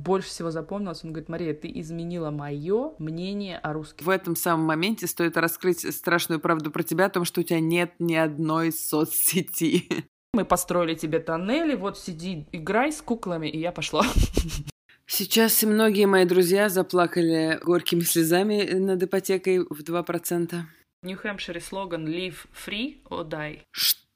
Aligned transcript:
больше 0.00 0.28
всего 0.28 0.50
запомнилось. 0.50 1.04
Он 1.04 1.12
говорит, 1.12 1.28
Мария, 1.28 1.54
ты 1.54 1.70
изменила 1.74 2.30
мое 2.30 2.94
мнение 2.98 3.58
о 3.58 3.72
русских. 3.72 4.06
В 4.06 4.10
этом 4.10 4.36
самом 4.36 4.66
моменте 4.66 5.06
стоит 5.06 5.36
раскрыть 5.36 5.94
страшную 5.94 6.40
правду 6.40 6.70
про 6.70 6.82
тебя 6.82 7.06
о 7.06 7.10
том, 7.10 7.24
что 7.24 7.40
у 7.40 7.44
тебя 7.44 7.60
нет 7.60 7.92
ни 7.98 8.14
одной 8.14 8.72
соцсети. 8.72 9.88
Мы 10.32 10.44
построили 10.44 10.94
тебе 10.94 11.18
тоннели, 11.18 11.74
вот 11.74 11.98
сиди, 11.98 12.46
играй 12.52 12.92
с 12.92 13.02
куклами, 13.02 13.48
и 13.48 13.58
я 13.58 13.72
пошла. 13.72 14.06
Сейчас 15.06 15.60
многие 15.64 16.06
мои 16.06 16.24
друзья 16.24 16.68
заплакали 16.68 17.58
горькими 17.64 18.00
слезами 18.00 18.62
над 18.74 19.02
ипотекой 19.02 19.58
в 19.58 19.82
2%. 19.82 20.60
В 21.02 21.06
Нью-Хэмпшире 21.06 21.60
слоган 21.60 22.06
«Live 22.06 22.46
free 22.54 23.02
or 23.08 23.28
die». 23.28 23.60
Что? 23.72 24.09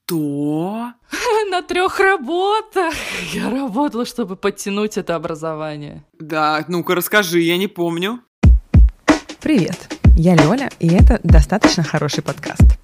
На 1.51 1.63
трех 1.63 1.99
работах. 1.99 2.95
Я 3.33 3.49
работала, 3.49 4.05
чтобы 4.05 4.37
подтянуть 4.37 4.99
это 4.99 5.15
образование. 5.15 6.05
Да, 6.19 6.65
ну-ка 6.69 6.95
расскажи, 6.95 7.41
я 7.41 7.57
не 7.57 7.69
помню. 7.69 8.21
Привет, 9.41 9.95
я 10.17 10.35
Лёля, 10.35 10.71
и 10.79 10.89
это 10.89 11.21
«Достаточно 11.23 11.83
хороший 11.83 12.23
подкаст». 12.23 12.84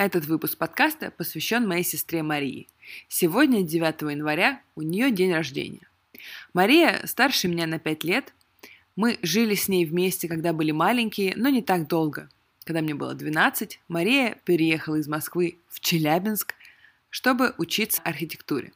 Этот 0.00 0.24
выпуск 0.24 0.56
подкаста 0.56 1.10
посвящен 1.10 1.68
моей 1.68 1.84
сестре 1.84 2.22
Марии. 2.22 2.68
Сегодня, 3.08 3.62
9 3.62 4.00
января, 4.10 4.62
у 4.74 4.80
нее 4.80 5.10
день 5.10 5.30
рождения. 5.30 5.86
Мария 6.54 7.02
старше 7.04 7.48
меня 7.48 7.66
на 7.66 7.78
5 7.78 8.04
лет. 8.04 8.32
Мы 8.96 9.18
жили 9.20 9.54
с 9.54 9.68
ней 9.68 9.84
вместе, 9.84 10.26
когда 10.26 10.54
были 10.54 10.70
маленькие, 10.70 11.34
но 11.36 11.50
не 11.50 11.60
так 11.60 11.86
долго. 11.86 12.30
Когда 12.64 12.80
мне 12.80 12.94
было 12.94 13.12
12, 13.12 13.78
Мария 13.88 14.38
переехала 14.46 14.96
из 14.96 15.06
Москвы 15.06 15.58
в 15.68 15.80
Челябинск, 15.80 16.54
чтобы 17.10 17.54
учиться 17.58 18.00
архитектуре. 18.02 18.72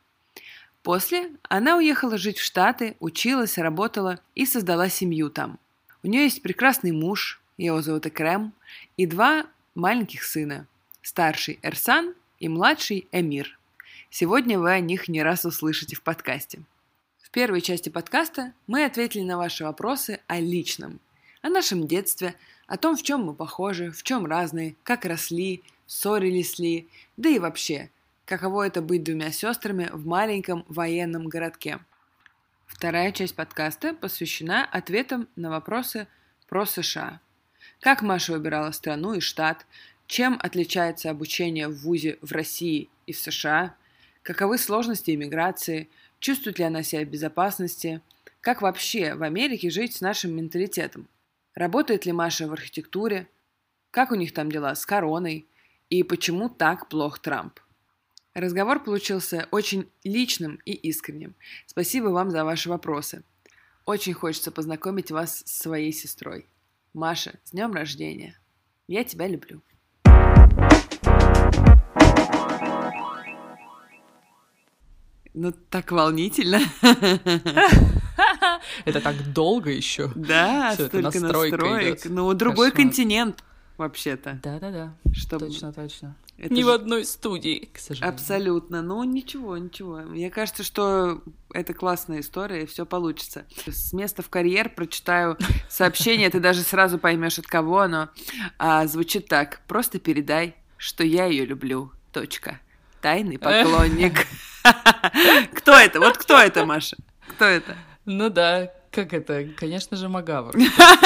После 0.82 1.30
она 1.44 1.78
уехала 1.78 2.18
жить 2.18 2.36
в 2.36 2.44
Штаты, 2.44 2.96
училась, 3.00 3.56
работала 3.56 4.20
и 4.34 4.44
создала 4.44 4.90
семью 4.90 5.30
там. 5.30 5.58
У 6.02 6.06
нее 6.06 6.24
есть 6.24 6.42
прекрасный 6.42 6.92
муж, 6.92 7.40
его 7.56 7.80
зовут 7.80 8.04
Экрем, 8.04 8.52
и 8.98 9.06
два 9.06 9.46
маленьких 9.74 10.22
сына– 10.22 10.66
старший 11.04 11.60
Эрсан 11.62 12.14
и 12.38 12.48
младший 12.48 13.06
Эмир. 13.12 13.58
Сегодня 14.08 14.58
вы 14.58 14.72
о 14.72 14.80
них 14.80 15.06
не 15.06 15.22
раз 15.22 15.44
услышите 15.44 15.94
в 15.94 16.02
подкасте. 16.02 16.62
В 17.22 17.30
первой 17.30 17.60
части 17.60 17.90
подкаста 17.90 18.54
мы 18.66 18.84
ответили 18.84 19.22
на 19.22 19.36
ваши 19.36 19.64
вопросы 19.64 20.20
о 20.28 20.40
личном, 20.40 21.00
о 21.42 21.50
нашем 21.50 21.86
детстве, 21.86 22.34
о 22.66 22.78
том, 22.78 22.96
в 22.96 23.02
чем 23.02 23.22
мы 23.22 23.34
похожи, 23.34 23.90
в 23.90 24.02
чем 24.02 24.24
разные, 24.24 24.76
как 24.82 25.04
росли, 25.04 25.62
ссорились 25.86 26.58
ли, 26.58 26.88
да 27.18 27.28
и 27.28 27.38
вообще, 27.38 27.90
каково 28.24 28.66
это 28.66 28.80
быть 28.80 29.04
двумя 29.04 29.30
сестрами 29.30 29.90
в 29.92 30.06
маленьком 30.06 30.64
военном 30.68 31.28
городке. 31.28 31.80
Вторая 32.66 33.12
часть 33.12 33.36
подкаста 33.36 33.92
посвящена 33.92 34.64
ответам 34.64 35.28
на 35.36 35.50
вопросы 35.50 36.06
про 36.48 36.64
США. 36.64 37.20
Как 37.80 38.00
Маша 38.00 38.32
выбирала 38.32 38.70
страну 38.70 39.12
и 39.12 39.20
штат, 39.20 39.66
чем 40.06 40.38
отличается 40.42 41.10
обучение 41.10 41.68
в 41.68 41.76
ВУЗе 41.78 42.18
в 42.20 42.32
России 42.32 42.88
и 43.06 43.12
в 43.12 43.18
США? 43.18 43.74
Каковы 44.22 44.58
сложности 44.58 45.14
иммиграции? 45.14 45.88
Чувствует 46.20 46.58
ли 46.58 46.64
она 46.64 46.82
себя 46.82 47.04
в 47.04 47.08
безопасности? 47.08 48.00
Как 48.40 48.62
вообще 48.62 49.14
в 49.14 49.22
Америке 49.22 49.70
жить 49.70 49.96
с 49.96 50.00
нашим 50.00 50.36
менталитетом? 50.36 51.08
Работает 51.54 52.04
ли 52.04 52.12
Маша 52.12 52.46
в 52.46 52.52
архитектуре? 52.52 53.28
Как 53.90 54.10
у 54.10 54.14
них 54.14 54.34
там 54.34 54.50
дела 54.50 54.74
с 54.74 54.84
короной? 54.84 55.46
И 55.88 56.02
почему 56.02 56.48
так 56.48 56.88
плох 56.88 57.18
Трамп? 57.20 57.60
Разговор 58.34 58.82
получился 58.82 59.46
очень 59.52 59.88
личным 60.02 60.60
и 60.64 60.72
искренним. 60.72 61.36
Спасибо 61.66 62.08
вам 62.08 62.30
за 62.30 62.44
ваши 62.44 62.68
вопросы. 62.68 63.22
Очень 63.84 64.14
хочется 64.14 64.50
познакомить 64.50 65.10
вас 65.10 65.44
с 65.46 65.58
своей 65.58 65.92
сестрой. 65.92 66.48
Маша, 66.94 67.38
с 67.44 67.52
днем 67.52 67.72
рождения! 67.72 68.38
Я 68.88 69.04
тебя 69.04 69.28
люблю. 69.28 69.62
Ну, 75.34 75.52
так 75.68 75.90
волнительно. 75.90 76.60
Это 78.84 79.00
так 79.00 79.32
долго 79.32 79.70
еще. 79.70 80.10
Да, 80.14 80.74
столько 80.74 81.18
настроек. 81.20 82.00
Ну, 82.04 82.32
другой 82.34 82.70
континент, 82.70 83.42
вообще-то. 83.76 84.38
Да-да-да, 84.42 84.94
точно, 85.28 85.72
точно. 85.72 86.16
Это 86.36 86.52
Ни 86.52 86.60
же... 86.62 86.66
в 86.66 86.70
одной 86.70 87.04
студии, 87.04 87.68
к 87.72 87.78
сожалению. 87.78 88.14
Абсолютно. 88.14 88.82
Ну, 88.82 89.02
ничего, 89.04 89.56
ничего. 89.56 89.98
Мне 89.98 90.30
кажется, 90.30 90.62
что 90.62 91.22
это 91.52 91.74
классная 91.74 92.20
история, 92.20 92.62
и 92.62 92.66
все 92.66 92.86
получится. 92.86 93.44
С 93.66 93.92
места 93.92 94.22
в 94.22 94.28
карьер 94.28 94.68
прочитаю 94.68 95.36
сообщение, 95.68 96.30
ты 96.30 96.40
даже 96.40 96.62
сразу 96.62 96.98
поймешь, 96.98 97.38
от 97.38 97.46
кого 97.46 97.80
оно. 97.80 98.08
А, 98.58 98.86
звучит 98.86 99.28
так. 99.28 99.62
Просто 99.68 99.98
передай, 99.98 100.56
что 100.76 101.04
я 101.04 101.26
ее 101.26 101.44
люблю. 101.44 101.92
Точка. 102.12 102.60
Тайный 103.00 103.38
поклонник. 103.38 104.26
Кто 105.54 105.72
это? 105.72 106.00
Вот 106.00 106.18
кто 106.18 106.38
это, 106.38 106.64
Маша? 106.64 106.96
Кто 107.28 107.44
это? 107.44 107.76
Ну 108.04 108.28
да, 108.30 108.70
как 108.94 109.12
это? 109.12 109.48
Конечно 109.56 109.96
же, 109.96 110.08
Магавр. 110.08 110.54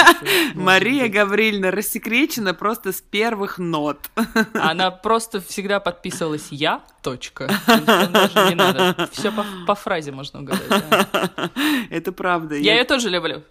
Мария 0.54 1.08
Гаврильевна 1.08 1.70
рассекречена 1.70 2.52
просто 2.52 2.92
с 2.92 3.00
первых 3.00 3.58
нот. 3.58 4.10
Она 4.52 4.91
просто 4.91 5.41
всегда 5.41 5.80
подписывалась 5.80 6.48
«я», 6.50 6.82
точка. 7.02 7.50
Даже 7.66 8.50
не 8.50 8.54
надо. 8.54 9.08
Все 9.12 9.32
по, 9.32 9.44
по 9.66 9.74
фразе 9.74 10.12
можно 10.12 10.41
угадать. 10.41 10.68
Да. 10.68 11.50
Это 11.88 12.12
правда. 12.12 12.56
Я, 12.56 12.72
я 12.72 12.78
ее 12.80 12.84
тоже 12.84 13.08
люблю. 13.08 13.42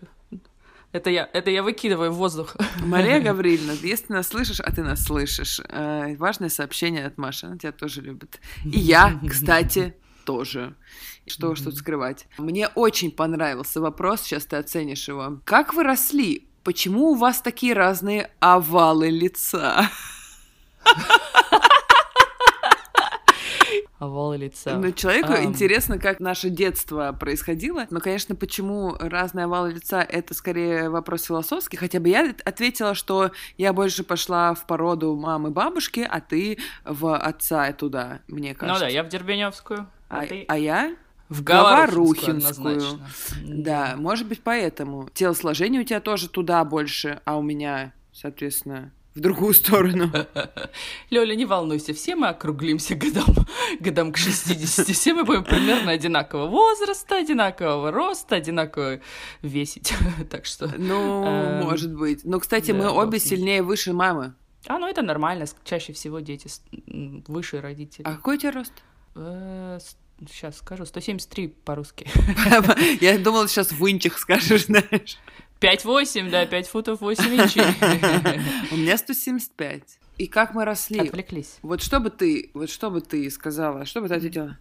Это 0.94 1.10
я, 1.10 1.30
это 1.34 1.52
я 1.52 1.64
выкидываю 1.64 2.12
в 2.12 2.16
воздух. 2.16 2.56
Мария 2.84 3.20
Гаврильевна, 3.24 3.74
если 3.74 4.06
ты 4.08 4.14
нас 4.14 4.28
слышишь, 4.28 4.60
а 4.60 4.72
ты 4.72 4.84
нас 4.84 5.04
слышишь, 5.04 5.60
э, 5.68 6.16
важное 6.18 6.50
сообщение 6.50 7.06
от 7.06 7.18
Маши, 7.18 7.46
она 7.46 7.58
тебя 7.58 7.72
тоже 7.72 8.02
любит. 8.02 8.40
И 8.64 8.80
я, 8.80 9.20
кстати, 9.30 9.96
тоже. 10.26 10.76
Что 11.26 11.50
уж 11.50 11.62
тут 11.62 11.76
скрывать. 11.76 12.26
Мне 12.38 12.70
очень 12.70 13.12
понравился 13.12 13.82
вопрос, 13.82 14.22
сейчас 14.22 14.46
ты 14.46 14.56
оценишь 14.56 15.08
его. 15.10 15.42
Как 15.44 15.74
вы 15.74 15.84
росли? 15.84 16.48
Почему 16.64 17.12
у 17.12 17.16
вас 17.16 17.42
такие 17.42 17.74
разные 17.74 18.32
овалы 18.40 19.10
лица? 19.10 19.90
Овалы 24.00 24.38
лица. 24.38 24.78
Ну, 24.78 24.92
человеку 24.92 25.34
а... 25.34 25.44
интересно, 25.44 25.98
как 25.98 26.20
наше 26.20 26.50
детство 26.50 27.16
происходило. 27.20 27.88
Но, 27.90 28.00
конечно, 28.00 28.36
почему 28.36 28.96
разные 29.00 29.46
овалы 29.46 29.74
лица— 29.74 30.02
это 30.10 30.34
скорее 30.34 30.90
вопрос 30.90 31.24
философский. 31.24 31.78
Хотя 31.78 32.00
бы 32.00 32.10
я 32.10 32.36
ответила, 32.46 32.94
что 32.94 33.32
я 33.58 33.74
больше 33.74 34.04
пошла 34.04 34.54
в 34.54 34.66
породу 34.68 35.16
мамы 35.16 35.50
бабушки, 35.50 36.08
а 36.08 36.22
ты 36.22 36.60
в 36.86 37.16
отца 37.16 37.70
и 37.70 37.74
туда, 37.74 38.20
мне 38.28 38.54
кажется. 38.54 38.86
Ну 38.86 38.88
да, 38.88 38.94
я 38.94 39.04
в 39.04 39.10
Дербеневскую. 39.10 39.88
А, 40.10 40.22
а, 40.22 40.26
ты... 40.26 40.46
а 40.48 40.58
я 40.58 40.96
в 41.30 41.44
Говорухинскую. 41.44 42.82
Да, 43.44 43.96
может 43.98 44.28
быть, 44.28 44.42
поэтому. 44.42 45.10
Телосложение 45.14 45.82
у 45.82 45.84
тебя 45.84 46.00
тоже 46.00 46.30
туда 46.30 46.64
больше, 46.64 47.22
а 47.26 47.38
у 47.38 47.42
меня, 47.42 47.94
соответственно, 48.14 48.92
в 49.18 49.20
другую 49.20 49.54
сторону. 49.54 50.12
Лёля, 51.10 51.36
не 51.36 51.46
волнуйся, 51.46 51.94
все 51.94 52.16
мы 52.16 52.28
округлимся 52.28 52.96
годам, 52.96 53.26
годам 53.80 54.12
к 54.12 54.18
60. 54.18 54.88
Все 54.88 55.14
мы 55.14 55.24
будем 55.24 55.44
примерно 55.44 55.92
одинакового 55.92 56.48
возраста, 56.48 57.18
одинакового 57.18 57.92
роста, 57.92 58.36
одинаково 58.36 59.00
весить. 59.42 59.94
так 60.30 60.46
что... 60.46 60.72
Ну, 60.78 61.26
эм, 61.26 61.64
может 61.64 61.94
быть. 61.94 62.24
Но, 62.26 62.40
кстати, 62.40 62.72
да, 62.72 62.78
мы 62.78 62.90
обе 62.90 63.20
сильнее 63.20 63.64
выше 63.64 63.92
мамы. 63.92 64.36
А, 64.68 64.78
ну 64.78 64.88
это 64.88 65.02
нормально. 65.02 65.46
Чаще 65.64 65.94
всего 65.94 66.20
дети 66.20 66.48
выше 67.28 67.60
родителей. 67.60 68.06
А 68.06 68.16
какой 68.16 68.36
у 68.36 68.40
тебя 68.40 68.52
рост? 68.52 68.74
Сейчас 70.30 70.56
э, 70.56 70.58
скажу. 70.58 70.86
173 70.86 71.48
по-русски. 71.48 72.08
Я 73.02 73.18
думала, 73.18 73.48
сейчас 73.48 73.72
в 73.72 73.92
инчах 73.92 74.20
скажешь, 74.20 74.66
знаешь. 74.66 75.18
5-8, 75.60 76.30
да, 76.30 76.46
5 76.46 76.68
футов 76.68 77.02
8 77.02 77.24
инчей. 77.36 77.62
У 78.72 78.78
меня 78.78 78.98
175. 78.98 80.00
И 80.18 80.26
как 80.26 80.56
мы 80.56 80.66
росли? 80.66 81.00
Отвлеклись. 81.00 81.60
Вот 81.62 81.82
что 81.82 82.00
бы 82.00 82.10
ты, 82.10 82.50
вот 82.56 82.70
что 82.72 82.90
бы 82.90 83.02
ты 83.02 83.30
сказала, 83.30 83.86
что 83.86 84.02
бы 84.02 84.08
ты 84.08 84.16
ответила? 84.16 84.58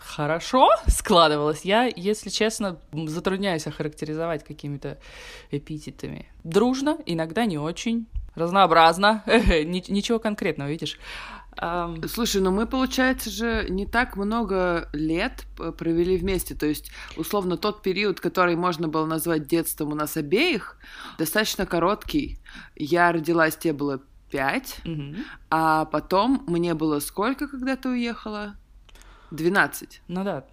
Хорошо 0.00 0.68
складывалось. 0.86 1.62
Я, 1.62 1.90
если 1.94 2.28
честно, 2.28 2.78
затрудняюсь 2.92 3.66
охарактеризовать 3.66 4.44
какими-то 4.44 4.98
эпитетами. 5.50 6.26
Дружно, 6.44 6.98
иногда 7.06 7.46
не 7.46 7.58
очень. 7.58 8.06
Разнообразно. 8.34 9.22
Ничего 9.26 10.18
конкретного, 10.18 10.68
видишь? 10.68 10.98
Слушай, 12.08 12.42
ну 12.42 12.50
мы, 12.50 12.66
получается 12.66 13.30
же, 13.30 13.66
не 13.70 13.86
так 13.86 14.16
много 14.16 14.88
лет 14.92 15.44
п- 15.56 15.72
провели 15.72 16.16
вместе. 16.16 16.54
То 16.54 16.66
есть, 16.66 16.90
условно, 17.16 17.56
тот 17.56 17.82
период, 17.82 18.20
который 18.20 18.56
можно 18.56 18.88
было 18.88 19.06
назвать 19.06 19.46
детством 19.46 19.92
у 19.92 19.94
нас 19.94 20.16
обеих, 20.16 20.76
достаточно 21.18 21.64
короткий. 21.66 22.38
Я 22.74 23.10
родилась, 23.12 23.56
тебе 23.56 23.72
было 23.72 24.00
пять, 24.30 24.80
мгм. 24.84 25.16
а 25.50 25.84
потом 25.86 26.44
мне 26.46 26.74
было 26.74 27.00
сколько, 27.00 27.48
когда 27.48 27.76
ты 27.76 27.88
уехала? 27.88 28.56
Двенадцать. 29.30 30.02
Ну 30.08 30.24
да. 30.24 30.44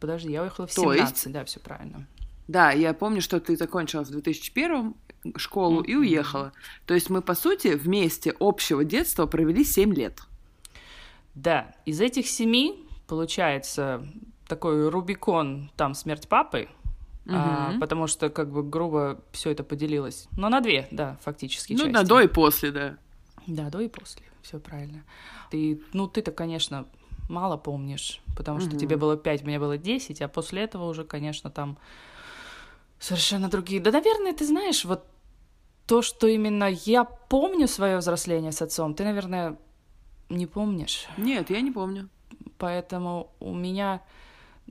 Подожди, 0.00 0.30
я 0.30 0.42
уехала 0.42 0.66
в 0.66 0.74
То 0.74 0.82
17, 0.94 1.12
есть- 1.26 1.32
да, 1.32 1.44
все 1.44 1.60
правильно. 1.60 2.06
Да, 2.48 2.70
я 2.72 2.92
помню, 2.92 3.22
что 3.22 3.38
ты 3.40 3.56
закончила 3.56 4.04
в 4.04 4.10
2001 4.10 4.94
школу 5.36 5.80
и 5.82 5.94
уехала. 5.94 6.52
То 6.86 6.94
есть 6.94 7.10
мы, 7.10 7.22
по 7.22 7.34
сути, 7.34 7.68
вместе 7.68 8.34
общего 8.40 8.84
детства 8.84 9.26
провели 9.26 9.64
семь 9.64 9.94
лет. 9.94 10.20
Да, 11.34 11.74
из 11.86 12.00
этих 12.00 12.26
семи 12.28 12.86
получается 13.06 14.06
такой 14.46 14.88
Рубикон, 14.88 15.70
там 15.76 15.94
смерть 15.94 16.28
папы, 16.28 16.68
а, 17.28 17.70
Мгм. 17.70 17.80
потому 17.80 18.06
что 18.06 18.28
как 18.30 18.50
бы 18.50 18.62
грубо 18.62 19.20
все 19.32 19.50
это 19.50 19.62
поделилось. 19.64 20.26
Но 20.36 20.48
на 20.48 20.60
две, 20.60 20.88
да, 20.90 21.18
фактически. 21.22 21.72
Ну, 21.72 21.78
части. 21.78 21.92
на 21.92 22.04
до 22.04 22.20
и 22.20 22.26
после, 22.28 22.70
да. 22.70 22.96
Да, 23.46 23.70
до 23.70 23.80
и 23.80 23.88
после, 23.88 24.22
все 24.42 24.58
правильно. 24.58 25.04
Ты, 25.50 25.80
ну, 25.92 26.06
ты-то, 26.06 26.32
конечно, 26.32 26.86
мало 27.28 27.56
помнишь, 27.56 28.20
потому 28.36 28.60
что 28.60 28.70
Мгм. 28.70 28.78
тебе 28.78 28.96
было 28.96 29.16
пять, 29.16 29.42
мне 29.42 29.58
было 29.58 29.78
десять, 29.78 30.20
а 30.20 30.28
после 30.28 30.62
этого 30.62 30.88
уже, 30.88 31.04
конечно, 31.04 31.50
там 31.50 31.78
совершенно 32.98 33.48
другие. 33.48 33.80
Да, 33.80 33.90
наверное, 33.90 34.32
ты 34.32 34.46
знаешь, 34.46 34.84
вот 34.84 35.04
то, 35.92 36.00
что 36.00 36.26
именно 36.26 36.70
я 36.70 37.04
помню 37.04 37.68
свое 37.68 37.98
взросление 37.98 38.50
с 38.50 38.62
отцом, 38.62 38.94
ты, 38.94 39.04
наверное, 39.04 39.58
не 40.30 40.46
помнишь. 40.46 41.06
Нет, 41.18 41.50
я 41.50 41.60
не 41.60 41.70
помню. 41.70 42.08
Поэтому 42.56 43.28
у 43.40 43.52
меня 43.54 44.00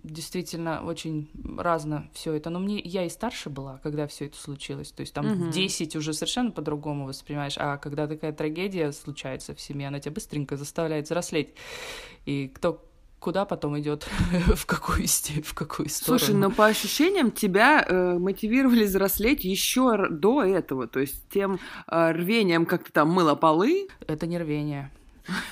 действительно 0.03 0.83
очень 0.83 1.29
разно 1.59 2.09
все 2.13 2.33
это. 2.33 2.49
Но 2.49 2.57
мне 2.57 2.79
я 2.79 3.05
и 3.05 3.09
старше 3.09 3.51
была, 3.51 3.77
когда 3.83 4.07
все 4.07 4.25
это 4.25 4.37
случилось. 4.37 4.91
То 4.91 5.01
есть 5.01 5.13
там 5.13 5.27
Мгм. 5.27 5.51
в 5.51 5.53
10 5.53 5.95
уже 5.95 6.13
совершенно 6.13 6.49
по-другому 6.49 7.05
воспринимаешь. 7.05 7.53
А 7.59 7.77
когда 7.77 8.07
такая 8.07 8.33
трагедия 8.33 8.91
случается 8.91 9.53
в 9.53 9.61
семье, 9.61 9.89
она 9.89 9.99
тебя 9.99 10.13
быстренько 10.13 10.57
заставляет 10.57 11.05
взрослеть. 11.05 11.49
И 12.25 12.47
кто 12.47 12.83
куда 13.21 13.45
потом 13.45 13.79
идет, 13.79 14.07
в 14.55 14.65
какую 14.65 15.07
в 15.07 15.53
какую 15.53 15.89
сторону. 15.89 16.19
Слушай, 16.19 16.35
ну 16.35 16.51
по 16.51 16.65
ощущениям 16.65 17.31
тебя 17.31 17.85
э, 17.87 18.17
мотивировали 18.17 18.83
взрослеть 18.83 19.45
еще 19.45 20.09
до 20.09 20.43
этого, 20.43 20.87
то 20.87 20.99
есть 20.99 21.29
тем 21.29 21.59
э, 21.87 22.11
рвением, 22.11 22.65
как 22.65 22.83
ты 22.83 22.91
там 22.91 23.09
мыла 23.09 23.35
полы. 23.35 23.87
Это 24.07 24.25
не 24.25 24.39
рвение. 24.39 24.91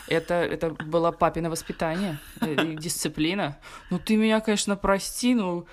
Это, 0.08 0.34
это 0.34 0.72
было 0.72 1.12
папино 1.12 1.52
воспитание, 1.52 2.20
э, 2.42 2.74
дисциплина. 2.74 3.60
Ну, 3.92 4.00
ты 4.00 4.18
меня, 4.18 4.40
конечно, 4.42 4.76
прости, 4.76 5.36
но 5.36 5.66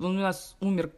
он 0.00 0.18
у 0.18 0.20
нас 0.20 0.56
умер 0.60 0.90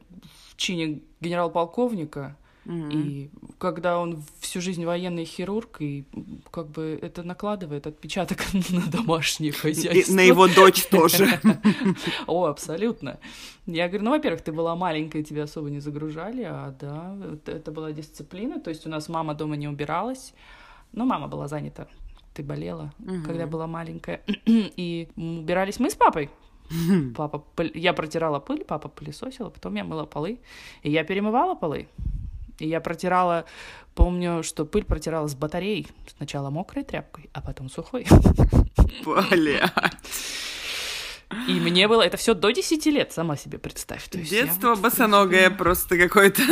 в 0.50 0.56
чине 0.56 1.02
генерал-полковника, 1.20 2.38
И 2.68 3.30
когда 3.56 3.98
он 3.98 4.22
всю 4.40 4.60
жизнь 4.60 4.84
военный 4.84 5.24
хирург, 5.24 5.80
и 5.80 6.04
как 6.50 6.68
бы 6.68 6.98
это 7.00 7.22
накладывает 7.22 7.86
отпечаток 7.86 8.44
на 8.70 8.86
домашнее 8.90 9.50
И 9.50 9.54
хозяйство. 9.54 10.14
на 10.14 10.20
его 10.20 10.46
дочь 10.48 10.84
тоже. 10.86 11.40
О, 12.26 12.44
абсолютно. 12.44 13.18
Я 13.64 13.88
говорю, 13.88 14.04
ну, 14.04 14.10
во-первых, 14.10 14.42
ты 14.42 14.52
была 14.52 14.76
маленькая, 14.76 15.22
тебя 15.22 15.44
особо 15.44 15.70
не 15.70 15.80
загружали, 15.80 16.42
а 16.42 16.74
да, 16.78 17.16
это, 17.46 17.72
была 17.72 17.92
дисциплина, 17.92 18.60
то 18.60 18.68
есть 18.68 18.86
у 18.86 18.90
нас 18.90 19.08
мама 19.08 19.34
дома 19.34 19.56
не 19.56 19.66
убиралась, 19.66 20.34
но 20.92 21.06
мама 21.06 21.26
была 21.26 21.48
занята, 21.48 21.86
ты 22.34 22.42
болела, 22.42 22.92
когда 23.24 23.46
была 23.46 23.66
маленькая, 23.66 24.22
и 24.46 25.08
убирались 25.16 25.80
мы 25.80 25.90
с 25.90 25.94
папой. 25.94 26.28
Папа, 27.16 27.42
я 27.74 27.94
протирала 27.94 28.40
пыль, 28.40 28.62
папа 28.62 28.88
пылесосил, 28.88 29.50
потом 29.50 29.74
я 29.74 29.84
мыла 29.84 30.04
полы, 30.04 30.38
и 30.82 30.90
я 30.90 31.02
перемывала 31.02 31.54
полы. 31.54 31.88
И 32.58 32.68
я 32.68 32.80
протирала, 32.80 33.44
помню, 33.94 34.42
что 34.42 34.64
пыль 34.64 34.84
протирала 34.84 35.28
с 35.28 35.34
батарей. 35.34 35.88
Сначала 36.16 36.50
мокрой 36.50 36.84
тряпкой, 36.84 37.30
а 37.32 37.40
потом 37.40 37.70
сухой. 37.70 38.06
Бля. 39.04 39.72
И 41.46 41.52
мне 41.60 41.88
было 41.88 42.02
это 42.02 42.16
все 42.16 42.34
до 42.34 42.50
10 42.50 42.86
лет, 42.86 43.12
сама 43.12 43.36
себе 43.36 43.58
представь. 43.58 44.08
То 44.08 44.18
есть 44.18 44.30
Детство 44.30 44.70
вот, 44.70 44.80
босоногое 44.80 45.50
принципе, 45.50 45.58
просто 45.58 45.98
какое-то. 45.98 46.42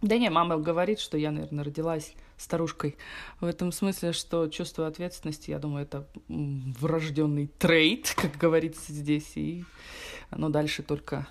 Да 0.00 0.18
не, 0.18 0.30
мама 0.30 0.58
говорит, 0.58 1.00
что 1.00 1.16
я, 1.16 1.30
наверное, 1.30 1.64
родилась 1.64 2.12
старушкой. 2.36 2.96
В 3.40 3.46
этом 3.46 3.72
смысле, 3.72 4.12
что 4.12 4.48
чувство 4.48 4.86
ответственности, 4.86 5.50
я 5.50 5.58
думаю, 5.58 5.84
это 5.84 6.06
врожденный 6.28 7.48
трейд, 7.58 8.14
как 8.16 8.36
говорится 8.36 8.92
здесь, 8.92 9.32
и 9.34 9.64
оно 10.30 10.50
дальше 10.50 10.82
только 10.82 11.26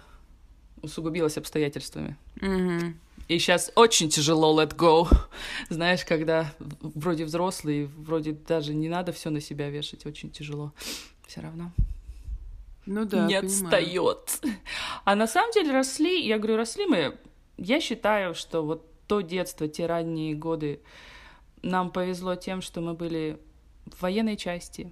усугубилось 0.81 1.37
обстоятельствами. 1.37 2.17
Мгм. 2.41 2.99
И 3.27 3.39
сейчас 3.39 3.71
очень 3.75 4.09
тяжело 4.09 4.59
let 4.61 4.75
go. 4.75 5.07
Знаешь, 5.69 6.03
когда 6.05 6.53
вроде 6.59 7.25
взрослый, 7.25 7.85
вроде 7.85 8.33
даже 8.33 8.73
не 8.73 8.89
надо 8.89 9.11
все 9.11 9.29
на 9.29 9.39
себя 9.39 9.69
вешать, 9.69 10.05
очень 10.05 10.29
тяжело. 10.29 10.73
Все 11.27 11.41
равно 11.41 11.71
Ну 12.85 13.05
да, 13.05 13.25
не 13.25 13.39
понимаю. 13.39 13.45
отстает. 13.45 14.41
А 15.05 15.15
на 15.15 15.27
самом 15.27 15.51
деле 15.51 15.71
росли, 15.71 16.25
я 16.27 16.37
говорю, 16.37 16.57
росли 16.57 16.85
мы. 16.85 17.17
Я 17.57 17.79
считаю, 17.79 18.35
что 18.35 18.61
вот 18.63 18.85
то 19.07 19.21
детство, 19.21 19.67
те 19.67 19.85
ранние 19.85 20.35
годы, 20.35 20.81
нам 21.61 21.91
повезло 21.91 22.35
тем, 22.35 22.61
что 22.61 22.81
мы 22.81 22.93
были 22.93 23.39
в 23.85 24.01
военной 24.01 24.37
части. 24.37 24.91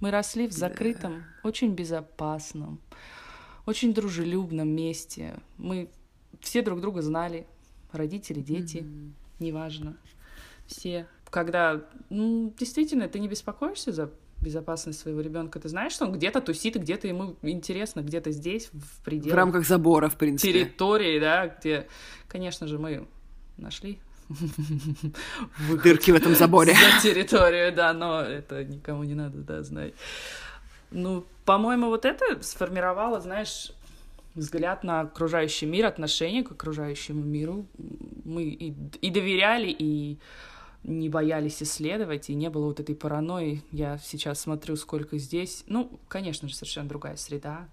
Мы 0.00 0.10
росли 0.10 0.46
в 0.46 0.52
закрытом, 0.52 1.24
очень 1.42 1.72
безопасном, 1.72 2.80
очень 3.64 3.94
дружелюбном 3.94 4.68
месте. 4.68 5.38
Мы 5.56 5.88
все 6.40 6.62
друг 6.62 6.80
друга 6.80 7.00
знали, 7.02 7.46
родители, 7.96 8.40
дети, 8.40 8.78
Мгм. 8.78 9.14
неважно. 9.40 9.96
Все. 10.66 11.06
Когда 11.30 11.82
ну, 12.10 12.52
действительно 12.58 13.08
ты 13.08 13.18
не 13.18 13.28
беспокоишься 13.28 13.92
за 13.92 14.10
безопасность 14.40 14.98
своего 15.00 15.20
ребенка, 15.20 15.58
ты 15.58 15.68
знаешь, 15.68 15.92
что 15.92 16.04
он 16.04 16.12
где-то 16.12 16.40
тусит, 16.40 16.76
где-то 16.76 17.08
ему 17.08 17.36
интересно, 17.42 18.00
где-то 18.00 18.30
здесь, 18.32 18.68
в 18.72 18.78
В 18.78 19.00
пределах 19.04 19.34
рамках 19.36 19.66
забора, 19.66 20.08
в 20.08 20.16
принципе. 20.16 20.52
территории, 20.52 21.18
да, 21.18 21.48
где, 21.48 21.88
конечно 22.28 22.66
же, 22.66 22.78
мы 22.78 23.06
нашли 23.56 23.98
выход 25.58 25.82
Дырки 25.84 26.10
в 26.10 26.14
этом 26.14 26.34
заборе. 26.34 26.74
за 27.02 27.08
территорию, 27.08 27.74
да, 27.74 27.92
но 27.92 28.20
это 28.20 28.64
никому 28.64 29.04
не 29.04 29.14
надо, 29.14 29.38
да, 29.38 29.62
знать. 29.62 29.94
Ну, 30.90 31.24
по-моему, 31.44 31.88
вот 31.88 32.04
это 32.04 32.42
сформировало, 32.42 33.20
знаешь, 33.20 33.72
взгляд 34.36 34.84
на 34.84 35.00
окружающий 35.00 35.66
мир, 35.66 35.86
отношение 35.86 36.44
к 36.44 36.52
окружающему 36.52 37.22
миру. 37.22 37.66
Мы 38.24 38.44
и, 38.44 38.74
и 39.00 39.10
доверяли, 39.10 39.74
и 39.76 40.18
не 40.84 41.08
боялись 41.08 41.62
исследовать, 41.62 42.30
и 42.30 42.34
не 42.34 42.48
было 42.48 42.66
вот 42.66 42.78
этой 42.78 42.94
паранойи. 42.94 43.62
Я 43.72 43.98
сейчас 43.98 44.40
смотрю, 44.40 44.76
сколько 44.76 45.18
здесь. 45.18 45.64
Ну, 45.66 45.98
конечно 46.08 46.48
же, 46.48 46.54
совершенно 46.54 46.88
другая 46.88 47.16
среда. 47.16 47.68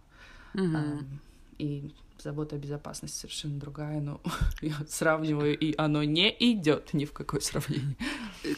Ам, 0.55 1.19
И 1.59 1.93
забота 2.17 2.55
о 2.55 2.59
безопасности 2.59 3.17
совершенно 3.17 3.59
другая, 3.59 3.99
но 3.99 4.21
я 4.61 4.75
сравниваю, 4.87 5.57
и 5.57 5.75
оно 5.77 6.03
не 6.03 6.33
идет 6.39 6.93
ни 6.93 7.05
в 7.05 7.11
какое 7.11 7.41
сравнение. 7.41 7.97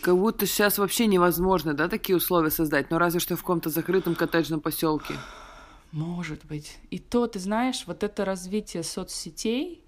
Как 0.01 0.15
будто 0.18 0.46
сейчас 0.46 0.77
вообще 0.77 1.08
невозможно, 1.08 1.74
да, 1.74 1.88
такие 1.88 2.15
условия 2.15 2.51
создать, 2.51 2.91
но 2.91 3.00
разве 3.00 3.20
что 3.20 3.36
в 3.36 3.41
каком-то 3.41 3.70
закрытом 3.70 4.15
коттеджном 4.15 4.62
поселке. 4.62 5.15
Может 5.96 6.44
быть. 6.44 6.78
И 6.92 7.00
то, 7.00 7.25
ты 7.25 7.40
знаешь, 7.40 7.86
вот 7.88 8.04
это 8.04 8.25
развитие 8.25 8.84
соцсетей 8.84 9.82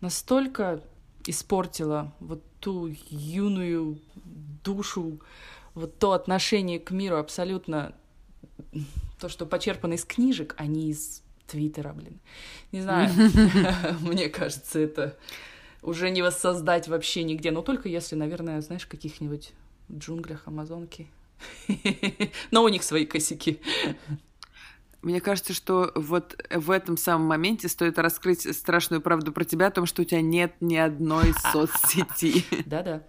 настолько 0.00 0.82
испортило 1.26 2.14
вот 2.20 2.42
ту 2.58 2.90
юную 3.10 4.00
душу, 4.64 5.20
вот 5.74 5.98
то 5.98 6.12
отношение 6.12 6.80
к 6.80 6.90
миру 6.90 7.18
абсолютно 7.18 7.94
то, 9.20 9.28
что 9.28 9.44
почерпано 9.44 9.92
из 9.92 10.06
книжек, 10.06 10.54
а 10.56 10.64
не 10.64 10.88
из 10.88 11.22
Твиттера, 11.46 11.92
блин. 11.92 12.18
Не 12.72 12.80
знаю, 12.80 13.12
мне 14.00 14.30
кажется, 14.30 14.78
это 14.78 15.18
уже 15.82 16.08
не 16.08 16.22
воссоздать 16.22 16.88
вообще 16.88 17.24
нигде. 17.24 17.50
Но 17.50 17.60
только 17.60 17.90
если, 17.90 18.14
наверное, 18.14 18.62
знаешь, 18.62 18.84
в 18.84 18.88
каких-нибудь 18.88 19.52
джунглях 19.92 20.48
Амазонки. 20.48 21.08
Но 22.50 22.64
у 22.64 22.68
них 22.68 22.82
свои 22.82 23.04
косяки. 23.04 23.60
Мне 25.06 25.20
кажется, 25.20 25.52
что 25.52 25.92
вот 25.94 26.36
в 26.50 26.68
этом 26.68 26.96
самом 26.96 27.28
моменте 27.28 27.68
стоит 27.68 27.96
раскрыть 27.96 28.42
страшную 28.56 29.00
правду 29.00 29.30
про 29.30 29.44
тебя 29.44 29.68
о 29.68 29.70
том, 29.70 29.86
что 29.86 30.02
у 30.02 30.04
тебя 30.04 30.20
нет 30.20 30.54
ни 30.58 30.74
одной 30.74 31.32
соцсети. 31.52 32.44
Да-да. 32.66 33.04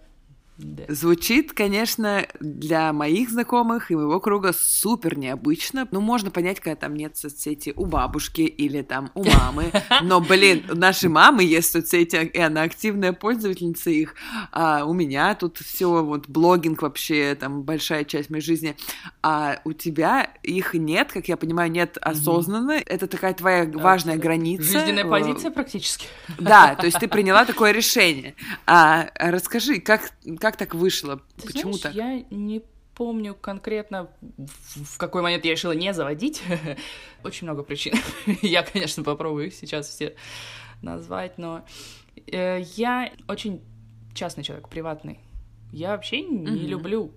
Да. 0.58 0.82
Звучит, 0.88 1.52
конечно, 1.52 2.26
для 2.40 2.92
моих 2.92 3.30
знакомых 3.30 3.92
и 3.92 3.94
моего 3.94 4.18
круга 4.18 4.52
супер 4.52 5.16
необычно. 5.16 5.86
Ну, 5.92 6.00
можно 6.00 6.32
понять, 6.32 6.58
когда 6.58 6.74
там 6.74 6.96
нет 6.96 7.16
соцсети 7.16 7.72
у 7.76 7.86
бабушки 7.86 8.40
или 8.40 8.82
там 8.82 9.12
у 9.14 9.22
мамы. 9.22 9.70
Но, 10.02 10.20
блин, 10.20 10.64
у 10.68 10.74
нашей 10.74 11.10
мамы 11.10 11.44
есть 11.44 11.70
соцсети, 11.70 12.16
и 12.16 12.40
она 12.40 12.62
активная 12.62 13.12
пользовательница 13.12 13.90
их. 13.90 14.16
А 14.50 14.84
у 14.84 14.94
меня 14.94 15.36
тут 15.36 15.58
все 15.58 16.02
вот 16.02 16.28
блогинг 16.28 16.82
вообще, 16.82 17.36
там 17.38 17.62
большая 17.62 18.02
часть 18.02 18.28
моей 18.28 18.42
жизни. 18.42 18.74
А 19.22 19.60
у 19.64 19.72
тебя 19.72 20.28
их 20.42 20.74
нет, 20.74 21.12
как 21.12 21.28
я 21.28 21.36
понимаю, 21.36 21.70
нет 21.70 21.98
осознанно. 22.00 22.72
Это 22.72 23.06
такая 23.06 23.32
твоя 23.34 23.70
важная 23.72 24.16
граница. 24.16 24.80
Жизненная 24.80 25.04
позиция 25.04 25.52
практически. 25.52 26.08
Да, 26.38 26.74
то 26.74 26.86
есть 26.86 26.98
ты 26.98 27.06
приняла 27.06 27.44
такое 27.44 27.70
решение. 27.70 28.34
А 28.66 29.10
расскажи, 29.14 29.78
как, 29.78 30.10
как 30.40 30.47
так 30.56 30.74
вышло? 30.74 31.20
Ты 31.36 31.46
Почему 31.48 31.72
знаешь, 31.74 31.80
так? 31.82 31.94
я 31.94 32.24
не 32.30 32.62
помню 32.94 33.34
конкретно, 33.34 34.10
в 34.36 34.98
какой 34.98 35.22
момент 35.22 35.44
я 35.44 35.52
решила 35.52 35.72
не 35.72 35.92
заводить. 35.94 36.42
Очень 37.24 37.46
много 37.46 37.62
причин. 37.62 37.94
я, 38.42 38.62
конечно, 38.62 39.04
попробую 39.04 39.46
их 39.48 39.54
сейчас 39.54 39.88
все 39.88 40.14
назвать, 40.82 41.38
но 41.38 41.64
э, 42.26 42.62
я 42.76 43.12
очень 43.28 43.60
частный 44.14 44.44
человек, 44.44 44.68
приватный. 44.68 45.20
Я 45.72 45.90
вообще 45.90 46.22
не 46.22 46.46
Мгм. 46.46 46.66
люблю 46.66 47.12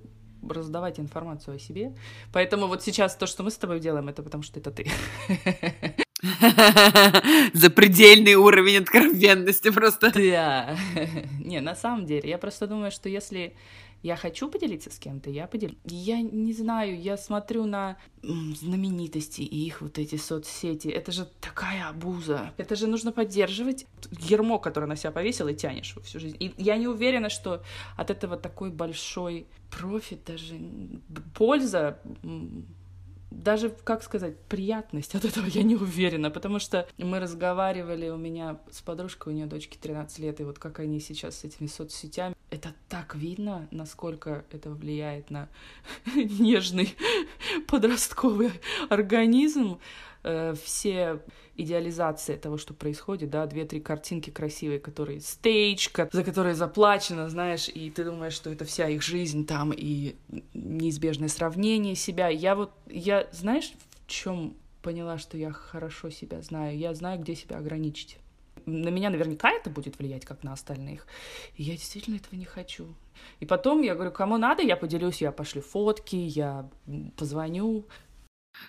раздавать 0.48 1.00
информацию 1.00 1.56
о 1.56 1.60
себе. 1.60 1.96
Поэтому 2.34 2.68
вот 2.68 2.84
сейчас 2.84 3.16
то, 3.16 3.28
что 3.28 3.44
мы 3.44 3.52
с 3.52 3.58
тобой 3.58 3.80
делаем, 3.80 4.10
это 4.10 4.24
потому 4.24 4.44
что 4.44 4.60
это 4.60 4.72
ты. 4.72 4.90
Запредельный 7.54 8.36
уровень 8.36 8.78
откровенности 8.78 9.72
просто. 9.72 10.12
Да. 10.14 10.78
Не, 11.44 11.62
на 11.62 11.76
самом 11.76 12.06
деле, 12.06 12.30
я 12.30 12.38
просто 12.38 12.68
думаю, 12.68 12.92
что 12.92 13.10
если 13.10 13.56
я 14.04 14.16
хочу 14.16 14.50
поделиться 14.50 14.90
с 14.90 14.98
кем-то, 14.98 15.30
я 15.30 15.48
поделюсь. 15.48 15.78
Я 15.86 16.22
не 16.22 16.54
знаю, 16.54 17.00
я 17.00 17.18
смотрю 17.18 17.66
на 17.66 17.98
знаменитости 18.22 19.42
и 19.42 19.66
их 19.66 19.82
вот 19.82 20.00
эти 20.00 20.16
соцсети. 20.16 20.88
Это 20.88 21.12
же 21.12 21.28
такая 21.40 21.88
обуза. 21.90 22.52
Это 22.58 22.76
же 22.76 22.88
нужно 22.88 23.12
поддерживать 23.12 23.86
ермо, 24.10 24.58
которое 24.58 24.88
на 24.88 24.96
себя 24.96 25.12
повесил, 25.12 25.48
и 25.48 25.54
тянешь 25.54 25.96
всю 26.04 26.20
жизнь. 26.20 26.38
И 26.40 26.54
я 26.58 26.78
не 26.78 26.88
уверена, 26.88 27.30
что 27.30 27.62
от 27.96 28.10
этого 28.10 28.38
такой 28.38 28.72
большой 28.72 29.46
профит, 29.70 30.24
даже 30.26 30.60
польза 31.36 32.00
даже, 33.32 33.70
как 33.70 34.04
сказать, 34.04 34.38
приятность 34.50 35.16
от 35.16 35.26
этого 35.26 35.46
я 35.46 35.64
не 35.64 35.76
уверена, 35.76 36.30
потому 36.30 36.60
что 36.60 36.88
мы 36.98 37.20
разговаривали 37.20 38.10
у 38.10 38.18
меня 38.18 38.60
с 38.70 38.82
подружкой, 38.82 39.34
у 39.34 39.36
нее 39.36 39.46
дочке 39.46 39.80
13 39.82 40.20
лет, 40.20 40.40
и 40.42 40.44
вот 40.44 40.60
как 40.60 40.80
они 40.80 41.00
сейчас 41.00 41.40
с 41.40 41.44
этими 41.46 41.68
соцсетями, 41.68 42.36
это 42.50 42.76
так 42.90 43.16
видно, 43.16 43.68
насколько 43.72 44.44
это 44.52 44.70
влияет 44.70 45.32
на 45.32 45.48
нежный 46.16 46.96
подростковый 47.68 48.52
организм, 48.90 49.80
Э, 50.24 50.54
все 50.64 51.20
идеализации 51.56 52.36
того, 52.36 52.58
что 52.58 52.74
происходит, 52.74 53.32
да, 53.32 53.46
две-три 53.48 53.80
картинки 53.80 54.30
красивые, 54.30 54.80
которые 54.80 55.20
стейджка, 55.20 56.10
за 56.12 56.24
которые 56.24 56.54
заплачено, 56.54 57.28
знаешь, 57.30 57.70
и 57.70 57.90
ты 57.90 58.04
думаешь, 58.04 58.34
что 58.34 58.52
это 58.52 58.64
вся 58.64 58.88
их 58.88 59.02
жизнь 59.02 59.46
там, 59.48 59.74
и 59.76 60.16
неизбежное 60.54 61.28
сравнение 61.28 61.96
себя. 61.96 62.30
Я 62.30 62.56
вот, 62.56 62.72
я, 62.88 63.28
знаешь, 63.32 63.74
в 64.06 64.08
чем 64.08 64.56
поняла, 64.84 65.18
что 65.18 65.38
я 65.38 65.52
хорошо 65.52 66.10
себя 66.10 66.42
знаю? 66.42 66.78
Я 66.78 66.94
знаю, 66.94 67.20
где 67.20 67.36
себя 67.36 67.58
ограничить. 67.58 68.18
На 68.68 68.90
меня 68.90 69.10
наверняка 69.10 69.52
это 69.52 69.72
будет 69.72 69.98
влиять, 69.98 70.24
как 70.24 70.44
на 70.44 70.54
остальных. 70.54 71.08
И 71.56 71.64
я 71.64 71.74
действительно 71.74 72.18
этого 72.18 72.36
не 72.36 72.46
хочу. 72.46 72.86
И 73.40 73.46
потом 73.46 73.82
я 73.82 73.96
говорю, 73.96 74.12
кому 74.12 74.38
надо, 74.38 74.62
я 74.62 74.78
поделюсь, 74.78 75.22
я 75.22 75.32
пошлю 75.32 75.62
фотки, 75.62 76.16
я 76.16 76.70
позвоню. 77.18 77.86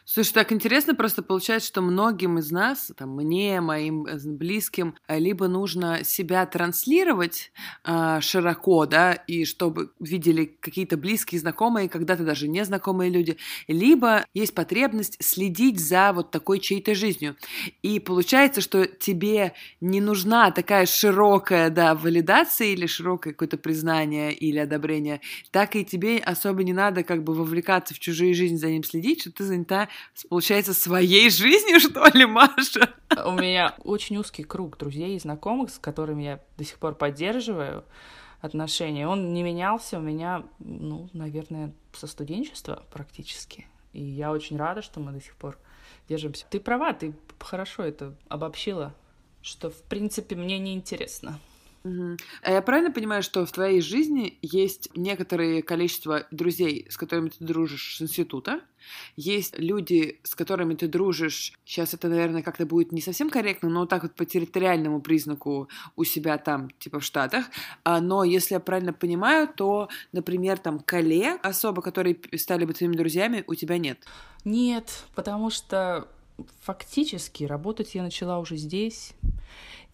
Слушай, 0.05 0.33
так 0.35 0.53
интересно 0.53 0.95
просто 0.95 1.23
получается, 1.23 1.69
что 1.69 1.83
многим 1.83 2.39
из 2.39 2.51
нас, 2.51 2.91
там, 2.97 3.15
мне, 3.17 3.61
моим 3.61 4.07
э, 4.07 4.19
близким, 4.25 4.95
э, 5.07 5.19
либо 5.19 5.49
нужно 5.49 6.05
себя 6.05 6.45
транслировать 6.47 7.53
а, 7.85 8.21
широко, 8.21 8.87
да, 8.87 9.12
и 9.12 9.45
чтобы 9.45 9.91
видели 10.01 10.45
какие-то 10.61 10.97
близкие, 10.97 11.41
знакомые, 11.41 11.89
когда-то 11.89 12.25
даже 12.25 12.49
незнакомые 12.49 13.11
люди, 13.11 13.37
либо 13.69 14.25
есть 14.35 14.55
потребность 14.55 15.17
следить 15.23 15.79
за 15.81 16.12
вот 16.12 16.31
такой 16.31 16.59
чьей-то 16.61 16.95
жизнью. 16.95 17.37
И 17.83 17.99
получается, 18.01 18.61
что 18.61 18.87
тебе 18.87 19.55
не 19.81 20.01
нужна 20.01 20.51
такая 20.51 20.87
широкая, 20.87 21.71
да, 21.71 21.95
валидация 21.95 22.69
или 22.69 22.87
широкое 22.87 23.33
какое-то 23.33 23.57
признание 23.59 24.33
или 24.33 24.59
одобрение, 24.59 25.21
так 25.51 25.77
и 25.77 25.85
тебе 25.85 26.19
особо 26.19 26.62
не 26.65 26.73
надо 26.73 27.03
как 27.05 27.25
бы 27.25 27.35
вовлекаться 27.35 27.95
в 27.95 27.99
чужие 27.99 28.35
жизни, 28.35 28.57
за 28.57 28.69
ним 28.69 28.85
следить, 28.85 29.21
что 29.23 29.33
ты 29.33 29.45
занята, 29.45 29.72
с- 30.14 30.25
получается, 30.25 30.75
своей 30.75 31.31
жизнью, 31.31 31.81
что 31.81 32.05
ли, 32.17 32.25
Маша? 32.26 32.95
У 33.25 33.33
меня 33.33 33.75
очень 33.85 34.17
узкий 34.17 34.45
круг 34.45 34.76
друзей 34.79 35.17
и 35.17 35.19
знакомых, 35.19 35.71
с 35.71 35.79
которыми 35.79 36.23
я 36.23 36.41
до 36.57 36.64
сих 36.64 36.79
пор 36.79 36.95
поддерживаю 36.95 37.85
отношения. 38.41 39.07
Он 39.09 39.33
не 39.33 39.43
менялся 39.43 39.99
у 39.99 40.02
меня, 40.02 40.45
ну, 40.59 41.09
наверное, 41.12 41.73
со 41.93 42.07
студенчества 42.07 42.83
практически. 42.93 43.67
И 43.93 44.02
я 44.02 44.33
очень 44.33 44.57
рада, 44.57 44.83
что 44.83 45.00
мы 45.00 45.12
до 45.12 45.21
сих 45.21 45.37
пор 45.37 45.59
держимся. 46.09 46.47
Ты 46.50 46.59
права, 46.61 46.93
ты 46.93 47.14
хорошо 47.38 47.83
это 47.83 48.17
обобщила, 48.29 48.95
что, 49.43 49.71
в 49.71 49.83
принципе, 49.83 50.35
мне 50.37 50.59
неинтересно. 50.59 51.38
А 51.85 52.51
я 52.51 52.62
правильно 52.62 52.93
понимаю, 52.93 53.23
что 53.23 53.45
в 53.45 53.53
твоей 53.53 53.81
жизни 53.81 54.39
есть 54.41 54.89
некоторое 54.95 55.62
количество 55.62 56.27
друзей, 56.31 56.87
с 56.89 56.97
которыми 56.97 57.31
ты 57.31 57.45
дружишь 57.45 57.97
с 57.97 58.03
института, 58.03 58.61
есть 59.17 59.59
люди, 59.59 60.21
с 60.23 60.35
которыми 60.35 60.75
ты 60.75 60.89
дружишь, 60.89 61.53
сейчас 61.65 61.95
это, 61.95 62.09
наверное, 62.09 62.43
как-то 62.43 62.67
будет 62.67 62.93
не 62.93 63.01
совсем 63.01 63.31
корректно, 63.31 63.69
но 63.69 63.87
так 63.87 64.03
вот 64.03 64.15
по 64.15 64.25
территориальному 64.25 65.01
признаку 65.01 65.69
у 65.97 66.05
себя 66.05 66.39
там, 66.39 66.71
типа 66.79 67.01
в 67.01 67.05
Штатах, 67.05 67.47
А, 67.85 68.01
но 68.01 68.25
если 68.25 68.55
я 68.55 68.61
правильно 68.61 68.93
понимаю, 68.93 69.49
то, 69.49 69.89
например, 70.12 70.59
там 70.59 70.79
коллег 70.81 71.41
особо, 71.45 71.83
которые 71.83 72.19
стали 72.37 72.65
бы 72.65 72.73
твоими 72.75 72.97
друзьями, 72.97 73.45
у 73.47 73.55
тебя 73.55 73.79
нет. 73.79 74.05
Нет, 74.45 75.05
потому 75.15 75.51
что 75.51 76.09
фактически 76.62 77.45
работать 77.45 77.95
я 77.95 78.03
начала 78.03 78.39
уже 78.39 78.57
здесь. 78.57 79.15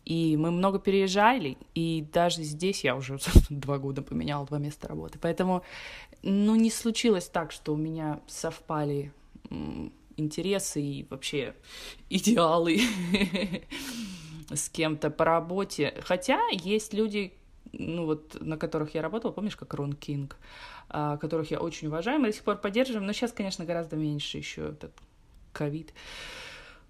И 0.08 0.38
мы 0.38 0.50
много 0.50 0.78
переезжали, 0.78 1.58
и 1.74 2.02
даже 2.14 2.42
здесь 2.42 2.82
я 2.82 2.96
уже 2.96 3.18
два 3.50 3.76
года 3.76 4.00
поменяла 4.00 4.46
два 4.46 4.58
места 4.58 4.88
работы. 4.88 5.18
Поэтому, 5.20 5.62
ну, 6.22 6.56
не 6.56 6.70
случилось 6.70 7.28
так, 7.28 7.52
что 7.52 7.74
у 7.74 7.76
меня 7.76 8.20
совпали 8.26 9.12
интересы 10.16 10.80
и 10.80 11.06
вообще 11.10 11.54
идеалы 12.08 12.80
с 14.50 14.70
кем-то 14.70 15.10
по 15.10 15.26
работе. 15.26 15.92
Хотя 16.02 16.40
есть 16.52 16.94
люди, 16.94 17.34
ну 17.72 18.06
вот, 18.06 18.40
на 18.40 18.56
которых 18.56 18.94
я 18.94 19.02
работала, 19.02 19.32
помнишь, 19.32 19.56
как 19.56 19.74
Рон 19.74 19.92
Кинг, 19.92 20.38
а, 20.88 21.18
которых 21.18 21.50
я 21.50 21.60
очень 21.60 21.88
уважаю, 21.88 22.18
мы 22.18 22.28
до 22.28 22.32
сих 22.32 22.44
пор 22.44 22.56
поддерживаем, 22.56 23.06
но 23.06 23.12
сейчас, 23.12 23.32
конечно, 23.32 23.66
гораздо 23.66 23.96
меньше 23.96 24.38
еще 24.38 24.70
этот 24.70 24.94
ковид. 25.52 25.92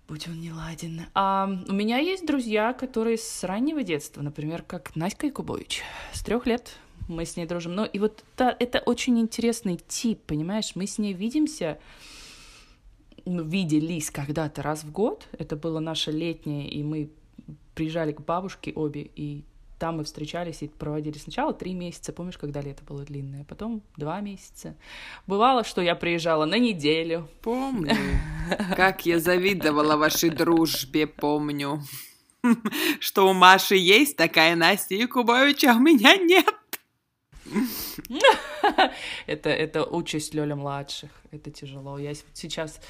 Будь 0.09 0.27
он 0.27 0.41
не 0.41 0.51
ладен. 0.53 1.03
А 1.15 1.47
у 1.69 1.73
меня 1.73 1.99
есть 1.99 2.25
друзья, 2.27 2.73
которые 2.73 3.19
с 3.19 3.45
раннего 3.45 3.83
детства, 3.83 4.23
например, 4.23 4.63
как 4.63 4.97
Наська 4.97 5.27
Якубович. 5.27 5.83
С 6.15 6.23
трех 6.23 6.47
лет 6.47 6.77
мы 7.09 7.27
с 7.27 7.37
ней 7.37 7.45
дружим. 7.47 7.75
Но 7.75 7.85
и 7.85 7.99
вот 7.99 8.25
та- 8.35 8.57
это 8.59 8.79
очень 8.79 9.19
интересный 9.21 9.79
тип, 9.87 10.21
понимаешь? 10.27 10.73
Мы 10.75 10.87
с 10.87 10.97
ней 10.99 11.13
видимся, 11.13 11.79
ну, 13.27 13.43
виделись 13.43 14.11
когда-то 14.11 14.63
раз 14.63 14.83
в 14.83 14.91
год. 14.91 15.29
Это 15.39 15.57
было 15.57 15.79
наше 15.79 16.11
летнее, 16.11 16.71
и 16.71 16.83
мы 16.83 17.11
приезжали 17.75 18.13
к 18.13 18.23
бабушке 18.23 18.73
обе, 18.75 19.11
и 19.15 19.45
там 19.79 19.99
мы 19.99 20.05
встречались 20.05 20.63
и 20.63 20.69
проводили 20.69 21.19
сначала 21.19 21.53
три 21.53 21.73
месяца, 21.73 22.13
помнишь, 22.13 22.39
когда 22.39 22.61
лето 22.61 22.83
было 22.85 23.05
длинное, 23.05 23.45
потом 23.45 23.83
два 23.97 24.21
месяца. 24.21 24.75
Бывало, 25.27 25.65
что 25.65 25.81
я 25.81 25.95
приезжала 25.95 26.45
на 26.45 26.59
неделю, 26.59 27.29
Помню. 27.43 27.95
Как 28.77 29.07
я 29.07 29.19
завидовала 29.19 29.97
вашей 29.97 30.31
дружбе, 30.31 31.07
помню. 31.07 31.83
Что 33.01 33.29
у 33.29 33.33
Маши 33.33 33.77
есть 33.77 34.17
такая 34.17 34.57
Настя 34.57 34.95
Якубович, 34.95 35.65
а 35.65 35.75
у 35.75 35.81
меня 35.81 36.17
нет. 36.17 36.55
это, 39.27 39.49
это 39.49 39.85
участь 39.85 40.35
Лёля 40.35 40.57
младших. 40.57 41.11
Это 41.31 41.51
тяжело. 41.51 41.99
Я 41.99 42.13
сейчас 42.35 42.81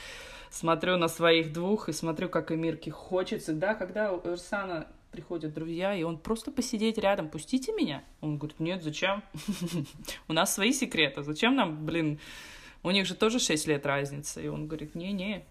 смотрю 0.51 0.97
на 0.97 1.09
своих 1.09 1.53
двух 1.53 1.89
и 1.89 1.93
смотрю, 1.93 2.29
как 2.29 2.51
и 2.51 2.57
Мирке 2.57 2.91
хочется. 2.91 3.53
Да, 3.53 3.75
когда 3.75 4.13
у 4.13 4.21
Ирсана 4.29 4.87
приходят 5.19 5.53
друзья, 5.53 5.97
и 5.97 6.05
он 6.05 6.17
просто 6.17 6.53
посидеть 6.53 6.97
рядом, 6.97 7.29
пустите 7.29 7.73
меня. 7.73 8.05
Он 8.21 8.39
говорит, 8.39 8.61
нет, 8.61 8.85
зачем? 8.85 9.25
У 10.29 10.33
нас 10.33 10.55
свои 10.55 10.73
секреты. 10.73 11.25
Зачем 11.25 11.57
нам, 11.57 11.85
блин, 11.85 12.21
у 12.85 12.93
них 12.93 13.05
же 13.05 13.17
тоже 13.17 13.41
6 13.41 13.67
лет 13.67 13.85
разница. 13.85 14.41
И 14.41 14.47
он 14.47 14.69
говорит, 14.69 14.95
не-не, 14.95 15.45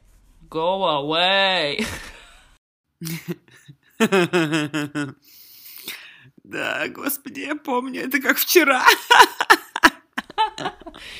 go 0.50 0.88
away. 1.04 1.86
Да, 6.44 6.88
господи, 6.88 7.42
я 7.42 7.58
помню, 7.58 8.04
это 8.04 8.22
как 8.22 8.38
вчера. 8.38 8.82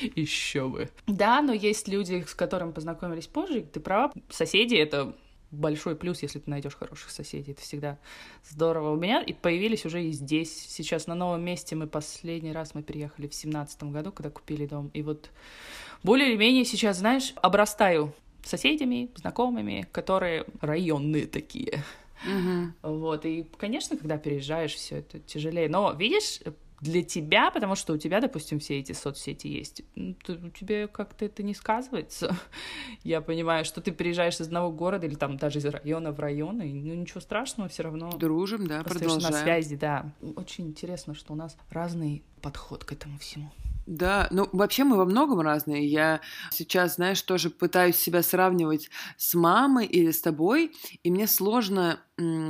Еще 0.00 0.66
бы. 0.66 0.88
Да, 1.06 1.42
но 1.42 1.52
есть 1.52 1.86
люди, 1.86 2.24
с 2.26 2.34
которыми 2.34 2.72
познакомились 2.72 3.26
позже. 3.26 3.60
Ты 3.60 3.80
права, 3.80 4.10
соседи— 4.30 4.74
это 4.76 5.14
большой 5.50 5.96
плюс, 5.96 6.22
если 6.22 6.38
ты 6.38 6.50
найдешь 6.50 6.76
хороших 6.76 7.10
соседей. 7.10 7.52
Это 7.52 7.62
всегда 7.62 7.98
здорово. 8.48 8.92
У 8.92 8.96
меня 8.96 9.22
и 9.22 9.32
появились 9.32 9.86
уже 9.86 10.04
и 10.04 10.12
здесь. 10.12 10.52
Сейчас 10.68 11.06
на 11.06 11.14
новом 11.14 11.42
месте 11.42 11.74
мы 11.76 11.86
последний 11.86 12.52
раз 12.52 12.74
мы 12.74 12.82
переехали 12.82 13.28
в 13.28 13.34
семнадцатом 13.34 13.92
году, 13.92 14.12
когда 14.12 14.30
купили 14.30 14.66
дом. 14.66 14.90
И 14.94 15.02
вот 15.02 15.30
более 16.02 16.30
или 16.30 16.36
менее 16.36 16.64
сейчас, 16.64 16.98
знаешь, 16.98 17.32
обрастаю 17.36 18.12
соседями, 18.44 19.10
знакомыми, 19.16 19.86
которые 19.92 20.44
районные 20.60 21.26
такие. 21.26 21.82
Угу. 22.24 22.94
Вот, 22.94 23.24
и, 23.26 23.46
конечно, 23.56 23.96
когда 23.96 24.18
переезжаешь, 24.18 24.74
все 24.74 24.96
это 24.96 25.20
тяжелее. 25.20 25.68
Но, 25.68 25.92
видишь, 25.92 26.40
для 26.80 27.02
тебя, 27.02 27.50
потому 27.50 27.74
что 27.74 27.92
у 27.92 27.96
тебя, 27.96 28.20
допустим, 28.20 28.58
все 28.60 28.78
эти 28.78 28.92
соцсети 28.92 29.48
есть, 29.48 29.82
ну, 29.94 30.14
у 30.28 30.50
тебя 30.50 30.86
как-то 30.86 31.24
это 31.24 31.42
не 31.42 31.54
сказывается. 31.54 32.36
Я 33.04 33.20
понимаю, 33.20 33.64
что 33.64 33.80
ты 33.80 33.90
переезжаешь 33.90 34.34
из 34.34 34.46
одного 34.46 34.70
города 34.70 35.06
или 35.06 35.14
там 35.14 35.36
даже 35.36 35.58
из 35.58 35.64
района 35.64 36.12
в 36.12 36.20
район, 36.20 36.62
и 36.62 36.72
ну 36.72 36.94
ничего 36.94 37.20
страшного, 37.20 37.68
все 37.68 37.82
равно. 37.82 38.10
Дружим, 38.12 38.66
да, 38.66 38.82
продолжаем. 38.82 39.32
на 39.32 39.42
связи, 39.42 39.76
да. 39.76 40.12
Очень 40.36 40.68
интересно, 40.68 41.14
что 41.14 41.32
у 41.32 41.36
нас 41.36 41.56
разный 41.70 42.22
подход 42.40 42.84
к 42.84 42.92
этому 42.92 43.18
всему. 43.18 43.50
Да, 43.88 44.28
ну 44.30 44.46
вообще 44.52 44.84
мы 44.84 44.98
во 44.98 45.06
многом 45.06 45.40
разные. 45.40 45.88
Я 45.88 46.20
сейчас, 46.50 46.96
знаешь, 46.96 47.22
тоже 47.22 47.48
пытаюсь 47.48 47.96
себя 47.96 48.22
сравнивать 48.22 48.90
с 49.16 49.32
мамой 49.32 49.86
или 49.86 50.10
с 50.10 50.20
тобой, 50.20 50.72
и 51.02 51.10
мне 51.10 51.26
сложно 51.26 51.98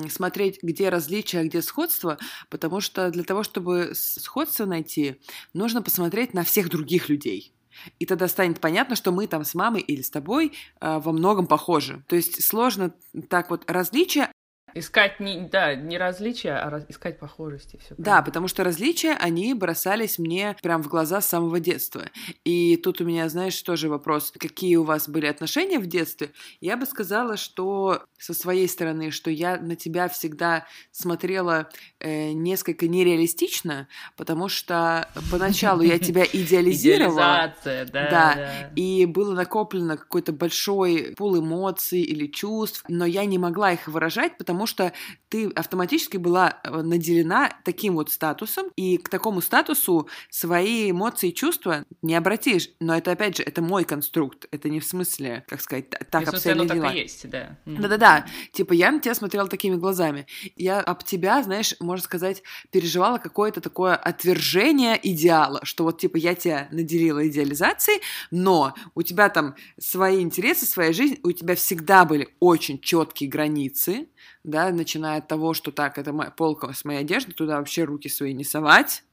смотреть, 0.09 0.59
где 0.65 0.89
различия, 0.89 1.39
а 1.39 1.45
где 1.45 1.63
сходство, 1.63 2.19
потому 2.51 2.81
что 2.81 3.11
для 3.11 3.23
того, 3.23 3.45
чтобы 3.45 3.93
сходство 3.95 4.65
найти, 4.65 5.21
нужно 5.55 5.81
посмотреть 5.81 6.35
на 6.35 6.43
всех 6.43 6.71
других 6.71 7.09
людей. 7.09 7.53
И 8.01 8.07
тогда 8.07 8.27
станет 8.27 8.59
понятно, 8.59 8.97
что 8.97 9.13
мы 9.13 9.29
там 9.29 9.45
с 9.45 9.55
мамой 9.55 9.83
или 9.83 10.03
с 10.03 10.11
тобой 10.11 10.55
э, 10.81 10.99
во 10.99 11.13
многом 11.13 11.47
похожи. 11.47 12.03
То 12.09 12.17
есть 12.17 12.43
сложно 12.43 12.93
так 13.29 13.51
вот 13.51 13.63
различия 13.71 14.33
Искать 14.79 15.19
не, 15.19 15.41
да, 15.41 15.75
не 15.75 15.99
различия, 15.99 16.53
а 16.53 16.71
раз, 16.71 16.85
искать 16.89 17.19
похожести. 17.19 17.79
Все 17.85 17.95
да, 17.97 18.23
потому 18.23 18.49
что 18.49 18.65
различия, 18.65 19.13
они 19.13 19.55
бросались 19.55 20.19
мне 20.19 20.57
прям 20.63 20.83
в 20.83 20.89
глаза 20.89 21.21
с 21.21 21.29
самого 21.29 21.59
детства. 21.59 22.05
И 22.45 22.77
тут 22.77 23.01
у 23.01 23.05
меня, 23.05 23.29
знаешь, 23.29 23.61
тоже 23.63 23.89
вопрос, 23.89 24.33
какие 24.39 24.77
у 24.77 24.85
вас 24.85 25.09
были 25.09 25.27
отношения 25.27 25.79
в 25.79 25.87
детстве? 25.87 26.31
Я 26.61 26.77
бы 26.77 26.87
сказала, 26.87 27.37
что 27.37 28.05
со 28.19 28.35
своей 28.35 28.69
стороны, 28.69 29.11
что 29.11 29.31
я 29.31 29.57
на 29.57 29.75
тебя 29.75 30.09
всегда 30.09 30.67
смотрела 30.93 31.69
э, 31.99 32.33
несколько 32.33 32.89
нереалистично, 32.89 33.89
потому 34.17 34.49
что 34.49 35.09
поначалу 35.31 35.83
я 35.83 35.99
тебя 35.99 36.25
идеализировала. 36.33 37.55
Да, 37.65 37.85
да. 37.93 38.71
И 38.77 39.07
было 39.07 39.35
накоплено 39.35 39.97
какой-то 39.97 40.33
большой 40.33 41.15
пул 41.17 41.39
эмоций 41.39 42.03
или 42.03 42.27
чувств, 42.27 42.85
но 42.89 43.07
я 43.07 43.25
не 43.25 43.39
могла 43.39 43.73
их 43.73 43.89
выражать, 43.89 44.37
потому 44.37 44.59
потому 44.59 44.67
что 44.69 44.93
ты 45.29 45.49
автоматически 45.49 46.17
была 46.17 46.61
э, 46.63 46.83
наделена 46.83 47.53
таким 47.65 47.95
вот 47.95 48.11
статусом, 48.11 48.67
и 48.77 48.99
к 48.99 49.09
такому 49.09 49.41
статусу 49.41 50.09
свои 50.31 50.91
эмоции 50.91 51.31
и 51.31 51.35
чувства 51.35 51.85
не 52.03 52.15
обратишь. 52.15 52.71
Но 52.81 52.97
это, 52.97 53.13
опять 53.13 53.37
же, 53.37 53.43
это 53.43 53.61
мой 53.61 53.85
конструкт, 53.85 54.47
это 54.51 54.69
не 54.69 54.81
в 54.81 54.85
смысле, 54.85 55.45
как 55.49 55.61
сказать, 55.61 55.91
так 55.91 56.27
в 56.27 56.29
обстояли 56.29 56.67
дела. 56.67 56.87
Так 56.89 56.95
и 56.95 56.99
есть, 56.99 57.29
да. 57.29 57.59
Да-да-да, 57.67 58.27
типа 58.53 58.73
я 58.73 58.91
на 58.91 59.01
тебя 59.01 59.15
смотрела 59.15 59.49
такими 59.49 59.77
глазами. 59.77 60.27
Я 60.57 60.81
об 60.81 61.03
тебя, 61.05 61.43
знаешь, 61.43 61.75
можно 61.81 62.05
сказать, 62.05 62.43
переживала 62.71 63.19
какое-то 63.19 63.61
такое 63.61 63.97
отвержение 63.97 64.99
идеала, 65.03 65.61
что 65.65 65.85
вот 65.85 66.01
типа 66.01 66.17
я 66.17 66.35
тебя 66.35 66.69
наделила 66.71 67.27
идеализацией, 67.29 68.01
но 68.31 68.75
у 68.95 69.03
тебя 69.03 69.29
там 69.29 69.57
свои 69.79 70.21
интересы, 70.21 70.67
своя 70.67 70.93
жизнь, 70.93 71.19
у 71.23 71.33
тебя 71.33 71.55
всегда 71.55 72.05
были 72.05 72.29
очень 72.41 72.81
четкие 72.81 73.29
границы, 73.29 74.09
да, 74.45 74.71
начиная 74.71 75.19
от 75.19 75.29
того, 75.29 75.55
что 75.55 75.73
так, 75.73 75.99
это 75.99 76.13
моя 76.13 76.31
полка 76.31 76.73
с 76.73 76.85
моей 76.85 77.01
одеждой, 77.01 77.33
туда 77.33 77.59
вообще 77.59 77.85
руки 77.85 78.09
свои 78.09 78.33
не 78.33 78.45
совать, 78.45 79.05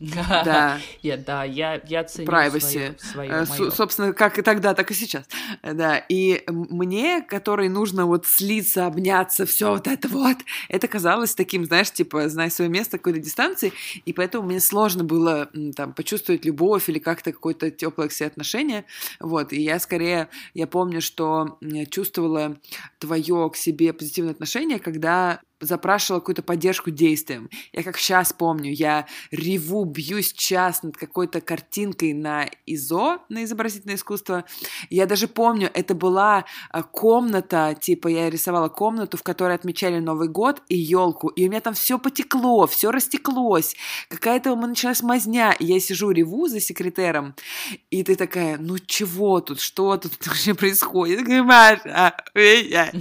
да. 0.00 0.78
Я, 1.02 1.16
да, 1.16 1.44
я, 1.44 1.80
я 1.86 2.04
ценю 2.04 2.28
privacy. 2.28 2.94
свое, 2.98 3.46
свое 3.46 3.46
С, 3.46 3.74
собственно, 3.74 4.12
как 4.12 4.38
и 4.38 4.42
тогда, 4.42 4.74
так 4.74 4.90
и 4.90 4.94
сейчас. 4.94 5.24
Да, 5.62 5.98
и 6.08 6.42
мне, 6.48 7.22
которой 7.22 7.68
нужно 7.68 8.06
вот 8.06 8.26
слиться, 8.26 8.86
обняться, 8.86 9.46
все 9.46 9.70
вот 9.70 9.86
это 9.86 10.08
вот, 10.08 10.38
это 10.68 10.88
казалось 10.88 11.34
таким, 11.34 11.64
знаешь, 11.64 11.92
типа, 11.92 12.28
знай 12.28 12.50
свое 12.50 12.70
место, 12.70 12.98
какой-то 12.98 13.20
дистанции, 13.20 13.72
и 14.04 14.12
поэтому 14.12 14.48
мне 14.48 14.60
сложно 14.60 15.04
было 15.04 15.48
там 15.76 15.92
почувствовать 15.92 16.44
любовь 16.44 16.88
или 16.88 16.98
как-то 16.98 17.32
какое-то 17.32 17.70
теплое 17.70 18.08
к 18.08 18.12
себе 18.12 18.26
отношение, 18.26 18.84
вот, 19.20 19.52
и 19.52 19.62
я 19.62 19.78
скорее, 19.78 20.28
я 20.54 20.66
помню, 20.66 21.00
что 21.00 21.58
чувствовала 21.90 22.56
твое 22.98 23.50
к 23.50 23.56
себе 23.56 23.92
позитивное 23.92 24.32
отношение, 24.32 24.78
когда 24.78 25.40
запрашивала 25.64 26.20
какую-то 26.20 26.42
поддержку 26.42 26.90
действием. 26.90 27.48
Я 27.72 27.82
как 27.82 27.98
сейчас 27.98 28.32
помню, 28.32 28.72
я 28.72 29.06
реву, 29.30 29.84
бьюсь 29.84 30.32
час 30.32 30.82
над 30.82 30.96
какой-то 30.96 31.40
картинкой 31.40 32.12
на 32.12 32.48
ИЗО, 32.66 33.18
на 33.28 33.44
изобразительное 33.44 33.96
искусство. 33.96 34.44
Я 34.90 35.06
даже 35.06 35.28
помню, 35.28 35.70
это 35.72 35.94
была 35.94 36.44
а, 36.70 36.82
комната, 36.82 37.76
типа 37.80 38.08
я 38.08 38.30
рисовала 38.30 38.68
комнату, 38.68 39.16
в 39.16 39.22
которой 39.22 39.54
отмечали 39.54 39.98
Новый 39.98 40.28
год 40.28 40.62
и 40.68 40.76
елку, 40.76 41.28
и 41.28 41.46
у 41.46 41.50
меня 41.50 41.60
там 41.60 41.74
все 41.74 41.98
потекло, 41.98 42.66
все 42.66 42.90
растеклось, 42.90 43.76
какая-то 44.08 44.52
у 44.52 44.56
меня 44.56 44.68
началась 44.68 45.02
мазня, 45.02 45.52
и 45.58 45.64
я 45.64 45.80
сижу, 45.80 46.10
реву 46.10 46.48
за 46.48 46.60
секретером, 46.60 47.34
и 47.90 48.02
ты 48.02 48.16
такая, 48.16 48.58
ну 48.58 48.78
чего 48.78 49.40
тут, 49.40 49.60
что 49.60 49.96
тут 49.96 50.12
вообще 50.26 50.54
происходит? 50.54 51.26
Маша, 51.28 52.14
меня 52.34 52.92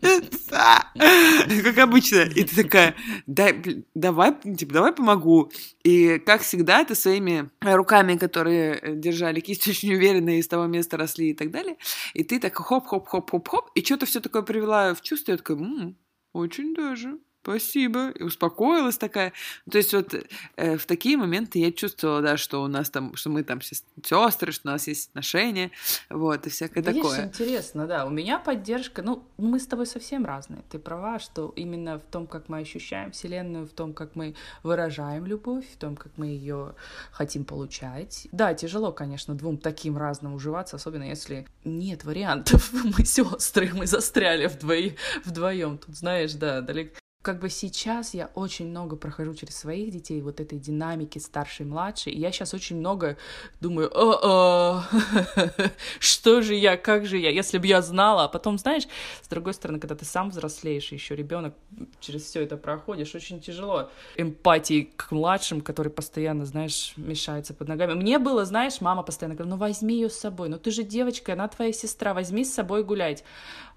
как 1.62 1.78
обычно. 1.78 2.20
И 2.20 2.44
ты 2.44 2.62
такая, 2.62 2.94
давай, 3.26 4.34
типа, 4.56 4.72
давай 4.72 4.92
помогу. 4.92 5.50
И, 5.84 6.18
как 6.24 6.42
всегда, 6.42 6.84
ты 6.84 6.94
своими 6.94 7.50
руками, 7.60 8.16
которые 8.16 8.80
держали 8.96 9.40
кисть 9.40 9.68
очень 9.68 9.94
уверенно, 9.94 10.38
из 10.38 10.48
того 10.48 10.66
места 10.66 10.96
росли 10.96 11.30
и 11.30 11.34
так 11.34 11.50
далее, 11.50 11.76
и 12.14 12.24
ты 12.24 12.38
так 12.38 12.54
хоп-хоп-хоп-хоп-хоп, 12.56 13.70
и 13.74 13.84
что-то 13.84 14.06
все 14.06 14.20
такое 14.20 14.42
привела 14.42 14.94
в 14.94 15.02
чувство, 15.02 15.32
я 15.32 15.38
такая, 15.38 15.94
очень 16.32 16.74
даже 16.74 17.18
спасибо, 17.46 18.10
и 18.10 18.24
успокоилась 18.24 18.98
такая. 18.98 19.32
То 19.70 19.78
есть 19.78 19.94
вот 19.94 20.14
э, 20.56 20.76
в 20.76 20.84
такие 20.86 21.16
моменты 21.16 21.60
я 21.60 21.70
чувствовала, 21.70 22.20
да, 22.20 22.36
что 22.36 22.62
у 22.62 22.66
нас 22.66 22.90
там, 22.90 23.14
что 23.14 23.30
мы 23.30 23.44
там 23.44 23.60
сестры, 23.62 24.52
что 24.52 24.68
у 24.68 24.72
нас 24.72 24.88
есть 24.88 25.10
отношения, 25.10 25.70
вот, 26.10 26.46
и 26.46 26.50
всякое 26.50 26.82
Видишь, 26.82 27.02
такое. 27.02 27.24
интересно, 27.26 27.86
да, 27.86 28.04
у 28.04 28.10
меня 28.10 28.40
поддержка, 28.40 29.02
ну, 29.02 29.22
мы 29.38 29.60
с 29.60 29.66
тобой 29.66 29.86
совсем 29.86 30.24
разные, 30.24 30.62
ты 30.70 30.78
права, 30.80 31.20
что 31.20 31.52
именно 31.54 32.00
в 32.00 32.02
том, 32.10 32.26
как 32.26 32.48
мы 32.48 32.58
ощущаем 32.58 33.12
Вселенную, 33.12 33.66
в 33.66 33.70
том, 33.70 33.92
как 33.92 34.16
мы 34.16 34.34
выражаем 34.64 35.24
любовь, 35.24 35.66
в 35.72 35.76
том, 35.76 35.96
как 35.96 36.12
мы 36.16 36.26
ее 36.26 36.74
хотим 37.12 37.44
получать. 37.44 38.26
Да, 38.32 38.54
тяжело, 38.54 38.90
конечно, 38.90 39.34
двум 39.34 39.56
таким 39.58 39.96
разным 39.96 40.34
уживаться, 40.34 40.76
особенно 40.76 41.04
если 41.04 41.46
нет 41.64 42.04
вариантов, 42.04 42.72
мы 42.98 43.04
сестры, 43.04 43.70
мы 43.72 43.86
застряли 43.86 44.46
вдвоем, 44.46 44.96
вдвоем, 45.24 45.78
тут, 45.78 45.96
знаешь, 45.96 46.32
да, 46.32 46.60
далеко 46.60 46.96
как 47.26 47.40
бы 47.40 47.50
сейчас 47.50 48.14
я 48.14 48.30
очень 48.36 48.68
много 48.68 48.94
прохожу 48.94 49.34
через 49.34 49.56
своих 49.56 49.90
детей, 49.90 50.22
вот 50.22 50.38
этой 50.38 50.60
динамики 50.60 51.18
старший-младший, 51.18 52.12
и 52.12 52.20
я 52.20 52.30
сейчас 52.30 52.54
очень 52.54 52.76
много 52.76 53.16
думаю, 53.60 53.90
о 53.92 54.80
-о, 54.84 55.70
что 55.98 56.40
же 56.40 56.54
я, 56.54 56.76
как 56.76 57.04
же 57.04 57.18
я, 57.18 57.30
если 57.30 57.58
бы 57.58 57.66
я 57.66 57.82
знала, 57.82 58.26
а 58.26 58.28
потом, 58.28 58.58
знаешь, 58.58 58.84
с 59.22 59.26
другой 59.26 59.54
стороны, 59.54 59.80
когда 59.80 59.96
ты 59.96 60.04
сам 60.04 60.30
взрослеешь, 60.30 60.92
еще 60.92 61.16
ребенок 61.16 61.54
через 61.98 62.22
все 62.22 62.44
это 62.44 62.56
проходишь, 62.56 63.12
очень 63.16 63.40
тяжело 63.40 63.90
эмпатии 64.16 64.92
к 64.96 65.10
младшим, 65.10 65.62
который 65.62 65.90
постоянно, 65.90 66.46
знаешь, 66.46 66.92
мешается 66.96 67.54
под 67.54 67.66
ногами. 67.66 67.94
Мне 67.94 68.20
было, 68.20 68.44
знаешь, 68.44 68.80
мама 68.80 69.02
постоянно 69.02 69.34
говорила, 69.34 69.56
ну 69.56 69.60
возьми 69.60 69.96
ее 69.96 70.10
с 70.10 70.16
собой, 70.16 70.48
ну 70.48 70.58
ты 70.58 70.70
же 70.70 70.84
девочка, 70.84 71.32
она 71.32 71.48
твоя 71.48 71.72
сестра, 71.72 72.14
возьми 72.14 72.44
с 72.44 72.54
собой 72.54 72.84
гулять. 72.84 73.24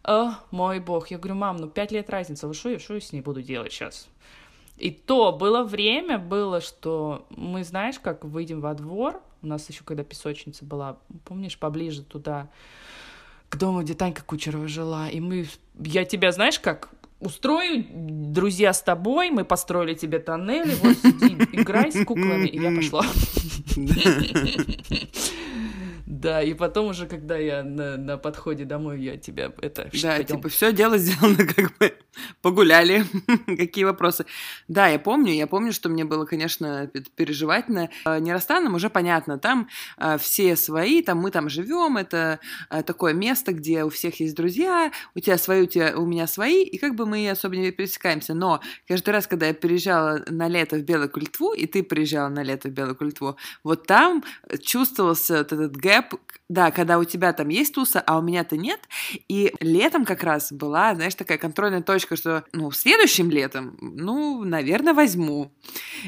О, 0.03 0.31
мой 0.51 0.79
бог. 0.79 1.11
Я 1.11 1.17
говорю, 1.17 1.35
мам, 1.35 1.57
ну 1.57 1.67
пять 1.67 1.91
лет 1.91 2.09
разница, 2.09 2.47
вы 2.47 2.53
что, 2.53 2.77
что 2.79 2.95
я 2.95 3.01
с 3.01 3.11
ней 3.11 3.21
буду 3.21 3.41
делать 3.41 3.71
сейчас? 3.71 4.07
И 4.77 4.91
то 4.91 5.33
было 5.33 5.63
время, 5.63 6.17
было, 6.17 6.61
что 6.61 7.25
мы, 7.29 7.63
знаешь, 7.65 7.99
как 7.99 8.23
выйдем 8.23 8.61
во 8.61 8.73
двор, 8.73 9.21
у 9.41 9.47
нас 9.47 9.69
еще 9.69 9.83
когда 9.83 10.03
песочница 10.03 10.63
была, 10.63 10.97
помнишь, 11.25 11.57
поближе 11.57 12.03
туда, 12.03 12.49
к 13.49 13.57
дому, 13.57 13.81
где 13.81 13.93
Танька 13.93 14.23
Кучерова 14.23 14.67
жила, 14.67 15.09
и 15.09 15.19
мы, 15.19 15.47
я 15.79 16.05
тебя, 16.05 16.31
знаешь, 16.31 16.59
как 16.59 16.89
устрою, 17.19 17.85
друзья 17.89 18.71
с 18.71 18.81
тобой, 18.81 19.31
мы 19.31 19.43
построили 19.43 19.95
тебе 19.95 20.19
тоннели, 20.19 20.73
вот 20.81 20.97
сиди, 20.97 21.35
играй 21.51 21.91
с 21.91 22.05
куклами, 22.05 22.47
и 22.47 22.61
я 22.61 22.73
пошла. 22.73 23.05
Да, 26.21 26.43
и 26.43 26.53
потом 26.53 26.87
уже, 26.87 27.07
когда 27.07 27.37
я 27.37 27.63
на, 27.63 27.95
на 27.95 28.17
подходе 28.17 28.65
домой, 28.65 29.01
я 29.01 29.15
тебя 29.15 29.53
это... 29.61 29.89
Да, 30.01 30.17
пойдём. 30.17 30.37
типа, 30.37 30.49
все 30.49 30.73
дело 30.73 30.97
сделано, 30.97 31.37
как 31.55 31.77
бы 31.77 31.93
погуляли. 32.41 33.05
Какие 33.45 33.85
вопросы? 33.85 34.25
Да, 34.67 34.87
я 34.87 34.99
помню, 34.99 35.31
я 35.31 35.47
помню, 35.47 35.71
что 35.71 35.87
мне 35.87 36.03
было, 36.03 36.25
конечно, 36.25 36.91
переживательно. 37.15 37.89
Э, 38.05 38.19
Нерастанным 38.19 38.75
уже 38.75 38.89
понятно, 38.89 39.39
там 39.39 39.69
э, 39.97 40.17
все 40.17 40.57
свои, 40.57 41.01
там 41.01 41.19
мы 41.19 41.31
там 41.31 41.49
живем, 41.49 41.95
это 41.95 42.39
э, 42.69 42.83
такое 42.83 43.13
место, 43.13 43.53
где 43.53 43.85
у 43.85 43.89
всех 43.89 44.19
есть 44.19 44.35
друзья, 44.35 44.91
у 45.15 45.19
тебя 45.21 45.37
свои, 45.37 45.61
у, 45.61 45.67
тебя, 45.67 45.93
у 45.95 46.05
меня 46.05 46.27
свои, 46.27 46.63
и 46.63 46.77
как 46.77 46.95
бы 46.95 47.05
мы 47.05 47.29
особо 47.29 47.55
не 47.55 47.71
пересекаемся. 47.71 48.33
Но 48.33 48.59
каждый 48.89 49.11
раз, 49.11 49.25
когда 49.25 49.47
я 49.47 49.53
переезжала 49.53 50.21
на 50.27 50.49
лето 50.49 50.75
в 50.75 50.81
Белую 50.81 51.09
Культву, 51.09 51.53
и 51.53 51.65
ты 51.65 51.81
приезжала 51.81 52.27
на 52.27 52.43
лето 52.43 52.67
в 52.67 52.71
Белую 52.71 52.97
Культву, 52.97 53.37
вот 53.63 53.87
там 53.87 54.23
чувствовался 54.61 55.37
вот 55.37 55.53
этот 55.53 55.77
гэп, 55.77 56.08
да, 56.49 56.71
когда 56.71 56.97
у 56.97 57.03
тебя 57.03 57.31
там 57.33 57.49
есть 57.49 57.75
туса, 57.75 57.99
а 57.99 58.17
у 58.17 58.21
меня-то 58.21 58.57
нет. 58.57 58.79
И 59.27 59.53
летом 59.59 60.03
как 60.03 60.23
раз 60.23 60.51
была, 60.51 60.95
знаешь, 60.95 61.13
такая 61.13 61.37
контрольная 61.37 61.81
точка, 61.81 62.15
что, 62.15 62.43
ну, 62.53 62.71
следующим 62.71 63.29
летом, 63.29 63.77
ну, 63.79 64.43
наверное, 64.43 64.93
возьму. 64.95 65.53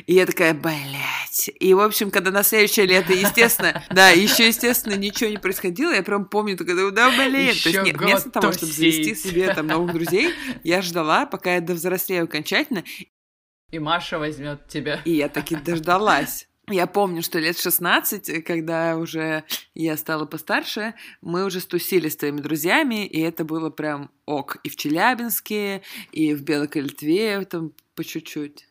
И 0.07 0.13
я 0.15 0.25
такая, 0.25 0.53
блядь. 0.55 1.49
И, 1.59 1.73
в 1.75 1.79
общем, 1.79 2.09
когда 2.09 2.31
на 2.31 2.41
следующее 2.43 2.87
лето, 2.87 3.13
естественно, 3.13 3.83
да, 3.91 4.09
еще, 4.09 4.47
естественно, 4.47 4.95
ничего 4.95 5.29
не 5.29 5.37
происходило, 5.37 5.91
я 5.91 6.01
прям 6.01 6.25
помню, 6.25 6.57
такая, 6.57 6.89
да, 6.91 7.09
блин. 7.11 7.55
То 7.63 7.69
есть, 7.69 7.97
вместо 7.97 8.31
того, 8.31 8.51
чтобы 8.51 8.71
завести 8.71 9.13
себе 9.13 9.53
там 9.53 9.67
новых 9.67 9.93
друзей, 9.93 10.33
я 10.63 10.81
ждала, 10.81 11.25
пока 11.27 11.55
я 11.55 11.61
довзрослею 11.61 12.23
окончательно, 12.23 12.83
И 13.69 13.79
Маша 13.79 14.17
возьмет 14.19 14.67
тебя. 14.67 15.01
и 15.05 15.11
я 15.13 15.29
таки 15.29 15.55
дождалась. 15.55 16.47
Я 16.71 16.88
помню, 16.88 17.21
что 17.21 17.39
лет 17.39 17.57
16, 17.57 18.43
когда 18.43 18.97
уже 18.97 19.43
я 19.73 19.97
стала 19.97 20.25
постарше, 20.25 20.93
мы 21.21 21.45
уже 21.45 21.60
стусили 21.60 22.10
с 22.10 22.17
твоими 22.17 22.41
друзьями, 22.41 23.05
и 23.05 23.19
это 23.21 23.45
было 23.45 23.69
прям 23.69 24.10
ок. 24.25 24.57
И 24.63 24.69
в 24.69 24.75
Челябинске, 24.75 25.81
и 26.12 26.34
в 26.34 26.43
Белой 26.43 26.67
Кольтве, 26.67 27.43
там 27.45 27.73
по 27.95 28.03
чуть-чуть. 28.03 28.67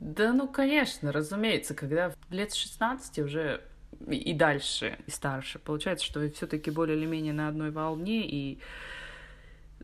Да, 0.00 0.32
ну, 0.32 0.48
конечно, 0.48 1.12
разумеется, 1.12 1.74
когда 1.74 2.14
лет 2.30 2.54
16 2.54 3.18
уже 3.20 3.62
и 4.08 4.34
дальше, 4.34 4.98
и 5.06 5.10
старше, 5.10 5.58
получается, 5.58 6.04
что 6.04 6.20
вы 6.20 6.30
все-таки 6.30 6.70
более 6.70 6.96
или 6.96 7.06
менее 7.06 7.32
на 7.32 7.48
одной 7.48 7.70
волне, 7.70 8.28
и 8.28 8.58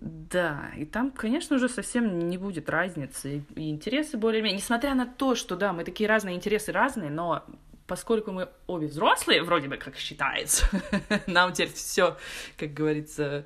да, 0.00 0.70
и 0.76 0.84
там, 0.86 1.10
конечно, 1.10 1.56
уже 1.56 1.68
совсем 1.68 2.18
не 2.28 2.38
будет 2.38 2.70
разницы, 2.70 3.44
и, 3.54 3.70
интересы 3.70 4.16
более-менее, 4.16 4.58
несмотря 4.58 4.94
на 4.94 5.06
то, 5.06 5.34
что, 5.34 5.56
да, 5.56 5.72
мы 5.72 5.84
такие 5.84 6.08
разные, 6.08 6.36
интересы 6.36 6.72
разные, 6.72 7.10
но 7.10 7.44
поскольку 7.90 8.31
мы 8.31 8.48
обе 8.68 8.87
взрослые, 8.87 9.42
вроде 9.42 9.66
бы 9.66 9.76
как 9.76 9.96
считается, 9.96 10.64
нам 11.26 11.53
теперь 11.53 11.72
все, 11.72 12.16
как 12.57 12.72
говорится, 12.72 13.44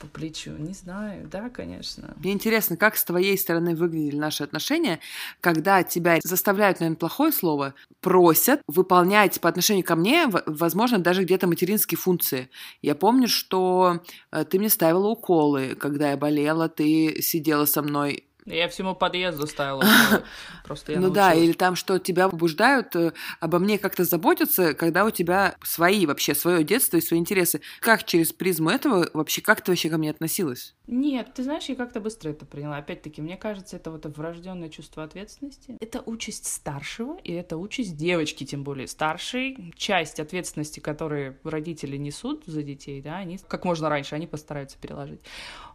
по 0.00 0.08
плечу. 0.08 0.50
Не 0.58 0.74
знаю, 0.74 1.28
да, 1.28 1.50
конечно. 1.50 2.12
Мне 2.16 2.32
интересно, 2.32 2.76
как 2.76 2.96
с 2.96 3.04
твоей 3.04 3.38
стороны 3.38 3.76
выглядели 3.76 4.16
наши 4.16 4.42
отношения, 4.42 4.98
когда 5.40 5.84
тебя 5.84 6.18
заставляют, 6.24 6.80
наверное, 6.80 6.98
плохое 6.98 7.30
слово, 7.30 7.74
просят 8.00 8.60
выполнять 8.66 9.40
по 9.40 9.48
отношению 9.48 9.84
ко 9.84 9.94
мне, 9.94 10.26
возможно, 10.46 10.98
даже 10.98 11.22
где-то 11.22 11.46
материнские 11.46 11.96
функции. 11.96 12.50
Я 12.82 12.96
помню, 12.96 13.28
что 13.28 14.02
э, 14.32 14.44
ты 14.44 14.58
мне 14.58 14.68
ставила 14.68 15.06
уколы, 15.06 15.76
когда 15.76 16.10
я 16.10 16.16
болела, 16.16 16.68
ты 16.68 17.22
сидела 17.22 17.66
со 17.66 17.82
мной 17.82 18.25
Я 18.46 18.68
всему 18.68 18.94
подъезду 18.94 19.46
ставила. 19.46 19.84
Просто 20.64 20.92
я 20.92 21.00
ну 21.00 21.10
да, 21.10 21.34
или 21.34 21.52
там, 21.52 21.74
что 21.74 21.98
тебя 21.98 22.28
побуждают 22.28 22.94
э, 22.94 23.12
обо 23.40 23.58
мне 23.58 23.76
как-то 23.78 24.04
заботиться, 24.04 24.72
когда 24.74 25.04
у 25.04 25.10
тебя 25.10 25.56
свои 25.64 26.06
вообще, 26.06 26.34
свое 26.34 26.62
детство 26.62 26.96
и 26.96 27.00
свои 27.00 27.18
интересы. 27.18 27.60
Как 27.80 28.04
через 28.04 28.32
призму 28.32 28.70
этого 28.70 29.08
вообще, 29.12 29.42
как 29.42 29.62
ты 29.62 29.72
вообще 29.72 29.90
ко 29.90 29.98
мне 29.98 30.10
относилась? 30.10 30.74
Нет, 30.86 31.34
ты 31.34 31.42
знаешь, 31.42 31.64
я 31.64 31.74
как-то 31.74 32.00
быстро 32.00 32.30
это 32.30 32.46
приняла. 32.46 32.76
Опять-таки, 32.76 33.20
мне 33.20 33.36
кажется, 33.36 33.76
это 33.76 33.90
вот 33.90 34.06
врожденное 34.06 34.68
чувство 34.68 35.02
ответственности. 35.02 35.76
Это 35.80 36.00
участь 36.06 36.46
старшего, 36.46 37.18
и 37.24 37.32
это 37.32 37.56
участь 37.56 37.96
девочки, 37.96 38.44
тем 38.44 38.62
более 38.62 38.86
старшей. 38.86 39.72
Часть 39.76 40.20
ответственности, 40.20 40.78
которые 40.78 41.38
родители 41.42 41.96
несут 41.96 42.44
за 42.46 42.62
детей, 42.62 43.02
да, 43.02 43.16
они 43.16 43.38
как 43.48 43.64
можно 43.64 43.88
раньше, 43.88 44.14
они 44.14 44.28
постараются 44.28 44.78
переложить. 44.78 45.20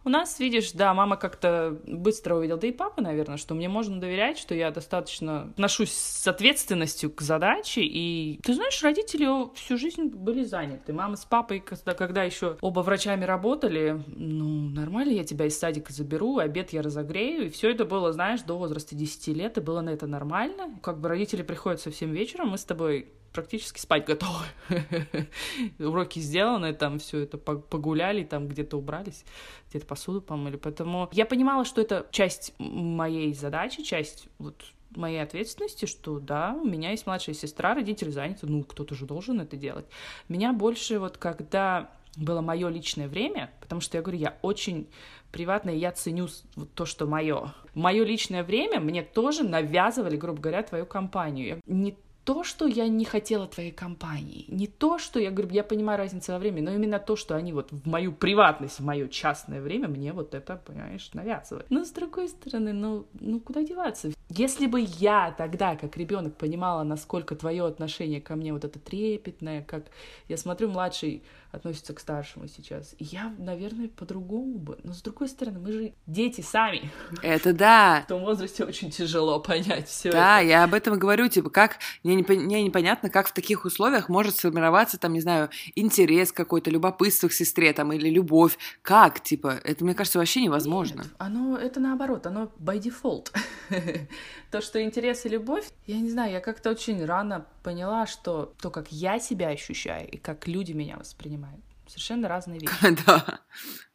У 0.04 0.08
нас, 0.08 0.40
видишь, 0.40 0.72
да, 0.72 0.94
мама 0.94 1.16
как-то 1.16 1.78
быстро 1.86 2.36
увидела, 2.36 2.58
да 2.62 2.68
и 2.68 2.72
папа, 2.72 3.02
наверное, 3.02 3.38
что 3.38 3.56
мне 3.56 3.68
можно 3.68 4.00
доверять, 4.00 4.38
что 4.38 4.54
я 4.54 4.70
достаточно 4.70 5.42
отношусь 5.50 5.90
с 5.90 6.28
ответственностью 6.28 7.10
к 7.10 7.20
задаче, 7.20 7.82
и 7.82 8.38
ты 8.40 8.54
знаешь, 8.54 8.80
родители 8.84 9.26
всю 9.56 9.76
жизнь 9.76 10.04
были 10.04 10.44
заняты. 10.44 10.92
Мама 10.92 11.16
с 11.16 11.24
папой, 11.24 11.58
когда, 11.58 11.94
когда 11.94 12.22
еще 12.22 12.58
оба 12.60 12.80
врачами 12.80 13.24
работали, 13.24 14.00
ну, 14.06 14.68
нормально, 14.68 15.10
я 15.10 15.24
тебя 15.24 15.46
из 15.46 15.58
садика 15.58 15.92
заберу, 15.92 16.38
обед 16.38 16.72
я 16.72 16.82
разогрею, 16.82 17.46
и 17.46 17.50
все 17.50 17.68
это 17.68 17.84
было, 17.84 18.12
знаешь, 18.12 18.42
до 18.42 18.56
возраста 18.56 18.94
10 18.94 19.26
лет, 19.36 19.58
и 19.58 19.60
было 19.60 19.80
на 19.80 19.90
это 19.90 20.06
нормально. 20.06 20.78
Как 20.84 21.00
бы 21.00 21.08
родители 21.08 21.42
приходят 21.42 21.80
совсем 21.80 22.12
вечером, 22.12 22.50
мы 22.50 22.58
с 22.58 22.64
тобой 22.64 23.08
практически 23.32 23.78
спать 23.80 24.04
готовы. 24.06 24.44
Уроки 25.78 26.18
сделаны, 26.18 26.72
там 26.72 26.98
все 26.98 27.20
это 27.20 27.38
по- 27.38 27.56
погуляли, 27.58 28.24
там 28.24 28.48
где-то 28.48 28.76
убрались, 28.76 29.24
где-то 29.70 29.86
посуду 29.86 30.20
помыли. 30.20 30.56
Поэтому 30.56 31.08
я 31.12 31.26
понимала, 31.26 31.64
что 31.64 31.80
это 31.80 32.06
часть 32.10 32.54
моей 32.58 33.32
задачи, 33.34 33.82
часть 33.82 34.28
вот 34.38 34.62
моей 34.96 35.22
ответственности, 35.22 35.86
что 35.86 36.18
да, 36.18 36.54
у 36.60 36.66
меня 36.66 36.90
есть 36.90 37.06
младшая 37.06 37.34
сестра, 37.34 37.74
родители 37.74 38.10
заняты, 38.10 38.46
ну, 38.46 38.62
кто-то 38.62 38.94
же 38.94 39.06
должен 39.06 39.40
это 39.40 39.56
делать. 39.56 39.86
Меня 40.28 40.52
больше 40.52 40.98
вот 40.98 41.16
когда 41.16 41.90
было 42.16 42.42
мое 42.42 42.68
личное 42.68 43.08
время, 43.08 43.50
потому 43.60 43.80
что 43.80 43.96
я 43.96 44.02
говорю, 44.02 44.18
я 44.18 44.36
очень 44.42 44.86
приватная, 45.30 45.74
я 45.74 45.92
ценю 45.92 46.28
вот 46.56 46.70
то, 46.74 46.84
что 46.84 47.06
мое. 47.06 47.54
Мое 47.74 48.04
личное 48.04 48.44
время 48.44 48.80
мне 48.80 49.02
тоже 49.02 49.44
навязывали, 49.44 50.16
грубо 50.18 50.42
говоря, 50.42 50.62
твою 50.62 50.84
компанию. 50.84 51.46
Я- 51.46 51.58
Не 51.74 51.96
то, 52.24 52.44
что 52.44 52.66
я 52.66 52.88
не 52.88 53.04
хотела 53.04 53.46
твоей 53.46 53.72
компании, 53.72 54.44
не 54.48 54.66
то, 54.66 54.98
что 54.98 55.18
я 55.18 55.30
говорю, 55.30 55.52
я 55.52 55.64
понимаю 55.64 55.98
разницу 55.98 56.32
во 56.32 56.38
времени, 56.38 56.64
но 56.64 56.72
именно 56.72 56.98
то, 56.98 57.16
что 57.16 57.34
они 57.34 57.52
вот 57.52 57.72
в 57.72 57.88
мою 57.88 58.12
приватность, 58.12 58.78
в 58.78 58.84
мое 58.84 59.08
частное 59.08 59.60
время 59.60 59.88
мне 59.88 60.12
вот 60.12 60.34
это, 60.34 60.56
понимаешь, 60.56 61.10
навязывают. 61.14 61.66
Но 61.70 61.84
с 61.84 61.90
другой 61.90 62.28
стороны, 62.28 62.72
ну, 62.72 63.06
ну 63.18 63.40
куда 63.40 63.62
деваться? 63.62 64.10
Если 64.28 64.66
бы 64.66 64.80
я 64.80 65.34
тогда, 65.36 65.76
как 65.76 65.96
ребенок, 65.96 66.36
понимала, 66.36 66.84
насколько 66.84 67.34
твое 67.34 67.66
отношение 67.66 68.20
ко 68.20 68.36
мне 68.36 68.52
вот 68.52 68.64
это 68.64 68.78
трепетное, 68.78 69.62
как 69.62 69.86
я 70.28 70.36
смотрю, 70.36 70.68
младший 70.70 71.22
относится 71.50 71.92
к 71.92 72.00
старшему 72.00 72.48
сейчас, 72.48 72.94
я, 72.98 73.32
наверное, 73.38 73.88
по-другому 73.88 74.58
бы. 74.58 74.78
Но 74.84 74.94
с 74.94 75.02
другой 75.02 75.28
стороны, 75.28 75.58
мы 75.58 75.72
же 75.72 75.92
дети 76.06 76.40
сами. 76.40 76.90
Это 77.22 77.52
да. 77.52 78.02
В 78.06 78.08
том 78.08 78.22
возрасте 78.22 78.64
очень 78.64 78.90
тяжело 78.90 79.38
понять 79.38 79.86
все 79.86 80.10
Да, 80.10 80.38
я 80.38 80.64
об 80.64 80.72
этом 80.72 80.98
говорю, 80.98 81.28
типа, 81.28 81.50
как, 81.50 81.78
мне, 82.14 82.36
не, 82.36 82.38
мне 82.44 82.62
непонятно, 82.62 83.10
как 83.10 83.28
в 83.28 83.32
таких 83.32 83.64
условиях 83.64 84.08
может 84.08 84.36
сформироваться, 84.36 84.98
там, 84.98 85.12
не 85.12 85.20
знаю, 85.20 85.50
интерес 85.74 86.32
какой-то, 86.32 86.70
любопытство 86.70 87.28
к 87.28 87.32
сестре, 87.32 87.72
там, 87.72 87.92
или 87.92 88.08
любовь. 88.08 88.58
Как, 88.82 89.20
типа, 89.20 89.60
это, 89.64 89.84
мне 89.84 89.94
кажется, 89.94 90.18
вообще 90.18 90.42
невозможно. 90.42 91.02
Нет, 91.02 91.12
оно, 91.18 91.56
это 91.56 91.80
наоборот, 91.80 92.26
оно 92.26 92.52
by 92.58 92.80
default. 92.80 93.28
То, 94.50 94.60
что 94.60 94.82
интерес 94.82 95.24
и 95.26 95.28
любовь, 95.28 95.68
я 95.86 95.98
не 96.00 96.10
знаю, 96.10 96.32
я 96.32 96.40
как-то 96.40 96.70
очень 96.70 97.04
рано 97.04 97.46
поняла, 97.62 98.06
что 98.06 98.54
то, 98.60 98.70
как 98.70 98.90
я 98.90 99.18
себя 99.18 99.48
ощущаю 99.48 100.08
и 100.08 100.16
как 100.16 100.46
люди 100.46 100.72
меня 100.72 100.96
воспринимают, 100.96 101.60
совершенно 101.86 102.28
разные 102.28 102.60
вещи. 102.60 102.72
Да. 103.06 103.40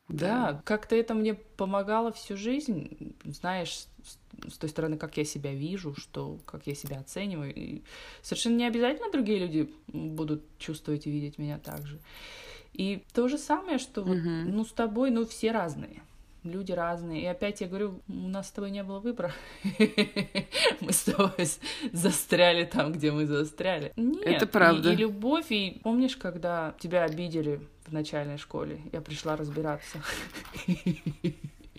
Да, 0.08 0.62
как-то 0.64 0.96
это 0.96 1.14
мне 1.14 1.34
помогало 1.34 2.14
всю 2.14 2.38
жизнь, 2.38 3.14
знаешь, 3.26 3.88
с, 4.50 4.58
той 4.58 4.70
стороны, 4.70 4.98
как 4.98 5.18
я 5.18 5.26
себя 5.26 5.54
вижу, 5.54 5.96
что, 5.96 6.40
как 6.46 6.66
я 6.66 6.76
себя 6.76 7.00
оцениваю. 7.00 7.54
И 7.54 7.82
совершенно 8.22 8.56
не 8.56 8.68
обязательно 8.68 9.12
другие 9.12 9.40
люди 9.40 9.70
будут 9.88 10.44
чувствовать 10.60 11.08
и 11.08 11.12
видеть 11.12 11.38
меня 11.38 11.60
так 11.60 11.86
же. 11.86 12.00
И 12.74 13.04
то 13.14 13.28
же 13.28 13.38
самое, 13.38 13.80
что 13.80 14.04
вот, 14.04 14.18
Мгм. 14.18 14.56
ну, 14.56 14.64
с 14.64 14.72
тобой, 14.72 15.12
ну, 15.12 15.26
все 15.26 15.52
разные. 15.52 16.02
Люди 16.44 16.72
разные. 16.72 17.24
И 17.24 17.26
опять 17.26 17.62
я 17.62 17.68
говорю, 17.68 18.02
у 18.08 18.14
нас 18.14 18.48
с 18.48 18.52
тобой 18.52 18.72
не 18.72 18.84
было 18.84 19.00
выбора. 19.00 19.34
Мы 20.82 20.92
с 20.94 21.04
тобой 21.04 21.32
застряли 21.92 22.64
там, 22.66 22.94
где 22.94 23.12
мы 23.12 23.26
застряли. 23.26 23.92
Нет, 23.96 24.24
Это 24.26 24.46
и- 24.46 24.48
правда. 24.48 24.94
И, 24.94 24.96
любовь, 24.96 25.52
и 25.52 25.80
помнишь, 25.84 26.16
когда 26.16 26.74
тебя 26.80 27.04
обидели 27.04 27.60
в 27.86 27.92
начальной 27.92 28.38
школе? 28.38 28.80
Я 28.94 29.02
пришла 29.02 29.36
разбираться. 29.36 30.02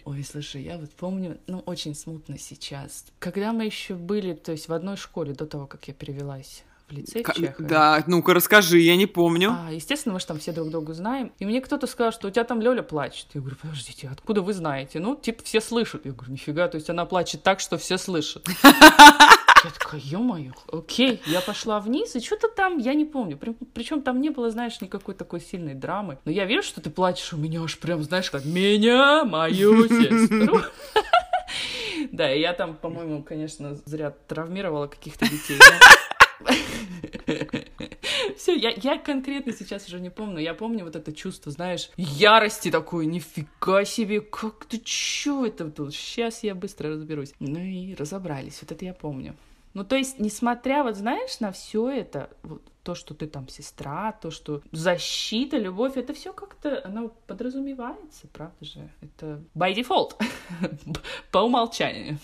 Ой, 0.04 0.24
слушай, 0.24 0.62
я 0.62 0.78
вот 0.78 0.90
помню, 0.92 1.38
ну, 1.46 1.58
очень 1.60 1.94
смутно 1.94 2.38
сейчас. 2.38 3.04
Когда 3.18 3.52
мы 3.52 3.64
еще 3.66 3.94
были, 3.94 4.32
то 4.32 4.52
есть 4.52 4.68
в 4.68 4.72
одной 4.72 4.96
школе, 4.96 5.34
до 5.34 5.46
того, 5.46 5.66
как 5.66 5.86
я 5.86 5.94
перевелась 5.94 6.64
в 6.88 6.92
лицей 6.92 7.22
в 7.22 7.26
Ка- 7.26 7.34
Чехове. 7.34 7.68
Да, 7.68 8.02
ну-ка 8.06 8.34
расскажи, 8.34 8.78
я 8.78 8.96
не 8.96 9.06
помню. 9.06 9.50
А, 9.58 9.70
естественно, 9.72 10.14
мы 10.14 10.20
же 10.20 10.26
там 10.26 10.38
все 10.38 10.52
друг 10.52 10.70
друга 10.70 10.94
знаем. 10.94 11.32
И 11.38 11.44
мне 11.46 11.60
кто-то 11.60 11.86
сказал, 11.86 12.12
что 12.12 12.28
у 12.28 12.30
тебя 12.30 12.44
там 12.44 12.60
Лёля 12.60 12.82
плачет. 12.82 13.26
Я 13.34 13.40
говорю, 13.40 13.56
подождите, 13.60 14.08
откуда 14.10 14.40
вы 14.42 14.52
знаете? 14.54 15.00
Ну, 15.00 15.16
типа, 15.16 15.42
все 15.44 15.60
слышат. 15.60 16.06
Я 16.06 16.12
говорю, 16.12 16.32
нифига, 16.32 16.68
то 16.68 16.76
есть 16.76 16.88
она 16.90 17.04
плачет 17.04 17.42
так, 17.42 17.60
что 17.60 17.76
все 17.78 17.98
слышат. 17.98 18.46
Я 19.64 19.70
такая, 19.76 20.00
ё-моё, 20.00 20.52
окей, 20.72 21.20
я 21.26 21.40
пошла 21.40 21.80
вниз, 21.80 22.14
и 22.14 22.20
что-то 22.20 22.46
там, 22.46 22.78
я 22.78 22.94
не 22.94 23.04
помню. 23.04 23.36
Причем 23.74 24.02
там 24.02 24.20
не 24.20 24.30
было, 24.30 24.52
знаешь, 24.52 24.80
никакой 24.80 25.16
такой 25.16 25.40
сильной 25.40 25.74
драмы. 25.74 26.18
Но 26.24 26.30
я 26.30 26.44
вижу, 26.44 26.62
что 26.62 26.80
ты 26.80 26.90
плачешь, 26.90 27.32
у 27.32 27.36
меня 27.36 27.60
уж 27.60 27.76
прям, 27.80 28.04
знаешь, 28.04 28.30
как 28.30 28.44
меня, 28.44 29.24
мою 29.24 29.88
сестру. 29.88 30.60
Да, 32.12 32.32
и 32.32 32.40
я 32.40 32.52
там, 32.52 32.76
по-моему, 32.76 33.24
конечно, 33.24 33.74
зря 33.84 34.10
травмировала 34.28 34.86
каких-то 34.86 35.28
детей. 35.28 35.58
Все, 38.36 38.54
я, 38.54 38.70
я 38.70 38.98
конкретно 38.98 39.52
сейчас 39.52 39.86
уже 39.86 40.00
не 40.00 40.10
помню. 40.10 40.38
Я 40.40 40.54
помню 40.54 40.84
вот 40.84 40.96
это 40.96 41.12
чувство, 41.12 41.52
знаешь, 41.52 41.90
ярости 41.96 42.70
такой, 42.70 43.06
нифига 43.06 43.84
себе, 43.84 44.20
как 44.20 44.64
ты 44.66 44.78
чё 44.78 45.46
это 45.46 45.70
тут? 45.70 45.94
Сейчас 45.94 46.42
я 46.42 46.54
быстро 46.54 46.90
разберусь. 46.90 47.34
Ну 47.40 47.58
и 47.58 47.94
разобрались, 47.94 48.58
вот 48.62 48.72
это 48.72 48.84
я 48.84 48.94
помню. 48.94 49.36
Ну, 49.74 49.84
то 49.84 49.96
есть, 49.96 50.18
несмотря, 50.18 50.82
вот 50.82 50.96
знаешь, 50.96 51.40
на 51.40 51.52
все 51.52 51.88
это, 51.90 52.30
вот 52.42 52.62
то, 52.82 52.94
что 52.94 53.14
ты 53.14 53.26
там 53.26 53.48
сестра, 53.48 54.12
то, 54.12 54.30
что 54.30 54.62
защита, 54.72 55.58
любовь, 55.58 55.96
это 55.96 56.14
все 56.14 56.32
как-то, 56.32 56.80
оно 56.84 57.12
подразумевается, 57.26 58.26
правда 58.32 58.64
же? 58.64 58.88
Это 59.02 59.42
by 59.54 59.74
default, 59.74 60.14
по 61.30 61.38
умолчанию. 61.40 62.18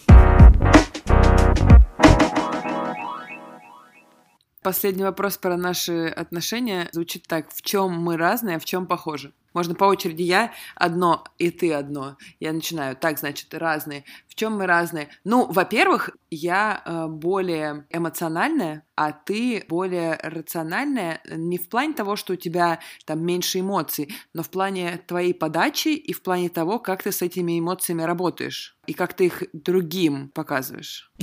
Последний 4.64 5.04
вопрос 5.04 5.36
про 5.36 5.58
наши 5.58 6.06
отношения 6.06 6.88
звучит 6.92 7.26
так. 7.28 7.50
В 7.52 7.60
чем 7.60 7.92
мы 7.92 8.16
разные, 8.16 8.56
а 8.56 8.58
в 8.58 8.64
чем 8.64 8.86
похожи? 8.86 9.34
Можно 9.54 9.74
по 9.74 9.84
очереди 9.84 10.22
я 10.22 10.52
одно 10.74 11.24
и 11.38 11.50
ты 11.50 11.72
одно. 11.72 12.18
Я 12.40 12.52
начинаю. 12.52 12.96
Так, 12.96 13.18
значит, 13.18 13.54
разные. 13.54 14.04
В 14.28 14.34
чем 14.34 14.58
мы 14.58 14.66
разные? 14.66 15.08
Ну, 15.22 15.46
во-первых, 15.50 16.10
я 16.30 16.82
э, 16.84 17.06
более 17.06 17.86
эмоциональная, 17.90 18.84
а 18.96 19.12
ты 19.12 19.64
более 19.68 20.18
рациональная. 20.22 21.20
Не 21.30 21.58
в 21.58 21.68
плане 21.68 21.94
того, 21.94 22.16
что 22.16 22.32
у 22.32 22.36
тебя 22.36 22.80
там 23.06 23.24
меньше 23.24 23.60
эмоций, 23.60 24.12
но 24.32 24.42
в 24.42 24.50
плане 24.50 25.00
твоей 25.06 25.32
подачи 25.32 25.88
и 25.88 26.12
в 26.12 26.22
плане 26.22 26.48
того, 26.48 26.78
как 26.78 27.02
ты 27.02 27.12
с 27.12 27.22
этими 27.22 27.58
эмоциями 27.58 28.02
работаешь 28.02 28.76
и 28.86 28.92
как 28.92 29.14
ты 29.14 29.26
их 29.26 29.44
другим 29.52 30.28
показываешь. 30.30 31.10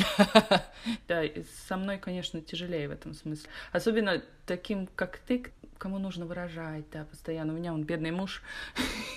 Да, 1.07 1.21
со 1.67 1.77
мной, 1.77 1.99
конечно, 1.99 2.41
тяжелее 2.41 2.87
в 2.87 2.91
этом 2.91 3.13
смысле. 3.13 3.47
Особенно 3.71 4.23
таким, 4.51 4.89
как 4.97 5.17
ты, 5.19 5.45
кому 5.77 5.97
нужно 5.97 6.25
выражать, 6.25 6.83
да, 6.91 7.05
постоянно. 7.05 7.53
У 7.53 7.55
меня 7.55 7.73
он 7.73 7.83
бедный 7.83 8.11
муж. 8.11 8.43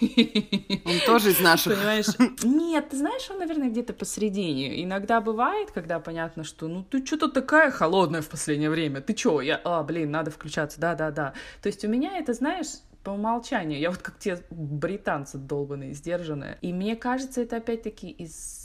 Он 0.01 1.01
тоже 1.07 1.31
из 1.31 1.41
наших. 1.41 1.77
Понимаешь? 1.77 2.07
Нет, 2.45 2.91
ты 2.91 2.97
знаешь, 2.97 3.29
он, 3.31 3.39
наверное, 3.41 3.69
где-то 3.69 3.95
посередине. 3.95 4.81
Иногда 4.85 5.21
бывает, 5.21 5.73
когда 5.73 5.99
понятно, 5.99 6.45
что 6.45 6.69
ну 6.69 6.85
ты 6.85 7.05
что-то 7.05 7.29
такая 7.31 7.73
холодная 7.73 8.23
в 8.23 8.29
последнее 8.29 8.71
время. 8.71 9.01
Ты 9.01 9.15
чё? 9.15 9.41
Я, 9.41 9.61
а, 9.65 9.83
блин, 9.83 10.13
надо 10.13 10.31
включаться, 10.31 10.81
да-да-да. 10.81 11.35
То 11.63 11.67
есть 11.67 11.85
у 11.85 11.89
меня 11.89 12.17
это, 12.17 12.33
знаешь, 12.33 12.69
по 13.03 13.11
умолчанию. 13.11 13.81
Я 13.81 13.91
вот 13.91 13.99
как 13.99 14.21
те 14.21 14.39
британцы 14.51 15.37
долбанные, 15.37 15.95
сдержанные. 15.95 16.59
И 16.63 16.73
мне 16.73 16.95
кажется, 16.95 17.43
это 17.43 17.57
опять-таки 17.57 18.09
из 18.09 18.64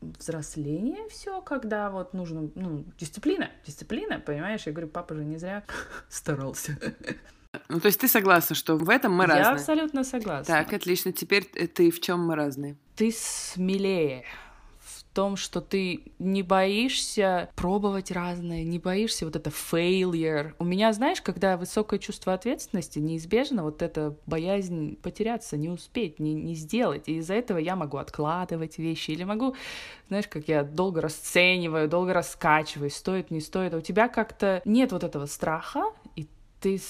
взросление 0.00 1.08
все, 1.08 1.40
когда 1.40 1.90
вот 1.90 2.14
нужно, 2.14 2.50
ну, 2.54 2.84
дисциплина, 2.98 3.50
дисциплина, 3.66 4.20
понимаешь? 4.20 4.62
Я 4.66 4.72
говорю, 4.72 4.88
папа 4.88 5.14
же 5.14 5.24
не 5.24 5.38
зря 5.38 5.64
старался. 6.08 6.76
Ну, 7.68 7.80
то 7.80 7.86
есть 7.86 8.00
ты 8.00 8.08
согласна, 8.08 8.54
что 8.54 8.76
в 8.76 8.90
этом 8.90 9.14
мы 9.14 9.26
разные? 9.26 9.44
Я 9.44 9.52
абсолютно 9.52 10.04
согласна. 10.04 10.54
Так, 10.54 10.72
отлично. 10.72 11.12
Теперь 11.12 11.44
ты 11.44 11.90
в 11.90 12.00
чем 12.00 12.26
мы 12.26 12.34
разные? 12.34 12.76
Ты 12.94 13.10
смелее 13.12 14.24
том, 15.18 15.34
что 15.34 15.60
ты 15.60 16.04
не 16.20 16.44
боишься 16.44 17.50
пробовать 17.56 18.12
разное, 18.12 18.62
не 18.62 18.78
боишься 18.78 19.24
вот 19.24 19.34
это 19.34 19.50
failure. 19.50 20.52
У 20.60 20.64
меня, 20.64 20.92
знаешь, 20.92 21.20
когда 21.20 21.56
высокое 21.56 21.98
чувство 21.98 22.34
ответственности, 22.34 23.00
неизбежно 23.00 23.64
вот 23.64 23.82
эта 23.82 24.14
боязнь 24.26 24.94
потеряться, 24.94 25.56
не 25.56 25.70
успеть, 25.70 26.20
не, 26.20 26.34
не 26.34 26.54
сделать. 26.54 27.08
И 27.08 27.16
из-за 27.16 27.34
этого 27.34 27.58
я 27.58 27.74
могу 27.74 27.96
откладывать 27.96 28.78
вещи 28.78 29.10
или 29.10 29.24
могу, 29.24 29.56
знаешь, 30.06 30.28
как 30.28 30.46
я 30.46 30.62
долго 30.62 31.00
расцениваю, 31.00 31.88
долго 31.88 32.12
раскачиваюсь, 32.12 32.94
стоит, 32.94 33.32
не 33.32 33.40
стоит. 33.40 33.74
А 33.74 33.78
у 33.78 33.80
тебя 33.80 34.06
как-то 34.06 34.62
нет 34.64 34.92
вот 34.92 35.02
этого 35.02 35.26
страха, 35.26 35.82
и 36.14 36.28
ты 36.60 36.80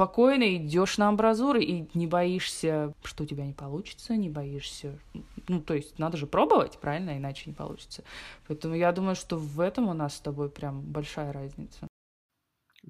спокойно 0.00 0.56
идешь 0.56 0.96
на 0.96 1.08
амбразуры 1.08 1.62
и 1.62 1.86
не 1.92 2.06
боишься, 2.06 2.94
что 3.04 3.24
у 3.24 3.26
тебя 3.26 3.44
не 3.44 3.52
получится, 3.52 4.16
не 4.16 4.30
боишься. 4.30 4.98
Ну, 5.46 5.60
то 5.60 5.74
есть 5.74 5.98
надо 5.98 6.16
же 6.16 6.26
пробовать, 6.26 6.78
правильно, 6.78 7.18
иначе 7.18 7.42
не 7.44 7.52
получится. 7.52 8.02
Поэтому 8.48 8.74
я 8.74 8.92
думаю, 8.92 9.14
что 9.14 9.36
в 9.36 9.60
этом 9.60 9.88
у 9.88 9.92
нас 9.92 10.16
с 10.16 10.20
тобой 10.20 10.48
прям 10.48 10.80
большая 10.80 11.34
разница. 11.34 11.89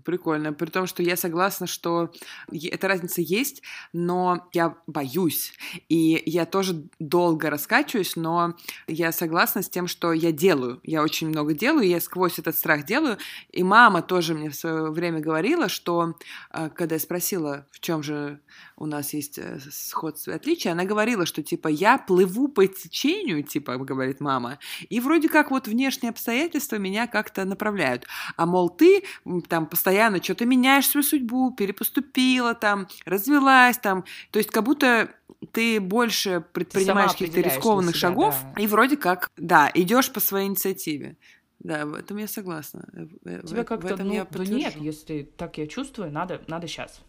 Прикольно. 0.05 0.53
При 0.53 0.71
том, 0.71 0.87
что 0.87 1.03
я 1.03 1.17
согласна, 1.17 1.67
что 1.67 2.11
эта 2.53 2.89
разница 2.89 3.21
есть, 3.21 3.63
но 3.93 4.49
я 4.53 4.77
боюсь. 4.87 5.53
И 5.89 6.23
я 6.27 6.47
тоже 6.47 6.85
долго 6.99 7.51
раскачиваюсь, 7.51 8.17
но 8.17 8.55
я 8.87 9.13
согласна 9.13 9.63
с 9.63 9.69
тем, 9.69 9.87
что 9.87 10.13
я 10.13 10.33
делаю. 10.33 10.81
Я 10.83 11.03
очень 11.03 11.29
много 11.29 11.55
делаю, 11.55 11.87
я 11.87 12.01
сквозь 12.01 12.39
этот 12.39 12.57
страх 12.57 12.85
делаю. 12.85 13.19
И 13.51 13.63
мама 13.63 14.03
тоже 14.03 14.35
мне 14.35 14.51
в 14.51 14.55
свое 14.55 14.91
время 14.91 15.21
говорила, 15.21 15.69
что 15.69 16.15
а, 16.51 16.69
когда 16.69 16.97
я 16.97 17.01
спросила, 17.01 17.67
в 17.71 17.81
чем 17.81 18.03
же 18.03 18.41
у 18.81 18.87
нас 18.87 19.13
есть 19.13 19.39
э, 19.39 19.59
сходство 19.71 20.33
и 20.33 20.35
отличия, 20.35 20.73
она 20.73 20.85
говорила, 20.85 21.27
что 21.27 21.43
типа 21.43 21.69
я 21.69 21.99
плыву 21.99 22.49
по 22.49 22.67
течению, 22.67 23.43
типа, 23.43 23.77
говорит 23.77 24.21
мама, 24.21 24.59
и 24.89 25.01
вроде 25.01 25.29
как 25.29 25.51
вот 25.51 25.69
внешние 25.69 26.11
обстоятельства 26.11 26.77
меня 26.77 27.07
как-то 27.07 27.45
направляют. 27.45 28.07
А 28.37 28.47
мол, 28.47 28.71
ты 28.71 29.05
там 29.49 29.67
постоянно 29.67 30.23
что-то 30.23 30.47
меняешь 30.47 30.89
свою 30.89 31.05
судьбу, 31.05 31.53
перепоступила 31.53 32.55
там, 32.55 32.89
развелась 33.05 33.77
там, 33.77 34.05
то 34.31 34.39
есть 34.39 34.51
как 34.51 34.65
будто 34.65 35.11
ты 35.53 35.79
больше 35.79 36.43
предпринимаешь 36.53 37.13
каких-то 37.13 37.41
рискованных 37.41 37.97
себя, 37.97 38.09
шагов, 38.09 38.35
да. 38.57 38.63
и 38.63 38.67
вроде 38.67 38.97
как, 38.97 39.31
да, 39.37 39.71
идешь 39.75 40.11
по 40.11 40.21
своей 40.21 40.49
инициативе. 40.49 41.17
Да, 41.59 41.85
в 41.85 41.93
этом 41.93 42.17
я 42.17 42.27
согласна. 42.27 42.89
Э, 43.27 43.43
Тебе 43.47 43.65
как-то, 43.65 44.03
ну, 44.03 44.15
я 44.15 44.25
да 44.25 44.45
нет, 44.47 44.75
если 44.77 45.31
так 45.37 45.59
я 45.59 45.67
чувствую, 45.67 46.11
надо, 46.11 46.41
надо 46.47 46.67
сейчас. 46.67 47.03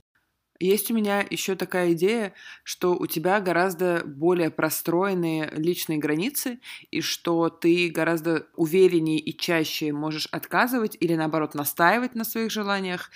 Есть 0.61 0.91
у 0.91 0.93
меня 0.93 1.25
еще 1.27 1.55
такая 1.55 1.93
идея, 1.93 2.33
что 2.63 2.95
у 2.95 3.07
тебя 3.07 3.39
гораздо 3.41 4.03
более 4.05 4.51
простроенные 4.51 5.49
личные 5.55 5.97
границы, 5.97 6.59
и 6.91 7.01
что 7.01 7.49
ты 7.49 7.89
гораздо 7.89 8.45
увереннее 8.55 9.17
и 9.19 9.35
чаще 9.35 9.91
можешь 9.91 10.27
отказывать 10.31 10.95
или 10.99 11.15
наоборот 11.15 11.55
настаивать 11.55 12.13
на 12.13 12.23
своих 12.23 12.51
желаниях, 12.51 13.09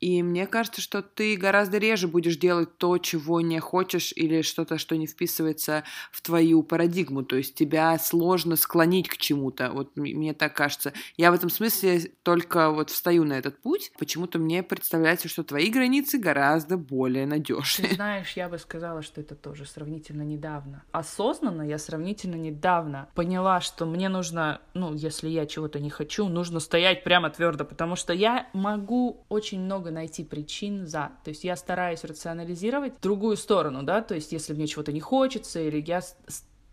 и 0.00 0.22
мне 0.22 0.46
кажется, 0.46 0.80
что 0.80 1.02
ты 1.02 1.36
гораздо 1.36 1.76
реже 1.76 2.08
будешь 2.08 2.36
делать 2.36 2.78
то, 2.78 2.96
чего 2.98 3.40
не 3.42 3.60
хочешь, 3.60 4.12
или 4.16 4.40
что-то, 4.40 4.78
что 4.78 4.96
не 4.96 5.06
вписывается 5.06 5.84
в 6.10 6.22
твою 6.22 6.62
парадигму. 6.62 7.22
То 7.22 7.36
есть 7.36 7.54
тебя 7.54 7.98
сложно 7.98 8.56
склонить 8.56 9.08
к 9.08 9.18
чему-то. 9.18 9.70
Вот 9.72 9.96
мне 9.96 10.32
так 10.32 10.54
кажется. 10.54 10.94
Я 11.16 11.30
в 11.30 11.34
этом 11.34 11.50
смысле 11.50 12.12
только 12.22 12.70
вот 12.70 12.88
встаю 12.88 13.24
на 13.24 13.34
этот 13.34 13.60
путь. 13.60 13.92
Почему-то 13.98 14.38
мне 14.38 14.62
представляется, 14.62 15.28
что 15.28 15.44
твои 15.44 15.70
границы 15.70 16.18
гораздо 16.18 16.78
более 16.78 17.26
надежные. 17.26 17.90
Ты 17.90 17.94
знаешь, 17.96 18.32
я 18.36 18.48
бы 18.48 18.58
сказала, 18.58 19.02
что 19.02 19.20
это 19.20 19.34
тоже 19.34 19.66
сравнительно 19.66 20.22
недавно. 20.22 20.82
Осознанно 20.92 21.62
я 21.62 21.78
сравнительно 21.78 22.36
недавно 22.36 23.08
поняла, 23.14 23.60
что 23.60 23.84
мне 23.84 24.08
нужно, 24.08 24.62
ну, 24.72 24.94
если 24.94 25.28
я 25.28 25.44
чего-то 25.44 25.78
не 25.78 25.90
хочу, 25.90 26.28
нужно 26.28 26.58
стоять 26.60 27.04
прямо 27.04 27.28
твердо, 27.28 27.66
потому 27.66 27.96
что 27.96 28.14
я 28.14 28.48
могу 28.54 29.26
очень 29.28 29.60
много 29.60 29.89
много 29.90 30.00
найти 30.00 30.24
причин 30.24 30.86
за. 30.86 31.12
То 31.24 31.30
есть 31.30 31.44
я 31.44 31.56
стараюсь 31.56 32.04
рационализировать 32.04 32.94
другую 33.02 33.36
сторону, 33.36 33.82
да, 33.82 34.00
то 34.00 34.14
есть 34.14 34.32
если 34.32 34.54
мне 34.54 34.66
чего-то 34.66 34.92
не 34.92 35.00
хочется, 35.00 35.60
или 35.60 35.84
я 35.86 36.00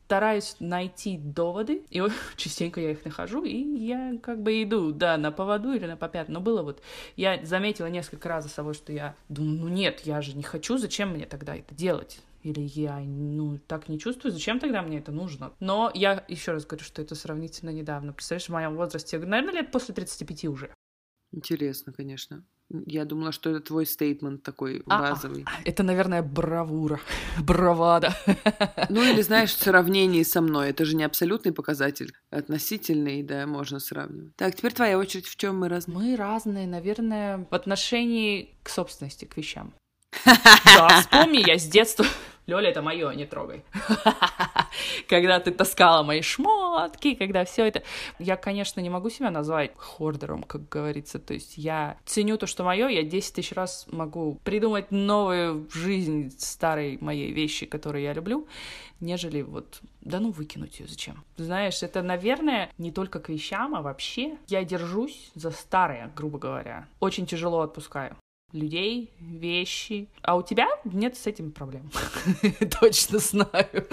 стараюсь 0.05 0.55
найти 0.59 1.17
доводы, 1.17 1.83
и 1.89 2.01
частенько 2.37 2.79
я 2.79 2.91
их 2.91 3.03
нахожу, 3.05 3.43
и 3.43 3.57
я 3.57 4.17
как 4.23 4.41
бы 4.41 4.63
иду, 4.63 4.91
да, 4.91 5.17
на 5.17 5.31
поводу 5.31 5.73
или 5.73 5.85
на 5.85 5.97
попят. 5.97 6.29
Но 6.29 6.39
было 6.39 6.61
вот, 6.61 6.81
я 7.17 7.43
заметила 7.43 7.87
несколько 7.87 8.29
раз 8.29 8.45
за 8.45 8.49
собой, 8.49 8.73
что 8.73 8.93
я 8.93 9.15
думаю, 9.29 9.59
ну 9.59 9.67
нет, 9.67 10.01
я 10.05 10.21
же 10.21 10.35
не 10.35 10.43
хочу, 10.43 10.77
зачем 10.77 11.09
мне 11.09 11.25
тогда 11.25 11.55
это 11.55 11.75
делать? 11.75 12.19
Или 12.43 12.61
я, 12.61 12.99
ну, 12.99 13.59
так 13.67 13.89
не 13.89 13.99
чувствую, 13.99 14.31
зачем 14.31 14.59
тогда 14.59 14.81
мне 14.81 14.99
это 14.99 15.11
нужно? 15.11 15.51
Но 15.59 15.91
я 15.93 16.23
еще 16.29 16.53
раз 16.53 16.65
говорю, 16.65 16.85
что 16.85 17.01
это 17.01 17.15
сравнительно 17.15 17.71
недавно. 17.71 18.13
Представляешь, 18.13 18.47
в 18.47 18.53
моем 18.53 18.75
возрасте, 18.75 19.19
наверное, 19.19 19.55
лет 19.55 19.71
после 19.71 19.93
35 19.93 20.45
уже. 20.45 20.69
Интересно, 21.31 21.93
конечно. 21.93 22.43
Я 22.85 23.05
думала, 23.05 23.31
что 23.31 23.49
это 23.49 23.61
твой 23.61 23.85
стейтмент 23.85 24.43
такой 24.43 24.83
а, 24.87 24.99
базовый. 24.99 25.45
А, 25.45 25.61
это, 25.63 25.83
наверное, 25.83 26.21
бравура, 26.21 26.99
бравада. 27.39 28.13
Ну 28.89 29.03
или, 29.03 29.21
знаешь, 29.21 29.53
в 29.53 29.61
сравнении 29.61 30.23
со 30.23 30.41
мной. 30.41 30.69
Это 30.69 30.85
же 30.85 30.95
не 30.95 31.03
абсолютный 31.03 31.51
показатель. 31.51 32.13
Относительный, 32.29 33.23
да, 33.23 33.45
можно 33.45 33.79
сравнивать. 33.79 34.35
Так, 34.35 34.55
теперь 34.55 34.73
твоя 34.73 34.97
очередь. 34.97 35.27
В 35.27 35.35
чем 35.35 35.59
мы 35.59 35.69
разные? 35.69 35.97
Мы 35.97 36.15
разные, 36.15 36.67
наверное, 36.67 37.47
в 37.49 37.53
отношении 37.53 38.55
к 38.63 38.69
собственности, 38.69 39.25
к 39.25 39.37
вещам. 39.37 39.73
Да, 40.25 40.87
вспомни, 41.01 41.47
я 41.47 41.57
с 41.57 41.65
детства... 41.65 42.05
Лёля, 42.47 42.69
это 42.69 42.81
мое, 42.81 43.11
не 43.11 43.25
трогай. 43.25 43.65
когда 45.07 45.39
ты 45.39 45.51
таскала 45.51 46.03
мои 46.03 46.21
шмотки, 46.21 47.15
когда 47.15 47.43
все 47.43 47.65
это. 47.65 47.83
Я, 48.19 48.37
конечно, 48.37 48.79
не 48.79 48.89
могу 48.89 49.09
себя 49.09 49.31
назвать 49.31 49.71
хордером, 49.75 50.43
как 50.43 50.69
говорится. 50.69 51.19
То 51.19 51.33
есть 51.33 51.57
я 51.57 51.97
ценю 52.05 52.37
то, 52.37 52.47
что 52.47 52.63
мое, 52.63 52.87
я 52.87 53.03
10 53.03 53.35
тысяч 53.35 53.51
раз 53.51 53.85
могу 53.91 54.39
придумать 54.43 54.91
новую 54.91 55.67
жизнь 55.73 56.33
старой 56.37 56.97
моей 57.01 57.31
вещи, 57.33 57.65
которые 57.65 58.05
я 58.05 58.13
люблю, 58.13 58.47
нежели 58.99 59.41
вот, 59.41 59.79
да 60.01 60.19
ну 60.19 60.31
выкинуть 60.31 60.79
ее 60.79 60.87
зачем? 60.87 61.23
Знаешь, 61.35 61.83
это, 61.83 62.01
наверное, 62.01 62.71
не 62.77 62.91
только 62.91 63.19
к 63.19 63.29
вещам, 63.29 63.75
а 63.75 63.81
вообще 63.81 64.37
я 64.47 64.63
держусь 64.63 65.31
за 65.35 65.51
старое, 65.51 66.11
грубо 66.15 66.39
говоря. 66.39 66.87
Очень 66.99 67.25
тяжело 67.25 67.61
отпускаю 67.61 68.15
людей, 68.53 69.11
вещи. 69.19 70.09
А 70.21 70.35
у 70.35 70.43
тебя 70.43 70.67
нет 70.85 71.17
с 71.17 71.27
этим 71.27 71.51
проблем. 71.51 71.89
Точно 72.81 73.19
знаю. 73.19 73.87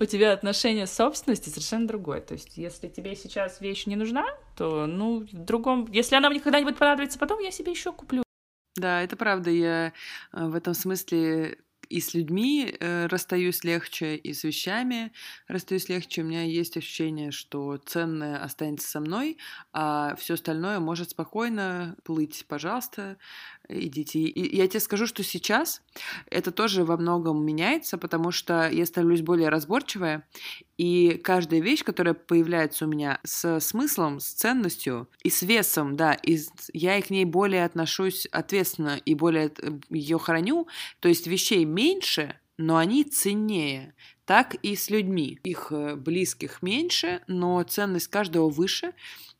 У 0.00 0.04
тебя 0.04 0.32
отношение 0.32 0.86
с 0.86 0.92
собственностью 0.92 1.50
совершенно 1.52 1.86
другое. 1.86 2.20
То 2.20 2.34
есть, 2.34 2.56
если 2.56 2.88
тебе 2.88 3.14
сейчас 3.16 3.60
вещь 3.60 3.86
не 3.86 3.96
нужна, 3.96 4.26
то, 4.56 4.86
ну, 4.86 5.20
в 5.20 5.32
другом... 5.32 5.88
Если 5.92 6.16
она 6.16 6.28
мне 6.28 6.40
когда-нибудь 6.40 6.76
понадобится 6.76 7.18
потом, 7.18 7.38
я 7.40 7.50
себе 7.50 7.72
еще 7.72 7.92
куплю. 7.92 8.22
Да, 8.76 9.02
это 9.02 9.16
правда. 9.16 9.50
Я 9.50 9.92
э, 10.32 10.46
в 10.46 10.54
этом 10.54 10.74
смысле 10.74 11.58
и 11.88 12.00
с 12.00 12.14
людьми 12.14 12.74
э, 12.80 13.06
расстаюсь 13.06 13.64
легче, 13.64 14.16
и 14.16 14.32
с 14.32 14.44
вещами 14.44 15.12
расстаюсь 15.48 15.88
легче. 15.88 16.22
У 16.22 16.24
меня 16.26 16.42
есть 16.42 16.76
ощущение, 16.76 17.30
что 17.30 17.76
ценное 17.78 18.42
останется 18.42 18.88
со 18.88 19.00
мной, 19.00 19.38
а 19.72 20.14
все 20.16 20.34
остальное 20.34 20.80
может 20.80 21.10
спокойно 21.10 21.96
плыть, 22.04 22.44
пожалуйста 22.48 23.18
идите. 23.68 24.20
И 24.20 24.56
я 24.56 24.68
тебе 24.68 24.80
скажу, 24.80 25.06
что 25.06 25.22
сейчас 25.22 25.82
это 26.30 26.50
тоже 26.50 26.84
во 26.84 26.96
многом 26.96 27.44
меняется, 27.44 27.98
потому 27.98 28.30
что 28.30 28.68
я 28.70 28.86
становлюсь 28.86 29.22
более 29.22 29.48
разборчивая, 29.48 30.26
и 30.78 31.20
каждая 31.22 31.60
вещь, 31.60 31.84
которая 31.84 32.14
появляется 32.14 32.84
у 32.84 32.88
меня 32.88 33.20
с 33.24 33.60
смыслом, 33.60 34.20
с 34.20 34.26
ценностью 34.26 35.08
и 35.22 35.30
с 35.30 35.42
весом, 35.42 35.96
да, 35.96 36.14
и 36.14 36.38
я 36.72 37.00
к 37.00 37.10
ней 37.10 37.24
более 37.24 37.64
отношусь 37.64 38.26
ответственно 38.26 39.00
и 39.04 39.14
более 39.14 39.46
э, 39.46 39.78
ее 39.90 40.18
храню, 40.18 40.68
то 41.00 41.08
есть 41.08 41.26
вещей 41.26 41.64
меньше, 41.64 42.38
но 42.58 42.76
они 42.76 43.04
ценнее. 43.04 43.94
Так 44.24 44.56
и 44.56 44.74
с 44.74 44.90
людьми. 44.90 45.38
Их 45.44 45.68
э, 45.70 45.94
близких 45.94 46.60
меньше, 46.62 47.22
но 47.28 47.62
ценность 47.62 48.08
каждого 48.08 48.48
выше. 48.48 48.92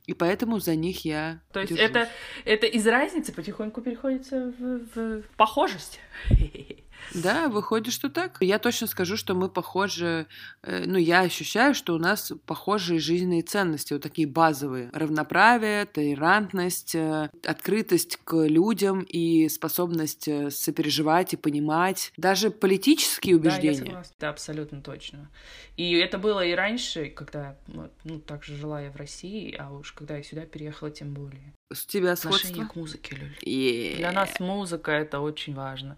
И 0.07 0.15
поэтому 0.15 0.61
за 0.61 0.77
них 0.77 1.05
я. 1.05 1.41
То 1.53 1.61
есть 1.61 1.73
это, 1.73 2.09
это 2.45 2.67
из 2.67 2.87
разницы 2.87 3.33
потихоньку 3.33 3.81
переходится 3.83 4.53
в, 4.57 4.79
в 4.95 5.23
похожесть. 5.37 6.01
Да, 7.15 7.49
выходит, 7.49 7.93
что 7.93 8.09
так. 8.09 8.39
Я 8.41 8.59
точно 8.59 8.87
скажу, 8.87 9.17
что 9.17 9.35
мы 9.35 9.49
похожи, 9.49 10.27
э, 10.63 10.85
ну, 10.87 10.99
я 10.99 11.21
ощущаю, 11.21 11.75
что 11.75 11.95
у 11.95 11.99
нас 11.99 12.33
похожие 12.47 13.01
жизненные 13.01 13.43
ценности, 13.43 13.93
вот 13.93 14.03
такие 14.03 14.29
базовые. 14.29 14.91
Равноправие, 14.93 15.87
толерантность, 15.87 16.95
э, 16.95 17.31
открытость 17.45 18.19
к 18.25 18.47
людям 18.47 19.03
и 19.03 19.49
способность 19.49 20.29
э, 20.29 20.51
сопереживать 20.51 21.35
и 21.35 21.37
понимать. 21.37 22.13
Даже 22.17 22.51
политические 22.51 23.37
убеждения. 23.37 23.79
Да, 23.79 23.85
я 23.85 23.87
согласна. 23.87 24.15
Да, 24.19 24.29
абсолютно 24.31 24.83
точно. 24.83 25.31
И 25.77 25.93
это 25.93 26.19
было 26.19 26.45
и 26.45 26.53
раньше, 26.53 27.11
когда, 27.11 27.57
ну, 28.05 28.21
также 28.21 28.57
жила 28.57 28.81
я 28.81 28.91
в 28.91 28.97
России, 28.97 29.55
а 29.59 29.71
уж 29.73 29.93
когда 29.93 30.17
я 30.17 30.23
сюда 30.23 30.47
переехала, 30.47 30.91
тем 30.91 31.13
более. 31.13 31.53
С 31.73 31.85
тебя 31.85 32.13
Отношение 32.13 32.67
к 32.67 32.77
музыке, 32.77 33.17
Люль. 33.17 33.37
Yeah. 33.45 33.97
Для 33.97 34.13
нас 34.13 34.39
музыка— 34.39 34.91
это 34.93 35.19
очень 35.19 35.55
важно. 35.55 35.97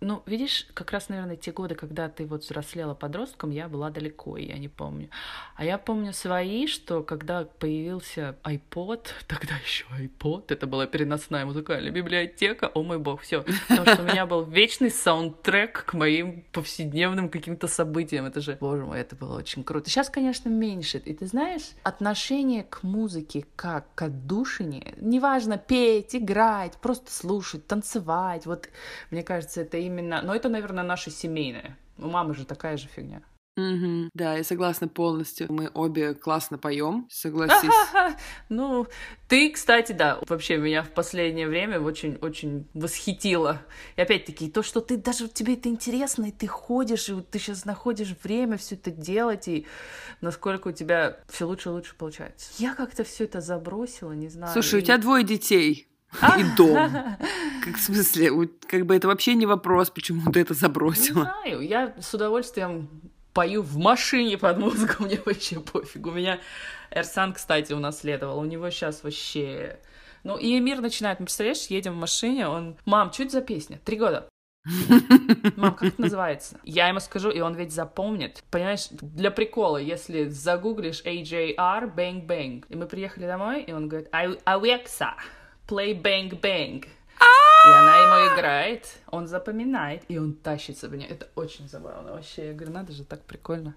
Ну, 0.00 0.22
видишь, 0.26 0.66
как 0.74 0.92
раз, 0.92 1.08
наверное, 1.08 1.36
те 1.36 1.52
годы, 1.52 1.74
когда 1.74 2.10
ты 2.10 2.26
вот 2.26 2.42
взрослела 2.42 2.92
подростком, 2.92 3.50
я 3.50 3.66
была 3.66 3.88
далеко, 3.88 4.36
я 4.36 4.58
не 4.58 4.68
помню. 4.68 5.08
А 5.54 5.64
я 5.64 5.78
помню 5.78 6.12
свои, 6.12 6.66
что 6.66 7.02
когда 7.02 7.44
появился 7.44 8.36
iPod, 8.44 9.06
тогда 9.26 9.56
еще 9.64 9.86
iPod, 9.98 10.44
это 10.48 10.66
была 10.66 10.86
переносная 10.86 11.46
музыкальная 11.46 11.90
библиотека, 11.90 12.70
о 12.74 12.82
мой 12.82 12.98
бог, 12.98 13.22
все. 13.22 13.42
Потому 13.68 13.86
что 13.90 14.02
у 14.02 14.04
меня 14.04 14.26
был 14.26 14.44
вечный 14.44 14.90
саундтрек 14.90 15.86
к 15.86 15.94
моим 15.94 16.44
повседневным 16.52 17.30
каким-то 17.30 17.66
событиям. 17.66 18.26
Это 18.26 18.42
же, 18.42 18.58
боже 18.60 18.84
мой, 18.84 19.00
это 19.00 19.16
было 19.16 19.38
очень 19.38 19.64
круто. 19.64 19.88
Сейчас, 19.88 20.10
конечно, 20.10 20.50
меньше. 20.50 20.98
И 20.98 21.14
ты 21.14 21.26
знаешь, 21.26 21.70
отношение 21.84 22.64
к 22.64 22.82
музыке 22.82 23.46
как 23.56 23.86
к 23.94 24.02
отдушине, 24.02 24.94
неважно 24.98 25.56
петь, 25.56 26.14
играть, 26.14 26.74
просто 26.74 27.10
слушать, 27.10 27.66
танцевать, 27.66 28.44
вот, 28.44 28.68
мне 29.10 29.22
кажется, 29.22 29.62
это 29.62 29.85
именно... 29.86 30.22
Но 30.22 30.34
это, 30.34 30.48
наверное, 30.48 30.84
наше 30.84 31.10
семейное. 31.10 31.76
У 31.98 32.08
мамы 32.08 32.34
же 32.34 32.44
такая 32.44 32.76
же 32.76 32.88
фигня. 32.88 33.22
Угу. 33.56 34.10
Да, 34.12 34.36
я 34.36 34.44
согласна 34.44 34.86
полностью. 34.86 35.50
Мы 35.50 35.70
обе 35.72 36.14
классно 36.14 36.58
поем, 36.58 37.06
согласись. 37.10 37.70
Ну, 38.48 38.86
ты, 39.28 39.50
кстати, 39.50 39.92
да, 39.92 40.18
вообще 40.28 40.58
меня 40.58 40.82
в 40.82 40.90
последнее 40.90 41.48
время 41.48 41.80
очень-очень 41.80 42.66
восхитила. 42.74 43.62
И 43.96 44.02
опять-таки, 44.02 44.50
то, 44.50 44.62
что 44.62 44.80
ты 44.80 44.98
даже 44.98 45.28
тебе 45.28 45.54
это 45.54 45.68
интересно, 45.68 46.26
и 46.26 46.32
ты 46.32 46.46
ходишь, 46.46 47.08
и 47.08 47.20
ты 47.22 47.38
сейчас 47.38 47.64
находишь 47.64 48.14
время 48.22 48.58
все 48.58 48.74
это 48.74 48.90
делать, 48.90 49.48
и 49.48 49.66
насколько 50.20 50.68
у 50.68 50.72
тебя 50.72 51.18
все 51.28 51.46
лучше 51.46 51.70
и 51.70 51.72
лучше 51.72 51.94
получается. 51.96 52.50
Я 52.58 52.74
как-то 52.74 53.04
все 53.04 53.24
это 53.24 53.40
забросила, 53.40 54.12
не 54.12 54.28
знаю. 54.28 54.52
Слушай, 54.52 54.80
и... 54.80 54.82
у 54.82 54.84
тебя 54.84 54.98
двое 54.98 55.24
детей. 55.24 55.88
И 56.38 56.44
дом. 56.56 56.76
Как, 57.64 57.76
в 57.76 57.80
смысле, 57.80 58.48
как 58.68 58.86
бы 58.86 58.94
это 58.94 59.08
вообще 59.08 59.34
не 59.34 59.46
вопрос, 59.46 59.90
почему 59.90 60.30
ты 60.30 60.40
это 60.40 60.54
забросила. 60.54 61.18
Не 61.18 61.22
знаю, 61.22 61.60
я 61.60 61.94
с 62.00 62.14
удовольствием 62.14 62.88
пою 63.36 63.60
в 63.60 63.76
машине 63.76 64.38
под 64.38 64.58
музыку, 64.58 65.02
мне 65.04 65.20
вообще 65.24 65.60
пофиг. 65.60 66.06
У 66.06 66.10
меня 66.10 66.40
Эрсан, 66.90 67.34
кстати, 67.34 67.74
унаследовал, 67.74 68.38
у 68.38 68.44
него 68.44 68.70
сейчас 68.70 69.04
вообще... 69.04 69.78
Ну, 70.24 70.38
и 70.38 70.58
Эмир 70.58 70.80
начинает, 70.80 71.20
мы, 71.20 71.26
представляешь, 71.26 71.66
едем 71.66 71.92
в 71.92 71.96
машине, 71.96 72.48
он... 72.48 72.76
Мам, 72.86 73.12
что 73.12 73.24
это 73.24 73.32
за 73.32 73.40
песня? 73.42 73.78
Три 73.84 73.98
года. 73.98 74.28
Мам, 75.56 75.74
как 75.74 75.88
это 75.88 76.00
называется? 76.00 76.58
Я 76.64 76.88
ему 76.88 76.98
скажу, 76.98 77.30
и 77.30 77.40
он 77.40 77.54
ведь 77.54 77.72
запомнит. 77.72 78.42
Понимаешь, 78.50 78.88
для 78.90 79.30
прикола, 79.30 79.76
если 79.76 80.24
загуглишь 80.24 81.02
AJR 81.04 81.94
Bang 81.94 82.26
Bang, 82.26 82.64
и 82.68 82.74
мы 82.74 82.86
приехали 82.86 83.26
домой, 83.26 83.62
и 83.62 83.72
он 83.72 83.88
говорит, 83.88 84.08
Alexa, 84.12 85.10
play 85.66 86.00
Bang 86.00 86.40
Bang. 86.40 86.86
И 87.66 87.68
она 87.68 87.96
ему 87.96 88.34
играет, 88.34 88.86
он 89.10 89.26
запоминает, 89.26 90.04
и 90.08 90.18
он 90.18 90.34
тащится 90.34 90.88
в 90.88 90.94
нее. 90.94 91.08
Это 91.08 91.26
очень 91.34 91.68
забавно 91.68 92.12
вообще. 92.12 92.48
Я 92.48 92.52
говорю, 92.52 92.72
надо 92.72 92.92
же, 92.92 93.04
так 93.04 93.22
прикольно. 93.22 93.74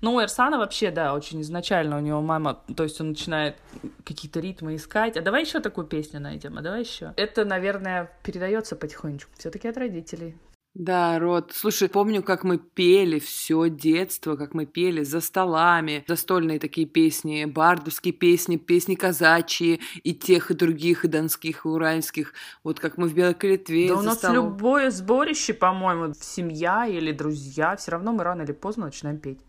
Ну, 0.00 0.14
у 0.14 0.22
Эрсана 0.22 0.58
вообще, 0.58 0.92
да, 0.92 1.14
очень 1.14 1.40
изначально 1.40 1.96
у 1.96 2.00
него 2.00 2.20
мама, 2.20 2.62
то 2.76 2.84
есть 2.84 3.00
он 3.00 3.10
начинает 3.10 3.56
какие-то 4.04 4.38
ритмы 4.38 4.76
искать. 4.76 5.16
А 5.16 5.22
давай 5.22 5.42
еще 5.42 5.58
такую 5.58 5.88
песню 5.88 6.20
найдем, 6.20 6.56
а 6.56 6.60
давай 6.60 6.82
еще. 6.82 7.14
Это, 7.16 7.44
наверное, 7.44 8.12
передается 8.22 8.76
потихонечку. 8.76 9.32
Все-таки 9.38 9.66
от 9.66 9.76
родителей. 9.76 10.36
Да, 10.74 11.18
Рот. 11.18 11.52
Слушай, 11.54 11.90
помню, 11.90 12.22
как 12.22 12.44
мы 12.44 12.56
пели 12.56 13.18
все 13.18 13.68
детство, 13.68 14.36
как 14.36 14.54
мы 14.54 14.64
пели 14.64 15.02
за 15.02 15.20
столами, 15.20 16.02
застольные 16.08 16.58
такие 16.58 16.86
песни, 16.86 17.44
бардовские 17.44 18.14
песни, 18.14 18.56
песни 18.56 18.94
казачьи, 18.94 19.80
и 20.02 20.14
тех, 20.14 20.50
и 20.50 20.54
других, 20.54 21.04
и 21.04 21.08
донских, 21.08 21.66
и 21.66 21.68
уральских. 21.68 22.32
Вот 22.64 22.80
как 22.80 22.96
мы 22.96 23.08
в 23.08 23.14
Белой 23.14 23.34
Калитве 23.34 23.88
Да 23.88 23.98
у 23.98 24.02
нас 24.02 24.18
столом. 24.18 24.54
любое 24.54 24.90
сборище, 24.90 25.52
по-моему, 25.52 26.14
семья 26.14 26.86
или 26.86 27.12
друзья, 27.12 27.76
все 27.76 27.90
равно 27.90 28.12
мы 28.12 28.24
рано 28.24 28.42
или 28.42 28.52
поздно 28.52 28.86
начинаем 28.86 29.18
петь. 29.18 29.40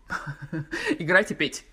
Играть 0.98 1.30
и 1.30 1.34
петь. 1.34 1.64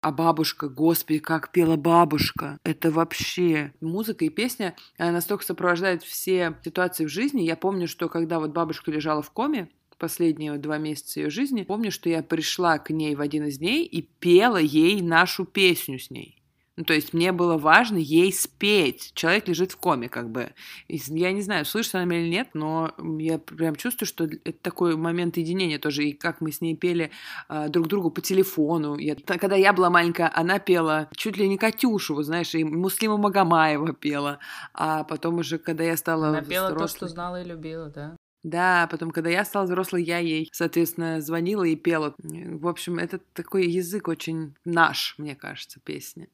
А 0.00 0.12
бабушка, 0.12 0.68
господи, 0.68 1.18
как 1.18 1.50
пела 1.50 1.76
бабушка. 1.76 2.58
Это 2.64 2.90
вообще... 2.90 3.72
Музыка 3.80 4.24
и 4.24 4.28
песня 4.28 4.76
она 4.98 5.12
настолько 5.12 5.44
сопровождает 5.44 6.02
все 6.02 6.56
ситуации 6.64 7.06
в 7.06 7.08
жизни. 7.08 7.42
Я 7.42 7.56
помню, 7.56 7.88
что 7.88 8.08
когда 8.08 8.38
вот 8.38 8.50
бабушка 8.50 8.90
лежала 8.90 9.22
в 9.22 9.30
коме, 9.30 9.68
последние 9.98 10.56
два 10.58 10.78
месяца 10.78 11.20
ее 11.20 11.30
жизни, 11.30 11.62
помню, 11.62 11.90
что 11.90 12.08
я 12.08 12.22
пришла 12.22 12.78
к 12.78 12.90
ней 12.90 13.14
в 13.14 13.20
один 13.20 13.46
из 13.46 13.58
дней 13.58 13.84
и 13.84 14.02
пела 14.02 14.58
ей 14.58 15.00
нашу 15.00 15.44
песню 15.44 15.98
с 15.98 16.10
ней. 16.10 16.42
Ну, 16.76 16.84
то 16.84 16.92
есть 16.92 17.14
мне 17.14 17.32
было 17.32 17.56
важно 17.56 17.96
ей 17.96 18.30
спеть. 18.32 19.12
Человек 19.14 19.48
лежит 19.48 19.72
в 19.72 19.78
коме, 19.78 20.10
как 20.10 20.30
бы. 20.30 20.52
Я 20.88 21.32
не 21.32 21.40
знаю, 21.40 21.64
слышит 21.64 21.94
она 21.94 22.04
меня 22.04 22.20
или 22.20 22.28
нет, 22.28 22.48
но 22.52 22.92
я 23.18 23.38
прям 23.38 23.76
чувствую, 23.76 24.06
что 24.06 24.24
это 24.24 24.58
такой 24.60 24.94
момент 24.96 25.38
единения 25.38 25.78
тоже. 25.78 26.04
И 26.04 26.12
как 26.12 26.42
мы 26.42 26.52
с 26.52 26.60
ней 26.60 26.76
пели 26.76 27.10
э, 27.48 27.68
друг 27.68 27.88
другу 27.88 28.10
по 28.10 28.20
телефону. 28.20 28.98
Я, 28.98 29.16
когда 29.16 29.56
я 29.56 29.72
была 29.72 29.88
маленькая, 29.88 30.30
она 30.34 30.58
пела 30.58 31.08
чуть 31.16 31.38
ли 31.38 31.48
не 31.48 31.56
Катюшу, 31.56 32.14
вот 32.14 32.24
знаешь, 32.24 32.54
и 32.54 32.62
Муслима 32.62 33.16
Магомаева 33.16 33.94
пела. 33.94 34.38
А 34.74 35.04
потом 35.04 35.38
уже, 35.38 35.58
когда 35.58 35.84
я 35.84 35.96
стала 35.96 36.28
Она 36.28 36.42
пела 36.42 36.66
взрослой... 36.66 36.88
то, 36.88 36.96
что 36.96 37.08
знала 37.08 37.42
и 37.42 37.44
любила, 37.46 37.88
да? 37.88 38.16
Да, 38.42 38.86
потом, 38.90 39.10
когда 39.10 39.30
я 39.30 39.44
стала 39.44 39.64
взрослой, 39.64 40.04
я 40.04 40.18
ей, 40.18 40.48
соответственно, 40.52 41.20
звонила 41.20 41.64
и 41.64 41.74
пела. 41.74 42.14
В 42.18 42.68
общем, 42.68 42.98
это 42.98 43.18
такой 43.32 43.66
язык 43.66 44.06
очень 44.06 44.54
наш, 44.64 45.14
мне 45.18 45.34
кажется, 45.34 45.80
песня. 45.82 46.28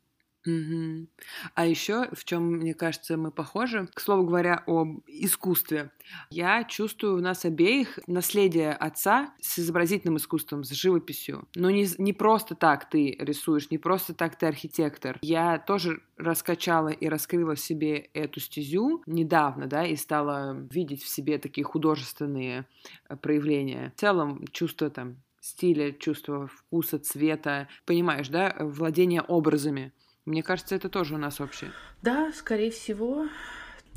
Угу. 0.46 1.06
А 1.54 1.66
еще, 1.66 2.08
в 2.12 2.24
чем, 2.24 2.54
мне 2.54 2.74
кажется, 2.74 3.16
мы 3.16 3.30
похожи, 3.30 3.88
к 3.94 4.00
слову 4.00 4.24
говоря, 4.24 4.62
об 4.66 5.00
искусстве. 5.06 5.92
Я 6.30 6.64
чувствую 6.64 7.16
у 7.16 7.20
нас 7.20 7.44
обеих 7.44 7.98
наследие 8.06 8.72
отца 8.72 9.34
с 9.40 9.58
изобразительным 9.58 10.16
искусством, 10.16 10.64
с 10.64 10.70
живописью. 10.70 11.48
Но 11.54 11.70
не, 11.70 11.86
не 11.98 12.12
просто 12.12 12.54
так 12.56 12.90
ты 12.90 13.16
рисуешь, 13.20 13.70
не 13.70 13.78
просто 13.78 14.14
так 14.14 14.36
ты 14.36 14.46
архитектор. 14.46 15.18
Я 15.22 15.58
тоже 15.58 16.02
раскачала 16.16 16.88
и 16.88 17.08
раскрыла 17.08 17.54
в 17.54 17.60
себе 17.60 18.10
эту 18.12 18.40
стезю 18.40 19.02
недавно, 19.06 19.66
да, 19.66 19.86
и 19.86 19.96
стала 19.96 20.56
видеть 20.70 21.02
в 21.02 21.08
себе 21.08 21.38
такие 21.38 21.64
художественные 21.64 22.66
э, 23.08 23.16
проявления. 23.16 23.92
В 23.96 24.00
целом, 24.00 24.44
чувство 24.52 24.90
там 24.90 25.22
стиля, 25.40 25.92
чувство 25.92 26.46
вкуса, 26.46 26.98
цвета, 26.98 27.68
понимаешь, 27.84 28.28
да, 28.28 28.54
владение 28.60 29.22
образами. 29.22 29.92
Мне 30.24 30.42
кажется, 30.42 30.76
это 30.76 30.88
тоже 30.88 31.14
у 31.14 31.18
нас 31.18 31.40
общее. 31.40 31.72
Да, 32.00 32.32
скорее 32.32 32.70
всего. 32.70 33.26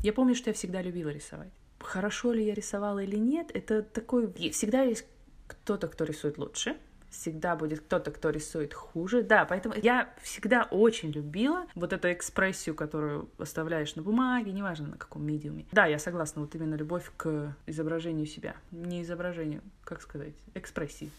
Я 0.02 0.12
помню, 0.12 0.34
что 0.34 0.50
я 0.50 0.54
всегда 0.54 0.82
любила 0.82 1.10
рисовать. 1.10 1.52
Хорошо 1.78 2.32
ли 2.32 2.44
я 2.44 2.54
рисовала 2.54 2.98
или 2.98 3.16
нет, 3.16 3.50
это 3.54 3.82
такой... 3.82 4.32
Всегда 4.50 4.82
есть 4.82 5.06
кто-то, 5.46 5.86
кто 5.86 6.04
рисует 6.04 6.38
лучше, 6.38 6.76
всегда 7.10 7.54
будет 7.54 7.80
кто-то, 7.80 8.10
кто 8.10 8.30
рисует 8.30 8.74
хуже. 8.74 9.22
Да, 9.22 9.44
поэтому 9.44 9.76
я 9.80 10.12
всегда 10.20 10.64
очень 10.64 11.10
любила 11.12 11.66
вот 11.76 11.92
эту 11.92 12.12
экспрессию, 12.12 12.74
которую 12.74 13.30
оставляешь 13.38 13.94
на 13.94 14.02
бумаге, 14.02 14.52
неважно 14.52 14.88
на 14.88 14.96
каком 14.96 15.24
медиуме. 15.24 15.66
Да, 15.70 15.86
я 15.86 16.00
согласна, 16.00 16.42
вот 16.42 16.54
именно 16.56 16.74
любовь 16.74 17.10
к 17.16 17.54
изображению 17.66 18.26
себя. 18.26 18.56
Не 18.72 19.02
изображению, 19.02 19.62
как 19.84 20.02
сказать, 20.02 20.34
экспрессии. 20.54 21.10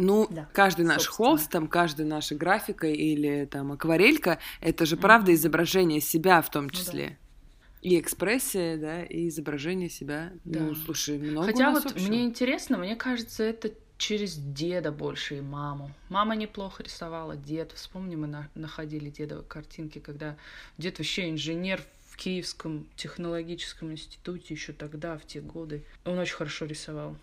Ну, 0.00 0.28
да, 0.30 0.48
каждый 0.52 0.84
наш 0.84 1.02
собственно. 1.02 1.28
холст, 1.28 1.50
там, 1.50 1.66
каждая 1.66 2.06
наша 2.06 2.36
графика 2.36 2.86
или 2.86 3.46
там 3.46 3.72
акварелька, 3.72 4.38
это 4.60 4.86
же 4.86 4.96
правда 4.96 5.34
изображение 5.34 6.00
себя 6.00 6.40
в 6.40 6.50
том 6.50 6.70
числе. 6.70 7.04
Ну, 7.04 7.10
да. 7.10 7.16
И 7.82 8.00
экспрессия, 8.00 8.76
да, 8.76 9.02
и 9.02 9.28
изображение 9.28 9.88
себя. 9.90 10.32
Да. 10.44 10.60
Ну, 10.60 10.74
слушай, 10.76 11.18
много 11.18 11.46
Хотя 11.46 11.70
у 11.70 11.72
нас 11.72 11.84
вот 11.84 11.92
общего. 11.94 12.08
мне 12.08 12.24
интересно, 12.24 12.78
мне 12.78 12.94
кажется, 12.94 13.42
это 13.42 13.72
через 13.96 14.36
деда 14.36 14.92
больше 14.92 15.38
и 15.38 15.40
маму. 15.40 15.90
Мама 16.08 16.36
неплохо 16.36 16.84
рисовала, 16.84 17.36
дед. 17.36 17.72
Вспомни, 17.72 18.14
мы 18.14 18.28
на 18.28 18.48
находили 18.54 19.10
дедовы 19.10 19.42
картинки, 19.42 19.98
когда 19.98 20.36
дед 20.78 20.98
вообще 20.98 21.28
инженер 21.28 21.82
в 22.06 22.16
Киевском 22.16 22.86
технологическом 22.94 23.90
институте 23.90 24.54
еще 24.54 24.72
тогда, 24.72 25.18
в 25.18 25.26
те 25.26 25.40
годы. 25.40 25.84
Он 26.04 26.18
очень 26.18 26.36
хорошо 26.36 26.66
рисовал. 26.66 27.16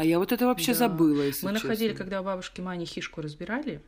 А 0.00 0.04
я 0.04 0.18
вот 0.18 0.32
это 0.32 0.46
вообще 0.46 0.72
да. 0.72 0.78
забыла, 0.78 1.20
если 1.20 1.44
Мы 1.44 1.52
честно. 1.52 1.68
находили, 1.68 1.92
когда 1.92 2.22
у 2.22 2.24
бабушки 2.24 2.62
Мани 2.62 2.86
хишку 2.86 3.20
разбирали, 3.20 3.82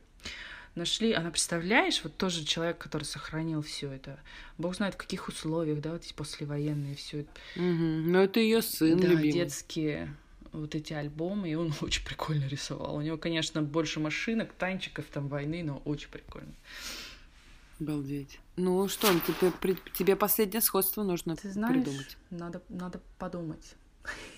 нашли, 0.75 1.11
она, 1.11 1.31
представляешь, 1.31 2.01
вот 2.03 2.15
тоже 2.17 2.45
человек, 2.45 2.77
который 2.77 3.01
сохранил 3.01 3.63
все 3.63 3.91
это. 3.91 4.19
Бог 4.59 4.75
знает, 4.75 4.93
в 4.93 4.97
каких 4.97 5.27
условиях, 5.27 5.81
да, 5.81 5.93
вот 5.93 6.03
эти 6.03 6.13
послевоенные 6.13 6.93
все 6.93 7.21
это. 7.21 7.31
Угу. 7.55 7.63
Ну, 7.63 8.19
это 8.19 8.39
ее 8.39 8.61
сын 8.61 8.99
да, 8.99 9.07
любимый. 9.07 9.31
детские 9.31 10.15
вот 10.51 10.75
эти 10.75 10.93
альбомы, 10.93 11.49
и 11.49 11.55
он 11.55 11.73
очень 11.81 12.05
прикольно 12.05 12.45
рисовал. 12.45 12.95
У 12.95 13.01
него, 13.01 13.17
конечно, 13.17 13.63
больше 13.63 13.99
машинок, 13.99 14.53
танчиков 14.53 15.05
там 15.11 15.27
войны, 15.29 15.63
но 15.63 15.81
очень 15.83 16.09
прикольно. 16.09 16.53
Обалдеть. 17.79 18.39
Ну 18.55 18.87
что, 18.87 19.07
тебе, 19.07 19.51
тебе 19.97 20.15
последнее 20.15 20.61
сходство 20.61 21.01
нужно 21.01 21.37
Ты 21.37 21.51
знаешь, 21.51 21.73
придумать. 21.73 22.17
Надо, 22.29 22.61
надо 22.69 23.01
подумать. 23.17 23.73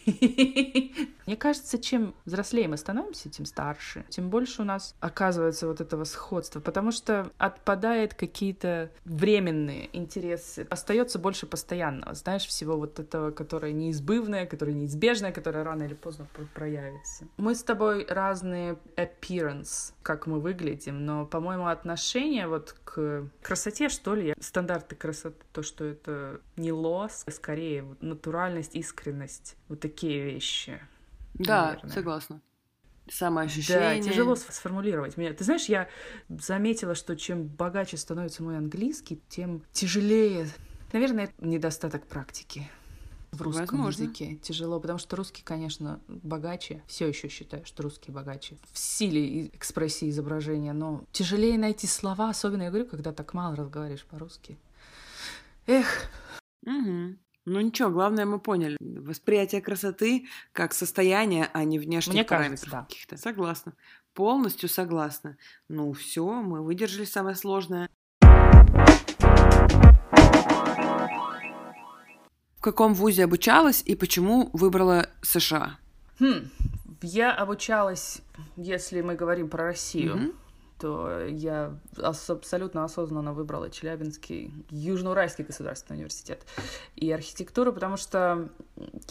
Мне 0.05 1.37
кажется, 1.37 1.79
чем 1.79 2.13
взрослее 2.25 2.67
мы 2.67 2.77
становимся, 2.77 3.29
тем 3.29 3.45
старше, 3.45 4.05
тем 4.09 4.29
больше 4.29 4.61
у 4.61 4.65
нас 4.65 4.95
оказывается 4.99 5.67
вот 5.67 5.81
этого 5.81 6.03
сходства, 6.03 6.59
потому 6.59 6.91
что 6.91 7.31
отпадает 7.37 8.13
какие-то 8.13 8.91
временные 9.05 9.89
интересы, 9.97 10.67
остается 10.69 11.17
больше 11.17 11.47
постоянного, 11.47 12.13
знаешь, 12.13 12.45
всего 12.45 12.77
вот 12.77 12.99
этого, 12.99 13.31
которое 13.31 13.73
неизбывное, 13.73 14.45
которое 14.45 14.73
неизбежное, 14.73 15.31
которое 15.31 15.63
рано 15.63 15.83
или 15.83 15.95
поздно 15.95 16.27
проявится. 16.53 17.25
Мы 17.37 17.55
с 17.55 17.63
тобой 17.63 18.05
разные 18.07 18.77
appearance, 18.95 19.93
как 20.03 20.27
мы 20.27 20.39
выглядим, 20.39 21.05
но, 21.05 21.25
по-моему, 21.25 21.67
отношение 21.67 22.47
вот 22.47 22.75
к 22.83 23.27
красоте, 23.41 23.89
что 23.89 24.15
ли, 24.15 24.35
стандарты 24.39 24.95
красоты, 24.95 25.43
то, 25.51 25.63
что 25.63 25.85
это 25.85 26.39
не 26.55 26.71
лоск, 26.71 27.27
а 27.27 27.31
скорее 27.31 27.85
натуральность, 28.01 28.75
искренность, 28.75 29.55
вот 29.67 29.79
такие 29.79 30.23
вещи. 30.23 30.79
Да, 31.33 31.67
наверное. 31.67 31.91
согласна. 31.91 32.41
Самоощущение. 33.09 34.01
Да, 34.01 34.09
тяжело 34.09 34.35
сформулировать. 34.35 35.15
Меня, 35.17 35.33
ты 35.33 35.43
знаешь, 35.43 35.65
я 35.65 35.87
заметила, 36.29 36.95
что 36.95 37.15
чем 37.15 37.45
богаче 37.47 37.97
становится 37.97 38.41
мой 38.41 38.57
английский, 38.57 39.21
тем 39.29 39.63
тяжелее. 39.71 40.47
Наверное, 40.91 41.25
это 41.25 41.33
недостаток 41.45 42.07
практики 42.07 42.69
в 43.31 43.41
русском 43.41 43.65
Возможно. 43.65 44.03
языке. 44.03 44.35
Тяжело, 44.37 44.79
потому 44.79 44.97
что 44.97 45.15
русский, 45.17 45.43
конечно, 45.43 45.99
богаче. 46.07 46.81
Все 46.87 47.07
еще 47.07 47.27
считаю, 47.27 47.65
что 47.65 47.83
русский 47.83 48.11
богаче 48.11 48.57
в 48.71 48.77
силе 48.77 49.47
экспрессии 49.47 50.09
изображения, 50.09 50.73
но 50.73 51.03
тяжелее 51.11 51.57
найти 51.57 51.85
слова, 51.85 52.29
особенно 52.29 52.63
я 52.63 52.69
говорю, 52.69 52.87
когда 52.87 53.11
так 53.11 53.33
мало 53.33 53.55
разговариваешь 53.55 54.05
по-русски. 54.05 54.57
Эх. 55.67 56.09
Угу. 56.65 57.17
Ну 57.45 57.59
ничего, 57.59 57.91
главное 57.91 58.25
мы 58.25 58.39
поняли. 58.39 58.75
Восприятие 58.79 59.61
красоты 59.61 60.25
как 60.51 60.73
состояние, 60.73 61.47
а 61.53 61.63
не 61.63 61.77
внешних 61.77 62.15
Мне 62.15 62.23
параметров 62.23 62.71
да. 62.71 62.81
каких-то. 62.81 63.17
Согласна. 63.17 63.73
Полностью 64.15 64.67
согласна. 64.67 65.37
Ну 65.69 65.93
все, 65.93 66.25
мы 66.25 66.63
выдержали 66.63 67.05
самое 67.05 67.35
сложное. 67.35 67.87
В 72.57 72.61
каком 72.61 72.95
вузе 72.95 73.25
обучалась 73.25 73.83
и 73.85 73.95
почему 73.95 74.49
выбрала 74.53 75.07
США? 75.21 75.77
Хм, 76.19 76.49
я 77.03 77.31
обучалась, 77.31 78.21
если 78.55 79.01
мы 79.01 79.13
говорим 79.13 79.49
про 79.49 79.65
Россию. 79.65 80.15
Mm-hmm 80.15 80.44
то 80.77 81.25
я 81.25 81.77
абсолютно 82.01 82.83
осознанно 82.83 83.33
выбрала 83.33 83.69
Челябинский, 83.69 84.53
Южноуральский 84.69 85.45
государственный 85.45 85.97
университет 85.97 86.45
и 86.95 87.11
архитектуру, 87.11 87.71
потому 87.71 87.97
что 87.97 88.49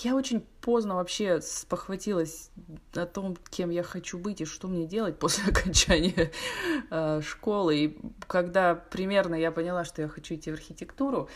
я 0.03 0.15
очень 0.15 0.41
поздно 0.61 0.97
вообще 0.97 1.41
спохватилась 1.41 2.51
о 2.95 3.07
том, 3.07 3.37
кем 3.51 3.71
я 3.71 3.83
хочу 3.83 4.19
быть 4.19 4.41
и 4.41 4.45
что 4.45 4.69
мне 4.69 4.87
делать 4.87 5.19
после 5.19 5.45
окончания 5.51 6.31
э, 6.91 7.21
школы. 7.23 7.77
И 7.77 7.99
когда 8.27 8.75
примерно 8.75 9.35
я 9.35 9.51
поняла, 9.51 9.85
что 9.85 10.03
я 10.03 10.09
хочу 10.09 10.35
идти 10.35 10.51
в 10.51 10.55
архитектуру, 10.55 11.29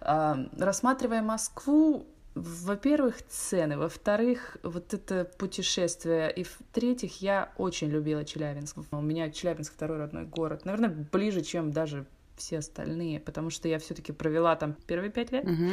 э, 0.00 0.34
рассматривая 0.58 1.22
Москву, 1.22 2.06
во-первых, 2.42 3.22
цены, 3.28 3.78
во-вторых, 3.78 4.56
вот 4.62 4.94
это 4.94 5.24
путешествие, 5.38 6.32
и 6.32 6.42
в-третьих, 6.44 7.20
я 7.20 7.52
очень 7.56 7.88
любила 7.88 8.24
Челябинск. 8.24 8.78
У 8.90 9.00
меня 9.00 9.30
Челябинск 9.30 9.72
второй 9.72 9.98
родной 9.98 10.24
город, 10.24 10.64
наверное, 10.64 10.90
ближе, 11.12 11.42
чем 11.42 11.72
даже 11.72 12.06
все 12.36 12.58
остальные, 12.58 13.20
потому 13.20 13.50
что 13.50 13.68
я 13.68 13.78
все-таки 13.78 14.12
провела 14.12 14.56
там 14.56 14.74
первые 14.86 15.10
пять 15.10 15.32
лет. 15.32 15.44
Угу. 15.44 15.70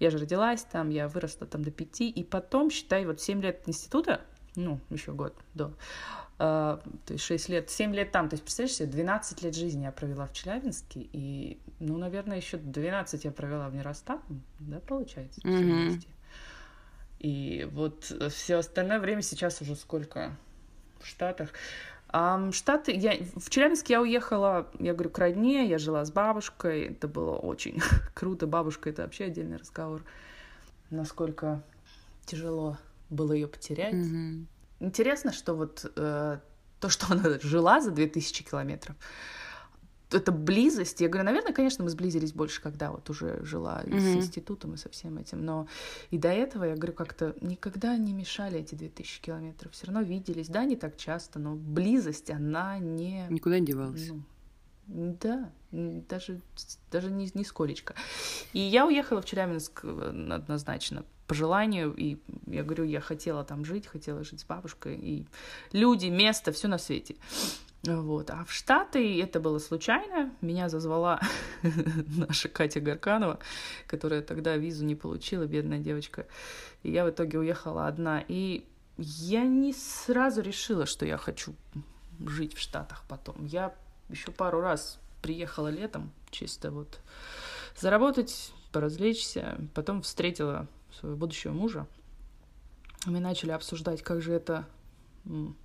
Я 0.00 0.10
же 0.10 0.18
родилась 0.18 0.62
там, 0.62 0.90
я 0.90 1.08
выросла 1.08 1.46
там 1.46 1.62
до 1.62 1.70
пяти, 1.70 2.10
и 2.10 2.24
потом, 2.24 2.70
считай, 2.70 3.06
вот 3.06 3.20
семь 3.20 3.40
лет 3.40 3.62
института, 3.66 4.20
ну, 4.56 4.80
еще 4.90 5.12
год 5.12 5.34
до, 5.54 5.72
то 6.38 6.80
есть 7.08 7.24
6 7.24 7.48
лет, 7.48 7.68
7 7.68 7.92
лет 7.94 8.12
там, 8.12 8.28
то 8.28 8.34
есть, 8.34 8.44
представляешь 8.44 8.76
себе, 8.76 8.86
12 8.86 9.42
лет 9.42 9.56
жизни 9.56 9.84
я 9.84 9.90
провела 9.92 10.26
в 10.26 10.32
Челябинске, 10.32 11.00
и, 11.12 11.58
ну, 11.80 11.98
наверное, 11.98 12.36
еще 12.36 12.58
12 12.58 13.24
я 13.24 13.32
провела 13.32 13.68
в 13.68 13.74
Неростатом, 13.74 14.42
да, 14.60 14.78
получается, 14.78 15.40
mm-hmm. 15.40 16.06
И 17.18 17.68
вот 17.72 18.04
все 18.30 18.58
остальное 18.58 19.00
время 19.00 19.22
сейчас 19.22 19.60
уже 19.60 19.74
сколько? 19.74 20.36
В 21.00 21.06
Штатах. 21.06 21.50
А 22.10 22.52
Штаты, 22.52 22.92
я, 22.92 23.16
в 23.34 23.50
Челябинск 23.50 23.88
я 23.90 24.00
уехала, 24.00 24.70
я 24.78 24.94
говорю, 24.94 25.10
к 25.10 25.18
родне, 25.18 25.66
я 25.66 25.78
жила 25.78 26.04
с 26.04 26.12
бабушкой, 26.12 26.92
это 26.92 27.08
было 27.08 27.34
очень 27.34 27.80
круто, 28.14 28.46
бабушка, 28.46 28.90
это 28.90 29.02
вообще 29.02 29.24
отдельный 29.24 29.56
разговор, 29.56 30.04
насколько 30.90 31.64
тяжело 32.24 32.78
было 33.10 33.32
ее 33.32 33.48
потерять. 33.48 33.94
Mm-hmm 33.94 34.46
Интересно, 34.80 35.32
что 35.32 35.54
вот 35.54 35.90
э, 35.96 36.38
то, 36.80 36.88
что 36.88 37.06
она 37.12 37.38
жила 37.42 37.80
за 37.80 37.90
2000 37.90 38.44
километров, 38.44 38.96
это 40.10 40.32
близость. 40.32 41.00
Я 41.00 41.08
говорю, 41.08 41.26
наверное, 41.26 41.52
конечно, 41.52 41.84
мы 41.84 41.90
сблизились 41.90 42.32
больше, 42.32 42.62
когда 42.62 42.90
вот 42.90 43.10
уже 43.10 43.44
жила 43.44 43.82
mm-hmm. 43.84 44.00
с 44.00 44.16
институтом 44.16 44.74
и 44.74 44.76
со 44.76 44.88
всем 44.88 45.18
этим. 45.18 45.44
Но 45.44 45.68
и 46.10 46.18
до 46.18 46.28
этого, 46.28 46.64
я 46.64 46.76
говорю, 46.76 46.94
как-то 46.94 47.34
никогда 47.40 47.96
не 47.96 48.12
мешали 48.12 48.60
эти 48.60 48.74
2000 48.74 49.20
километров. 49.20 49.72
Все 49.72 49.86
равно 49.86 50.00
виделись, 50.02 50.48
да, 50.48 50.64
не 50.64 50.76
так 50.76 50.96
часто, 50.96 51.38
но 51.38 51.54
близость, 51.54 52.30
она 52.30 52.78
не... 52.78 53.26
Никуда 53.28 53.58
не 53.58 53.66
девалась. 53.66 54.08
Ну, 54.08 54.22
да, 54.88 55.50
даже, 55.70 56.40
даже 56.90 57.10
не, 57.10 57.30
нисколечко. 57.34 57.94
И 58.52 58.58
я 58.58 58.86
уехала 58.86 59.20
в 59.20 59.26
Челябинск 59.26 59.80
э, 59.84 60.28
однозначно 60.30 61.04
по 61.26 61.34
желанию, 61.34 61.94
и 61.94 62.16
я 62.46 62.64
говорю, 62.64 62.84
я 62.84 63.00
хотела 63.00 63.44
там 63.44 63.64
жить, 63.64 63.86
хотела 63.86 64.24
жить 64.24 64.40
с 64.40 64.44
бабушкой, 64.44 64.96
и 64.96 65.26
люди, 65.72 66.06
место, 66.06 66.52
все 66.52 66.68
на 66.68 66.78
свете. 66.78 67.16
Вот. 67.84 68.30
А 68.30 68.44
в 68.44 68.52
Штаты 68.52 69.22
это 69.22 69.38
было 69.38 69.58
случайно. 69.58 70.32
Меня 70.40 70.68
зазвала 70.68 71.20
наша 72.16 72.48
Катя 72.48 72.80
Горканова, 72.80 73.38
которая 73.86 74.22
тогда 74.22 74.56
визу 74.56 74.84
не 74.84 74.96
получила, 74.96 75.44
бедная 75.44 75.78
девочка. 75.78 76.26
И 76.82 76.90
я 76.90 77.04
в 77.04 77.10
итоге 77.10 77.38
уехала 77.38 77.86
одна. 77.86 78.24
И 78.26 78.64
я 78.96 79.44
не 79.44 79.72
сразу 79.72 80.40
решила, 80.40 80.86
что 80.86 81.06
я 81.06 81.18
хочу 81.18 81.54
жить 82.26 82.54
в 82.54 82.58
Штатах 82.58 83.04
потом. 83.06 83.44
Я 83.46 83.74
еще 84.08 84.32
пару 84.32 84.60
раз 84.60 84.98
приехала 85.22 85.68
летом, 85.68 86.12
чисто 86.30 86.70
вот 86.70 87.00
заработать, 87.76 88.52
поразвлечься. 88.72 89.58
Потом 89.74 90.02
встретила 90.02 90.68
своего 90.98 91.16
будущего 91.16 91.52
мужа. 91.52 91.86
Мы 93.06 93.20
начали 93.20 93.50
обсуждать, 93.52 94.02
как 94.02 94.22
же 94.22 94.32
это 94.32 94.66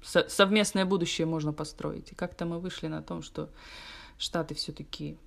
совместное 0.01 0.85
будущее 0.85 1.25
можно 1.25 1.53
построить. 1.53 2.11
И 2.11 2.15
как-то 2.15 2.45
мы 2.45 2.59
вышли 2.59 2.87
на 2.87 3.01
том, 3.01 3.21
что 3.21 3.49
Штаты 4.17 4.55
все-таки 4.55 5.17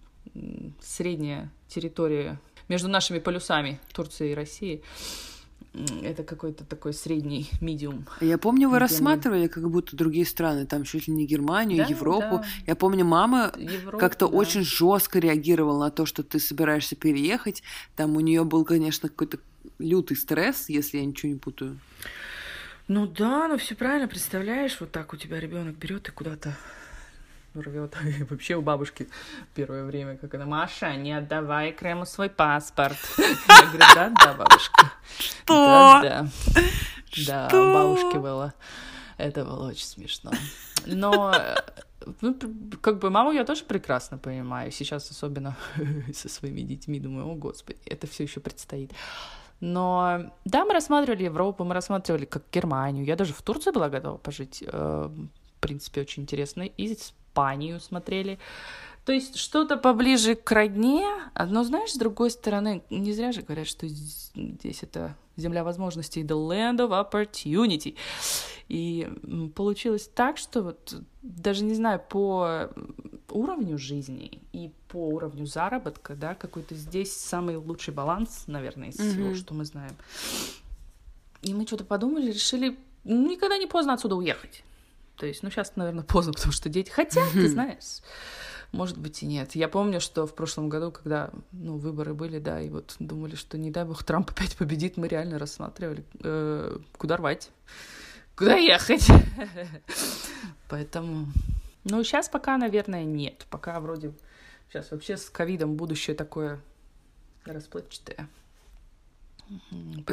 средняя 0.81 1.53
территория 1.69 2.41
между 2.69 2.89
нашими 2.89 3.19
полюсами 3.19 3.81
Турции 3.93 4.33
и 4.33 4.35
России. 4.35 4.83
Это 6.03 6.23
какой-то 6.23 6.65
такой 6.65 6.93
средний 6.93 7.51
медиум. 7.61 8.07
Я 8.21 8.39
помню, 8.39 8.69
вы 8.69 8.79
рассматривали 8.79 9.47
как 9.47 9.71
будто 9.71 9.97
другие 9.97 10.27
страны, 10.27 10.67
там 10.67 10.85
чуть 10.85 11.09
ли 11.09 11.15
не 11.15 11.27
Германию, 11.27 11.85
да, 11.85 11.91
Европу. 11.91 12.39
Да. 12.39 12.45
Я 12.67 12.77
помню, 12.77 13.05
мама 13.05 13.53
как-то 13.99 14.29
да. 14.29 14.37
очень 14.37 14.63
жестко 14.63 15.19
реагировала 15.19 15.85
на 15.85 15.91
то, 15.91 16.07
что 16.07 16.23
ты 16.23 16.39
собираешься 16.39 16.97
переехать. 16.97 17.63
Там 17.95 18.17
у 18.17 18.21
нее 18.21 18.45
был, 18.45 18.65
конечно, 18.65 19.09
какой-то 19.09 19.39
лютый 19.79 20.17
стресс, 20.17 20.69
если 20.69 20.99
я 20.99 21.05
ничего 21.05 21.33
не 21.33 21.39
путаю. 21.39 21.79
Ну 22.89 23.07
да, 23.07 23.49
ну 23.49 23.59
все 23.59 23.75
правильно, 23.75 24.07
представляешь, 24.07 24.77
вот 24.79 24.93
так 24.93 25.13
у 25.13 25.17
тебя 25.17 25.41
ребенок 25.41 25.77
берет 25.77 26.09
и 26.09 26.13
куда-то 26.13 26.57
рвет. 27.61 27.97
Вообще 28.31 28.57
у 28.57 28.63
бабушки 28.63 29.09
первое 29.55 29.85
время, 29.85 30.17
как 30.17 30.35
она, 30.35 30.47
Маша, 30.47 30.95
не 30.97 31.13
отдавай 31.13 31.73
Крему 31.73 32.07
свой 32.07 32.31
паспорт. 32.31 32.99
Я 33.19 33.67
говорю, 33.67 33.85
да, 33.95 34.13
да, 34.25 34.35
бабушка. 34.35 34.93
Что? 35.19 36.01
Да, 36.03 36.03
да. 36.03 36.29
Да, 37.27 37.49
у 37.53 37.75
бабушки 37.75 38.19
было. 38.19 38.55
Это 39.17 39.45
было 39.45 39.69
очень 39.69 39.87
смешно. 39.87 40.31
Но 40.85 41.35
ну, 42.21 42.37
как 42.81 42.99
бы 42.99 43.11
маму 43.11 43.33
я 43.33 43.45
тоже 43.45 43.65
прекрасно 43.65 44.19
понимаю. 44.19 44.71
Сейчас 44.71 45.11
особенно 45.11 45.57
со 46.15 46.29
своими 46.29 46.61
детьми 46.61 47.01
думаю, 47.01 47.29
о 47.29 47.35
господи, 47.35 47.79
это 47.87 48.07
все 48.07 48.25
еще 48.25 48.41
предстоит. 48.41 48.93
Но 49.61 50.31
да, 50.45 50.65
мы 50.65 50.75
рассматривали 50.75 51.25
Европу, 51.25 51.65
мы 51.65 51.75
рассматривали 51.75 52.27
как 52.27 52.45
Германию. 52.53 53.05
Я 53.05 53.17
даже 53.17 53.33
в 53.33 53.43
Турции 53.43 53.71
была 53.71 53.89
готова 53.89 54.19
пожить. 54.19 54.63
Э, 54.67 55.09
в 55.09 55.61
принципе, 55.61 56.03
очень 56.03 56.25
интересно. 56.25 56.63
И 56.63 56.87
Испанию 57.37 57.81
смотрели. 57.81 58.39
То 59.05 59.13
есть 59.13 59.37
что-то 59.37 59.77
поближе 59.77 60.35
к 60.35 60.51
родне, 60.51 61.07
но 61.35 61.63
знаешь, 61.63 61.93
с 61.93 61.97
другой 61.97 62.31
стороны, 62.31 62.83
не 62.91 63.13
зря 63.13 63.31
же 63.31 63.43
говорят, 63.43 63.69
что 63.69 63.87
здесь 63.87 64.83
это 64.83 65.15
земля 65.37 65.63
возможностей, 65.63 66.25
the 66.25 66.35
land 66.35 66.79
of 66.79 66.91
opportunity. 66.91 67.95
И 68.69 69.09
получилось 69.55 70.11
так, 70.13 70.39
что 70.39 70.63
вот 70.63 70.97
даже 71.23 71.63
не 71.63 71.75
знаю, 71.75 72.03
по 72.09 72.69
уровню 73.31 73.79
жизни 73.79 74.41
и 74.53 74.73
по 74.89 75.07
уровню 75.09 75.47
заработка, 75.47 76.17
да, 76.17 76.35
какой-то 76.35 76.75
здесь 76.75 77.13
самый 77.13 77.57
лучший 77.57 77.95
баланс, 77.95 78.45
наверное, 78.49 78.89
из 78.89 78.99
mm-hmm. 78.99 79.11
всего, 79.11 79.35
что 79.35 79.55
мы 79.55 79.65
знаем. 79.65 79.95
И 81.43 81.55
мы 81.55 81.65
что-то 81.65 81.85
подумали, 81.85 82.33
решили, 82.33 82.77
никогда 83.05 83.57
не 83.57 83.67
поздно 83.67 83.93
отсюда 83.93 84.17
уехать. 84.17 84.65
То 85.17 85.27
есть, 85.27 85.43
ну, 85.43 85.51
сейчас, 85.51 85.77
наверное, 85.77 86.05
поздно, 86.05 86.33
потому 86.35 86.53
что 86.53 86.69
дети... 86.69 86.91
Хотя, 86.91 87.23
ты 87.33 87.49
знаешь, 87.49 88.03
может 88.73 88.99
быть 88.99 89.23
и 89.23 89.27
нет. 89.27 89.55
Я 89.55 89.69
помню, 89.69 90.01
что 90.01 90.27
в 90.27 90.35
прошлом 90.35 90.69
году, 90.69 90.91
когда 90.91 91.31
ну, 91.53 91.79
выборы 91.79 92.15
были, 92.15 92.39
да, 92.39 92.61
и 92.61 92.69
вот 92.69 92.97
думали, 92.99 93.35
что 93.35 93.59
не 93.59 93.71
дай 93.71 93.85
бог 93.85 94.05
Трамп 94.05 94.31
опять 94.37 94.57
победит, 94.57 94.97
мы 94.97 95.09
реально 95.09 95.39
рассматривали, 95.39 96.05
э, 96.23 96.79
куда 96.97 97.17
рвать, 97.17 97.51
куда 98.37 98.57
ехать. 98.57 99.09
Поэтому, 100.69 101.27
ну, 101.85 102.03
сейчас 102.05 102.29
пока, 102.29 102.57
наверное, 102.59 103.05
нет. 103.05 103.47
Пока 103.51 103.81
вроде 103.81 104.13
сейчас 104.69 104.91
вообще 104.91 105.17
с 105.17 105.31
ковидом 105.31 105.77
будущее 105.77 106.17
такое 106.17 106.61
расплывчатое. 107.45 108.29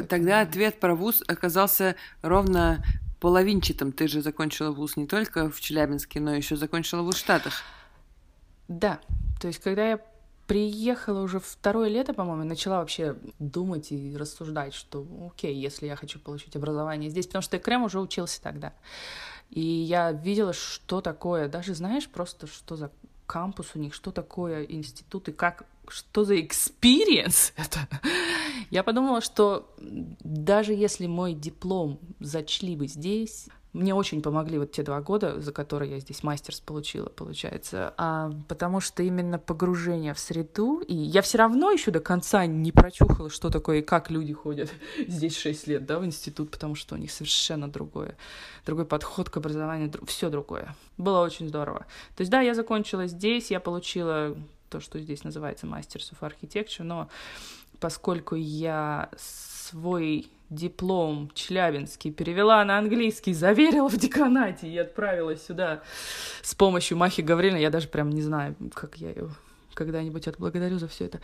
Тогда 0.08 0.42
ответ 0.42 0.78
про 0.78 0.94
вуз 0.94 1.22
оказался 1.26 1.96
ровно 2.22 2.84
половинчатым. 3.24 3.90
Ты 3.92 4.06
же 4.06 4.20
закончила 4.20 4.70
вуз 4.70 4.98
не 4.98 5.06
только 5.06 5.48
в 5.48 5.58
Челябинске, 5.58 6.20
но 6.20 6.34
еще 6.34 6.56
закончила 6.56 7.00
в 7.00 7.16
Штатах. 7.16 7.62
Да, 8.68 9.00
то 9.40 9.48
есть 9.48 9.60
когда 9.60 9.88
я 9.88 10.00
приехала 10.46 11.22
уже 11.22 11.40
второе 11.40 11.88
лето, 11.88 12.12
по-моему, 12.12 12.44
начала 12.44 12.80
вообще 12.80 13.16
думать 13.38 13.92
и 13.92 14.14
рассуждать, 14.14 14.74
что 14.74 15.06
окей, 15.26 15.54
если 15.54 15.86
я 15.86 15.96
хочу 15.96 16.18
получить 16.18 16.54
образование 16.54 17.08
здесь, 17.08 17.26
потому 17.26 17.40
что 17.40 17.58
Крем 17.58 17.84
уже 17.84 17.98
учился 17.98 18.42
тогда. 18.42 18.74
И 19.48 19.62
я 19.62 20.12
видела, 20.12 20.52
что 20.52 21.00
такое, 21.00 21.48
даже 21.48 21.72
знаешь, 21.72 22.06
просто 22.06 22.46
что 22.46 22.76
за 22.76 22.90
кампус 23.24 23.70
у 23.74 23.78
них, 23.78 23.94
что 23.94 24.10
такое 24.10 24.64
институт 24.64 25.30
и 25.30 25.32
как, 25.32 25.64
что 25.88 26.24
за 26.24 26.36
experience 26.36 27.52
это. 27.56 27.88
Я 28.70 28.82
подумала, 28.82 29.20
что 29.20 29.72
даже 29.78 30.72
если 30.72 31.06
мой 31.06 31.34
диплом 31.34 32.00
зачли 32.20 32.76
бы 32.76 32.86
здесь, 32.86 33.48
мне 33.74 33.92
очень 33.92 34.22
помогли 34.22 34.58
вот 34.58 34.70
те 34.70 34.84
два 34.84 35.00
года, 35.00 35.40
за 35.40 35.52
которые 35.52 35.90
я 35.90 35.98
здесь 35.98 36.22
мастерс 36.22 36.60
получила, 36.60 37.08
получается, 37.08 37.92
а, 37.96 38.30
потому 38.46 38.80
что 38.80 39.02
именно 39.02 39.36
погружение 39.36 40.14
в 40.14 40.18
среду, 40.20 40.78
и 40.78 40.94
я 40.94 41.22
все 41.22 41.38
равно 41.38 41.72
еще 41.72 41.90
до 41.90 41.98
конца 41.98 42.46
не 42.46 42.70
прочухала, 42.70 43.30
что 43.30 43.50
такое 43.50 43.78
и 43.78 43.82
как 43.82 44.12
люди 44.12 44.32
ходят 44.32 44.72
здесь 45.08 45.36
6 45.36 45.66
лет, 45.66 45.86
да, 45.86 45.98
в 45.98 46.06
институт, 46.06 46.52
потому 46.52 46.76
что 46.76 46.94
у 46.94 46.98
них 46.98 47.10
совершенно 47.10 47.68
другое, 47.68 48.16
другой 48.64 48.86
подход 48.86 49.28
к 49.28 49.36
образованию, 49.36 49.92
все 50.06 50.30
другое. 50.30 50.76
Было 50.96 51.22
очень 51.22 51.48
здорово. 51.48 51.80
То 52.14 52.20
есть, 52.20 52.30
да, 52.30 52.40
я 52.40 52.54
закончила 52.54 53.08
здесь, 53.08 53.50
я 53.50 53.58
получила 53.58 54.36
то, 54.74 54.80
что 54.80 54.98
здесь 54.98 55.22
называется 55.22 55.68
мастерс 55.68 56.10
of 56.10 56.28
architecture, 56.28 56.82
но 56.82 57.08
поскольку 57.78 58.34
я 58.34 59.08
свой 59.16 60.26
диплом 60.50 61.30
Челябинский 61.32 62.10
перевела 62.10 62.64
на 62.64 62.76
английский, 62.78 63.34
заверила 63.34 63.88
в 63.88 63.96
деканате 63.96 64.68
и 64.68 64.76
отправила 64.76 65.36
сюда 65.36 65.82
с 66.42 66.56
помощью 66.56 66.98
Махи 66.98 67.20
Гаврилина. 67.20 67.58
Я 67.58 67.70
даже 67.70 67.86
прям 67.86 68.10
не 68.10 68.20
знаю, 68.20 68.56
как 68.74 68.96
я 68.96 69.10
ее 69.10 69.30
когда-нибудь 69.74 70.26
отблагодарю 70.26 70.78
за 70.78 70.88
все 70.88 71.04
это. 71.04 71.20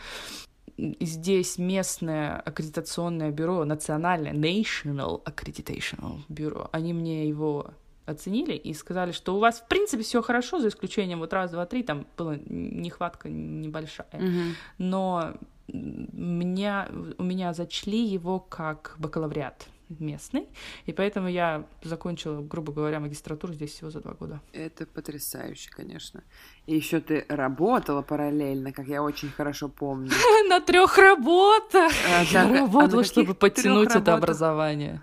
Здесь 0.77 1.57
местное 1.57 2.37
аккредитационное 2.37 3.31
бюро, 3.31 3.65
национальное, 3.65 4.31
National 4.31 5.21
Accreditation 5.25 6.21
бюро, 6.29 6.69
они 6.71 6.93
мне 6.93 7.27
его 7.27 7.71
оценили 8.11 8.53
и 8.53 8.73
сказали, 8.73 9.11
что 9.11 9.35
у 9.35 9.39
вас 9.39 9.59
в 9.59 9.67
принципе 9.67 10.03
все 10.03 10.21
хорошо, 10.21 10.59
за 10.59 10.69
исключением 10.69 11.19
вот 11.19 11.33
раз, 11.33 11.51
два, 11.51 11.65
три, 11.65 11.83
там 11.83 12.05
была 12.17 12.37
нехватка 12.45 13.29
небольшая, 13.29 14.07
mm-hmm. 14.11 14.51
но 14.77 15.33
меня, 15.67 16.89
у 17.17 17.23
меня 17.23 17.53
зачли 17.53 18.03
его 18.03 18.39
как 18.39 18.95
бакалавриат 18.99 19.67
местный, 19.99 20.47
и 20.85 20.93
поэтому 20.93 21.27
я 21.27 21.65
закончила, 21.83 22.41
грубо 22.41 22.71
говоря, 22.71 22.99
магистратуру 22.99 23.53
здесь 23.53 23.71
всего 23.71 23.89
за 23.89 23.99
два 23.99 24.13
года. 24.13 24.41
Это 24.53 24.85
потрясающе, 24.85 25.69
конечно. 25.69 26.23
И 26.65 26.75
еще 26.75 27.01
ты 27.01 27.25
работала 27.27 28.01
параллельно, 28.01 28.71
как 28.71 28.87
я 28.87 29.03
очень 29.03 29.29
хорошо 29.29 29.69
помню. 29.69 30.11
На 30.49 30.61
трех 30.61 30.97
работах. 30.97 31.91
А, 32.09 32.23
я 32.23 32.47
работала, 32.47 33.03
чтобы 33.03 33.33
подтянуть 33.33 33.95
это 33.95 34.13
образование. 34.13 35.01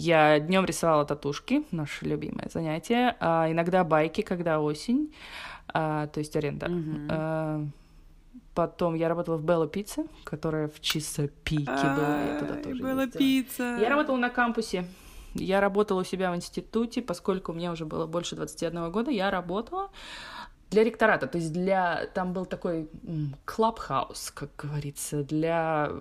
Я 0.00 0.38
днем 0.38 0.64
рисовала 0.64 1.04
татушки, 1.04 1.64
наше 1.72 2.04
любимое 2.04 2.48
занятие. 2.52 3.16
А 3.18 3.50
иногда 3.50 3.82
байки, 3.82 4.20
когда 4.20 4.60
осень, 4.60 5.12
а, 5.66 6.06
то 6.06 6.20
есть 6.20 6.36
аренда. 6.36 6.66
Mm-hmm. 6.66 7.06
А, 7.10 7.66
Потом 8.54 8.94
я 8.94 9.08
работала 9.08 9.36
в 9.36 9.44
Белла 9.44 9.68
Пицца, 9.68 10.04
которая 10.24 10.66
в 10.66 10.80
Чисопике 10.80 11.64
была. 11.64 12.22
Я 12.22 12.38
туда 12.40 12.54
тоже 12.56 12.82
Белла 12.82 13.06
Пицца. 13.06 13.78
Я 13.80 13.88
работала 13.88 14.16
на 14.16 14.30
кампусе. 14.30 14.84
Я 15.34 15.60
работала 15.60 16.00
у 16.00 16.04
себя 16.04 16.32
в 16.32 16.36
институте, 16.36 17.00
поскольку 17.00 17.52
мне 17.52 17.70
уже 17.70 17.84
было 17.84 18.06
больше 18.06 18.34
21 18.34 18.90
года, 18.90 19.10
я 19.10 19.30
работала 19.30 19.90
для 20.70 20.84
ректората, 20.84 21.26
то 21.26 21.38
есть 21.38 21.52
для... 21.52 22.06
Там 22.14 22.32
был 22.32 22.46
такой 22.46 22.88
клабхаус, 23.44 24.32
как 24.32 24.50
говорится, 24.56 25.22
для 25.22 25.92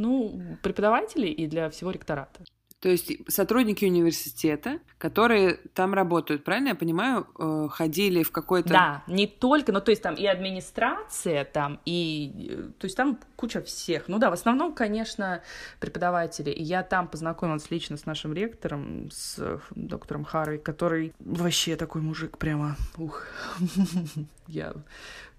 ну, 0.00 0.56
преподавателей 0.62 1.30
и 1.30 1.46
для 1.46 1.68
всего 1.70 1.90
ректората. 1.90 2.40
То 2.80 2.88
есть 2.88 3.12
сотрудники 3.28 3.84
университета, 3.84 4.78
которые 4.96 5.60
там 5.74 5.92
работают, 5.92 6.44
правильно 6.44 6.68
я 6.68 6.74
понимаю, 6.74 7.26
э, 7.38 7.68
ходили 7.70 8.22
в 8.22 8.32
какой-то... 8.32 8.70
Да, 8.70 9.04
не 9.06 9.26
только, 9.26 9.70
но 9.70 9.80
то 9.80 9.90
есть 9.90 10.02
там 10.02 10.14
и 10.14 10.24
администрация 10.24 11.44
там, 11.44 11.78
и... 11.84 12.48
э, 12.50 12.70
То 12.78 12.86
есть 12.86 12.96
там 12.96 13.18
куча 13.36 13.60
всех. 13.60 14.08
Ну 14.08 14.18
да, 14.18 14.30
в 14.30 14.32
основном, 14.32 14.72
конечно, 14.72 15.42
преподаватели. 15.78 16.50
И 16.50 16.62
я 16.62 16.82
там 16.82 17.06
познакомилась 17.06 17.70
лично 17.70 17.98
с 17.98 18.06
нашим 18.06 18.32
ректором, 18.32 19.10
с 19.10 19.38
э, 19.38 19.58
доктором 19.74 20.24
Харви, 20.24 20.56
который 20.56 21.12
вообще 21.18 21.76
такой 21.76 22.00
мужик 22.00 22.38
прямо... 22.38 22.76
Ух. 22.96 23.26
Я... 24.48 24.72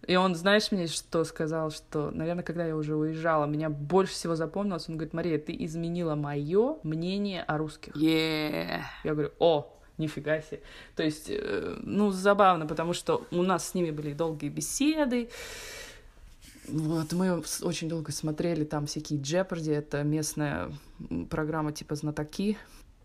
И 0.07 0.15
он, 0.15 0.35
знаешь, 0.35 0.71
мне 0.71 0.87
что 0.87 1.23
сказал, 1.23 1.69
что, 1.69 2.09
наверное, 2.11 2.43
когда 2.43 2.65
я 2.65 2.75
уже 2.75 2.95
уезжала, 2.95 3.45
меня 3.45 3.69
больше 3.69 4.13
всего 4.13 4.35
запомнилось, 4.35 4.89
он 4.89 4.95
говорит, 4.95 5.13
Мария, 5.13 5.37
ты 5.37 5.55
изменила 5.59 6.15
мое 6.15 6.77
мнение 6.83 7.43
о 7.43 7.57
русских. 7.57 7.95
Yeah. 7.95 8.81
Я 9.03 9.13
говорю, 9.13 9.31
о, 9.39 9.71
нифига 9.97 10.41
себе. 10.41 10.61
То 10.95 11.03
есть, 11.03 11.27
э, 11.29 11.77
ну, 11.81 12.11
забавно, 12.11 12.65
потому 12.65 12.93
что 12.93 13.25
у 13.31 13.43
нас 13.43 13.69
с 13.69 13.73
ними 13.75 13.91
были 13.91 14.13
долгие 14.13 14.49
беседы. 14.49 15.29
Вот, 16.67 17.13
мы 17.13 17.43
очень 17.61 17.89
долго 17.89 18.11
смотрели 18.11 18.63
там 18.63 18.85
всякие 18.85 19.19
Jeopardy, 19.19 19.73
это 19.73 20.03
местная 20.03 20.71
программа 21.29 21.73
типа 21.73 21.95
знатоки, 21.95 22.57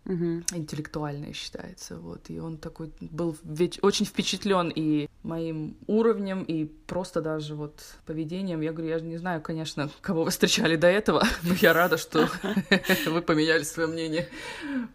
Мгм. 0.07 0.45
интеллектуальная 0.53 1.33
считается, 1.33 1.97
вот, 1.97 2.29
и 2.29 2.39
он 2.39 2.57
такой 2.57 2.93
был 3.01 3.35
ведь 3.43 3.83
очень 3.83 4.05
впечатлен 4.05 4.71
и 4.73 5.09
моим 5.21 5.75
уровнем, 5.85 6.43
и 6.43 6.63
просто 6.63 7.19
даже 7.21 7.55
вот 7.55 7.83
поведением. 8.05 8.61
Я 8.61 8.71
говорю, 8.71 8.89
я 8.89 8.99
же 8.99 9.05
не 9.05 9.17
знаю, 9.17 9.41
конечно, 9.41 9.89
кого 9.99 10.23
вы 10.23 10.31
встречали 10.31 10.77
до 10.77 10.87
этого, 10.87 11.23
но 11.43 11.53
я 11.55 11.73
рада, 11.73 11.97
что 11.97 12.29
вы 13.05 13.21
поменяли 13.21 13.63
свое 13.63 13.89
мнение. 13.89 14.29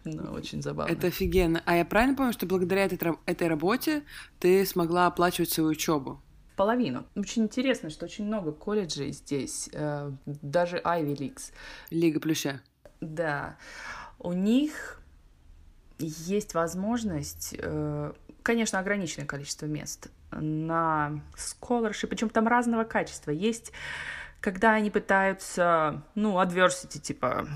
Ну, 0.03 0.31
очень 0.31 0.63
забавно. 0.63 0.91
Это 0.91 1.07
офигенно. 1.07 1.61
А 1.65 1.75
я 1.75 1.85
правильно 1.85 2.15
помню, 2.15 2.33
что 2.33 2.47
благодаря 2.47 2.85
этой 2.85 3.47
работе 3.47 4.03
ты 4.39 4.65
смогла 4.65 5.05
оплачивать 5.05 5.51
свою 5.51 5.69
учебу? 5.69 6.23
Половину. 6.55 7.05
Очень 7.15 7.43
интересно, 7.43 7.91
что 7.91 8.05
очень 8.05 8.25
много 8.25 8.51
колледжей 8.51 9.11
здесь, 9.11 9.69
э, 9.73 10.11
даже 10.25 10.77
Ivy 10.77 11.15
Leagues. 11.15 11.51
Лига 11.91 12.19
плюща. 12.19 12.61
Да, 12.99 13.57
у 14.19 14.33
них 14.33 15.02
есть 16.05 16.53
возможность, 16.53 17.55
э, 17.57 18.13
конечно, 18.41 18.79
ограниченное 18.79 19.27
количество 19.27 19.65
мест 19.65 20.09
на 20.31 21.21
scholarship, 21.35 22.07
причем 22.07 22.29
там 22.29 22.47
разного 22.47 22.83
качества. 22.83 23.31
Есть, 23.31 23.71
когда 24.39 24.73
они 24.73 24.89
пытаются, 24.89 26.03
ну, 26.15 26.41
adversity, 26.41 26.99
типа, 26.99 27.47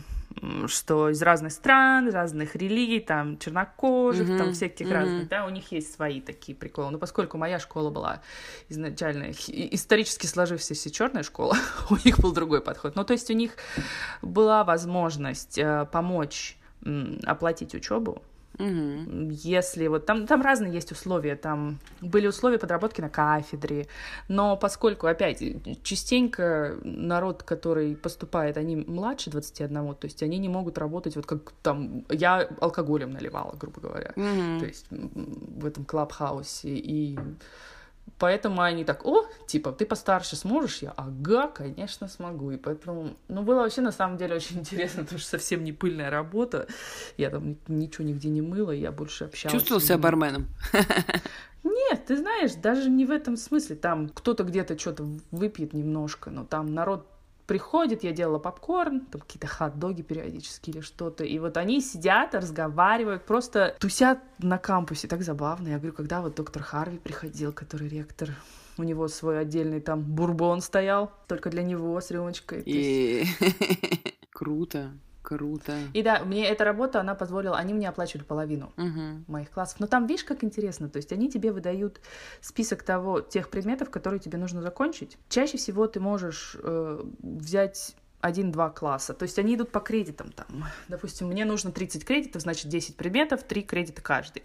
что 0.67 1.09
из 1.09 1.21
разных 1.21 1.51
стран, 1.51 2.09
разных 2.09 2.55
религий, 2.55 2.99
там, 2.99 3.37
чернокожих, 3.37 4.27
там, 4.27 4.47
Мгм, 4.47 4.53
всяких 4.53 4.85
мгм. 4.85 4.95
разных, 4.95 5.27
да, 5.27 5.45
у 5.45 5.49
них 5.49 5.71
есть 5.71 5.93
свои 5.93 6.21
такие 6.21 6.55
приколы. 6.55 6.91
Но 6.91 6.99
поскольку 6.99 7.37
моя 7.37 7.59
школа 7.59 7.89
была 7.89 8.21
изначально 8.69 9.31
исторически 9.31 10.27
сложившаяся 10.27 10.91
черная 10.91 11.23
школа, 11.23 11.57
у 11.89 11.95
них 12.05 12.19
был 12.19 12.33
другой 12.33 12.61
подход. 12.61 12.95
Ну, 12.95 13.03
то 13.03 13.13
есть 13.13 13.29
у 13.29 13.33
них 13.33 13.53
была 14.21 14.63
возможность 14.63 15.57
э, 15.57 15.87
помочь 15.91 16.57
оплатить 17.25 17.73
учебу, 17.75 18.21
Мгм. 18.57 19.29
если 19.29 19.87
вот 19.87 20.05
там, 20.05 20.25
там 20.27 20.41
разные 20.41 20.73
есть 20.73 20.91
условия, 20.91 21.35
там 21.35 21.79
были 22.01 22.27
условия 22.27 22.57
подработки 22.57 23.01
на 23.01 23.09
кафедре, 23.09 23.87
но 24.27 24.57
поскольку, 24.57 25.07
опять, 25.07 25.43
частенько 25.83 26.75
народ, 26.83 27.43
который 27.43 27.95
поступает, 27.95 28.57
они 28.57 28.75
младше 28.75 29.29
21, 29.29 29.95
то 29.95 30.05
есть 30.05 30.23
они 30.23 30.37
не 30.37 30.49
могут 30.49 30.77
работать, 30.77 31.15
вот 31.15 31.25
как 31.25 31.53
там, 31.61 32.05
я 32.09 32.47
алкоголем 32.59 33.11
наливала, 33.11 33.55
грубо 33.55 33.81
говоря, 33.81 34.13
Мгм. 34.15 34.59
то 34.59 34.65
есть 34.65 34.87
в 34.89 35.65
этом 35.65 35.85
клабхаусе, 35.85 36.69
и 36.69 37.19
поэтому 38.17 38.61
они 38.61 38.83
так, 38.83 39.05
о, 39.05 39.25
типа, 39.47 39.71
ты 39.71 39.85
постарше 39.85 40.35
сможешь? 40.35 40.79
Я, 40.81 40.91
ага, 40.91 41.47
конечно, 41.47 42.07
смогу, 42.07 42.51
и 42.51 42.57
поэтому, 42.57 43.15
ну, 43.27 43.41
было 43.43 43.61
вообще 43.61 43.81
на 43.81 43.91
самом 43.91 44.17
деле 44.17 44.35
очень 44.35 44.59
интересно, 44.59 45.03
потому 45.03 45.19
что 45.19 45.29
совсем 45.31 45.63
не 45.63 45.73
пыльная 45.73 46.09
работа, 46.09 46.67
я 47.17 47.29
там 47.29 47.49
ни- 47.49 47.57
ничего 47.67 48.05
нигде 48.05 48.29
не 48.29 48.41
мыла, 48.41 48.71
я 48.71 48.91
больше 48.91 49.25
общалась. 49.25 49.53
Чувствовал 49.53 49.81
себя 49.81 49.97
барменом? 49.97 50.47
Нет, 51.63 52.05
ты 52.05 52.17
знаешь, 52.17 52.53
даже 52.53 52.89
не 52.89 53.05
в 53.05 53.11
этом 53.11 53.35
смысле. 53.35 53.75
Там 53.75 54.09
кто-то 54.09 54.43
где-то 54.43 54.77
что-то 54.77 55.05
выпьет 55.31 55.73
немножко, 55.73 56.29
но 56.29 56.45
там 56.45 56.73
народ 56.73 57.07
приходит, 57.47 58.03
я 58.03 58.11
делала 58.11 58.39
попкорн, 58.39 59.01
там 59.05 59.21
какие-то 59.21 59.47
хот-доги 59.47 60.03
периодически 60.03 60.69
или 60.69 60.81
что-то, 60.81 61.23
и 61.23 61.39
вот 61.39 61.57
они 61.57 61.81
сидят, 61.81 62.35
разговаривают, 62.35 63.25
просто 63.25 63.75
тусят 63.79 64.19
на 64.39 64.57
кампусе, 64.57 65.07
так 65.07 65.23
забавно. 65.23 65.69
Я 65.69 65.77
говорю, 65.77 65.93
когда 65.93 66.21
вот 66.21 66.35
доктор 66.35 66.61
Харви 66.61 66.99
приходил, 66.99 67.53
который 67.53 67.87
ректор, 67.87 68.29
у 68.77 68.83
него 68.83 69.07
свой 69.07 69.39
отдельный 69.39 69.79
там 69.79 70.03
бурбон 70.03 70.61
стоял, 70.61 71.11
только 71.27 71.49
для 71.49 71.63
него 71.63 71.99
с 71.99 72.11
рюмочкой. 72.11 72.61
И... 72.65 73.25
Круто, 74.29 74.91
круто. 75.27 75.73
И 75.93 76.01
да, 76.03 76.23
мне 76.23 76.47
эта 76.47 76.63
работа, 76.63 77.01
она 77.01 77.13
позволила, 77.13 77.57
они 77.57 77.73
мне 77.73 77.89
оплачивали 77.89 78.23
половину 78.23 78.71
Мгм. 78.77 79.25
моих 79.27 79.51
классов. 79.51 79.81
Но 79.81 79.87
там, 79.87 80.07
видишь, 80.07 80.23
как 80.23 80.43
интересно, 80.43 80.87
то 80.87 80.97
есть 80.97 81.11
они 81.11 81.29
тебе 81.29 81.51
выдают 81.51 81.99
список 82.39 82.83
того, 82.83 83.19
тех 83.19 83.49
предметов, 83.49 83.89
которые 83.89 84.21
тебе 84.21 84.37
нужно 84.37 84.61
закончить. 84.61 85.17
Чаще 85.27 85.57
всего 85.57 85.87
ты 85.87 85.99
можешь 85.99 86.55
э, 86.63 87.03
взять 87.21 87.95
один-два 88.21 88.69
класса. 88.69 89.13
То 89.13 89.23
есть 89.23 89.37
они 89.37 89.55
идут 89.55 89.69
по 89.71 89.79
кредитам 89.81 90.31
там. 90.31 90.47
Допустим, 90.87 91.27
мне 91.27 91.43
нужно 91.43 91.71
30 91.71 92.05
кредитов, 92.05 92.41
значит 92.41 92.69
10 92.69 92.95
предметов, 92.95 93.43
3 93.43 93.61
кредита 93.63 94.01
каждый. 94.01 94.43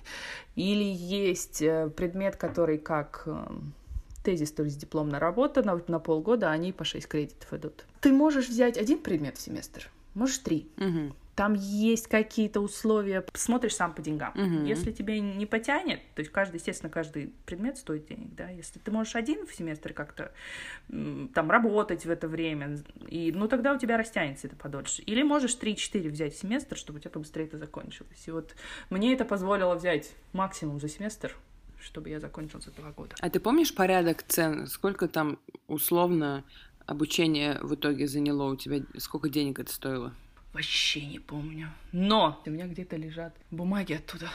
Или 0.56 0.84
есть 0.84 1.62
э, 1.62 1.88
предмет, 1.96 2.36
который 2.36 2.78
как 2.78 3.22
э, 3.26 3.46
тезис, 4.24 4.50
то 4.52 4.64
есть 4.64 4.78
дипломная 4.78 5.20
работа 5.20 5.62
на, 5.62 5.80
на 5.86 6.00
полгода, 6.00 6.50
они 6.50 6.72
по 6.72 6.84
6 6.84 7.06
кредитов 7.06 7.52
идут. 7.52 7.84
Ты 8.00 8.12
можешь 8.12 8.48
взять 8.48 8.76
один 8.76 8.98
предмет 8.98 9.36
в 9.36 9.40
семестр, 9.40 9.88
можешь 10.14 10.38
три. 10.38 10.68
Мгм. 10.76 11.14
Там 11.34 11.54
есть 11.54 12.08
какие-то 12.08 12.60
условия, 12.60 13.24
смотришь 13.32 13.74
сам 13.74 13.94
по 13.94 14.02
деньгам. 14.02 14.32
Мгм. 14.34 14.64
Если 14.66 14.92
тебе 14.92 15.18
не 15.18 15.46
потянет, 15.46 16.00
то 16.14 16.20
есть 16.20 16.30
каждый, 16.30 16.56
естественно, 16.56 16.90
каждый 16.90 17.32
предмет 17.46 17.78
стоит 17.78 18.06
денег, 18.06 18.34
да, 18.34 18.50
если 18.50 18.78
ты 18.78 18.90
можешь 18.90 19.16
один 19.16 19.46
в 19.46 19.54
семестре 19.54 19.94
как-то 19.94 20.32
там 20.88 21.50
работать 21.50 22.04
в 22.04 22.10
это 22.10 22.28
время, 22.28 22.78
и, 23.08 23.32
ну, 23.32 23.48
тогда 23.48 23.72
у 23.72 23.78
тебя 23.78 23.96
растянется 23.96 24.46
это 24.46 24.56
подольше. 24.56 25.00
Или 25.02 25.22
можешь 25.22 25.56
3-4 25.56 26.10
взять 26.10 26.34
в 26.34 26.38
семестр, 26.38 26.76
чтобы 26.76 26.98
у 26.98 27.00
тебя 27.00 27.10
побыстрее 27.10 27.46
это 27.46 27.56
закончилось. 27.56 28.22
И 28.26 28.30
вот 28.30 28.54
мне 28.90 29.14
это 29.14 29.24
позволило 29.24 29.74
взять 29.74 30.12
максимум 30.34 30.80
за 30.80 30.88
семестр, 30.90 31.34
чтобы 31.80 32.10
я 32.10 32.20
закончил 32.20 32.60
за 32.60 32.70
два 32.72 32.90
года. 32.90 33.16
А 33.20 33.30
ты 33.30 33.40
помнишь 33.40 33.74
порядок 33.74 34.22
цен? 34.22 34.66
Сколько 34.66 35.08
там 35.08 35.38
условно 35.66 36.44
обучение 36.86 37.58
в 37.62 37.74
итоге 37.74 38.06
заняло 38.06 38.50
у 38.52 38.56
тебя? 38.56 38.80
Сколько 38.98 39.28
денег 39.28 39.58
это 39.58 39.72
стоило? 39.72 40.12
Вообще 40.52 41.06
не 41.06 41.18
помню. 41.18 41.70
Но 41.92 42.42
у 42.44 42.50
меня 42.50 42.66
где-то 42.66 42.96
лежат 42.96 43.34
бумаги 43.50 43.94
оттуда. 43.94 44.28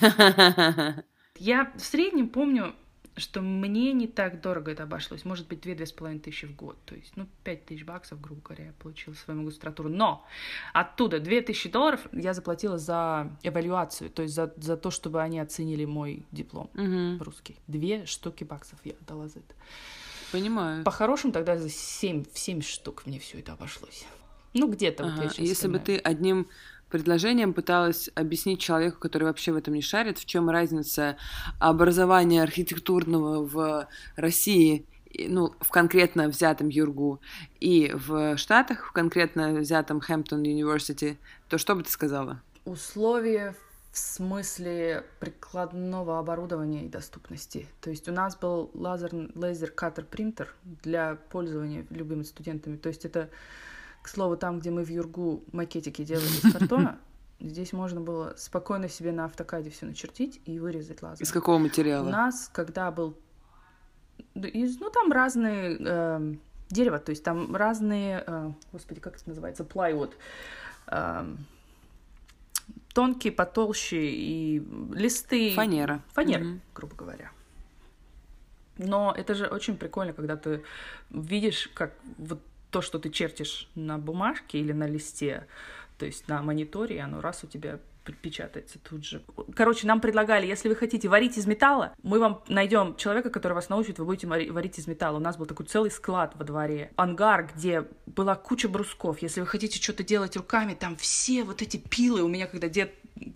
Я 1.38 1.72
в 1.76 1.80
среднем 1.80 2.28
помню, 2.28 2.74
что 3.16 3.40
мне 3.42 3.92
не 3.92 4.06
так 4.06 4.40
дорого 4.40 4.70
это 4.70 4.84
обошлось. 4.84 5.24
Может 5.24 5.48
быть, 5.48 5.64
2-2,5 5.66 6.20
тысячи 6.20 6.46
в 6.46 6.54
год. 6.54 6.76
То 6.84 6.94
есть, 6.94 7.16
ну, 7.16 7.26
5 7.44 7.66
тысяч 7.66 7.84
баксов, 7.84 8.20
грубо 8.20 8.40
говоря, 8.42 8.66
я 8.66 8.72
получила 8.74 9.14
свою 9.14 9.40
магистратуру. 9.42 9.88
Но 9.88 10.24
оттуда 10.72 11.18
2 11.18 11.40
тысячи 11.40 11.68
долларов 11.68 12.06
я 12.12 12.32
заплатила 12.34 12.78
за 12.78 13.30
эвалюацию, 13.42 14.10
то 14.10 14.22
есть 14.22 14.34
за, 14.34 14.52
за 14.56 14.76
то, 14.76 14.90
чтобы 14.90 15.20
они 15.20 15.40
оценили 15.40 15.84
мой 15.84 16.24
диплом 16.30 16.70
Мгм. 16.74 17.20
русский. 17.20 17.56
Две 17.66 18.06
штуки 18.06 18.44
баксов 18.44 18.78
я 18.84 18.92
отдала 18.92 19.28
за 19.28 19.40
это. 19.40 19.54
Понимаю. 20.32 20.84
По-хорошему 20.84 21.32
тогда 21.32 21.56
за 21.56 21.68
7, 21.68 22.24
в 22.32 22.38
7 22.38 22.62
штук 22.62 23.02
мне 23.06 23.18
все 23.18 23.38
это 23.40 23.52
обошлось. 23.52 24.04
Ну, 24.54 24.68
где-то 24.68 25.04
вот 25.04 25.12
Ага. 25.14 25.22
я 25.24 25.28
щас 25.28 25.38
Если 25.38 25.68
бы 25.68 25.78
вспоминаю. 25.78 25.84
ты 25.84 25.96
одним 25.98 26.48
предложением 26.88 27.52
пыталась 27.54 28.10
объяснить 28.14 28.60
человеку, 28.60 28.98
который 28.98 29.24
вообще 29.24 29.52
в 29.52 29.56
этом 29.56 29.74
не 29.74 29.82
шарит, 29.82 30.18
в 30.18 30.24
чем 30.26 30.50
разница 30.50 31.16
образования 31.60 32.42
архитектурного 32.42 33.44
в 33.44 33.88
России, 34.16 34.86
ну, 35.28 35.52
в 35.60 35.70
конкретно 35.70 36.28
взятом 36.28 36.68
Юргу, 36.68 37.20
и 37.60 37.92
в 37.94 38.36
Штатах, 38.36 38.86
в 38.88 38.92
конкретно 38.92 39.52
взятом 39.54 40.00
Хэмптон 40.00 40.40
Университи, 40.40 41.18
то 41.48 41.58
что 41.58 41.74
бы 41.74 41.82
ты 41.84 41.90
сказала? 41.90 42.42
Условия 42.64 43.54
в 43.92 43.98
смысле 43.98 45.04
прикладного 45.18 46.18
оборудования 46.18 46.84
и 46.86 46.88
доступности. 46.88 47.66
То 47.80 47.90
есть 47.90 48.08
у 48.08 48.12
нас 48.12 48.36
был 48.36 48.70
лазер, 48.74 49.10
лазер 49.34 49.70
каттер 49.70 50.04
принтер 50.04 50.54
для 50.64 51.16
пользования 51.30 51.84
любыми 51.90 52.22
студентами. 52.22 52.76
То 52.76 52.88
есть 52.88 53.04
это, 53.04 53.30
к 54.02 54.08
слову, 54.08 54.36
там, 54.36 54.60
где 54.60 54.70
мы 54.70 54.84
в 54.84 54.88
Юргу 54.88 55.42
макетики 55.52 56.04
делали 56.04 56.26
из 56.26 56.52
картона, 56.52 56.98
здесь 57.40 57.72
можно 57.72 58.00
было 58.00 58.34
спокойно 58.36 58.88
себе 58.88 59.10
на 59.10 59.24
автокаде 59.24 59.70
все 59.70 59.86
начертить 59.86 60.40
и 60.44 60.60
вырезать 60.60 61.02
лазер. 61.02 61.24
Из 61.24 61.32
какого 61.32 61.56
У 61.56 61.60
материала? 61.60 62.08
нас, 62.08 62.48
когда 62.52 62.92
был... 62.92 63.16
из- 64.34 64.78
ну, 64.78 64.90
там 64.90 65.10
разные... 65.10 65.76
эм, 65.78 66.40
дерево, 66.68 67.00
то 67.00 67.10
есть 67.10 67.24
там 67.24 67.56
разные... 67.56 68.22
э, 68.24 68.52
господи, 68.70 69.00
как 69.00 69.16
это 69.16 69.28
называется? 69.28 69.64
Plywood. 69.64 70.12
Эм, 70.86 71.44
тонкие, 73.00 73.32
потолще 73.32 74.10
и 74.12 74.62
листы. 74.92 75.54
Фанера. 75.54 76.02
Фанера, 76.12 76.42
mm-hmm. 76.42 76.60
грубо 76.74 76.94
говоря. 76.96 77.30
Но 78.76 79.14
это 79.16 79.34
же 79.34 79.46
очень 79.46 79.78
прикольно, 79.78 80.12
когда 80.12 80.36
ты 80.36 80.62
видишь, 81.08 81.70
как 81.72 81.94
вот 82.18 82.42
то, 82.70 82.82
что 82.82 82.98
ты 82.98 83.08
чертишь 83.08 83.70
на 83.74 83.96
бумажке 83.96 84.58
или 84.58 84.72
на 84.72 84.86
листе, 84.86 85.46
то 85.96 86.04
есть 86.04 86.28
на 86.28 86.42
мониторе, 86.42 87.00
оно 87.00 87.22
раз 87.22 87.42
у 87.42 87.46
тебя 87.46 87.78
печатается 88.16 88.78
тут 88.78 89.04
же. 89.04 89.22
Короче, 89.54 89.86
нам 89.86 90.00
предлагали, 90.00 90.46
если 90.46 90.68
вы 90.68 90.76
хотите 90.76 91.08
варить 91.08 91.36
из 91.38 91.46
металла, 91.46 91.94
мы 92.02 92.18
вам 92.18 92.42
найдем 92.48 92.96
человека, 92.96 93.30
который 93.30 93.54
вас 93.54 93.68
научит, 93.68 93.98
вы 93.98 94.04
будете 94.04 94.26
варить 94.26 94.78
из 94.78 94.86
металла. 94.86 95.16
У 95.16 95.20
нас 95.20 95.36
был 95.36 95.46
такой 95.46 95.66
целый 95.66 95.90
склад 95.90 96.32
во 96.34 96.44
дворе, 96.44 96.92
ангар, 96.96 97.50
где 97.54 97.86
была 98.06 98.34
куча 98.34 98.68
брусков. 98.68 99.22
Если 99.22 99.40
вы 99.40 99.46
хотите 99.46 99.80
что-то 99.80 100.02
делать 100.02 100.36
руками, 100.36 100.74
там 100.74 100.96
все 100.96 101.44
вот 101.44 101.62
эти 101.62 101.76
пилы. 101.76 102.22
У 102.22 102.28
меня, 102.28 102.46
когда 102.46 102.68
дед 102.68 102.94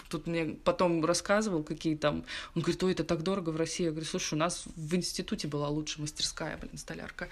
тут 0.09 0.27
мне 0.27 0.57
потом 0.65 1.05
рассказывал, 1.05 1.63
какие 1.63 1.97
там... 1.97 2.25
Он 2.55 2.63
говорит, 2.63 2.83
ой, 2.83 2.93
это 2.93 3.05
так 3.05 3.23
дорого 3.23 3.51
в 3.51 3.57
России. 3.57 3.85
Я 3.85 3.91
говорю, 3.91 4.07
слушай, 4.07 4.35
у 4.35 4.39
нас 4.39 4.65
в 4.77 4.95
институте 4.95 5.49
была 5.49 5.69
лучшая 5.69 6.03
мастерская, 6.03 6.57
блин, 6.57 6.79
столярка. 6.79 7.29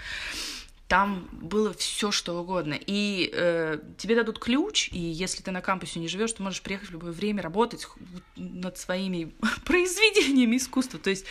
Там 0.92 1.26
было 1.32 1.72
все 1.72 2.10
что 2.10 2.38
угодно. 2.38 2.78
И 2.78 3.30
э, 3.32 3.78
тебе 3.96 4.14
дадут 4.14 4.38
ключ, 4.38 4.90
и 4.92 4.98
если 4.98 5.42
ты 5.42 5.50
на 5.50 5.62
кампусе 5.62 6.00
не 6.00 6.06
живешь, 6.06 6.34
ты 6.34 6.42
можешь 6.42 6.60
приехать 6.60 6.90
в 6.90 6.92
любое 6.92 7.12
время 7.12 7.40
работать 7.40 7.88
над 8.36 8.76
своими 8.76 9.32
произведениями 9.64 10.58
искусства. 10.58 11.00
То 11.00 11.08
есть 11.08 11.24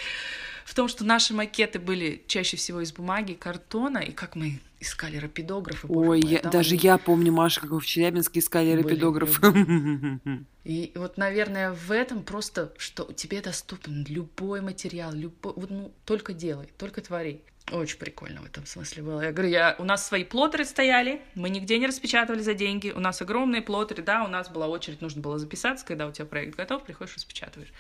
в 0.66 0.74
том, 0.74 0.88
что 0.88 1.06
наши 1.06 1.36
макеты 1.36 1.78
были 1.78 2.24
чаще 2.26 2.58
всего 2.58 2.82
из 2.82 2.92
бумаги, 2.92 3.34
картона, 3.34 4.00
и 4.00 4.12
как 4.12 4.36
мы 4.36 4.60
искали 4.80 5.18
рапидографы. 5.18 5.86
Ой, 5.88 6.08
мой, 6.08 6.22
я, 6.22 6.42
даже 6.42 6.74
я 6.74 6.98
помню, 6.98 7.32
Маша, 7.32 7.62
как 7.62 7.70
вы 7.70 7.80
в 7.80 7.86
Челябинске 7.86 8.40
искали 8.40 8.72
рапидограф. 8.72 9.40
И 10.64 10.92
вот, 10.96 11.18
наверное, 11.18 11.72
в 11.72 11.92
этом 11.92 12.24
просто, 12.24 12.74
что 12.78 13.04
тебе 13.14 13.42
доступен 13.42 14.08
любой 14.10 14.62
материал, 14.62 15.14
любой, 15.14 15.54
вот, 15.56 15.70
ну, 15.70 15.92
только 16.06 16.34
делай, 16.34 16.68
только 16.80 17.02
твори. 17.02 17.44
Очень 17.72 17.98
прикольно 17.98 18.42
в 18.42 18.46
этом 18.46 18.66
смысле 18.66 19.04
было. 19.04 19.22
Я 19.22 19.32
говорю, 19.32 19.50
я, 19.50 19.76
у 19.80 19.84
нас 19.84 20.06
свои 20.06 20.24
плоттеры 20.24 20.66
стояли, 20.66 21.22
мы 21.36 21.50
нигде 21.50 21.78
не 21.80 21.88
распечатывали 21.88 22.42
за 22.42 22.54
деньги, 22.54 22.92
у 22.92 23.00
нас 23.00 23.22
огромные 23.22 23.62
плоттеры, 23.62 24.04
да, 24.04 24.24
у 24.24 24.28
нас 24.28 24.50
была 24.50 24.68
очередь, 24.68 25.02
нужно 25.02 25.22
было 25.22 25.40
записаться, 25.40 25.86
когда 25.86 26.08
у 26.08 26.12
тебя 26.12 26.26
проект 26.26 26.58
готов, 26.58 26.84
приходишь, 26.84 27.16
распечатываешь. 27.16 27.72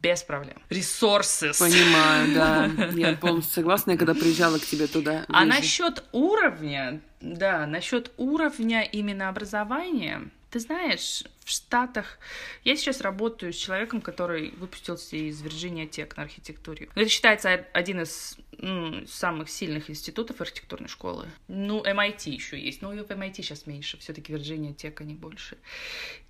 Без 0.00 0.22
проблем. 0.22 0.60
Resources. 0.68 1.58
Понимаю, 1.58 2.34
да. 2.34 2.70
Я 2.94 3.16
полностью 3.16 3.54
согласна, 3.54 3.92
я 3.92 3.96
когда 3.96 4.12
приезжала 4.12 4.58
к 4.58 4.66
тебе 4.66 4.86
туда. 4.86 5.24
А 5.28 5.46
насчет 5.46 6.04
уровня, 6.12 7.00
да, 7.22 7.66
насчет 7.66 8.12
уровня 8.18 8.82
именно 8.82 9.30
образования, 9.30 10.28
ты 10.50 10.60
знаешь, 10.60 11.24
в 11.44 11.50
Штатах... 11.50 12.18
Я 12.62 12.76
сейчас 12.76 13.00
работаю 13.00 13.52
с 13.52 13.56
человеком, 13.56 14.00
который 14.00 14.50
выпустился 14.50 15.16
из 15.16 15.42
Virginia 15.42 15.88
Tech 15.88 16.12
на 16.16 16.22
архитектуре. 16.22 16.88
Это 16.94 17.08
считается 17.08 17.66
один 17.72 18.02
из 18.02 18.36
ну, 18.64 19.06
самых 19.06 19.50
сильных 19.50 19.90
институтов 19.90 20.40
архитектурной 20.40 20.88
школы. 20.88 21.26
Ну, 21.48 21.82
MIT 21.82 22.30
еще 22.30 22.58
есть, 22.58 22.80
но 22.80 22.88
в 22.88 22.92
MIT 22.92 23.34
сейчас 23.36 23.66
меньше, 23.66 23.98
все-таки 23.98 24.32
Virginia 24.32 24.74
Tech 24.74 24.94
они 25.00 25.14
больше. 25.14 25.58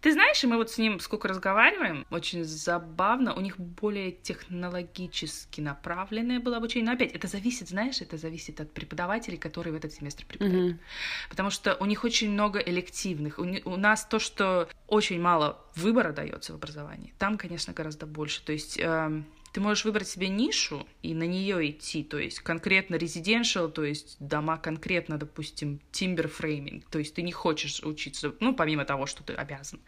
Ты 0.00 0.12
знаешь, 0.12 0.42
и 0.42 0.46
мы 0.48 0.56
вот 0.56 0.70
с 0.70 0.78
ним 0.78 0.98
сколько 0.98 1.28
разговариваем, 1.28 2.04
очень 2.10 2.44
забавно, 2.44 3.34
у 3.34 3.40
них 3.40 3.58
более 3.58 4.10
технологически 4.10 5.60
направленное 5.60 6.40
было 6.40 6.56
обучение, 6.56 6.86
но 6.86 6.92
опять, 6.92 7.12
это 7.12 7.28
зависит, 7.28 7.68
знаешь, 7.68 8.00
это 8.00 8.16
зависит 8.16 8.60
от 8.60 8.72
преподавателей, 8.72 9.38
которые 9.38 9.72
в 9.72 9.76
этот 9.76 9.92
семестр 9.92 10.26
преподают. 10.26 10.72
Mm-hmm. 10.72 11.28
Потому 11.30 11.50
что 11.50 11.76
у 11.76 11.86
них 11.86 12.02
очень 12.02 12.30
много 12.30 12.58
элективных. 12.58 13.38
У, 13.38 13.46
у 13.64 13.76
нас 13.76 14.04
то, 14.04 14.18
что 14.18 14.68
очень 14.88 15.20
мало 15.20 15.64
выбора 15.76 16.12
дается 16.12 16.52
в 16.52 16.56
образовании, 16.56 17.14
там, 17.18 17.38
конечно, 17.38 17.72
гораздо 17.72 18.06
больше. 18.06 18.44
То 18.44 18.52
есть 18.52 18.78
э, 18.80 19.22
ты 19.54 19.60
можешь 19.60 19.84
выбрать 19.84 20.08
себе 20.08 20.28
нишу 20.28 20.84
и 21.00 21.14
на 21.14 21.22
нее 21.22 21.70
идти, 21.70 22.02
то 22.02 22.18
есть 22.18 22.40
конкретно 22.40 22.96
residential, 22.96 23.70
то 23.70 23.84
есть 23.84 24.16
дома 24.18 24.58
конкретно, 24.58 25.16
допустим, 25.16 25.80
timber 25.92 26.28
framing, 26.28 26.82
то 26.90 26.98
есть 26.98 27.14
ты 27.14 27.22
не 27.22 27.30
хочешь 27.30 27.80
учиться, 27.84 28.34
ну, 28.40 28.52
помимо 28.52 28.84
того, 28.84 29.06
что 29.06 29.22
ты 29.22 29.32
обязан 29.32 29.78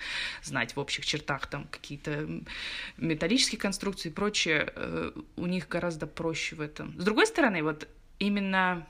знать 0.44 0.76
в 0.76 0.78
общих 0.78 1.04
чертах 1.04 1.48
там 1.48 1.66
какие-то 1.66 2.28
металлические 2.96 3.58
конструкции 3.58 4.08
и 4.08 4.12
прочее, 4.12 4.72
э, 4.72 5.10
у 5.34 5.46
них 5.46 5.66
гораздо 5.66 6.06
проще 6.06 6.54
в 6.54 6.60
этом. 6.60 6.94
С 7.00 7.04
другой 7.04 7.26
стороны, 7.26 7.64
вот 7.64 7.88
именно 8.20 8.86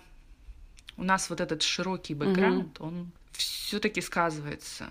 у 0.99 1.05
нас 1.05 1.31
вот 1.31 1.41
этот 1.41 1.63
широкий 1.63 2.13
бэкграунд, 2.13 2.77
mm-hmm. 2.77 2.87
он 2.87 3.13
все-таки 3.33 4.03
сказывается. 4.03 4.91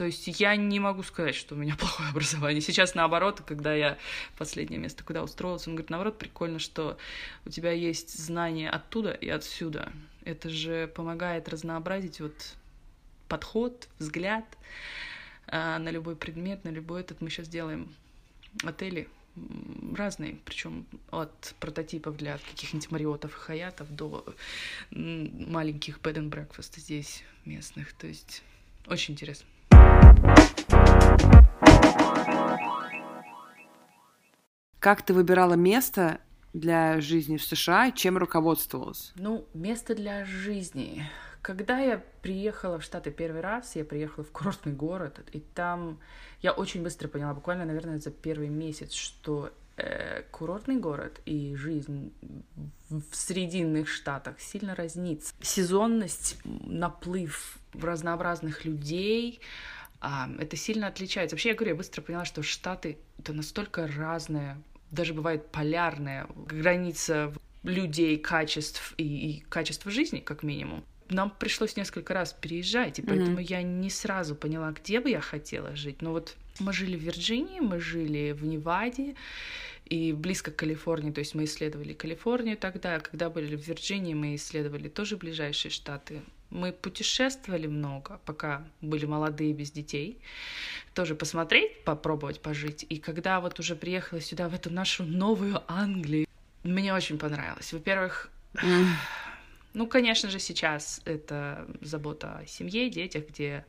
То 0.00 0.06
есть 0.06 0.26
я 0.40 0.56
не 0.56 0.80
могу 0.80 1.02
сказать, 1.02 1.34
что 1.34 1.54
у 1.54 1.58
меня 1.58 1.76
плохое 1.78 2.08
образование. 2.08 2.62
Сейчас 2.62 2.94
наоборот, 2.94 3.42
когда 3.46 3.74
я 3.74 3.98
последнее 4.38 4.80
место, 4.80 5.04
куда 5.04 5.22
устроился, 5.22 5.68
он 5.68 5.76
говорит, 5.76 5.90
наоборот, 5.90 6.16
прикольно, 6.16 6.58
что 6.58 6.96
у 7.44 7.50
тебя 7.50 7.72
есть 7.72 8.18
знания 8.18 8.70
оттуда 8.70 9.10
и 9.10 9.28
отсюда. 9.28 9.92
Это 10.24 10.48
же 10.48 10.90
помогает 10.94 11.50
разнообразить 11.50 12.18
вот 12.18 12.32
подход, 13.28 13.90
взгляд 13.98 14.46
а, 15.46 15.78
на 15.78 15.90
любой 15.90 16.16
предмет, 16.16 16.64
на 16.64 16.70
любой 16.70 17.02
этот. 17.02 17.20
Мы 17.20 17.28
сейчас 17.28 17.48
делаем 17.48 17.94
отели 18.64 19.06
разные, 19.94 20.38
причем 20.46 20.86
от 21.10 21.54
прототипов 21.60 22.16
для 22.16 22.38
каких-нибудь 22.38 22.90
мариотов 22.90 23.36
и 23.36 23.38
хаятов 23.38 23.94
до 23.94 24.24
маленьких 24.92 25.98
bed 25.98 26.14
and 26.14 26.30
breakfast 26.30 26.80
здесь 26.80 27.22
местных. 27.44 27.92
То 27.92 28.06
есть 28.06 28.42
очень 28.86 29.12
интересно. 29.12 29.46
Как 34.80 35.02
ты 35.02 35.12
выбирала 35.12 35.54
место 35.54 36.20
для 36.52 37.00
жизни 37.00 37.36
в 37.36 37.44
США, 37.44 37.90
чем 37.90 38.16
руководствовалась? 38.16 39.12
Ну, 39.14 39.46
место 39.52 39.94
для 39.94 40.24
жизни. 40.24 41.04
Когда 41.42 41.78
я 41.78 42.02
приехала 42.22 42.78
в 42.78 42.82
Штаты 42.82 43.10
первый 43.10 43.40
раз, 43.40 43.76
я 43.76 43.84
приехала 43.84 44.24
в 44.24 44.30
курортный 44.30 44.72
город, 44.72 45.20
и 45.32 45.40
там 45.40 45.98
я 46.42 46.52
очень 46.52 46.82
быстро 46.82 47.08
поняла, 47.08 47.34
буквально, 47.34 47.64
наверное, 47.64 47.98
за 47.98 48.10
первый 48.10 48.48
месяц, 48.48 48.92
что 48.92 49.50
э, 49.76 50.22
курортный 50.30 50.76
город 50.76 51.20
и 51.24 51.54
жизнь 51.56 52.12
в 52.88 53.14
срединных 53.14 53.88
штатах 53.88 54.40
сильно 54.40 54.74
разнится. 54.74 55.34
Сезонность, 55.40 56.38
наплыв 56.44 57.58
разнообразных 57.74 58.64
людей, 58.64 59.40
это 60.00 60.56
сильно 60.56 60.86
отличается. 60.86 61.36
Вообще, 61.36 61.50
я 61.50 61.54
говорю, 61.54 61.72
я 61.72 61.76
быстро 61.76 62.02
поняла, 62.02 62.24
что 62.24 62.42
Штаты— 62.42 62.98
это 63.18 63.32
настолько 63.32 63.86
разное, 63.86 64.60
даже 64.90 65.14
бывает 65.14 65.50
полярная 65.50 66.26
граница 66.34 67.32
людей, 67.62 68.16
качеств 68.18 68.94
и, 68.96 69.04
и 69.04 69.40
качества 69.40 69.90
жизни, 69.90 70.20
как 70.20 70.42
минимум. 70.42 70.84
Нам 71.10 71.30
пришлось 71.30 71.76
несколько 71.76 72.14
раз 72.14 72.32
переезжать, 72.32 73.00
и 73.00 73.02
поэтому 73.02 73.40
mm-hmm. 73.40 73.46
я 73.50 73.62
не 73.62 73.90
сразу 73.90 74.36
поняла, 74.36 74.70
где 74.70 75.00
бы 75.00 75.10
я 75.10 75.20
хотела 75.20 75.74
жить. 75.74 76.02
Но 76.02 76.12
вот 76.12 76.36
мы 76.60 76.72
жили 76.72 76.96
в 76.96 77.00
Вирджинии, 77.00 77.58
мы 77.60 77.80
жили 77.80 78.30
в 78.32 78.44
Неваде, 78.44 79.16
и 79.86 80.12
близко 80.12 80.52
к 80.52 80.56
Калифорнии, 80.56 81.10
то 81.10 81.18
есть 81.18 81.34
мы 81.34 81.44
исследовали 81.44 81.94
Калифорнию 81.94 82.56
тогда, 82.56 83.00
когда 83.00 83.28
были 83.28 83.56
в 83.56 83.66
Вирджинии, 83.66 84.14
мы 84.14 84.36
исследовали 84.36 84.88
тоже 84.88 85.16
ближайшие 85.16 85.72
штаты. 85.72 86.22
Мы 86.50 86.72
путешествовали 86.72 87.66
много, 87.66 88.20
пока 88.24 88.64
были 88.80 89.06
молодые, 89.06 89.52
без 89.52 89.70
детей. 89.70 90.20
Тоже 90.94 91.14
посмотреть, 91.14 91.84
попробовать 91.84 92.40
пожить. 92.40 92.84
И 92.88 92.98
когда 92.98 93.40
вот 93.40 93.60
уже 93.60 93.76
приехала 93.76 94.20
сюда, 94.20 94.48
в 94.48 94.54
эту 94.54 94.70
нашу 94.70 95.04
новую 95.04 95.62
Англию, 95.68 96.26
мне 96.64 96.92
очень 96.92 97.18
понравилось. 97.18 97.72
Во-первых, 97.72 98.30
ну, 99.72 99.86
конечно 99.86 100.28
же, 100.28 100.40
сейчас 100.40 101.00
это 101.04 101.66
забота 101.80 102.38
о 102.38 102.46
семье, 102.46 102.90
детях, 102.90 103.28
где 103.28 103.64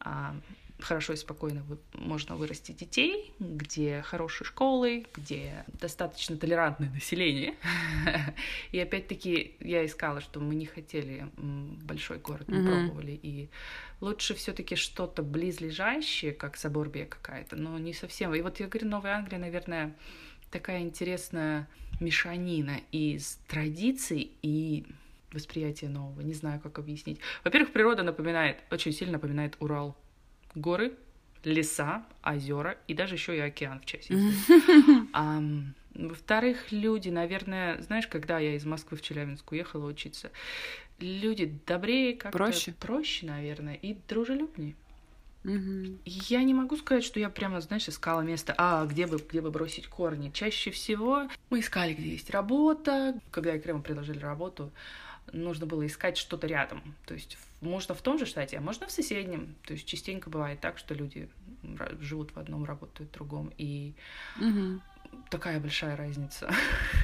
а, 0.00 0.34
хорошо 0.80 1.12
и 1.12 1.16
спокойно 1.16 1.62
вы, 1.62 1.78
можно 1.94 2.36
вырастить 2.36 2.76
детей, 2.76 3.32
где 3.38 4.02
хорошие 4.02 4.46
школы, 4.46 5.06
где 5.14 5.64
достаточно 5.80 6.36
толерантное 6.36 6.90
население. 6.90 7.54
И 8.72 8.78
опять-таки 8.78 9.56
я 9.60 9.86
искала, 9.86 10.20
что 10.20 10.40
мы 10.40 10.54
не 10.54 10.66
хотели 10.66 11.26
большой 11.36 12.18
город, 12.18 12.48
мы 12.48 12.64
пробовали. 12.64 13.18
И 13.22 13.48
лучше 14.00 14.34
все-таки 14.34 14.76
что-то 14.76 15.22
близлежащее, 15.22 16.32
как 16.32 16.56
Заборбия 16.56 17.06
какая-то, 17.06 17.56
но 17.56 17.78
не 17.78 17.94
совсем. 17.94 18.34
И 18.34 18.40
вот 18.40 18.60
я 18.60 18.66
говорю, 18.66 18.88
Новая 18.88 19.16
Англия, 19.16 19.38
наверное, 19.38 19.96
такая 20.50 20.80
интересная 20.80 21.68
мешанина 22.00 22.80
из 22.90 23.38
традиций 23.46 24.32
и 24.42 24.84
восприятия 25.32 25.88
нового. 25.88 26.20
Не 26.20 26.34
знаю, 26.34 26.60
как 26.60 26.78
объяснить. 26.78 27.20
Во-первых, 27.44 27.72
природа 27.72 28.02
напоминает, 28.02 28.58
очень 28.70 28.92
сильно 28.92 29.14
напоминает 29.14 29.56
Урал 29.60 29.96
горы, 30.54 30.94
леса, 31.44 32.04
озера 32.22 32.78
и 32.88 32.94
даже 32.94 33.14
еще 33.14 33.36
и 33.36 33.40
океан 33.40 33.80
в 33.80 33.86
части. 33.86 34.14
Во-вторых, 35.94 36.72
люди, 36.72 37.08
наверное, 37.08 37.80
знаешь, 37.82 38.08
когда 38.08 38.40
я 38.40 38.56
из 38.56 38.64
Москвы 38.64 38.96
в 38.96 39.02
Челябинск 39.02 39.52
уехала 39.52 39.86
учиться, 39.86 40.32
люди 40.98 41.56
добрее, 41.66 42.16
как-то 42.16 42.36
проще, 42.36 42.72
проще, 42.72 43.26
наверное, 43.26 43.74
и 43.74 43.96
дружелюбнее. 44.08 44.74
Мгм. 45.44 45.98
Я 46.04 46.42
не 46.42 46.54
могу 46.54 46.76
сказать, 46.76 47.04
что 47.04 47.20
я 47.20 47.28
прямо, 47.28 47.60
знаешь, 47.60 47.88
искала 47.88 48.22
место, 48.22 48.54
а 48.56 48.86
где 48.86 49.06
бы, 49.06 49.18
где 49.18 49.40
бы 49.40 49.50
бросить 49.50 49.86
корни. 49.86 50.30
Чаще 50.30 50.70
всего 50.70 51.28
мы 51.50 51.60
искали, 51.60 51.92
где 51.92 52.10
есть 52.10 52.30
работа. 52.30 53.20
Когда 53.30 53.56
Крему 53.58 53.82
предложили 53.82 54.18
работу, 54.18 54.72
нужно 55.32 55.66
было 55.66 55.86
искать 55.86 56.16
что-то 56.16 56.46
рядом. 56.46 56.82
То 57.06 57.14
есть 57.14 57.36
можно 57.64 57.94
в 57.94 58.02
том 58.02 58.18
же 58.18 58.26
штате, 58.26 58.58
а 58.58 58.60
можно 58.60 58.86
в 58.86 58.90
соседнем. 58.90 59.56
То 59.66 59.72
есть 59.74 59.86
частенько 59.86 60.30
бывает 60.30 60.60
так, 60.60 60.78
что 60.78 60.94
люди 60.94 61.28
живут 62.00 62.34
в 62.34 62.38
одном, 62.38 62.64
работают 62.64 63.10
в 63.10 63.14
другом. 63.14 63.52
И 63.58 63.94
Мгм. 64.36 64.82
такая 65.30 65.60
большая 65.60 65.96
разница 65.96 66.50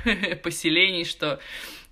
поселений, 0.42 1.04
что 1.04 1.40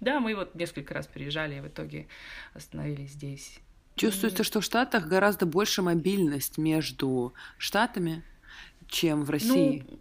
да, 0.01 0.21
мы 0.21 0.35
вот 0.35 0.55
несколько 0.55 0.95
раз 0.95 1.07
переезжали, 1.07 1.57
и 1.57 1.61
в 1.61 1.69
итоге 1.69 2.09
остановились 2.55 3.13
здесь. 3.13 3.61
Чувствуется, 3.97 4.45
что 4.45 4.61
в 4.61 4.65
Штатах 4.65 5.09
гораздо 5.09 5.45
больше 5.45 5.83
мобильность 5.83 6.57
между 6.57 7.35
штатами, 7.57 8.23
чем 8.87 9.25
в 9.25 9.31
России. 9.31 9.85
Ну, 9.89 9.99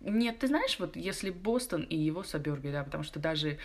нет, 0.00 0.38
ты 0.38 0.46
знаешь, 0.46 0.78
вот 0.78 0.94
если 0.94 1.30
Бостон 1.30 1.82
и 1.82 1.96
его 1.96 2.22
саберби, 2.22 2.70
да, 2.70 2.84
потому 2.84 3.02
что 3.02 3.18
даже 3.18 3.58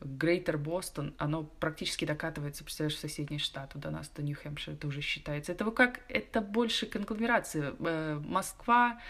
Грейтер 0.00 0.58
Бостон, 0.58 1.14
оно 1.18 1.44
практически 1.44 2.04
докатывается, 2.04 2.62
представляешь, 2.62 2.96
в 2.96 3.00
соседний 3.00 3.38
штат, 3.38 3.72
до 3.74 3.90
нас, 3.90 4.08
до 4.08 4.22
Нью-Хэмпшир, 4.22 4.74
это 4.74 4.86
уже 4.86 5.00
считается. 5.00 5.52
Это 5.52 5.70
как, 5.70 6.00
это 6.08 6.40
больше 6.40 6.86
конгломерация. 6.86 7.74
Э, 7.80 8.20
Москва, 8.22 9.00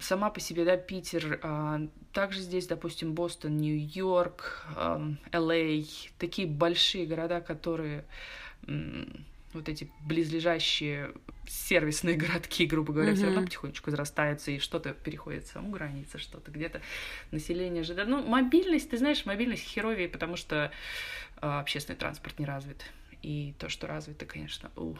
сама 0.00 0.30
по 0.30 0.40
себе, 0.40 0.64
да, 0.64 0.76
Питер, 0.76 1.38
а, 1.42 1.80
также 2.12 2.40
здесь, 2.40 2.66
допустим, 2.66 3.14
Бостон, 3.14 3.56
Нью-Йорк, 3.56 4.66
ам, 4.76 5.18
Л.А., 5.32 5.84
такие 6.18 6.48
большие 6.48 7.06
города, 7.06 7.40
которые 7.40 8.04
вот 9.52 9.68
эти 9.68 9.90
близлежащие 10.00 11.12
сервисные 11.48 12.16
городки, 12.16 12.66
грубо 12.66 12.92
говоря, 12.92 13.14
все 13.14 13.26
равно 13.26 13.42
потихонечку 13.42 13.90
зарастаются, 13.90 14.50
и 14.50 14.58
что-то 14.58 14.92
переходит 14.92 15.46
саму 15.46 15.70
границу, 15.70 16.18
что-то 16.18 16.50
где-то 16.50 16.80
население 17.30 17.82
же... 17.82 17.94
Ну, 18.04 18.22
мобильность, 18.26 18.90
ты 18.90 18.98
знаешь, 18.98 19.24
мобильность 19.26 19.62
херовее, 19.62 20.08
потому 20.08 20.36
что 20.36 20.72
а, 21.36 21.60
общественный 21.60 21.96
транспорт 21.98 22.38
не 22.38 22.46
развит. 22.46 22.84
И 23.22 23.54
то, 23.58 23.68
что 23.68 23.86
развито, 23.86 24.26
конечно, 24.26 24.70
у. 24.76 24.94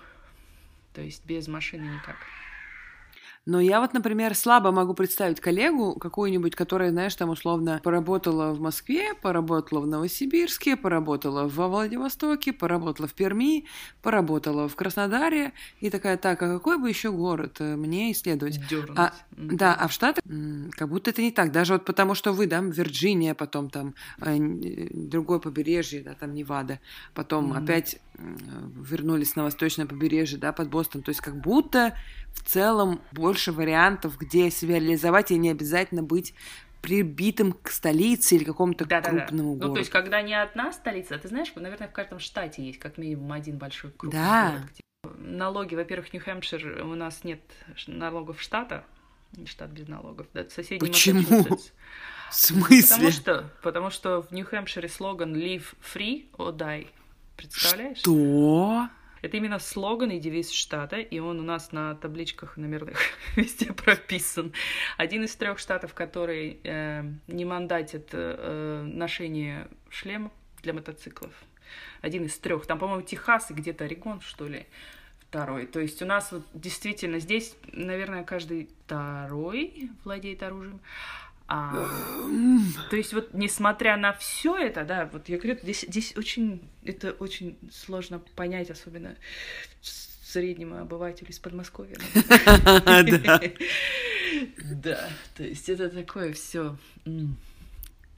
То 0.94 1.03
есть 1.03 1.24
без 1.26 1.49
машины 1.49 1.82
никак. 1.82 2.16
Но 3.47 3.61
я 3.61 3.80
вот, 3.80 3.94
например, 3.94 4.34
слабо 4.34 4.72
могу 4.72 4.92
представить 4.92 5.40
коллегу 5.40 5.94
какую-нибудь, 5.94 6.57
которая, 6.57 6.90
знаешь, 6.90 7.14
там 7.14 7.30
условно 7.30 7.80
поработала 7.82 8.53
в 8.53 8.61
Москве, 8.61 9.14
поработала 9.14 9.80
в 9.80 9.86
Новосибирске, 9.86 10.76
поработала 10.76 11.47
во 11.49 11.68
Владивостоке, 11.68 12.53
поработала 12.53 13.07
в 13.07 13.14
Перми, 13.14 13.66
поработала 14.03 14.68
в 14.68 14.74
Краснодаре, 14.74 15.53
и 15.80 15.90
такая, 15.90 16.16
так, 16.16 16.42
а 16.42 16.55
какой 16.55 16.78
бы 16.78 16.88
еще 16.88 17.12
город 17.12 17.57
э, 17.61 17.76
мне 17.76 18.11
исследовать? 18.11 18.61
Дёрнуть. 18.68 18.99
А. 18.99 19.12
Да, 19.30 19.74
а 19.74 19.86
в 19.86 19.92
Штатах 19.92 20.22
как 20.72 20.88
будто 20.88 21.11
это 21.11 21.22
не 21.22 21.30
так. 21.30 21.53
Даже 21.53 21.74
вот 21.74 21.84
потому, 21.84 22.14
что 22.14 22.32
вы, 22.32 22.47
да, 22.47 22.61
Вирджиния, 22.61 23.34
потом 23.34 23.70
там 23.70 23.94
э, 24.20 24.36
э, 24.36 24.88
другое 24.92 25.38
побережье, 25.38 26.03
да, 26.03 26.14
там 26.14 26.34
Невада, 26.34 26.80
потом 27.14 27.51
Мгм. 27.51 27.59
опять 27.59 28.01
вернулись 28.19 29.37
на 29.37 29.45
восточное 29.45 29.87
побережье, 29.87 30.39
да, 30.39 30.53
под 30.53 30.69
Бостон. 30.71 31.03
То 31.03 31.11
есть 31.11 31.21
как 31.21 31.37
будто 31.41 31.97
в 32.33 32.43
целом 32.43 33.01
больше 33.12 33.53
вариантов, 33.53 34.17
где 34.19 34.51
себя 34.51 34.79
реализовать, 34.79 35.31
и 35.31 35.39
не 35.39 35.51
обязательно 35.51 36.03
быть 36.03 36.35
прибитым 36.83 37.53
к 37.53 37.71
столице 37.71 38.37
или 38.37 38.45
какому-то 38.45 38.85
Да-да-да. 38.85 39.19
крупному 39.27 39.51
Ну, 39.51 39.57
городу. 39.57 39.75
то 39.75 39.79
есть, 39.81 39.91
когда 39.91 40.23
не 40.23 40.35
одна 40.41 40.73
столица, 40.73 41.17
а 41.17 41.19
ты 41.19 41.29
знаешь, 41.29 41.53
наверное, 41.57 41.89
в 41.89 41.93
каждом 41.93 42.21
штате 42.21 42.64
есть 42.64 42.79
как 42.79 42.97
минимум 42.97 43.33
один 43.33 43.59
большой 43.59 43.91
крупный 43.91 44.19
Да. 44.21 44.51
город. 44.51 44.62
где- 44.73 44.83
Налоги, 45.19 45.75
во-первых, 45.75 46.12
Нью-Хэмпшир, 46.12 46.83
у 46.85 46.95
нас 46.95 47.23
нет 47.25 47.41
налогов 47.87 48.41
штата, 48.41 48.85
штат 49.47 49.71
без 49.71 49.89
налогов, 49.89 50.27
да, 50.35 50.49
соседний 50.49 50.79
Почему? 50.89 51.23
В 52.31 52.35
смысле? 52.35 52.83
Потому 52.97 53.11
что, 53.12 53.51
потому 53.62 53.91
что 53.91 54.23
в 54.23 54.33
Нью-Хэмпшире 54.33 54.89
слоган 54.89 55.35
«Live 55.35 55.75
free 55.95 56.27
or 56.39 56.57
die». 56.57 56.89
Представляешь? 57.37 57.99
Что? 57.99 58.89
Это 59.22 59.39
именно 59.39 59.59
слоган 59.59 60.11
и 60.11 60.20
девиз 60.20 60.51
штата, 60.51 60.97
и 60.97 61.18
он 61.18 61.41
у 61.41 61.43
нас 61.43 61.72
на 61.72 61.95
табличках 61.97 62.57
номерных 62.57 62.99
везде 63.37 63.72
прописан. 63.72 64.53
Один 64.97 65.24
из 65.24 65.34
трех 65.34 65.59
штатов, 65.59 65.95
который 65.95 66.61
э, 66.62 67.03
не 67.26 67.45
мандатит 67.45 68.11
э, 68.12 68.82
ношение 68.87 69.68
шлема 69.89 70.30
для 70.62 70.74
мотоциклов. 70.74 71.32
Один 72.03 72.24
из 72.26 72.39
трех. 72.39 72.66
Там, 72.66 72.78
по-моему, 72.78 73.03
Техас 73.03 73.51
и 73.51 73.55
где-то 73.55 73.84
Орегон, 73.84 74.20
что 74.20 74.47
ли, 74.47 74.66
второй. 75.18 75.66
То 75.66 75.80
есть 75.80 76.01
у 76.03 76.07
нас 76.07 76.30
вот 76.30 76.45
действительно 76.55 77.18
здесь, 77.18 77.57
наверное, 77.72 78.22
каждый 78.22 78.70
второй 78.84 79.91
владеет 80.05 80.43
оружием. 80.43 80.80
А, 81.49 81.88
то 82.90 82.97
есть 82.97 83.12
вот 83.12 83.32
несмотря 83.32 83.97
на 83.97 84.12
все 84.12 84.57
это, 84.57 84.84
да, 84.84 85.09
вот 85.12 85.28
я 85.28 85.38
говорю, 85.38 85.59
здесь, 85.62 85.82
здесь 85.82 86.16
очень, 86.16 86.61
это 86.84 87.12
очень 87.12 87.57
сложно 87.70 88.18
понять, 88.34 88.70
особенно 88.70 89.14
среднему 89.80 90.78
обывателю 90.78 91.30
из 91.30 91.38
Подмосковья. 91.38 91.97
Да. 94.64 95.09
То 95.36 95.44
есть 95.44 95.68
это 95.68 95.88
такое 95.88 96.32
все 96.32 96.76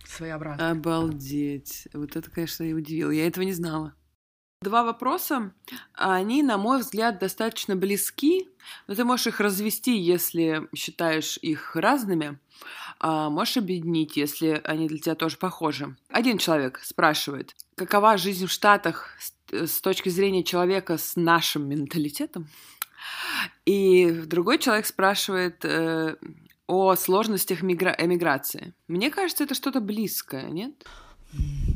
своеобразное. 0.04 0.70
Обалдеть. 0.70 1.86
Вот 1.92 2.16
это, 2.16 2.30
конечно, 2.30 2.64
и 2.64 2.72
удивило. 2.72 3.10
Я 3.10 3.26
этого 3.26 3.44
не 3.44 3.52
знала. 3.52 3.94
Два 4.60 4.82
вопроса. 4.82 5.52
Они, 5.94 6.42
на 6.42 6.58
мой 6.58 6.80
взгляд, 6.80 7.20
достаточно 7.20 7.76
близки, 7.76 8.48
но 8.88 8.96
ты 8.96 9.04
можешь 9.04 9.28
их 9.28 9.38
развести, 9.38 9.96
если 9.96 10.68
считаешь 10.74 11.38
их 11.40 11.76
разными, 11.76 12.40
а 12.98 13.30
можешь 13.30 13.56
объединить, 13.56 14.16
если 14.16 14.60
они 14.64 14.88
для 14.88 14.98
тебя 14.98 15.14
тоже 15.14 15.36
похожи. 15.36 15.96
Один 16.08 16.38
человек 16.38 16.80
спрашивает, 16.82 17.54
какова 17.76 18.16
жизнь 18.16 18.46
в 18.46 18.50
Штатах 18.50 19.16
с, 19.52 19.80
точки 19.80 20.08
зрения 20.08 20.42
человека 20.42 20.98
с 20.98 21.14
нашим 21.14 21.68
менталитетом? 21.68 22.48
И 23.64 24.10
другой 24.10 24.58
человек 24.58 24.86
спрашивает 24.86 25.64
э, 25.64 26.16
о 26.66 26.96
сложностях 26.96 27.62
мигра- 27.62 27.94
эмиграции. 27.96 28.74
Мне 28.88 29.10
кажется, 29.10 29.44
это 29.44 29.54
что-то 29.54 29.80
близкое, 29.80 30.50
нет? 30.50 30.84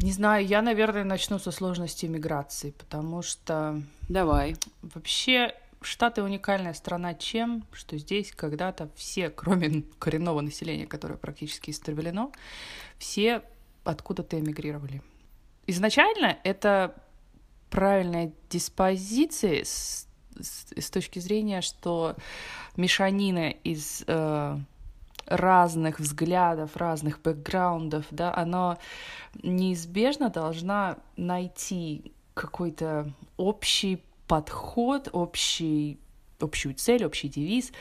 Не 0.03 0.11
знаю, 0.11 0.45
я, 0.45 0.63
наверное, 0.63 1.05
начну 1.05 1.39
со 1.39 1.53
сложности 1.53 2.07
миграции, 2.07 2.73
потому 2.73 3.23
что 3.23 3.81
Давай. 4.09 4.57
вообще 4.83 5.55
Штаты 5.81 6.23
уникальная 6.23 6.75
страна 6.75 7.15
чем, 7.15 7.65
что 7.73 7.97
здесь 7.99 8.33
когда-то 8.33 8.89
все, 8.95 9.31
кроме 9.31 9.83
коренного 9.99 10.41
населения, 10.41 10.87
которое 10.87 11.17
практически 11.17 11.71
истреблено, 11.71 12.33
все 12.99 13.43
откуда-то 13.85 14.39
эмигрировали. 14.39 15.03
Изначально 15.67 16.39
это 16.45 16.95
правильная 17.71 18.33
диспозиция 18.51 19.65
с, 19.65 20.07
с, 20.41 20.67
с 20.77 20.91
точки 20.91 21.19
зрения, 21.19 21.61
что 21.63 22.17
мешанина 22.77 23.51
из 23.51 24.05
э, 24.07 24.59
разных 25.27 26.01
взглядов, 26.01 26.77
разных 26.77 27.21
бэкграундов, 27.23 28.07
да, 28.11 28.35
она 28.35 28.79
неизбежно 29.43 30.29
должна 30.31 30.99
найти 31.17 32.13
какой-то 32.35 33.13
общий 33.37 34.03
подход, 34.27 35.09
общий, 35.13 35.99
общую 36.41 36.75
цель, 36.75 37.05
общий 37.05 37.29
девиз. 37.29 37.73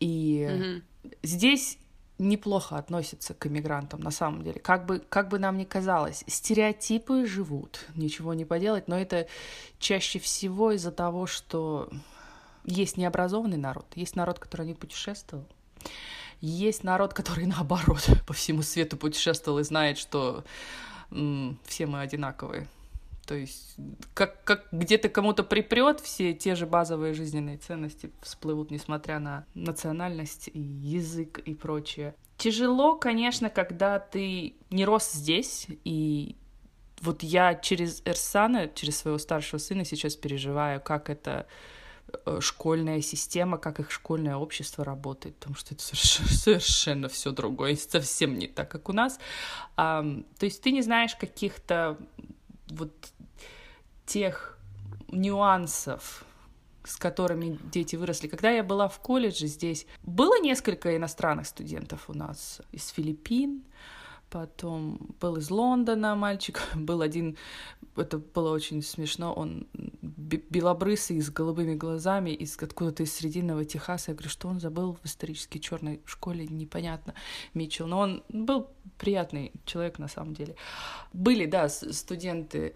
И 0.00 0.48
Мгм. 0.48 0.82
здесь 1.22 1.78
неплохо 2.18 2.76
относятся 2.76 3.34
к 3.34 3.46
иммигрантам, 3.46 4.00
на 4.00 4.10
самом 4.10 4.42
деле. 4.42 4.60
Как 4.60 4.86
бы, 4.86 5.00
как 5.00 5.28
бы 5.28 5.38
нам 5.38 5.56
ни 5.56 5.64
казалось, 5.64 6.22
стереотипы 6.26 7.26
живут, 7.26 7.86
ничего 7.94 8.34
не 8.34 8.44
поделать, 8.44 8.88
но 8.88 8.98
это 8.98 9.26
чаще 9.78 10.18
всего 10.18 10.72
из-за 10.72 10.92
того, 10.92 11.26
что 11.26 11.90
есть 12.64 12.96
необразованный 12.96 13.56
народ, 13.56 13.86
есть 13.94 14.16
народ, 14.16 14.38
который 14.38 14.66
не 14.66 14.74
путешествовал, 14.74 15.46
есть 16.40 16.84
народ, 16.84 17.14
который 17.14 17.46
наоборот 17.46 18.08
по 18.26 18.32
всему 18.32 18.62
свету 18.62 18.96
путешествовал 18.96 19.58
и 19.58 19.64
знает, 19.64 19.98
что 19.98 20.44
все 21.66 21.86
мы 21.86 22.00
одинаковые. 22.00 22.68
То 23.26 23.36
есть, 23.36 23.76
как, 24.12 24.42
как 24.42 24.66
где-то 24.72 25.08
кому-то 25.08 25.44
припрет, 25.44 26.00
все 26.00 26.32
те 26.34 26.56
же 26.56 26.66
базовые 26.66 27.14
жизненные 27.14 27.58
ценности 27.58 28.10
всплывут, 28.22 28.72
несмотря 28.72 29.20
на 29.20 29.46
национальность 29.54 30.50
и 30.52 30.60
язык 30.60 31.38
и 31.38 31.54
прочее. 31.54 32.14
Тяжело, 32.38 32.96
конечно, 32.96 33.48
когда 33.48 34.00
ты 34.00 34.54
не 34.70 34.84
рос 34.84 35.12
здесь, 35.12 35.68
и 35.84 36.34
вот 37.00 37.22
я 37.22 37.54
через 37.54 38.02
Эрсана, 38.04 38.68
через 38.68 38.98
своего 38.98 39.18
старшего 39.18 39.58
сына 39.58 39.84
сейчас 39.84 40.16
переживаю, 40.16 40.80
как 40.80 41.08
это 41.08 41.46
школьная 42.40 43.00
система, 43.00 43.58
как 43.58 43.80
их 43.80 43.90
школьное 43.90 44.36
общество 44.36 44.84
работает, 44.84 45.36
потому 45.36 45.56
что 45.56 45.74
это 45.74 45.82
совершенно, 45.96 47.08
все 47.08 47.30
другое, 47.32 47.76
совсем 47.90 48.38
не 48.38 48.46
так, 48.46 48.70
как 48.70 48.88
у 48.88 48.92
нас. 48.92 49.18
То 49.76 50.22
есть 50.40 50.62
ты 50.62 50.72
не 50.72 50.82
знаешь 50.82 51.14
каких-то 51.14 51.98
вот 52.68 52.92
тех 54.06 54.58
нюансов 55.08 56.24
с 56.84 56.96
которыми 56.96 57.58
дети 57.72 57.96
выросли. 57.96 58.26
Когда 58.26 58.50
я 58.50 58.62
была 58.62 58.88
в 58.88 58.98
колледже 59.00 59.46
здесь, 59.46 59.86
было 60.02 60.40
несколько 60.40 60.96
иностранных 60.96 61.46
студентов 61.46 62.08
у 62.08 62.14
нас 62.14 62.60
из 62.72 62.88
Филиппин, 62.88 63.62
потом 64.30 65.14
был 65.20 65.36
из 65.36 65.50
Лондона 65.50 66.14
мальчик, 66.14 66.62
был 66.74 67.02
один, 67.02 67.36
это 67.96 68.18
было 68.18 68.52
очень 68.52 68.82
смешно, 68.82 69.32
он 69.32 69.66
белобрысый, 69.72 71.20
с 71.20 71.30
голубыми 71.30 71.74
глазами, 71.74 72.30
из 72.30 72.56
откуда-то 72.60 73.02
из 73.02 73.12
Срединного 73.12 73.64
Техаса. 73.64 74.12
Я 74.12 74.14
говорю, 74.14 74.30
что 74.30 74.48
он 74.48 74.60
забыл 74.60 74.96
в 75.02 75.06
исторически 75.06 75.58
черной 75.58 76.00
школе, 76.04 76.46
непонятно, 76.46 77.14
Митчелл. 77.54 77.86
Но 77.86 77.98
он 77.98 78.22
был 78.28 78.68
приятный 78.98 79.52
человек 79.64 79.98
на 79.98 80.08
самом 80.08 80.34
деле. 80.34 80.54
Были, 81.12 81.46
да, 81.46 81.68
студенты 81.68 82.74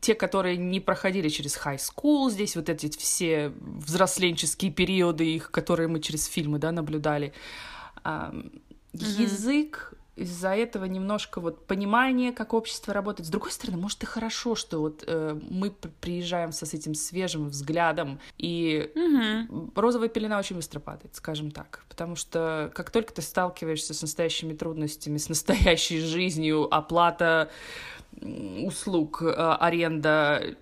те, 0.00 0.14
которые 0.14 0.56
не 0.56 0.80
проходили 0.80 1.28
через 1.28 1.56
high 1.56 1.78
school, 1.78 2.30
здесь 2.30 2.56
вот 2.56 2.68
эти 2.68 2.88
все 2.98 3.48
взросленческие 3.48 4.70
периоды 4.70 5.24
их, 5.24 5.50
которые 5.50 5.88
мы 5.88 6.00
через 6.00 6.26
фильмы, 6.26 6.58
да, 6.58 6.72
наблюдали. 6.72 7.32
Язык 8.92 9.94
из-за 10.20 10.54
этого 10.54 10.84
немножко 10.84 11.40
вот 11.40 11.66
понимание, 11.66 12.32
как 12.32 12.52
общество 12.52 12.92
работает. 12.92 13.26
С 13.26 13.30
другой 13.30 13.50
стороны, 13.52 13.78
может 13.78 14.02
и 14.02 14.06
хорошо, 14.06 14.54
что 14.54 14.80
вот 14.80 15.04
э, 15.06 15.38
мы 15.48 15.70
приезжаем 16.00 16.52
со 16.52 16.66
с 16.66 16.74
этим 16.74 16.94
свежим 16.94 17.48
взглядом, 17.48 18.20
и 18.38 18.92
угу. 18.94 19.70
розовая 19.74 20.08
пелена 20.08 20.38
очень 20.38 20.56
быстро 20.56 20.78
падает, 20.78 21.16
скажем 21.16 21.50
так. 21.50 21.84
Потому 21.88 22.16
что 22.16 22.70
как 22.74 22.90
только 22.90 23.12
ты 23.14 23.22
сталкиваешься 23.22 23.94
с 23.94 24.02
настоящими 24.02 24.52
трудностями, 24.52 25.16
с 25.16 25.28
настоящей 25.28 26.00
жизнью, 26.00 26.72
оплата 26.72 27.50
услуг, 28.20 29.22
э, 29.22 29.32
аренда, 29.32 30.56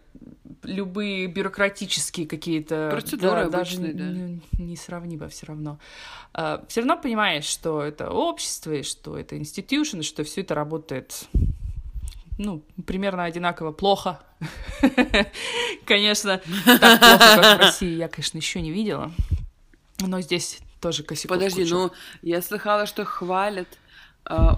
любые 0.62 1.26
бюрократические 1.26 2.26
какие-то 2.26 2.88
процедуры 2.90 3.48
да, 3.48 3.58
обычные, 3.58 3.92
даже 3.94 4.12
да. 4.12 4.20
не, 4.20 4.40
не 4.58 4.76
сравнимо 4.76 5.28
все 5.28 5.46
равно. 5.46 5.78
Uh, 6.34 6.64
все 6.68 6.80
равно 6.80 6.98
понимаешь, 6.98 7.44
что 7.44 7.82
это 7.82 8.10
общество 8.10 8.72
и 8.72 8.82
что 8.82 9.16
это 9.16 9.36
институт, 9.38 10.04
что 10.04 10.24
все 10.24 10.42
это 10.42 10.54
работает 10.54 11.28
ну, 12.38 12.62
примерно 12.86 13.24
одинаково 13.24 13.72
плохо. 13.72 14.20
Конечно, 15.84 16.40
так 16.64 17.00
плохо, 17.00 17.18
как 17.18 17.58
в 17.58 17.60
России, 17.60 17.96
я, 17.96 18.08
конечно, 18.08 18.38
еще 18.38 18.60
не 18.60 18.70
видела. 18.70 19.10
Но 19.98 20.20
здесь 20.20 20.60
тоже 20.80 21.02
косяков 21.02 21.36
Подожди, 21.36 21.64
ну, 21.64 21.90
я 22.22 22.40
слыхала, 22.40 22.86
что 22.86 23.04
хвалят 23.04 23.66
а, 23.66 23.87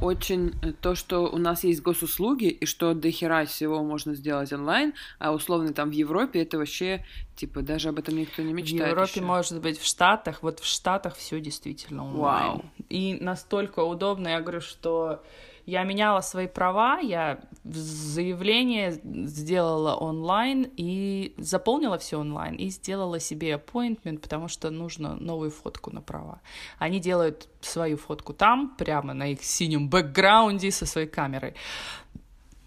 очень 0.00 0.52
то, 0.80 0.94
что 0.94 1.28
у 1.28 1.38
нас 1.38 1.64
есть 1.64 1.82
госуслуги, 1.82 2.48
и 2.48 2.66
что 2.66 2.94
до 2.94 3.10
хера 3.10 3.44
всего 3.44 3.82
можно 3.82 4.14
сделать 4.14 4.52
онлайн, 4.52 4.94
а 5.18 5.32
условно 5.32 5.72
там 5.72 5.90
в 5.90 5.92
Европе 5.92 6.42
это 6.42 6.58
вообще, 6.58 7.04
типа, 7.36 7.62
даже 7.62 7.90
об 7.90 7.98
этом 7.98 8.16
никто 8.16 8.42
не 8.42 8.52
мечтает. 8.52 8.82
В 8.82 8.88
Европе, 8.88 9.12
еще. 9.16 9.22
может 9.22 9.60
быть, 9.60 9.78
в 9.78 9.86
Штатах, 9.86 10.42
вот 10.42 10.60
в 10.60 10.66
Штатах 10.66 11.16
все 11.16 11.40
действительно 11.40 12.04
онлайн. 12.04 12.52
Вау. 12.52 12.64
И 12.88 13.18
настолько 13.20 13.80
удобно, 13.80 14.28
я 14.28 14.40
говорю, 14.40 14.60
что 14.60 15.22
я 15.70 15.84
меняла 15.84 16.20
свои 16.20 16.48
права, 16.48 16.98
я 16.98 17.40
заявление 17.64 19.00
сделала 19.26 19.94
онлайн 19.94 20.68
и 20.76 21.32
заполнила 21.38 21.96
все 21.98 22.18
онлайн 22.18 22.56
и 22.56 22.70
сделала 22.70 23.20
себе 23.20 23.52
appointment, 23.52 24.18
потому 24.18 24.48
что 24.48 24.70
нужно 24.70 25.14
новую 25.14 25.50
фотку 25.50 25.90
на 25.92 26.00
права. 26.02 26.40
Они 26.78 26.98
делают 26.98 27.48
свою 27.60 27.96
фотку 27.96 28.32
там, 28.32 28.74
прямо 28.76 29.14
на 29.14 29.30
их 29.30 29.44
синем 29.44 29.88
бэкграунде 29.88 30.72
со 30.72 30.86
своей 30.86 31.06
камерой. 31.06 31.54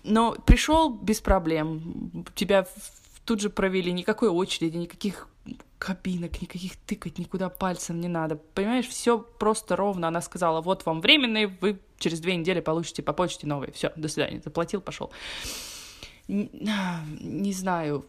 Но 0.03 0.35
пришел 0.45 0.89
без 0.89 1.19
проблем. 1.19 2.25
Тебя 2.35 2.65
тут 3.25 3.41
же 3.41 3.49
провели, 3.49 3.91
никакой 3.91 4.29
очереди, 4.29 4.77
никаких 4.77 5.27
кабинок, 5.77 6.41
никаких 6.41 6.77
тыкать 6.77 7.17
никуда 7.19 7.49
пальцем 7.49 7.99
не 7.99 8.07
надо. 8.07 8.37
Понимаешь, 8.53 8.87
все 8.87 9.19
просто 9.19 9.75
ровно. 9.75 10.07
Она 10.07 10.21
сказала, 10.21 10.61
вот 10.61 10.85
вам 10.85 11.01
временные, 11.01 11.47
вы 11.47 11.79
через 11.97 12.19
две 12.21 12.35
недели 12.35 12.61
получите 12.61 13.03
по 13.03 13.13
почте 13.13 13.47
новые. 13.47 13.71
Все, 13.73 13.91
до 13.95 14.07
свидания. 14.07 14.41
Заплатил, 14.43 14.81
пошел. 14.81 15.11
Не 16.27 17.51
знаю, 17.51 18.05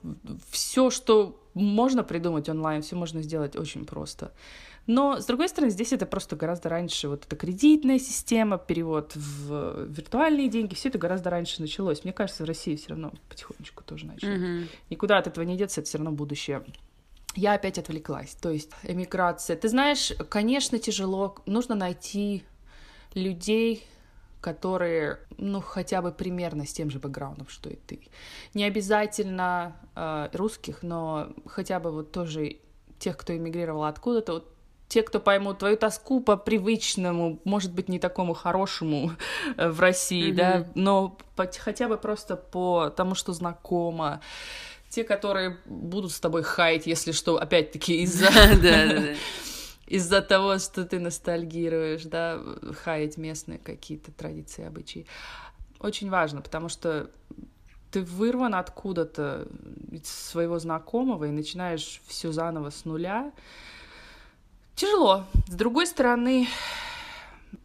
все, 0.50 0.90
что 0.90 1.40
можно 1.54 2.04
придумать 2.04 2.48
онлайн, 2.48 2.82
все 2.82 2.94
можно 2.94 3.22
сделать 3.22 3.56
очень 3.56 3.84
просто. 3.84 4.32
Но, 4.86 5.18
с 5.18 5.24
другой 5.24 5.48
стороны, 5.48 5.70
здесь 5.70 5.92
это 5.92 6.06
просто 6.06 6.36
гораздо 6.36 6.68
раньше. 6.68 7.08
Вот 7.08 7.24
эта 7.24 7.36
кредитная 7.36 7.98
система, 7.98 8.58
перевод 8.58 9.16
в 9.16 9.86
виртуальные 9.86 10.48
деньги, 10.48 10.74
все 10.74 10.90
это 10.90 10.98
гораздо 10.98 11.30
раньше 11.30 11.60
началось. 11.60 12.04
Мне 12.04 12.12
кажется, 12.12 12.44
в 12.44 12.46
России 12.46 12.76
все 12.76 12.90
равно 12.90 13.12
потихонечку 13.28 13.82
тоже 13.82 14.06
начали. 14.06 14.36
Mm-hmm. 14.36 14.68
Никуда 14.90 15.18
от 15.18 15.26
этого 15.26 15.42
не 15.44 15.56
деться, 15.56 15.80
это 15.80 15.88
все 15.88 15.98
равно 15.98 16.12
будущее 16.12 16.62
я 17.34 17.54
опять 17.54 17.78
отвлеклась. 17.78 18.34
То 18.34 18.50
есть 18.50 18.70
эмиграция. 18.82 19.56
Ты 19.56 19.68
знаешь, 19.68 20.12
конечно, 20.28 20.78
тяжело. 20.78 21.36
Нужно 21.46 21.74
найти 21.74 22.44
людей, 23.14 23.86
которые, 24.40 25.20
ну, 25.38 25.60
хотя 25.60 26.02
бы 26.02 26.12
примерно 26.12 26.66
с 26.66 26.72
тем 26.72 26.90
же 26.90 26.98
бэкграундом, 26.98 27.48
что 27.48 27.70
и 27.70 27.76
ты. 27.76 28.00
Не 28.52 28.64
обязательно 28.64 29.76
э, 29.96 30.28
русских, 30.32 30.82
но 30.82 31.30
хотя 31.46 31.80
бы 31.80 31.90
вот 31.90 32.12
тоже 32.12 32.58
тех, 32.98 33.16
кто 33.16 33.34
эмигрировал 33.34 33.84
откуда-то, 33.84 34.32
вот 34.34 34.54
те, 34.88 35.02
кто 35.02 35.18
поймут 35.18 35.58
твою 35.58 35.76
тоску 35.76 36.20
по 36.20 36.36
привычному, 36.36 37.40
может 37.44 37.72
быть, 37.72 37.88
не 37.88 37.98
такому 37.98 38.34
хорошему 38.34 39.12
э, 39.56 39.68
в 39.68 39.80
России, 39.80 40.30
mm-hmm. 40.30 40.36
да, 40.36 40.66
но 40.74 41.16
по, 41.36 41.50
хотя 41.58 41.88
бы 41.88 41.96
просто 41.96 42.36
по 42.36 42.90
тому, 42.90 43.14
что 43.14 43.32
знакомо 43.32 44.20
те, 44.94 45.04
которые 45.04 45.58
будут 45.66 46.12
с 46.12 46.20
тобой 46.20 46.42
хаять, 46.42 46.86
если 46.86 47.12
что, 47.12 47.36
опять-таки 47.36 48.02
из-за... 48.04 48.28
Из-за 49.86 50.22
того, 50.22 50.58
что 50.58 50.86
ты 50.86 50.98
ностальгируешь, 50.98 52.04
да, 52.04 52.40
хаять 52.82 53.18
местные 53.18 53.58
какие-то 53.58 54.12
традиции, 54.12 54.64
обычаи. 54.64 55.06
Очень 55.78 56.08
важно, 56.08 56.40
потому 56.40 56.70
что 56.70 57.10
ты 57.90 58.02
вырван 58.02 58.54
откуда-то 58.54 59.46
из 59.92 60.06
своего 60.06 60.58
знакомого 60.58 61.26
и 61.26 61.30
начинаешь 61.30 62.00
все 62.06 62.32
заново 62.32 62.70
с 62.70 62.86
нуля. 62.86 63.30
Тяжело. 64.74 65.26
С 65.48 65.54
другой 65.54 65.86
стороны, 65.86 66.48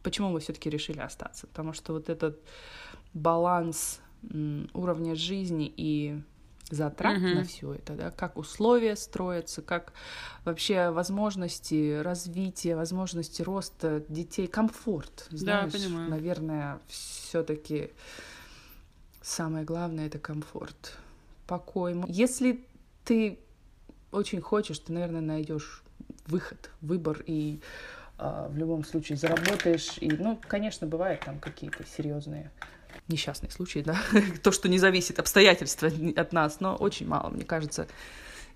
почему 0.04 0.30
мы 0.30 0.42
все-таки 0.42 0.70
решили 0.70 1.00
остаться? 1.00 1.48
Потому 1.48 1.72
что 1.72 1.94
вот 1.94 2.10
этот 2.10 2.38
баланс 3.14 4.02
уровня 4.74 5.16
жизни 5.16 5.72
и 5.76 6.22
затрат 6.70 7.18
mm-hmm. 7.18 7.34
на 7.36 7.44
все 7.44 7.74
это, 7.74 7.94
да, 7.94 8.12
как 8.12 8.38
условия 8.38 8.96
строятся, 8.96 9.62
как 9.62 9.94
вообще 10.46 10.90
возможности 10.90 12.00
развития, 12.02 12.76
возможности 12.76 13.42
роста 13.42 14.04
детей, 14.08 14.48
комфорт, 14.48 15.28
знаешь, 15.30 15.72
да, 15.72 15.80
понимаю. 15.80 16.10
наверное, 16.10 16.80
все-таки 16.88 17.92
самое 19.22 19.66
главное 19.66 20.08
это 20.08 20.20
комфорт, 20.20 20.98
покой. 21.48 21.96
Если 22.08 22.64
ты 23.06 23.40
очень 24.12 24.42
хочешь, 24.42 24.80
ты, 24.80 24.94
наверное, 24.94 25.22
найдешь 25.22 25.84
выход, 26.28 26.70
выбор 26.82 27.24
и 27.26 27.60
э, 28.18 28.48
в 28.50 28.58
любом 28.58 28.84
случае 28.84 29.18
заработаешь. 29.18 29.98
И, 30.00 30.10
ну, 30.10 30.40
конечно, 30.48 30.88
бывают 30.88 31.22
там 31.22 31.40
какие-то 31.40 31.86
серьезные 31.86 32.52
несчастный 33.10 33.52
случай, 33.52 33.82
да, 33.82 34.00
то, 34.44 34.52
что 34.52 34.70
не 34.70 34.80
зависит 34.80 35.20
обстоятельства 35.20 35.92
от 36.16 36.34
нас, 36.34 36.60
но 36.60 36.76
очень 36.76 37.08
мало, 37.08 37.30
мне 37.30 37.44
кажется, 37.44 37.88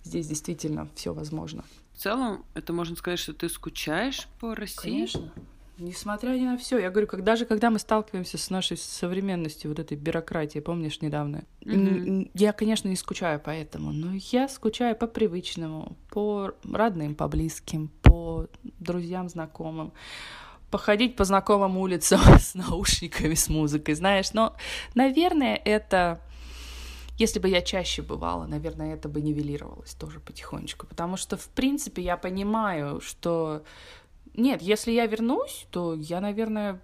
здесь 0.04 0.28
действительно 0.28 0.88
все 0.96 1.14
возможно. 1.14 1.64
В 1.94 1.98
целом, 1.98 2.46
это 2.54 2.74
можно 2.74 2.96
сказать, 2.96 3.20
что 3.20 3.34
ты 3.34 3.50
скучаешь 3.50 4.28
по 4.40 4.56
России? 4.56 4.76
Конечно. 4.82 5.32
Несмотря 5.80 6.30
ни 6.30 6.46
на 6.46 6.56
все, 6.56 6.78
я 6.78 6.92
говорю, 6.92 7.08
как, 7.08 7.24
даже 7.24 7.46
когда 7.46 7.72
мы 7.72 7.80
сталкиваемся 7.80 8.38
с 8.38 8.52
нашей 8.52 8.78
современностью, 8.78 9.72
вот 9.72 9.80
этой 9.80 9.98
бюрократией, 9.98 10.62
помнишь 10.62 11.02
недавно, 11.02 11.46
mm-hmm. 11.62 12.32
я, 12.36 12.54
конечно, 12.54 12.90
не 12.90 12.96
скучаю 12.96 13.40
по 13.40 13.50
этому, 13.50 13.92
но 13.92 14.14
я 14.32 14.48
скучаю 14.48 14.96
по 14.96 15.08
привычному, 15.08 15.98
по 16.12 16.52
родным, 16.64 17.16
по 17.16 17.28
близким, 17.28 17.90
по 18.04 18.48
друзьям, 18.80 19.30
знакомым 19.30 19.94
походить 20.74 21.16
по 21.16 21.24
знакомым 21.24 21.78
улицам 21.78 22.20
с 22.40 22.56
наушниками, 22.56 23.36
с 23.36 23.48
музыкой, 23.48 23.94
знаешь. 23.94 24.34
Но, 24.34 24.56
наверное, 24.96 25.56
это... 25.56 26.20
Если 27.20 27.40
бы 27.40 27.48
я 27.48 27.62
чаще 27.62 28.02
бывала, 28.02 28.48
наверное, 28.48 28.96
это 28.96 29.08
бы 29.08 29.22
нивелировалось 29.22 29.94
тоже 29.94 30.20
потихонечку. 30.20 30.88
Потому 30.88 31.16
что, 31.16 31.38
в 31.38 31.48
принципе, 31.50 32.02
я 32.02 32.18
понимаю, 32.18 33.02
что... 33.02 33.62
Нет, 34.36 34.64
если 34.64 34.92
я 34.92 35.06
вернусь, 35.06 35.68
то 35.70 35.94
я, 35.94 36.20
наверное, 36.22 36.82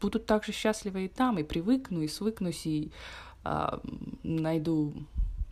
буду 0.00 0.18
так 0.18 0.44
же 0.44 0.50
счастлива 0.50 0.98
и 0.98 1.06
там, 1.06 1.38
и 1.38 1.44
привыкну, 1.44 2.02
и 2.02 2.08
свыкнусь, 2.08 2.66
и 2.66 2.90
э, 3.44 3.78
найду 4.24 4.92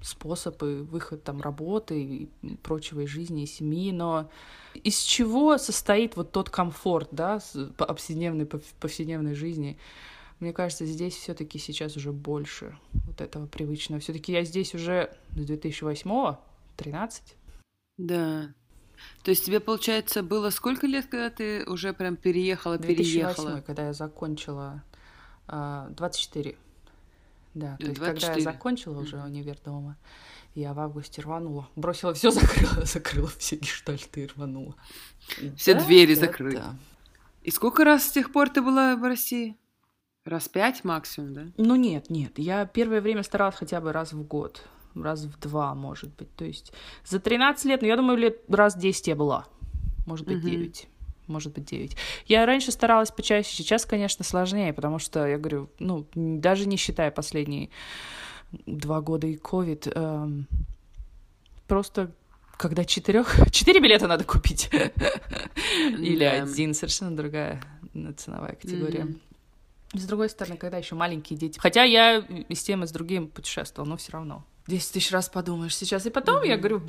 способы 0.01 0.85
выход 0.85 1.25
там 1.25 1.41
работы 1.41 2.03
и 2.03 2.29
прочего, 2.63 3.01
и 3.01 3.07
жизни, 3.07 3.43
и 3.43 3.47
семьи, 3.47 3.93
но 3.93 4.31
из 4.75 5.01
чего 5.01 5.59
состоит 5.59 6.17
вот 6.17 6.33
тот 6.33 6.51
комфорт, 6.51 7.09
да, 7.13 7.41
повседневной, 7.77 8.47
повседневной 8.81 9.35
жизни? 9.35 9.79
Мне 10.41 10.53
кажется, 10.53 10.87
здесь 10.87 11.15
все-таки 11.15 11.59
сейчас 11.59 11.97
уже 11.97 12.13
больше 12.13 12.79
вот 13.07 13.21
этого 13.21 13.47
привычного. 13.47 14.01
Все-таки 14.01 14.33
я 14.33 14.45
здесь 14.45 14.75
уже 14.75 15.13
с 15.35 15.45
2008 15.45 16.37
13. 16.77 17.37
Да. 17.99 18.55
То 19.25 19.31
есть 19.31 19.45
тебе, 19.45 19.61
получается, 19.61 20.23
было 20.23 20.51
сколько 20.51 20.87
лет, 20.87 21.07
когда 21.07 21.31
ты 21.31 21.65
уже 21.65 21.93
прям 21.93 22.17
переехала, 22.17 22.79
2008, 22.79 23.13
переехала? 23.13 23.61
когда 23.61 23.87
я 23.87 23.93
закончила, 23.93 24.83
а, 25.47 25.89
24. 25.91 26.57
Да, 27.55 27.77
то 27.77 27.85
Да, 27.85 27.89
есть 27.89 27.99
когда 28.01 28.13
24. 28.13 28.45
я 28.45 28.53
закончила 28.53 29.01
уже 29.01 29.17
универ 29.23 29.59
дома, 29.65 29.97
я 30.55 30.75
в 30.75 30.81
августе 30.81 31.23
рванула. 31.23 31.69
Бросила 31.77 32.15
все, 32.15 32.31
закрыла, 32.33 32.85
закрыла 32.85 33.29
все 33.39 33.57
гештальты 33.57 34.25
и 34.25 34.27
рванула. 34.27 34.75
Все 35.57 35.75
Да, 35.75 35.85
двери 35.85 36.15
да, 36.15 36.21
закрыли. 36.23 36.57
да. 36.57 36.77
И 37.43 37.51
сколько 37.51 37.85
раз 37.85 38.05
с 38.09 38.11
тех 38.13 38.33
пор 38.33 38.51
ты 38.51 38.61
была 38.63 38.97
в 38.97 39.03
России? 39.03 39.57
Раз 40.25 40.49
пять 40.49 40.85
максимум, 40.85 41.33
да? 41.35 41.47
Ну 41.57 41.77
нет, 41.77 42.11
нет, 42.11 42.39
я 42.39 42.67
первое 42.67 43.01
время 43.01 43.23
старалась 43.23 43.55
хотя 43.57 43.81
бы 43.81 43.93
раз 43.93 44.13
в 44.13 44.23
год, 44.23 44.63
раз 44.95 45.25
в 45.25 45.39
два, 45.41 45.75
может 45.75 46.15
быть. 46.17 46.35
То 46.37 46.45
есть 46.45 46.73
за 47.07 47.19
13 47.19 47.65
лет, 47.65 47.81
ну 47.81 47.89
я 47.89 47.97
думаю, 47.97 48.19
лет 48.19 48.43
раз 48.49 48.77
10 48.77 49.07
я 49.09 49.17
была, 49.17 49.47
может 50.07 50.27
быть. 50.27 50.41
9. 50.43 50.89
Может 51.29 51.53
быть, 51.53 51.67
9. 51.67 51.97
Я 52.27 52.47
раньше 52.47 52.73
старалась 52.73 53.11
почаще, 53.11 53.55
сейчас, 53.55 53.87
конечно, 53.87 54.25
сложнее, 54.25 54.73
потому 54.73 54.99
что, 54.99 55.27
я 55.27 55.39
говорю, 55.39 55.71
ну, 55.79 56.07
даже 56.15 56.67
не 56.67 56.77
считая 56.77 57.11
последние 57.11 57.71
два 58.67 59.01
года 59.01 59.27
и 59.27 59.37
ковид, 59.37 59.87
эм, 59.87 60.47
просто 61.67 62.11
когда 62.57 62.85
четырех, 62.85 63.37
четыре 63.53 63.81
билета 63.81 64.07
надо 64.07 64.25
купить. 64.25 64.71
Или 65.79 66.25
один, 66.25 66.75
совершенно 66.75 67.17
другая 67.17 67.63
ценовая 68.17 68.55
категория. 68.55 69.07
С 69.95 70.05
другой 70.05 70.29
стороны, 70.29 70.57
когда 70.57 70.77
еще 70.77 70.95
маленькие 70.95 71.39
дети. 71.39 71.59
Хотя 71.59 71.83
я 71.85 72.19
и 72.19 72.55
с 72.55 72.63
тем, 72.63 72.85
и 72.85 72.87
с 72.87 72.91
другим 72.91 73.29
путешествовала, 73.29 73.89
но 73.89 73.97
все 73.97 74.13
равно. 74.13 74.45
Десять 74.69 74.93
тысяч 74.93 75.11
раз 75.13 75.31
подумаешь 75.31 75.75
сейчас. 75.75 76.05
И 76.05 76.11
потом, 76.11 76.43
я 76.43 76.59
говорю, 76.59 76.83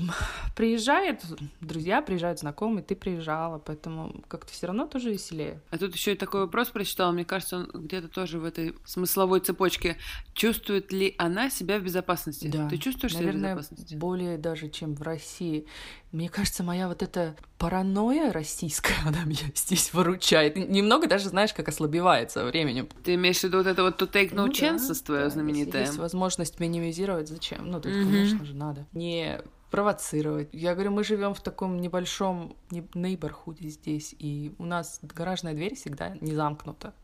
приезжают 0.53 1.21
друзья, 1.61 2.01
приезжают 2.01 2.39
знакомые, 2.39 2.83
ты 2.83 2.93
приезжала, 2.93 3.57
поэтому 3.57 4.21
как-то 4.27 4.51
все 4.51 4.67
равно 4.67 4.85
тоже 4.85 5.11
веселее. 5.11 5.61
А 5.69 5.77
тут 5.77 5.95
еще 5.95 6.11
и 6.11 6.15
такой 6.15 6.41
вопрос 6.41 6.67
прочитала. 6.67 7.13
Мне 7.13 7.23
кажется, 7.23 7.55
он 7.55 7.71
где-то 7.73 8.09
тоже 8.09 8.37
в 8.37 8.43
этой 8.43 8.75
смысловой 8.83 9.39
цепочке. 9.39 9.95
Чувствует 10.33 10.91
ли 10.91 11.15
она 11.17 11.49
себя 11.49 11.79
в 11.79 11.83
безопасности? 11.83 12.47
Да. 12.47 12.67
Ты 12.67 12.77
чувствуешь 12.77 13.13
Наверное, 13.13 13.39
себя 13.39 13.55
в 13.55 13.57
безопасности? 13.59 13.95
более 13.95 14.37
даже, 14.37 14.69
чем 14.69 14.93
в 14.93 15.01
России. 15.01 15.65
Мне 16.11 16.27
кажется, 16.27 16.63
моя 16.63 16.87
вот 16.87 17.03
эта 17.03 17.35
паранойя 17.59 18.31
российская, 18.33 18.95
она 19.05 19.23
меня 19.25 19.51
здесь 19.55 19.93
выручает. 19.93 20.55
Немного 20.55 21.07
даже, 21.07 21.29
знаешь, 21.29 21.53
как 21.53 21.67
ослабевает 21.67 22.31
со 22.31 22.45
временем. 22.45 22.89
Ты 23.03 23.15
имеешь 23.15 23.39
в 23.39 23.43
виду 23.43 23.57
вот 23.57 23.67
это 23.67 23.83
вот 23.83 24.01
to 24.01 24.11
take 24.11 24.31
no 24.33 24.45
Ну 24.45 24.47
да, 24.47 24.51
chances 24.53 25.03
твое 25.03 25.25
да, 25.25 25.29
знаменитое? 25.29 25.81
Если 25.81 25.91
есть 25.91 25.99
возможность 25.99 26.59
минимизировать, 26.59 27.27
зачем? 27.29 27.69
Ну, 27.69 27.77
есть, 27.83 27.97
Мгм. 27.97 28.05
конечно 28.05 28.45
же, 28.45 28.55
надо. 28.55 28.87
Не 28.93 29.41
провоцировать. 29.69 30.49
Я 30.51 30.73
говорю, 30.73 30.89
мы 30.91 31.03
живем 31.03 31.35
в 31.35 31.41
таком 31.41 31.79
небольшом 31.79 32.55
не- 32.71 32.87
нейборхуде 32.95 33.69
здесь, 33.69 34.15
и 34.17 34.51
у 34.57 34.65
нас 34.65 34.99
гаражная 35.03 35.53
дверь 35.53 35.75
всегда 35.75 36.15
не 36.21 36.33
замкнута. 36.33 36.95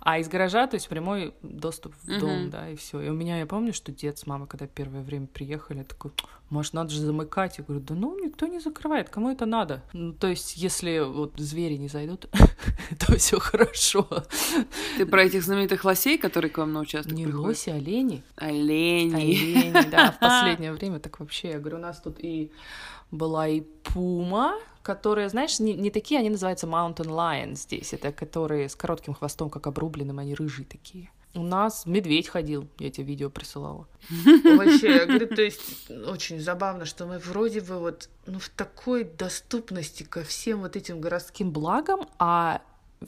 А 0.00 0.18
из 0.18 0.28
гаража, 0.28 0.66
то 0.66 0.74
есть 0.74 0.88
прямой 0.88 1.34
доступ 1.42 1.94
в 2.02 2.18
дом, 2.20 2.42
Мгм. 2.42 2.50
да, 2.50 2.70
и 2.70 2.76
все. 2.76 3.00
И 3.00 3.08
у 3.08 3.14
меня, 3.14 3.38
я 3.38 3.46
помню, 3.46 3.72
что 3.72 3.92
дед 3.92 4.18
с 4.18 4.26
мамой, 4.26 4.46
когда 4.48 4.66
первое 4.66 5.02
время 5.02 5.26
приехали, 5.26 5.82
такой, 5.82 6.10
может, 6.50 6.74
надо 6.74 6.90
же 6.90 7.00
замыкать? 7.00 7.58
Я 7.58 7.64
говорю, 7.64 7.82
да 7.84 7.94
ну, 7.94 8.18
никто 8.24 8.46
не 8.46 8.60
закрывает, 8.60 9.08
кому 9.08 9.30
это 9.30 9.46
надо? 9.46 9.82
Ну, 9.92 10.12
то 10.12 10.26
есть, 10.26 10.56
если 10.56 10.98
вот 11.00 11.32
звери 11.38 11.76
не 11.76 11.88
зайдут, 11.88 12.28
то 12.98 13.16
все 13.16 13.38
хорошо. 13.38 14.06
Ты 14.96 15.06
про 15.06 15.24
этих 15.24 15.42
знаменитых 15.42 15.84
лосей, 15.84 16.18
которые 16.18 16.50
к 16.50 16.58
вам 16.58 16.72
на 16.72 16.80
участок 16.80 17.12
Не 17.12 17.24
приходят? 17.24 17.46
лоси, 17.46 17.70
олени. 17.70 18.22
Олени. 18.36 19.14
Олени, 19.14 19.90
да, 19.90 20.12
в 20.12 20.18
последнее 20.20 20.72
время 20.72 20.98
так 21.00 21.20
вообще. 21.20 21.50
Я 21.50 21.58
говорю, 21.58 21.78
у 21.78 21.80
нас 21.80 22.00
тут 22.00 22.16
и 22.20 22.50
была 23.12 23.46
и 23.46 23.60
пума, 23.60 24.58
которые, 24.82 25.28
знаешь, 25.28 25.60
не, 25.60 25.74
не 25.74 25.90
такие, 25.90 26.18
они 26.18 26.30
называются 26.30 26.66
mountain 26.66 27.06
lion 27.06 27.54
здесь. 27.54 27.92
Это 27.92 28.10
которые 28.10 28.68
с 28.68 28.74
коротким 28.74 29.14
хвостом, 29.14 29.50
как 29.50 29.68
обрубленным, 29.68 30.18
они 30.18 30.34
рыжие 30.34 30.66
такие. 30.66 31.10
У 31.34 31.42
нас 31.42 31.86
медведь 31.86 32.28
ходил, 32.28 32.68
я 32.78 32.90
тебе 32.90 33.06
видео 33.06 33.30
присылала. 33.30 33.88
Вообще, 34.44 34.96
я 34.96 35.06
говорю, 35.06 35.28
то 35.28 35.40
есть 35.40 35.90
очень 35.90 36.40
забавно, 36.40 36.84
что 36.84 37.06
мы 37.06 37.18
вроде 37.18 37.60
бы 37.62 37.78
вот 37.78 38.10
ну, 38.26 38.38
в 38.38 38.50
такой 38.50 39.04
доступности 39.04 40.02
ко 40.02 40.24
всем 40.24 40.60
вот 40.60 40.76
этим 40.76 41.00
городским 41.00 41.50
благам, 41.50 42.06
а 42.18 42.60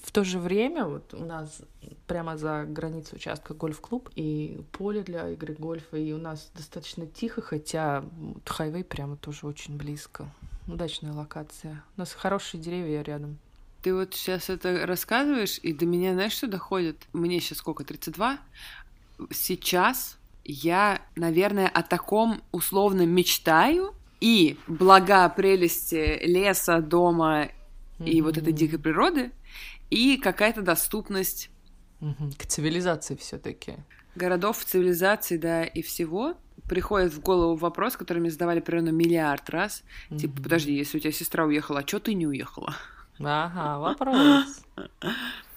в 0.03 0.13
то 0.13 0.25
же 0.25 0.39
время 0.39 0.85
вот 0.87 1.15
у 1.15 1.25
нас 1.25 1.63
прямо 2.07 2.37
за 2.37 2.65
границей 2.65 3.17
участка 3.17 3.55
гольф-клуб 3.55 4.11
и 4.15 4.61
поле 4.73 5.03
для 5.03 5.31
игры 5.31 5.55
гольфа, 5.55 5.97
и 5.97 6.13
у 6.13 6.19
нас 6.19 6.51
достаточно 6.55 7.07
тихо, 7.07 7.43
хотя 7.43 8.05
хайвей 8.45 8.85
прямо 8.85 9.17
тоже 9.17 9.47
очень 9.47 9.77
близко. 9.77 10.27
Удачная 10.67 11.13
локация. 11.13 11.83
У 11.97 12.01
нас 12.01 12.13
хорошие 12.13 12.61
деревья 12.61 13.03
рядом. 13.03 13.39
Ты 13.83 13.95
вот 13.95 14.15
сейчас 14.15 14.49
это 14.49 14.87
рассказываешь, 14.87 15.59
и 15.63 15.73
до 15.73 15.85
меня, 15.85 16.15
знаешь, 16.15 16.33
что 16.33 16.47
доходит? 16.47 16.97
Мне 17.13 17.41
сейчас 17.41 17.59
сколько, 17.59 17.85
32? 17.85 18.39
Сейчас 19.31 20.17
я, 20.45 21.03
наверное, 21.17 21.69
о 21.69 21.83
таком 21.83 22.41
условно 22.51 23.05
мечтаю, 23.05 23.95
и 24.21 24.57
блага 24.67 25.29
прелести 25.29 26.19
леса, 26.25 26.81
дома 26.81 27.49
и 27.99 28.23
вот 28.23 28.39
этой 28.39 28.55
дикой 28.55 28.79
природы, 28.79 29.33
и 29.91 30.17
какая-то 30.17 30.63
доступность. 30.63 31.51
К 32.39 32.47
цивилизации 32.47 33.17
все-таки. 33.17 33.77
городов, 34.15 34.65
цивилизаций, 34.65 35.39
да, 35.39 35.65
и 35.65 35.83
всего, 35.83 36.35
приходит 36.69 37.13
в 37.13 37.21
голову 37.21 37.57
вопрос, 37.57 37.97
который 37.97 38.19
мне 38.19 38.31
задавали 38.31 38.61
примерно 38.61 38.91
миллиард 38.91 39.49
раз. 39.51 39.83
Типа, 40.17 40.43
подожди, 40.43 40.75
если 40.75 40.99
у 40.99 41.01
тебя 41.01 41.13
сестра 41.13 41.45
уехала, 41.45 41.81
а 41.81 41.83
чё 41.83 41.99
ты 41.99 42.15
не 42.15 42.27
уехала? 42.27 42.75
Ага, 43.21 43.79
вопрос. 43.79 44.65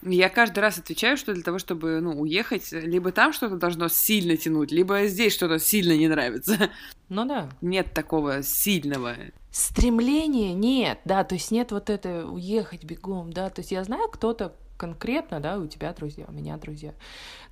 Я 0.04 0.30
каждый 0.30 0.60
раз 0.60 0.78
отвечаю, 0.78 1.18
что 1.18 1.34
для 1.34 1.44
того, 1.44 1.58
чтобы 1.58 2.00
ну, 2.02 2.22
уехать, 2.22 2.72
либо 2.72 3.12
там 3.12 3.34
что-то 3.34 3.58
должно 3.58 3.88
сильно 3.88 4.38
тянуть, 4.38 4.72
либо 4.72 5.08
здесь 5.08 5.34
что-то 5.34 5.58
сильно 5.60 5.98
не 5.98 6.08
нравится. 6.08 6.70
Ну 7.10 7.26
да. 7.26 7.50
Нет 7.62 7.94
такого 7.94 8.44
сильного. 8.44 9.16
Стремления 9.58 10.54
нет, 10.54 11.00
да, 11.04 11.24
то 11.24 11.34
есть 11.34 11.50
нет 11.50 11.72
вот 11.72 11.90
это 11.90 12.28
уехать 12.28 12.84
бегом, 12.84 13.34
да, 13.34 13.50
то 13.50 13.62
есть 13.62 13.72
я 13.72 13.84
знаю, 13.84 14.08
кто-то 14.08 14.54
конкретно, 14.78 15.40
да, 15.40 15.58
у 15.58 15.66
тебя 15.66 15.92
друзья, 15.94 16.26
у 16.28 16.32
меня 16.32 16.58
друзья, 16.58 16.94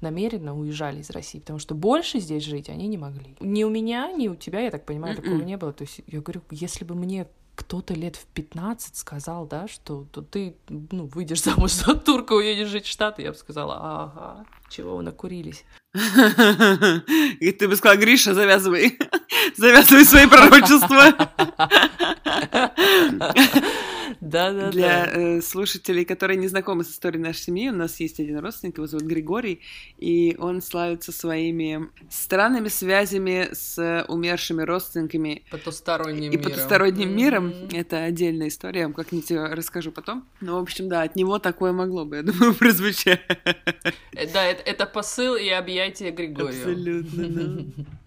намеренно 0.01 0.55
уезжали 0.55 0.99
из 0.99 1.09
России, 1.09 1.39
потому 1.39 1.57
что 1.57 1.73
больше 1.73 2.19
здесь 2.19 2.43
жить 2.43 2.69
они 2.69 2.87
не 2.87 2.99
могли. 2.99 3.35
Ни 3.39 3.63
у 3.63 3.71
меня, 3.71 4.11
ни 4.11 4.27
у 4.27 4.35
тебя, 4.35 4.59
я 4.59 4.69
так 4.69 4.85
понимаю, 4.85 5.15
такого 5.15 5.33
Мгм. 5.33 5.45
не 5.47 5.57
было. 5.57 5.73
То 5.73 5.83
есть 5.83 6.01
я 6.05 6.21
говорю, 6.21 6.43
если 6.51 6.85
бы 6.85 6.93
мне 6.93 7.25
кто-то 7.55 7.93
лет 7.93 8.15
в 8.15 8.25
15 8.27 8.95
сказал, 8.95 9.47
да, 9.47 9.67
что 9.67 10.05
то 10.11 10.21
ты, 10.21 10.55
ну, 10.69 11.05
выйдешь 11.07 11.43
замуж 11.43 11.71
за 11.71 11.95
турка, 11.95 12.33
уедешь 12.33 12.67
жить 12.67 12.85
в 12.85 12.91
Штаты, 12.91 13.23
я 13.23 13.31
бы 13.31 13.37
сказала, 13.37 13.77
ага, 13.79 14.45
чего 14.69 14.97
вы 14.97 15.03
накурились. 15.03 15.63
И 17.39 17.51
ты 17.51 17.67
бы 17.67 17.75
сказала, 17.75 17.97
Гриша, 17.97 18.33
завязывай. 18.33 18.97
Завязывай 19.57 20.05
свои 20.05 20.27
пророчества. 20.27 21.13
Да-да-да. 24.21 24.71
Для 24.71 25.05
э, 25.05 25.41
слушателей, 25.41 26.05
которые 26.05 26.37
не 26.37 26.47
знакомы 26.47 26.83
с 26.83 26.91
историей 26.91 27.21
нашей 27.21 27.39
семьи, 27.41 27.69
у 27.69 27.73
нас 27.75 27.99
есть 27.99 28.19
один 28.19 28.39
родственник, 28.39 28.77
его 28.77 28.87
зовут 28.87 29.05
Григорий, 29.05 29.61
и 29.97 30.35
он 30.39 30.61
славится 30.61 31.11
своими 31.11 31.89
странными 32.09 32.67
связями 32.67 33.49
с 33.53 34.05
умершими 34.07 34.61
родственниками 34.63 35.43
Потусторонним 35.51 36.31
и 36.31 36.37
миром. 36.37 36.43
потусторонним 36.43 37.15
миром. 37.15 37.47
Мгм. 37.47 37.69
Это 37.73 38.03
отдельная 38.03 38.47
история, 38.49 38.81
я 38.81 38.85
вам 38.85 38.93
как-нибудь 38.93 39.31
расскажу 39.31 39.91
потом. 39.91 40.27
Ну, 40.41 40.59
в 40.59 40.61
общем, 40.61 40.89
да, 40.89 41.03
от 41.03 41.15
него 41.15 41.39
такое 41.39 41.71
могло 41.71 42.05
бы, 42.05 42.17
я 42.17 42.23
думаю, 42.23 42.53
прозвучать. 42.59 43.21
Э, 44.13 44.27
Да, 44.33 44.43
это, 44.43 44.61
это 44.63 44.85
посыл 44.85 45.35
и 45.35 45.49
объятие 45.49 46.11
Григорию. 46.11 46.59
Абсолютно, 46.59 47.27
да. 47.29 47.83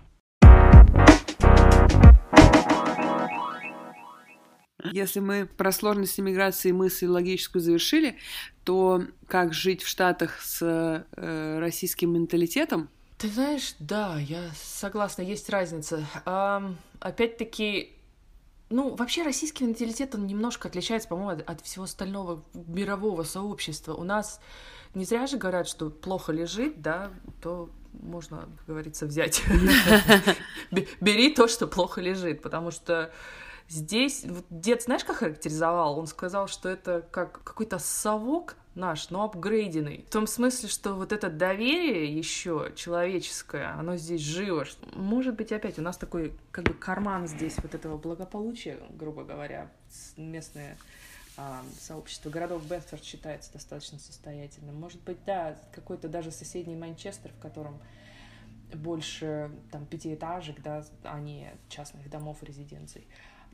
Если 4.93 5.21
мы 5.21 5.47
про 5.47 5.73
сложности 5.73 6.21
миграции 6.21 6.73
мысль 6.73 7.07
логическую 7.07 7.63
завершили, 7.63 8.17
то 8.65 9.03
как 9.27 9.55
жить 9.55 9.83
в 9.83 9.89
Штатах 9.89 10.41
с 10.43 10.61
э, 10.63 11.59
российским 11.59 12.13
менталитетом? 12.13 12.89
Ты 13.19 13.29
знаешь, 13.29 13.75
да, 13.81 14.19
я 14.19 14.51
согласна, 14.55 15.23
есть 15.23 15.51
разница. 15.51 16.07
Ам, 16.25 16.77
опять-таки, 17.01 17.97
ну, 18.71 18.95
вообще 18.95 19.23
российский 19.23 19.65
менталитет, 19.65 20.15
он 20.15 20.27
немножко 20.27 20.69
отличается, 20.69 21.09
по-моему, 21.09 21.31
от, 21.41 21.51
от 21.51 21.61
всего 21.63 21.85
остального 21.85 22.45
мирового 22.55 23.25
сообщества. 23.25 23.95
У 23.95 24.05
нас 24.05 24.41
не 24.95 25.05
зря 25.05 25.27
же 25.27 25.37
говорят, 25.37 25.69
что 25.69 25.91
плохо 25.91 26.33
лежит, 26.33 26.81
да, 26.81 27.11
то 27.43 27.71
можно, 27.93 28.49
как 28.59 28.67
говорится, 28.67 29.07
взять. 29.07 29.43
Бе- 30.71 30.87
Бери 31.01 31.35
то, 31.35 31.49
что 31.49 31.67
плохо 31.67 32.01
лежит, 32.01 32.43
потому 32.43 32.71
что 32.71 33.13
здесь... 33.69 34.25
вот 34.25 34.45
Дед, 34.51 34.83
знаешь, 34.83 35.05
как 35.05 35.17
характеризовал? 35.17 35.99
Он 35.99 36.07
сказал, 36.07 36.49
что 36.49 36.69
это 36.69 37.07
как 37.11 37.43
какой-то 37.43 37.79
совок 37.79 38.57
наш, 38.75 39.11
но 39.11 39.25
апгрейденный. 39.25 40.05
В 40.09 40.11
том 40.11 40.27
смысле, 40.27 40.69
что 40.69 40.95
вот 40.95 41.13
это 41.13 41.29
доверие 41.29 42.17
еще 42.17 42.73
человеческое, 42.77 43.75
оно 43.79 43.97
здесь 43.97 44.21
живо. 44.21 44.65
Может 44.95 45.35
быть, 45.35 45.53
опять 45.53 45.79
у 45.79 45.83
нас 45.83 45.97
такой 45.97 46.33
как 46.51 46.65
бы 46.65 46.75
карман 46.75 47.27
здесь 47.27 47.57
вот 47.63 47.75
этого 47.75 47.99
благополучия, 47.99 48.79
грубо 48.91 49.25
говоря, 49.25 49.71
местные 50.17 50.77
а, 51.37 51.63
сообщество 51.81 52.31
городов 52.31 52.65
Бетфорд 52.67 53.05
считается 53.05 53.53
достаточно 53.53 53.99
состоятельным. 53.99 54.75
Может 54.77 55.01
быть, 55.03 55.19
да, 55.25 55.57
какой-то 55.73 56.09
даже 56.09 56.31
соседний 56.31 56.77
Манчестер, 56.77 57.33
в 57.33 57.39
котором 57.41 57.79
больше 58.75 59.51
там 59.71 59.87
пятиэтажек, 59.87 60.61
да, 60.63 60.85
а 61.05 61.21
не 61.21 61.53
частных 61.69 62.11
домов 62.11 62.43
резиденций. 62.43 63.07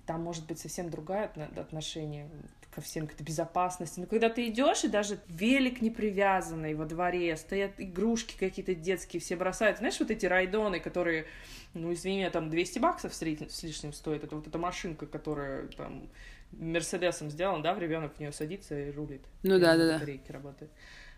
Там 0.06 0.22
может 0.22 0.46
быть 0.46 0.58
совсем 0.58 0.90
другое 0.90 1.30
отношение 1.56 2.28
ко 2.74 2.80
всем, 2.80 3.06
к 3.06 3.20
безопасности. 3.20 4.00
Но 4.00 4.06
когда 4.06 4.28
ты 4.28 4.48
идешь, 4.48 4.84
и 4.84 4.88
даже 4.88 5.18
велик 5.28 5.80
не 5.80 5.90
привязанный 5.90 6.74
во 6.74 6.84
дворе, 6.84 7.36
стоят 7.36 7.72
игрушки 7.78 8.36
какие-то 8.36 8.74
детские, 8.74 9.20
все 9.20 9.36
бросают. 9.36 9.78
Знаешь, 9.78 9.98
вот 10.00 10.10
эти 10.10 10.26
райдоны, 10.26 10.80
которые, 10.80 11.26
ну, 11.72 11.92
извини 11.92 12.18
меня, 12.18 12.30
там 12.30 12.50
200 12.50 12.78
баксов 12.80 13.14
с 13.14 13.22
лишним 13.22 13.92
стоит. 13.92 14.24
Это 14.24 14.36
вот 14.36 14.46
эта 14.48 14.58
машинка, 14.58 15.06
которая 15.06 15.68
там 15.68 16.08
Мерседесом 16.52 17.30
сделан, 17.30 17.62
да, 17.62 17.78
ребенок 17.78 18.16
в 18.16 18.20
нее 18.20 18.32
садится 18.32 18.78
и 18.78 18.90
рулит. 18.90 19.22
Ну 19.42 19.58
да, 19.58 19.76
да, 19.76 19.98
да. 19.98 20.32
работает. 20.32 20.70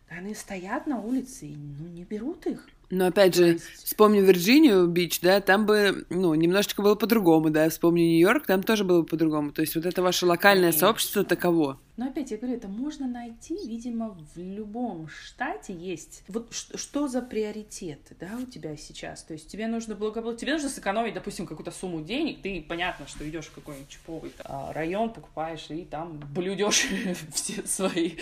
Они 0.08 0.34
стоят 0.34 0.86
на 0.86 1.00
улице 1.00 1.46
и 1.46 1.56
ну, 1.56 1.88
не 1.88 2.04
берут 2.04 2.46
их. 2.46 2.68
Но 2.90 3.06
опять 3.06 3.34
же, 3.34 3.44
есть... 3.54 3.64
вспомню 3.84 4.22
Вирджинию 4.24 4.86
Бич, 4.86 5.20
да, 5.20 5.40
там 5.40 5.66
бы, 5.66 6.06
ну, 6.10 6.34
немножечко 6.34 6.82
было 6.82 6.94
по-другому, 6.94 7.50
да, 7.50 7.68
вспомню 7.68 8.02
Нью-Йорк, 8.02 8.46
там 8.46 8.62
тоже 8.62 8.84
было 8.84 9.02
по-другому. 9.02 9.52
То 9.52 9.62
есть 9.62 9.74
вот 9.74 9.86
это 9.86 10.02
ваше 10.02 10.26
локальное 10.26 10.70
Конечно. 10.70 10.80
сообщество 10.80 11.24
таково. 11.24 11.80
Но 11.96 12.08
опять 12.08 12.30
я 12.30 12.36
говорю, 12.36 12.56
это 12.56 12.68
можно 12.68 13.06
найти, 13.06 13.56
видимо, 13.66 14.10
в 14.34 14.38
любом 14.38 15.08
штате 15.08 15.72
есть. 15.72 16.24
Вот 16.28 16.52
что 16.52 17.08
за 17.08 17.22
приоритеты, 17.22 18.14
да, 18.20 18.36
у 18.36 18.44
тебя 18.44 18.76
сейчас? 18.76 19.22
То 19.22 19.32
есть 19.32 19.50
тебе 19.50 19.66
нужно 19.66 19.94
благополучие, 19.94 20.40
тебе 20.40 20.52
нужно 20.52 20.68
сэкономить, 20.68 21.14
допустим, 21.14 21.46
какую-то 21.46 21.70
сумму 21.70 22.02
денег, 22.02 22.42
ты 22.42 22.60
понятно, 22.60 23.06
что 23.06 23.26
идешь 23.28 23.46
в 23.46 23.54
какой-нибудь 23.54 23.88
чиповый 23.88 24.32
а, 24.44 24.72
район, 24.74 25.10
покупаешь 25.10 25.70
и 25.70 25.84
там 25.84 26.18
блюдешь 26.34 26.86
все 27.32 27.66
свои 27.66 28.12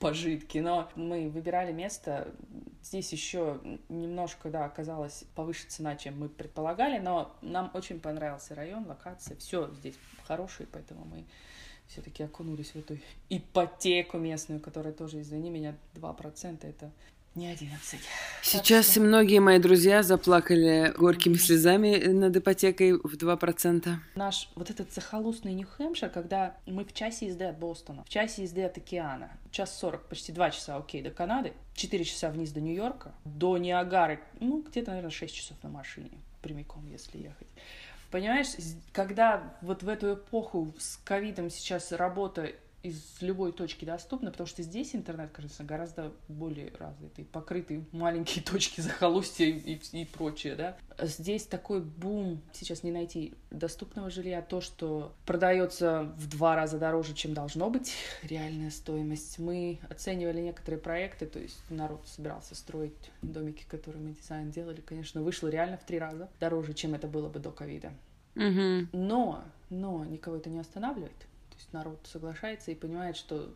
пожитки. 0.00 0.58
Но 0.58 0.90
мы 0.96 1.30
выбирали 1.30 1.72
место, 1.72 2.34
здесь 2.82 3.12
еще 3.12 3.60
немножко, 3.88 4.50
да, 4.50 4.64
оказалась 4.64 5.24
повыше 5.36 5.66
цена, 5.68 5.94
чем 5.94 6.18
мы 6.18 6.28
предполагали, 6.28 6.98
но 6.98 7.36
нам 7.40 7.70
очень 7.74 8.00
понравился 8.00 8.56
район, 8.56 8.86
локация, 8.86 9.36
все 9.36 9.70
здесь 9.74 9.94
хорошее, 10.26 10.68
поэтому 10.72 11.04
мы 11.04 11.24
все-таки 11.90 12.22
окунулись 12.22 12.70
в 12.70 12.76
эту 12.76 12.98
ипотеку 13.28 14.18
местную, 14.18 14.60
которая 14.60 14.92
тоже, 14.92 15.20
извини 15.20 15.50
меня, 15.50 15.76
2% 15.94 16.66
это 16.66 16.90
не 17.34 17.46
11. 17.46 18.00
Сейчас 18.42 18.90
что... 18.90 19.00
многие 19.00 19.38
мои 19.40 19.58
друзья 19.58 20.02
заплакали 20.02 20.92
горькими 20.96 21.34
слезами 21.34 21.96
над 22.06 22.36
ипотекой 22.36 22.92
в 22.94 23.16
2%. 23.16 23.94
Наш 24.16 24.50
вот 24.56 24.70
этот 24.70 24.92
захолустный 24.92 25.54
Нью-Хэмпшир, 25.54 26.10
когда 26.10 26.56
мы 26.66 26.84
в 26.84 26.92
часе 26.92 27.28
езды 27.28 27.44
от 27.44 27.58
Бостона, 27.58 28.02
в 28.04 28.08
часе 28.08 28.42
езды 28.42 28.64
от 28.64 28.76
океана, 28.76 29.30
час 29.52 29.78
сорок, 29.78 30.08
почти 30.08 30.32
два 30.32 30.50
часа, 30.50 30.76
окей, 30.76 31.02
до 31.02 31.10
Канады, 31.10 31.52
4 31.74 32.04
часа 32.04 32.30
вниз 32.30 32.50
до 32.50 32.60
Нью-Йорка, 32.60 33.14
до 33.24 33.58
Ниагары, 33.58 34.20
ну, 34.40 34.62
где-то, 34.62 34.90
наверное, 34.90 35.10
6 35.10 35.34
часов 35.34 35.56
на 35.62 35.70
машине, 35.70 36.18
прямиком, 36.42 36.84
если 36.88 37.18
ехать. 37.18 37.48
Понимаешь, 38.10 38.48
когда 38.92 39.54
вот 39.62 39.82
в 39.82 39.88
эту 39.88 40.14
эпоху 40.14 40.74
с 40.78 40.96
ковидом 40.98 41.48
сейчас 41.48 41.92
работа 41.92 42.52
из 42.82 43.20
любой 43.20 43.52
точки 43.52 43.84
доступно, 43.84 44.30
потому 44.30 44.46
что 44.46 44.62
здесь 44.62 44.94
интернет, 44.94 45.30
кажется, 45.32 45.64
гораздо 45.64 46.12
более 46.28 46.72
развитый, 46.78 47.24
покрытый 47.24 47.84
маленькие 47.92 48.44
точки 48.44 48.80
захолустья 48.80 49.46
и, 49.46 49.74
и, 49.74 50.02
и 50.02 50.04
прочее, 50.04 50.54
да. 50.54 50.76
Здесь 50.98 51.44
такой 51.44 51.80
бум, 51.80 52.40
сейчас 52.52 52.82
не 52.82 52.90
найти 52.90 53.34
доступного 53.50 54.10
жилья, 54.10 54.42
то, 54.42 54.60
что 54.60 55.14
продается 55.26 56.12
в 56.16 56.28
два 56.28 56.56
раза 56.56 56.78
дороже, 56.78 57.14
чем 57.14 57.34
должно 57.34 57.70
быть 57.70 57.94
реальная 58.22 58.70
стоимость. 58.70 59.38
Мы 59.38 59.78
оценивали 59.88 60.40
некоторые 60.40 60.80
проекты, 60.80 61.26
то 61.26 61.38
есть 61.38 61.58
народ 61.68 62.06
собирался 62.06 62.54
строить 62.54 63.10
домики, 63.22 63.64
которые 63.68 64.02
мы 64.02 64.12
дизайн 64.12 64.50
делали, 64.50 64.80
конечно, 64.80 65.22
вышло 65.22 65.48
реально 65.48 65.76
в 65.76 65.84
три 65.84 65.98
раза 65.98 66.28
дороже, 66.40 66.72
чем 66.74 66.94
это 66.94 67.06
было 67.06 67.28
бы 67.28 67.38
до 67.38 67.50
ковида. 67.50 67.92
Угу. 68.36 68.88
Но, 68.92 69.44
но 69.70 70.04
никого 70.04 70.36
это 70.36 70.48
не 70.48 70.60
останавливает 70.60 71.12
народ 71.72 71.98
соглашается 72.10 72.70
и 72.70 72.74
понимает, 72.74 73.16
что, 73.16 73.54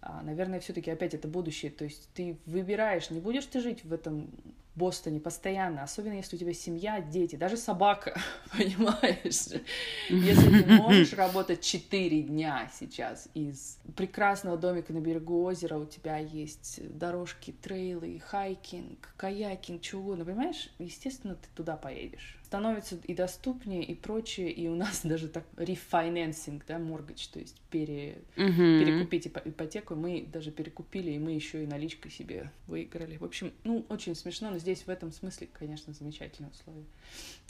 а, 0.00 0.22
наверное, 0.22 0.60
все-таки 0.60 0.90
опять 0.90 1.14
это 1.14 1.28
будущее. 1.28 1.70
То 1.70 1.84
есть 1.84 2.08
ты 2.14 2.38
выбираешь, 2.46 3.10
не 3.10 3.20
будешь 3.20 3.46
ты 3.46 3.60
жить 3.60 3.84
в 3.84 3.92
этом 3.92 4.30
Бостоне 4.78 5.20
постоянно, 5.20 5.82
особенно 5.82 6.14
если 6.14 6.36
у 6.36 6.38
тебя 6.38 6.54
семья, 6.54 7.00
дети, 7.00 7.36
даже 7.36 7.56
собака, 7.56 8.18
понимаешь? 8.56 9.60
Если 10.08 10.62
ты 10.62 10.66
можешь 10.72 11.12
работать 11.14 11.60
4 11.60 12.22
дня 12.22 12.70
сейчас 12.78 13.28
из 13.34 13.78
прекрасного 13.96 14.56
домика 14.56 14.92
на 14.92 15.00
берегу 15.00 15.42
озера, 15.42 15.76
у 15.76 15.84
тебя 15.84 16.18
есть 16.18 16.80
дорожки, 16.96 17.52
трейлы, 17.52 18.22
хайкинг, 18.24 19.14
каякинг, 19.16 19.82
чего 19.82 20.02
угодно, 20.02 20.24
понимаешь? 20.24 20.70
Естественно, 20.78 21.34
ты 21.34 21.48
туда 21.54 21.76
поедешь 21.76 22.38
становится 22.48 22.96
и 23.04 23.12
доступнее, 23.12 23.84
и 23.84 23.94
прочее, 23.94 24.50
и 24.50 24.68
у 24.68 24.74
нас 24.74 25.00
даже 25.04 25.28
так 25.28 25.44
рефинансинг, 25.58 26.64
да, 26.66 26.78
моргач, 26.78 27.28
то 27.28 27.38
есть 27.38 27.60
пере, 27.70 28.22
uh-huh. 28.36 28.82
перекупить 28.82 29.26
ипотеку, 29.26 29.94
мы 29.94 30.26
даже 30.32 30.50
перекупили, 30.50 31.10
и 31.10 31.18
мы 31.18 31.32
еще 31.32 31.62
и 31.62 31.66
наличкой 31.66 32.10
себе 32.10 32.50
выиграли. 32.66 33.18
В 33.18 33.24
общем, 33.24 33.52
ну, 33.64 33.84
очень 33.90 34.14
смешно, 34.14 34.50
но 34.50 34.58
здесь 34.58 34.67
в 34.76 34.88
этом 34.88 35.12
смысле, 35.12 35.48
конечно, 35.52 35.92
замечательные 35.92 36.50
условия. 36.50 36.86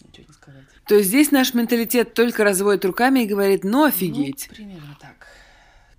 Ничего 0.05 0.25
не 0.29 0.35
сказать. 0.35 0.65
То 0.87 0.95
есть 0.97 1.09
здесь 1.09 1.31
наш 1.31 1.55
менталитет 1.55 2.15
только 2.15 2.45
разводит 2.45 2.85
руками 2.85 3.21
и 3.21 3.27
говорит, 3.27 3.65
ну, 3.65 3.85
офигеть. 3.85 4.47
Ну, 4.49 4.55
примерно 4.55 4.97
так 5.01 5.27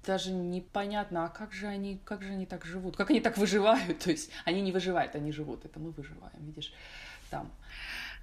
даже 0.05 0.31
непонятно, 0.31 1.25
а 1.25 1.29
как 1.29 1.53
же 1.53 1.67
они, 1.67 1.99
как 2.03 2.23
же 2.23 2.31
они 2.31 2.47
так 2.47 2.65
живут, 2.65 2.97
как 2.97 3.11
они 3.11 3.21
так 3.21 3.37
выживают, 3.37 3.99
то 4.03 4.09
есть 4.09 4.31
они 4.43 4.61
не 4.61 4.71
выживают, 4.71 5.13
они 5.15 5.31
живут, 5.31 5.65
это 5.65 5.79
мы 5.79 5.91
выживаем, 5.91 6.45
видишь, 6.45 6.73
там. 7.29 7.51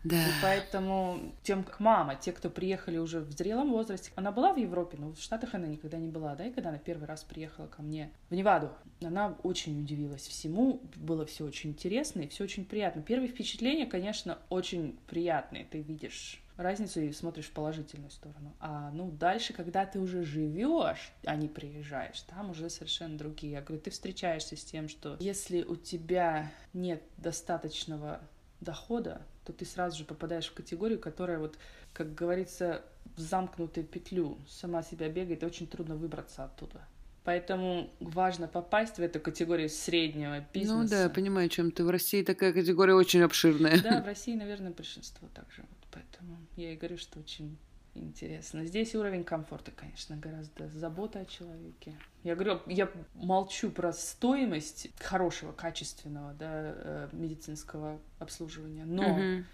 Да. 0.06 0.22
И 0.22 0.30
поэтому 0.40 1.32
тем, 1.42 1.64
как 1.64 1.80
мама, 1.80 2.14
те, 2.14 2.32
кто 2.32 2.48
приехали 2.48 2.98
уже 2.98 3.20
в 3.20 3.32
зрелом 3.32 3.72
возрасте, 3.72 4.12
она 4.14 4.30
была 4.30 4.52
в 4.52 4.56
Европе, 4.56 4.96
но 5.00 5.12
в 5.12 5.18
Штатах 5.20 5.54
она 5.54 5.66
никогда 5.66 5.98
не 5.98 6.08
была, 6.08 6.36
да, 6.36 6.46
и 6.46 6.52
когда 6.52 6.68
она 6.68 6.78
первый 6.78 7.06
раз 7.08 7.24
приехала 7.24 7.66
ко 7.66 7.82
мне 7.82 8.12
в 8.30 8.34
Неваду, 8.34 8.70
она 9.02 9.36
очень 9.42 9.80
удивилась 9.80 10.26
всему, 10.26 10.80
было 10.94 11.26
все 11.26 11.44
очень 11.44 11.70
интересно 11.70 12.20
и 12.20 12.28
все 12.28 12.44
очень 12.44 12.64
приятно. 12.64 13.02
Первые 13.02 13.28
впечатления, 13.28 13.86
конечно, 13.86 14.38
очень 14.48 14.96
приятные, 15.08 15.64
ты 15.64 15.80
видишь 15.80 16.40
разницу 16.56 17.00
и 17.00 17.12
смотришь 17.12 17.46
в 17.46 17.52
положительную 17.52 18.10
сторону. 18.10 18.54
А 18.60 18.90
ну 18.92 19.10
дальше, 19.10 19.52
когда 19.52 19.84
ты 19.86 19.98
уже 19.98 20.22
живешь, 20.22 21.12
а 21.24 21.36
не 21.36 21.48
приезжаешь, 21.48 22.20
там 22.22 22.50
уже 22.50 22.70
совершенно 22.70 23.18
другие. 23.18 23.54
Я 23.54 23.60
говорю, 23.60 23.82
ты 23.82 23.90
встречаешься 23.90 24.56
с 24.56 24.64
тем, 24.64 24.88
что 24.88 25.16
если 25.18 25.62
у 25.62 25.76
тебя 25.76 26.52
нет 26.72 27.02
достаточного 27.16 28.20
дохода, 28.60 29.20
то 29.46 29.52
ты 29.52 29.64
сразу 29.64 29.98
же 29.98 30.04
попадаешь 30.04 30.48
в 30.48 30.54
категорию, 30.54 30.98
которая 30.98 31.38
вот, 31.38 31.56
как 31.92 32.14
говорится, 32.14 32.82
в 33.16 33.20
замкнутую 33.20 33.86
петлю 33.86 34.38
сама 34.48 34.82
себя 34.82 35.08
бегает, 35.08 35.42
и 35.42 35.46
очень 35.46 35.66
трудно 35.66 35.94
выбраться 35.94 36.44
оттуда. 36.44 36.84
Поэтому 37.24 37.90
важно 37.98 38.46
попасть 38.46 38.98
в 38.98 39.02
эту 39.02 39.18
категорию 39.18 39.68
среднего 39.68 40.44
бизнеса. 40.52 40.76
Ну 40.76 40.88
да, 40.88 41.08
понимаю, 41.08 41.46
о 41.46 41.48
чем 41.48 41.72
ты. 41.72 41.84
В 41.84 41.90
России 41.90 42.22
такая 42.22 42.52
категория 42.52 42.94
очень 42.94 43.22
обширная. 43.22 43.82
Да, 43.82 44.00
в 44.00 44.06
России, 44.06 44.34
наверное, 44.34 44.70
большинство 44.70 45.26
также. 45.34 45.62
Вот 45.62 45.88
поэтому 45.90 46.38
я 46.56 46.72
и 46.72 46.76
говорю, 46.76 46.98
что 46.98 47.18
очень 47.18 47.58
интересно. 47.98 48.64
Здесь 48.64 48.94
уровень 48.94 49.24
комфорта, 49.24 49.70
конечно, 49.70 50.16
гораздо 50.16 50.68
забота 50.68 51.20
о 51.20 51.24
человеке. 51.24 51.94
Я 52.22 52.34
говорю, 52.34 52.60
я 52.66 52.90
молчу 53.14 53.70
про 53.70 53.92
стоимость 53.92 54.88
хорошего, 55.00 55.52
качественного, 55.52 56.34
да, 56.34 56.48
э, 56.52 57.08
медицинского 57.12 58.00
обслуживания, 58.18 58.84
но, 58.84 59.12
угу. 59.12 59.44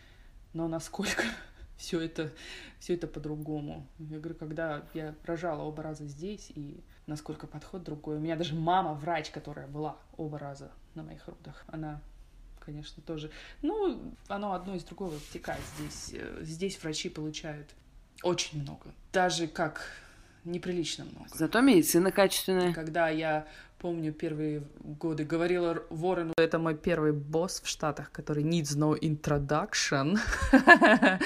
но 0.52 0.69
насколько 0.69 1.24
все 1.77 2.01
это, 2.01 2.32
все 2.78 2.94
это 2.94 3.06
по-другому. 3.06 3.86
Я 3.98 4.19
говорю, 4.19 4.35
когда 4.35 4.85
я 4.94 5.14
рожала 5.24 5.62
оба 5.62 5.82
раза 5.82 6.06
здесь, 6.06 6.52
и 6.55 6.82
насколько 7.06 7.47
подход 7.47 7.82
другой. 7.82 8.16
У 8.16 8.20
меня 8.20 8.36
даже 8.36 8.55
мама, 8.55 8.94
врач, 8.94 9.31
которая 9.31 9.66
была 9.66 9.97
оба 10.16 10.39
раза 10.39 10.70
на 10.94 11.02
моих 11.02 11.27
родах, 11.27 11.64
она 11.66 12.01
конечно, 12.64 13.02
тоже. 13.02 13.31
Ну, 13.60 14.14
оно 14.28 14.52
одно 14.52 14.74
из 14.74 14.85
другого 14.85 15.10
вытекает 15.10 15.62
здесь. 15.77 16.10
Э, 16.14 16.39
здесь 16.43 16.81
врачи 16.82 17.09
получают 17.09 17.74
очень 18.22 18.62
много. 18.62 18.92
Даже 19.12 19.46
как 19.46 19.82
неприлично 20.44 21.04
много. 21.04 21.28
Зато 21.34 21.60
медицина 21.60 22.10
качественная. 22.10 22.72
Когда 22.72 23.08
я 23.08 23.46
помню 23.78 24.12
первые 24.12 24.62
годы 24.80 25.24
говорила 25.24 25.82
Ворон, 25.90 26.32
это 26.36 26.58
мой 26.58 26.76
первый 26.76 27.12
босс 27.12 27.60
в 27.60 27.68
Штатах, 27.68 28.12
который 28.12 28.44
needs 28.44 28.76
no 28.76 28.98
introduction. 28.98 30.18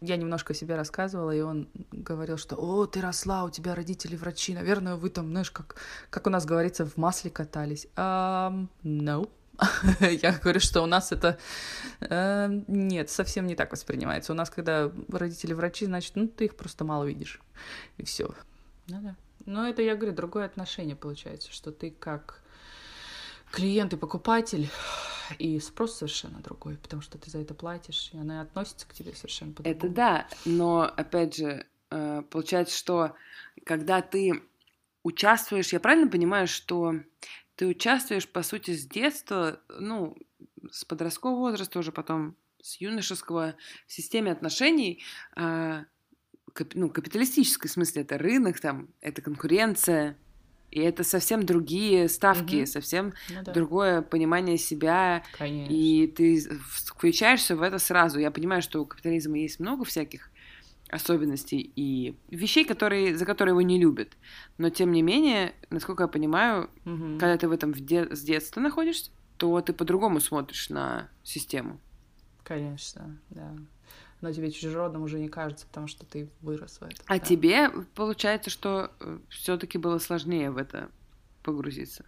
я 0.00 0.16
немножко 0.16 0.54
себе 0.54 0.76
рассказывала, 0.76 1.32
и 1.32 1.40
он 1.40 1.68
говорил, 1.90 2.36
что 2.38 2.56
«О, 2.56 2.86
ты 2.86 3.00
росла, 3.00 3.44
у 3.44 3.50
тебя 3.50 3.74
родители 3.74 4.14
врачи, 4.14 4.54
наверное, 4.54 4.94
вы 4.94 5.10
там, 5.10 5.30
знаешь, 5.30 5.50
как, 5.50 5.76
как 6.08 6.26
у 6.28 6.30
нас 6.30 6.44
говорится, 6.46 6.86
в 6.86 6.96
масле 6.96 7.30
катались». 7.30 7.88
Um, 7.96 8.68
no. 8.84 9.28
Я 10.00 10.32
говорю, 10.32 10.60
что 10.60 10.82
у 10.82 10.86
нас 10.86 11.12
это 11.12 11.38
э, 12.00 12.48
нет, 12.68 13.10
совсем 13.10 13.46
не 13.46 13.54
так 13.54 13.72
воспринимается. 13.72 14.32
У 14.32 14.36
нас, 14.36 14.50
когда 14.50 14.90
родители 15.08 15.52
врачи, 15.52 15.86
значит, 15.86 16.16
ну 16.16 16.28
ты 16.28 16.46
их 16.46 16.56
просто 16.56 16.84
мало 16.84 17.04
видишь. 17.04 17.40
И 17.96 18.04
все. 18.04 18.34
Ну 18.88 19.00
да. 19.02 19.16
Но 19.46 19.68
это, 19.68 19.82
я 19.82 19.94
говорю, 19.94 20.14
другое 20.14 20.46
отношение 20.46 20.96
получается, 20.96 21.52
что 21.52 21.70
ты 21.70 21.90
как 21.90 22.42
клиент 23.52 23.92
и 23.92 23.96
покупатель, 23.96 24.68
и 25.38 25.58
спрос 25.60 25.98
совершенно 25.98 26.40
другой, 26.40 26.76
потому 26.76 27.00
что 27.00 27.16
ты 27.16 27.30
за 27.30 27.38
это 27.38 27.54
платишь, 27.54 28.10
и 28.12 28.18
она 28.18 28.40
относится 28.40 28.86
к 28.88 28.92
тебе 28.92 29.14
совершенно 29.14 29.52
по-другому. 29.52 29.86
Это 29.86 29.94
да, 29.94 30.28
но, 30.44 30.82
опять 30.82 31.36
же, 31.36 31.66
э, 31.90 32.22
получается, 32.28 32.76
что 32.76 33.14
когда 33.64 34.02
ты 34.02 34.42
участвуешь, 35.02 35.72
я 35.72 35.80
правильно 35.80 36.10
понимаю, 36.10 36.48
что 36.48 36.94
ты 37.56 37.66
участвуешь, 37.66 38.28
по 38.28 38.42
сути, 38.42 38.72
с 38.72 38.86
детства, 38.86 39.60
ну, 39.68 40.16
с 40.70 40.84
подросткового 40.84 41.40
возраста 41.40 41.78
уже 41.78 41.90
потом, 41.90 42.36
с 42.62 42.80
юношеского 42.80 43.54
в 43.86 43.92
системе 43.92 44.32
отношений, 44.32 45.02
э, 45.36 45.84
кап, 46.52 46.74
ну, 46.74 46.90
капиталистической 46.90 47.68
смысле, 47.68 48.02
это 48.02 48.18
рынок, 48.18 48.60
там, 48.60 48.88
это 49.00 49.22
конкуренция, 49.22 50.16
и 50.70 50.80
это 50.80 51.04
совсем 51.04 51.46
другие 51.46 52.08
ставки, 52.08 52.56
угу. 52.56 52.66
совсем 52.66 53.14
ну, 53.30 53.42
да. 53.44 53.52
другое 53.52 54.02
понимание 54.02 54.58
себя. 54.58 55.22
Конечно. 55.38 55.72
И 55.72 56.06
ты 56.08 56.58
включаешься 56.68 57.56
в 57.56 57.62
это 57.62 57.78
сразу. 57.78 58.18
Я 58.18 58.30
понимаю, 58.30 58.62
что 58.62 58.82
у 58.82 58.86
капитализма 58.86 59.38
есть 59.38 59.60
много 59.60 59.84
всяких 59.84 60.30
особенностей 60.88 61.72
и 61.74 62.16
вещей, 62.30 62.64
которые, 62.64 63.16
за 63.16 63.24
которые 63.24 63.52
его 63.52 63.62
не 63.62 63.80
любят. 63.80 64.16
Но 64.58 64.70
тем 64.70 64.92
не 64.92 65.02
менее, 65.02 65.54
насколько 65.70 66.04
я 66.04 66.08
понимаю, 66.08 66.70
угу. 66.84 67.18
когда 67.18 67.36
ты 67.36 67.48
в 67.48 67.52
этом 67.52 67.72
в 67.72 67.80
де- 67.80 68.14
с 68.14 68.22
детства 68.22 68.60
находишься, 68.60 69.10
то 69.36 69.60
ты 69.60 69.72
по-другому 69.72 70.20
смотришь 70.20 70.70
на 70.70 71.08
систему. 71.22 71.80
Конечно, 72.44 73.18
да. 73.30 73.52
Но 74.20 74.32
тебе 74.32 74.50
чужеродным 74.50 75.02
уже 75.02 75.18
не 75.18 75.28
кажется, 75.28 75.66
потому 75.66 75.88
что 75.88 76.06
ты 76.06 76.28
вырос 76.40 76.78
в 76.80 76.82
этом. 76.84 77.04
А 77.06 77.18
да. 77.18 77.24
тебе 77.24 77.70
получается, 77.94 78.50
что 78.50 78.90
э, 79.00 79.18
все-таки 79.28 79.78
было 79.78 79.98
сложнее 79.98 80.50
в 80.50 80.56
это 80.56 80.88
погрузиться? 81.42 82.04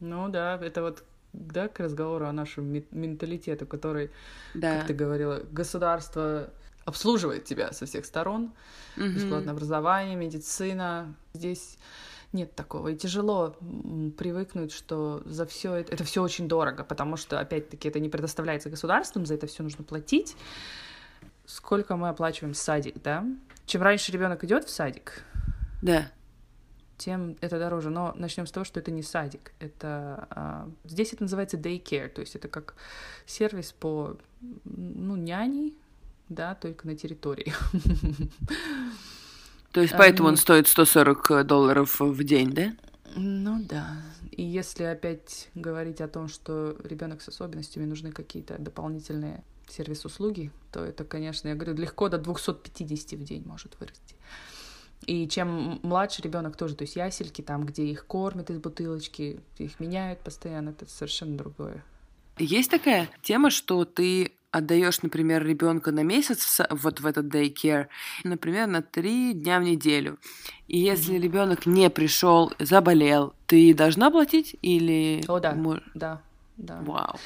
Ну 0.00 0.28
да, 0.28 0.58
это 0.60 0.82
вот 0.82 1.04
да, 1.32 1.68
к 1.68 1.80
разговору 1.80 2.26
о 2.26 2.32
нашем 2.32 2.84
менталитете, 2.90 3.64
который, 3.64 4.10
да. 4.54 4.78
как 4.78 4.88
ты 4.88 4.94
говорила, 4.94 5.42
государство 5.50 6.50
обслуживает 6.84 7.44
тебя 7.44 7.72
со 7.72 7.86
всех 7.86 8.04
сторон. 8.04 8.52
Угу. 8.96 9.06
Бесплатное 9.06 9.52
образование, 9.52 10.16
медицина. 10.16 11.14
Здесь 11.34 11.78
нет 12.32 12.54
такого. 12.54 12.88
И 12.88 12.96
тяжело 12.96 13.56
привыкнуть, 14.16 14.72
что 14.72 15.22
за 15.26 15.46
все 15.46 15.74
это, 15.74 15.92
это 15.92 16.04
все 16.04 16.22
очень 16.22 16.48
дорого, 16.48 16.82
потому 16.84 17.16
что, 17.16 17.38
опять-таки, 17.38 17.88
это 17.88 18.00
не 18.00 18.08
предоставляется 18.08 18.70
государством, 18.70 19.26
за 19.26 19.34
это 19.34 19.46
все 19.46 19.62
нужно 19.62 19.84
платить. 19.84 20.36
Сколько 21.44 21.96
мы 21.96 22.08
оплачиваем 22.08 22.54
садик, 22.54 23.02
да? 23.02 23.26
Чем 23.66 23.82
раньше 23.82 24.12
ребенок 24.12 24.44
идет 24.44 24.64
в 24.64 24.70
садик, 24.70 25.24
да. 25.82 26.10
тем 26.96 27.36
это 27.40 27.58
дороже. 27.58 27.90
Но 27.90 28.12
начнем 28.16 28.46
с 28.46 28.52
того, 28.52 28.64
что 28.64 28.80
это 28.80 28.90
не 28.90 29.02
садик. 29.02 29.52
Это 29.58 30.26
а, 30.30 30.70
здесь 30.84 31.12
это 31.12 31.24
называется 31.24 31.56
daycare, 31.56 32.08
то 32.08 32.20
есть 32.20 32.34
это 32.34 32.48
как 32.48 32.74
сервис 33.26 33.72
по 33.72 34.16
ну, 34.64 35.16
няней, 35.16 35.76
да, 36.34 36.54
только 36.54 36.86
на 36.86 36.96
территории. 36.96 37.52
То 39.72 39.80
есть 39.80 39.94
поэтому 39.96 40.28
он 40.28 40.36
стоит 40.36 40.68
140 40.68 41.46
долларов 41.46 42.00
в 42.00 42.24
день, 42.24 42.52
да? 42.52 42.72
Ну 43.16 43.62
да. 43.62 43.96
И 44.30 44.42
если 44.42 44.84
опять 44.84 45.50
говорить 45.54 46.00
о 46.00 46.08
том, 46.08 46.28
что 46.28 46.76
ребенок 46.84 47.22
с 47.22 47.28
особенностями 47.28 47.84
нужны 47.84 48.12
какие-то 48.12 48.58
дополнительные 48.58 49.42
сервис-услуги, 49.68 50.50
то 50.70 50.84
это, 50.84 51.04
конечно, 51.04 51.48
я 51.48 51.54
говорю, 51.54 51.74
легко 51.74 52.08
до 52.08 52.18
250 52.18 53.18
в 53.18 53.24
день 53.24 53.44
может 53.46 53.78
вырасти. 53.80 54.16
И 55.06 55.26
чем 55.28 55.80
младше 55.82 56.22
ребенок 56.22 56.56
тоже, 56.56 56.76
то 56.76 56.82
есть 56.82 56.96
ясельки 56.96 57.42
там, 57.42 57.66
где 57.66 57.84
их 57.84 58.06
кормят 58.06 58.50
из 58.50 58.58
бутылочки, 58.58 59.40
их 59.58 59.80
меняют 59.80 60.20
постоянно, 60.20 60.70
это 60.70 60.86
совершенно 60.88 61.36
другое. 61.36 61.84
Есть 62.38 62.70
такая 62.70 63.10
тема, 63.22 63.50
что 63.50 63.84
ты 63.84 64.32
отдаешь, 64.52 65.02
например, 65.02 65.44
ребенка 65.44 65.90
на 65.90 66.04
месяц 66.04 66.60
вот 66.70 67.00
в 67.00 67.06
этот 67.06 67.26
daycare, 67.26 67.88
например, 68.22 68.68
на 68.68 68.82
три 68.82 69.32
дня 69.32 69.58
в 69.58 69.62
неделю. 69.62 70.18
И 70.68 70.78
если 70.78 71.16
mm-hmm. 71.16 71.20
ребенок 71.20 71.66
не 71.66 71.90
пришел, 71.90 72.52
заболел, 72.58 73.34
ты 73.46 73.74
должна 73.74 74.10
платить 74.10 74.56
или? 74.62 75.24
О 75.26 75.40
да, 75.40 75.56
да, 75.94 76.20
да. 76.56 76.80
Вау. 76.82 77.18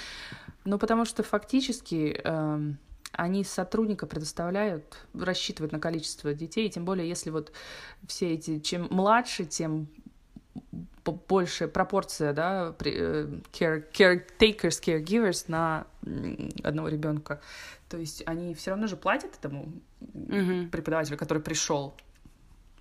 Ну 0.65 0.79
потому 0.79 1.05
что 1.05 1.23
фактически 1.23 2.21
э, 2.23 2.73
они 3.13 3.45
сотрудника 3.45 4.07
предоставляют, 4.07 4.99
рассчитывают 5.15 5.73
на 5.73 5.81
количество 5.81 6.33
детей, 6.35 6.69
тем 6.69 6.85
более 6.85 7.09
если 7.09 7.31
вот 7.31 7.53
все 8.07 8.35
эти, 8.35 8.61
чем 8.61 8.89
младше, 8.91 9.45
тем 9.45 9.89
больше 11.29 11.69
пропорция, 11.69 12.33
да, 12.33 12.75
э, 12.85 13.29
care, 13.53 13.85
caretakers, 13.93 14.81
caregivers 14.83 15.45
на 15.49 15.87
одного 16.65 16.89
ребенка. 16.89 17.41
То 17.89 17.99
есть 17.99 18.23
они 18.27 18.55
все 18.55 18.71
равно 18.71 18.87
же 18.87 18.97
платят 18.97 19.37
этому 19.37 19.73
mm-hmm. 20.01 20.71
преподавателю, 20.71 21.17
который 21.17 21.43
пришел. 21.43 21.95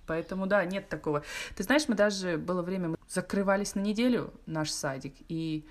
Поэтому, 0.06 0.46
да, 0.46 0.64
нет 0.64 0.88
такого. 0.88 1.22
Ты 1.56 1.62
знаешь, 1.62 1.88
мы 1.88 1.94
даже 1.94 2.38
было 2.38 2.62
время, 2.62 2.90
мы 2.90 2.96
закрывались 3.08 3.74
на 3.74 3.80
неделю, 3.80 4.32
наш 4.46 4.70
садик, 4.70 5.14
и 5.28 5.66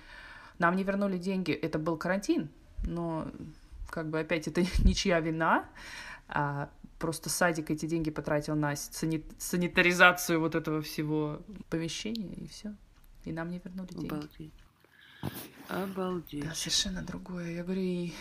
нам 0.58 0.76
не 0.76 0.84
вернули 0.84 1.18
деньги. 1.18 1.52
Это 1.52 1.78
был 1.78 1.96
карантин, 1.96 2.50
но 2.84 3.30
как 3.90 4.08
бы 4.08 4.20
опять 4.20 4.48
это 4.48 4.60
ничья 4.84 5.20
вина. 5.20 5.66
А 6.28 6.68
просто 6.98 7.30
садик 7.30 7.70
эти 7.70 7.86
деньги 7.86 8.10
потратил 8.10 8.54
на 8.54 8.74
сани... 8.76 9.24
санитаризацию 9.38 10.40
вот 10.40 10.54
этого 10.54 10.82
всего 10.82 11.42
помещения, 11.70 12.34
и 12.34 12.46
все. 12.48 12.74
И 13.24 13.32
нам 13.32 13.50
не 13.50 13.60
вернули 13.62 13.88
деньги. 13.88 14.06
Обалдеть. 14.06 14.52
Обалдеть. 15.68 16.44
Да, 16.44 16.54
совершенно 16.54 17.02
другое. 17.02 17.52
Я 17.52 17.64
говорю, 17.64 17.82
и 17.82 18.12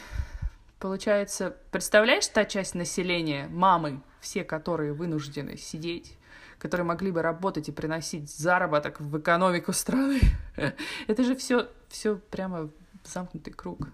получается, 0.80 1.56
представляешь, 1.72 2.28
та 2.28 2.46
часть 2.46 2.76
населения, 2.76 3.48
мамы, 3.48 4.02
все, 4.20 4.44
которые 4.44 4.94
вынуждены 4.94 5.58
сидеть, 5.58 6.18
которые 6.58 6.86
могли 6.86 7.12
бы 7.12 7.22
работать 7.22 7.70
и 7.70 7.72
приносить 7.72 8.30
заработок 8.30 9.00
в 9.00 9.20
экономику 9.20 9.74
страны. 9.74 10.20
Это 11.08 11.24
же 11.24 11.36
все, 11.36 11.70
все 11.90 12.16
прямо 12.16 12.70
замкнутый 13.04 13.54
круг. 13.54 13.90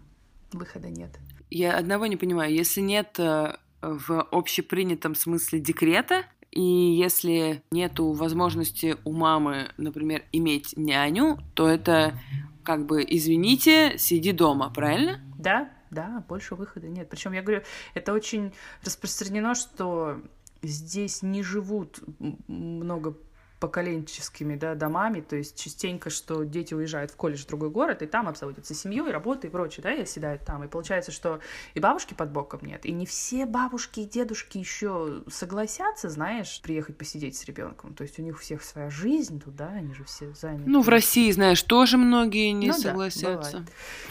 Выхода 0.53 0.89
нет. 0.89 1.11
Я 1.49 1.77
одного 1.77 2.05
не 2.05 2.15
понимаю. 2.15 2.53
Если 2.53 2.79
нет 2.79 3.19
э, 3.19 3.55
в 3.81 4.21
общепринятом 4.31 5.15
смысле 5.15 5.59
декрета, 5.59 6.25
и 6.51 6.61
если 6.61 7.63
нету 7.71 8.11
возможности 8.11 8.97
у 9.05 9.13
мамы, 9.13 9.71
например, 9.77 10.23
иметь 10.31 10.75
няню, 10.75 11.39
то 11.53 11.67
это 11.67 12.19
как 12.63 12.85
бы, 12.85 13.05
извините, 13.07 13.97
сиди 13.97 14.31
дома, 14.33 14.69
правильно? 14.69 15.21
Да, 15.37 15.69
да, 15.89 16.23
больше 16.27 16.55
выхода 16.55 16.87
нет. 16.87 17.09
Причем 17.09 17.31
я 17.31 17.41
говорю, 17.41 17.63
это 17.93 18.13
очень 18.13 18.53
распространено, 18.83 19.55
что 19.55 20.21
здесь 20.61 21.21
не 21.21 21.41
живут 21.41 22.01
много 22.47 23.17
поколенческими 23.61 24.55
да, 24.55 24.73
домами, 24.73 25.21
то 25.21 25.35
есть 25.35 25.55
частенько, 25.55 26.09
что 26.09 26.43
дети 26.43 26.73
уезжают 26.73 27.11
в 27.11 27.15
колледж 27.15 27.43
в 27.43 27.47
другой 27.47 27.69
город, 27.69 28.01
и 28.01 28.07
там 28.07 28.27
обзаводятся 28.27 28.73
семьей, 28.73 29.11
работой 29.11 29.49
и 29.49 29.53
прочее, 29.53 29.83
да, 29.83 29.93
и 29.93 30.01
оседают 30.01 30.43
там. 30.43 30.63
И 30.63 30.67
получается, 30.67 31.11
что 31.11 31.39
и 31.75 31.79
бабушки 31.79 32.15
под 32.15 32.31
боком 32.31 32.61
нет, 32.63 32.85
и 32.88 32.91
не 32.91 33.05
все 33.05 33.45
бабушки 33.45 34.01
и 34.01 34.05
дедушки 34.05 34.57
еще 34.57 35.21
согласятся, 35.29 36.09
знаешь, 36.09 36.59
приехать 36.61 36.97
посидеть 36.97 37.38
с 37.38 37.45
ребенком. 37.45 37.93
То 37.93 38.01
есть 38.01 38.17
у 38.17 38.23
них 38.23 38.35
у 38.35 38.39
всех 38.39 38.63
своя 38.63 38.89
жизнь 38.89 39.39
туда, 39.39 39.67
они 39.67 39.93
же 39.93 40.05
все 40.05 40.33
заняты. 40.33 40.67
Ну, 40.67 40.81
в 40.81 40.89
России, 40.89 41.29
знаешь, 41.31 41.61
тоже 41.61 41.97
многие 41.97 42.51
не 42.51 42.69
ну, 42.69 42.73
согласятся. 42.73 43.59
Да, 43.59 43.65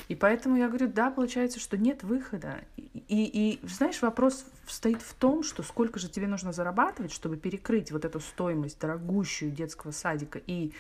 и 0.07 0.15
поэтому 0.15 0.57
я 0.57 0.69
говорю, 0.69 0.87
да, 0.87 1.11
получается, 1.11 1.59
что 1.59 1.77
нет 1.77 2.05
выхода. 2.05 2.61
И, 2.77 2.83
и, 3.09 3.55
и, 3.55 3.67
знаешь, 3.67 4.01
вопрос 4.01 4.45
стоит 4.71 5.03
в 5.03 5.15
том, 5.15 5.43
что 5.43 5.63
сколько 5.63 5.99
же 5.99 6.09
тебе 6.09 6.27
нужно 6.27 6.53
зарабатывать, 6.53 7.13
чтобы 7.13 7.37
перекрыть 7.37 7.93
вот 7.93 8.05
эту 8.05 8.21
стоимость 8.21 8.81
дорогущую 8.81 9.51
детского 9.51 9.91
садика 9.91 10.41
и 10.47 10.73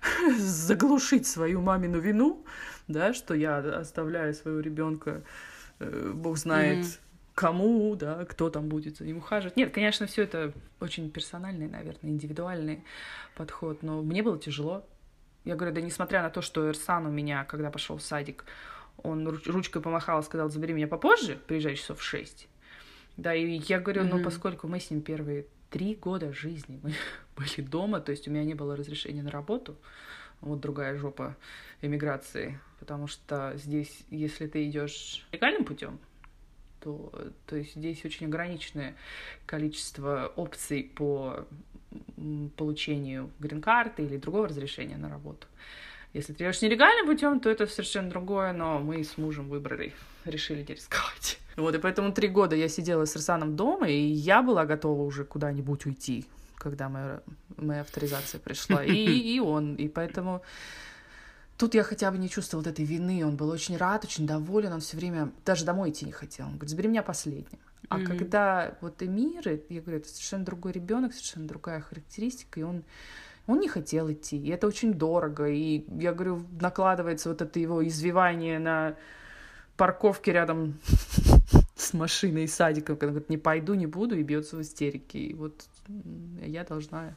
заглушить 0.38 1.26
свою 1.26 1.60
мамину 1.60 1.98
вину, 1.98 2.44
да, 2.86 3.12
что 3.12 3.34
я 3.34 3.58
оставляю 3.58 4.34
своего 4.34 4.60
ребенка, 4.60 5.22
э, 5.78 6.12
бог 6.14 6.38
знает, 6.38 6.84
mm-hmm. 6.84 6.98
кому, 7.34 7.96
да, 7.96 8.24
кто 8.24 8.50
там 8.50 8.68
будет 8.68 8.98
за 8.98 9.04
ним 9.04 9.18
ухаживать. 9.18 9.56
Нет, 9.56 9.72
конечно, 9.72 10.06
все 10.06 10.22
это 10.22 10.52
очень 10.80 11.10
персональный, 11.10 11.68
наверное, 11.68 12.10
индивидуальный 12.10 12.84
подход, 13.36 13.82
но 13.82 14.02
мне 14.02 14.22
было 14.22 14.38
тяжело. 14.38 14.84
Я 15.44 15.56
говорю, 15.56 15.74
да 15.74 15.80
несмотря 15.80 16.22
на 16.22 16.30
то, 16.30 16.42
что 16.42 16.68
Эрсан 16.68 17.06
у 17.06 17.10
меня, 17.10 17.44
когда 17.44 17.70
пошел 17.70 17.96
в 17.96 18.02
садик, 18.02 18.44
он 19.02 19.26
ручкой 19.46 19.80
помахал, 19.80 20.22
сказал, 20.22 20.50
забери 20.50 20.74
меня 20.74 20.88
попозже, 20.88 21.38
приезжай 21.46 21.76
часов 21.76 22.00
в 22.00 22.02
шесть. 22.02 22.48
Да, 23.18 23.34
и 23.34 23.58
я 23.66 23.80
говорю, 23.80 24.02
mm-hmm. 24.02 24.16
ну, 24.16 24.24
поскольку 24.24 24.68
мы 24.68 24.78
с 24.78 24.90
ним 24.90 25.02
первые 25.02 25.46
три 25.70 25.96
года 25.96 26.32
жизни 26.32 26.78
мы 26.82 26.94
были 27.36 27.66
дома, 27.66 28.00
то 28.00 28.12
есть 28.12 28.28
у 28.28 28.30
меня 28.30 28.44
не 28.44 28.54
было 28.54 28.76
разрешения 28.76 29.22
на 29.22 29.30
работу, 29.30 29.76
вот 30.40 30.60
другая 30.60 30.96
жопа 30.96 31.36
эмиграции, 31.82 32.60
потому 32.78 33.08
что 33.08 33.52
здесь, 33.56 34.04
если 34.10 34.46
ты 34.46 34.68
идешь 34.68 35.26
легальным 35.32 35.64
путем, 35.64 35.98
то, 36.80 37.12
то 37.46 37.56
есть 37.56 37.74
здесь 37.74 38.04
очень 38.04 38.26
ограниченное 38.26 38.94
количество 39.46 40.32
опций 40.36 40.84
по 40.84 41.44
получению 42.56 43.30
грин-карты 43.40 44.04
или 44.04 44.16
другого 44.16 44.46
разрешения 44.46 44.96
на 44.96 45.08
работу. 45.08 45.48
Если 46.12 46.32
ты 46.34 46.44
идешь 46.44 46.62
нелегальным 46.62 47.06
путем, 47.06 47.40
то 47.40 47.50
это 47.50 47.66
совершенно 47.66 48.10
другое, 48.10 48.52
но 48.52 48.78
мы 48.78 49.02
с 49.02 49.18
мужем 49.18 49.48
выбрали, 49.48 49.92
решили 50.30 50.64
не 50.66 50.74
рисковать. 50.74 51.38
Вот, 51.56 51.74
и 51.74 51.78
поэтому 51.78 52.12
три 52.12 52.28
года 52.28 52.54
я 52.54 52.68
сидела 52.68 53.04
с 53.04 53.16
Рсаном 53.16 53.56
дома, 53.56 53.88
и 53.88 54.00
я 54.00 54.42
была 54.42 54.64
готова 54.64 55.02
уже 55.02 55.24
куда-нибудь 55.24 55.86
уйти, 55.86 56.24
когда 56.54 56.88
моя, 56.88 57.20
моя 57.56 57.80
авторизация 57.80 58.38
пришла, 58.38 58.84
и, 58.84 58.94
и 58.94 59.40
он, 59.40 59.74
и 59.74 59.88
поэтому 59.88 60.42
Тут 61.56 61.74
я 61.74 61.82
хотя 61.82 62.12
бы 62.12 62.18
не 62.18 62.28
чувствовала 62.28 62.64
вот 62.64 62.70
этой 62.70 62.84
вины. 62.84 63.26
Он 63.26 63.36
был 63.36 63.50
очень 63.50 63.76
рад, 63.76 64.04
очень 64.04 64.28
доволен. 64.28 64.72
Он 64.72 64.78
все 64.78 64.96
время 64.96 65.32
даже 65.44 65.64
домой 65.64 65.90
идти 65.90 66.06
не 66.06 66.12
хотел. 66.12 66.46
Он 66.46 66.52
говорит, 66.52 66.70
забери 66.70 66.88
меня 66.88 67.02
последним. 67.02 67.58
А 67.88 67.98
mm-hmm. 67.98 68.06
когда 68.06 68.74
вот 68.80 69.02
Эмир, 69.02 69.60
я 69.68 69.80
говорю, 69.80 69.98
это 69.98 70.08
совершенно 70.08 70.44
другой 70.44 70.70
ребенок, 70.70 71.12
совершенно 71.12 71.48
другая 71.48 71.80
характеристика, 71.80 72.60
и 72.60 72.62
он 72.62 72.84
он 73.48 73.60
не 73.60 73.68
хотел 73.68 74.12
идти, 74.12 74.36
и 74.36 74.50
это 74.50 74.66
очень 74.66 74.92
дорого, 74.92 75.48
и, 75.48 75.82
я 75.98 76.12
говорю, 76.12 76.44
накладывается 76.60 77.30
вот 77.30 77.40
это 77.40 77.58
его 77.58 77.86
извивание 77.86 78.58
на 78.58 78.94
парковке 79.78 80.32
рядом 80.32 80.78
с 81.76 81.94
машиной 81.94 82.44
и 82.44 82.48
садиком, 82.48 82.96
когда 82.96 83.12
говорит, 83.12 83.30
не 83.30 83.38
пойду, 83.38 83.72
не 83.74 83.86
буду, 83.86 84.18
и 84.18 84.22
бьется 84.22 84.56
в 84.56 84.60
истерике. 84.60 85.18
И 85.18 85.34
вот 85.34 85.64
я 86.42 86.64
должна 86.64 87.14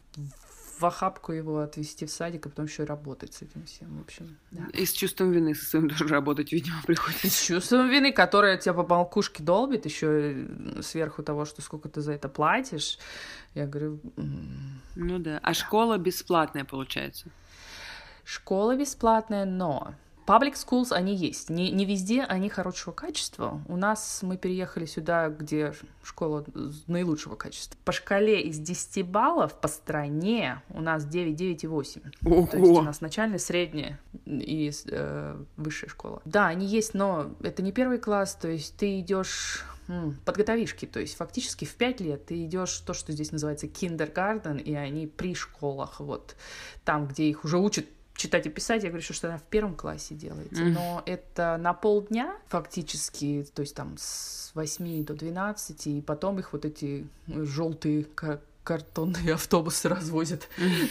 в 0.79 0.85
охапку 0.85 1.31
его 1.31 1.59
отвезти 1.59 2.05
в 2.05 2.11
садик, 2.11 2.45
а 2.45 2.49
потом 2.49 2.65
еще 2.65 2.83
и 2.83 2.85
работать 2.85 3.33
с 3.33 3.41
этим 3.43 3.65
всем, 3.65 3.97
в 3.97 4.01
общем. 4.01 4.38
Да. 4.51 4.65
И 4.73 4.85
с 4.85 4.93
чувством 4.93 5.31
вины 5.31 5.53
со 5.53 5.65
своим 5.65 5.89
тоже 5.89 6.07
работать, 6.07 6.51
видимо, 6.51 6.81
приходится. 6.88 7.29
С 7.29 7.41
чувством 7.43 7.89
вины, 7.89 8.11
которое 8.11 8.57
тебя 8.57 8.73
по 8.73 8.83
балкушке 8.83 9.43
долбит, 9.43 9.85
еще 9.85 10.47
сверху 10.81 11.23
того, 11.23 11.45
что 11.45 11.61
сколько 11.61 11.89
ты 11.89 12.01
за 12.01 12.13
это 12.13 12.29
платишь. 12.29 12.97
Я 13.53 13.67
говорю... 13.67 13.99
Ну 14.95 15.19
да. 15.19 15.39
А 15.43 15.53
школа 15.53 15.97
бесплатная, 15.97 16.65
получается? 16.65 17.27
Школа 18.23 18.75
бесплатная, 18.75 19.45
но 19.45 19.93
Public 20.26 20.53
schools, 20.53 20.91
они 20.91 21.15
есть. 21.15 21.49
Не, 21.49 21.72
не 21.72 21.85
везде 21.85 22.23
они 22.23 22.49
хорошего 22.49 22.93
качества. 22.93 23.61
У 23.68 23.76
нас 23.76 24.19
мы 24.22 24.38
переехали 24.38 24.85
сюда, 24.85 25.30
где 25.30 25.73
школа 26.03 26.45
наилучшего 26.88 27.35
качества. 27.35 27.77
По 27.85 27.91
шкале 27.91 28.41
из 28.41 28.60
10 28.60 29.06
баллов 29.07 29.60
по 29.60 29.68
стране 29.68 30.61
у 30.69 30.81
нас 30.81 31.06
9, 31.06 31.35
9 31.35 31.64
и 31.64 31.68
8. 31.68 32.02
Ого. 32.26 32.48
То 32.48 32.57
есть 32.57 32.72
у 32.72 32.81
нас 32.81 33.02
начальная, 33.02 33.39
средняя 33.39 33.99
и 34.26 34.72
э, 34.88 35.43
высшая 35.57 35.89
школа. 35.89 36.22
Да, 36.26 36.48
они 36.48 36.65
есть, 36.65 36.93
но 36.93 37.31
это 37.41 37.61
не 37.61 37.72
первый 37.72 37.98
класс, 37.98 38.35
то 38.35 38.48
есть 38.48 38.77
ты 38.77 38.99
идешь 38.99 39.65
подготовишки, 40.26 40.85
то 40.85 40.99
есть 40.99 41.18
фактически 41.18 41.65
в 41.65 41.76
пять 41.76 41.99
лет 41.99 42.27
ты 42.27 42.45
идешь 42.45 42.77
то, 42.80 42.93
что 42.93 43.11
здесь 43.11 43.31
называется 43.31 43.68
киндергарден, 43.68 44.57
и 44.57 44.73
они 44.73 45.07
при 45.07 45.35
школах, 45.35 45.99
вот 45.99 46.35
там, 46.85 47.07
где 47.07 47.26
их 47.26 47.43
уже 47.43 47.57
учат 47.57 47.85
читать 48.15 48.45
и 48.45 48.49
писать, 48.49 48.83
я 48.83 48.89
говорю, 48.89 49.03
что 49.03 49.27
она 49.27 49.38
в 49.38 49.43
первом 49.43 49.75
классе 49.75 50.15
делается. 50.15 50.63
Но 50.63 51.03
это 51.05 51.57
на 51.57 51.73
полдня 51.73 52.35
фактически, 52.47 53.45
то 53.53 53.61
есть 53.61 53.75
там 53.75 53.95
с 53.97 54.51
8 54.53 55.05
до 55.05 55.13
12, 55.13 55.88
и 55.88 56.01
потом 56.01 56.39
их 56.39 56.53
вот 56.53 56.65
эти 56.65 57.07
желтые 57.27 58.03
как 58.03 58.41
картонные 58.63 59.33
автобусы 59.33 59.89
развозят 59.89 60.47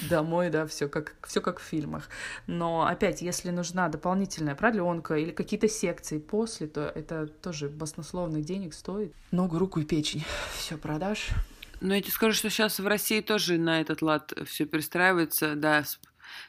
домой, 0.09 0.51
да, 0.51 0.67
все 0.67 0.89
как, 0.89 1.15
все 1.27 1.41
как 1.41 1.61
в 1.61 1.63
фильмах. 1.63 2.09
Но 2.47 2.87
опять, 2.87 3.23
если 3.23 3.51
нужна 3.51 3.89
дополнительная 3.89 4.55
продленка 4.55 5.15
или 5.15 5.31
какие-то 5.31 5.69
секции 5.69 6.19
после, 6.19 6.67
то 6.67 6.93
это 6.95 7.27
тоже 7.27 7.69
баснословных 7.69 8.45
денег 8.45 8.75
стоит. 8.75 9.15
Ногу, 9.31 9.59
руку 9.59 9.81
и 9.81 9.85
печень. 9.85 10.25
Все 10.57 10.77
продашь. 10.77 11.31
Но 11.81 11.95
я 11.95 12.03
тебе 12.03 12.13
скажу, 12.13 12.35
что 12.35 12.51
сейчас 12.51 12.79
в 12.79 12.87
России 12.87 13.23
тоже 13.23 13.57
на 13.57 13.81
этот 13.81 14.03
лад 14.03 14.35
все 14.45 14.67
перестраивается, 14.67 15.55
да, 15.55 15.85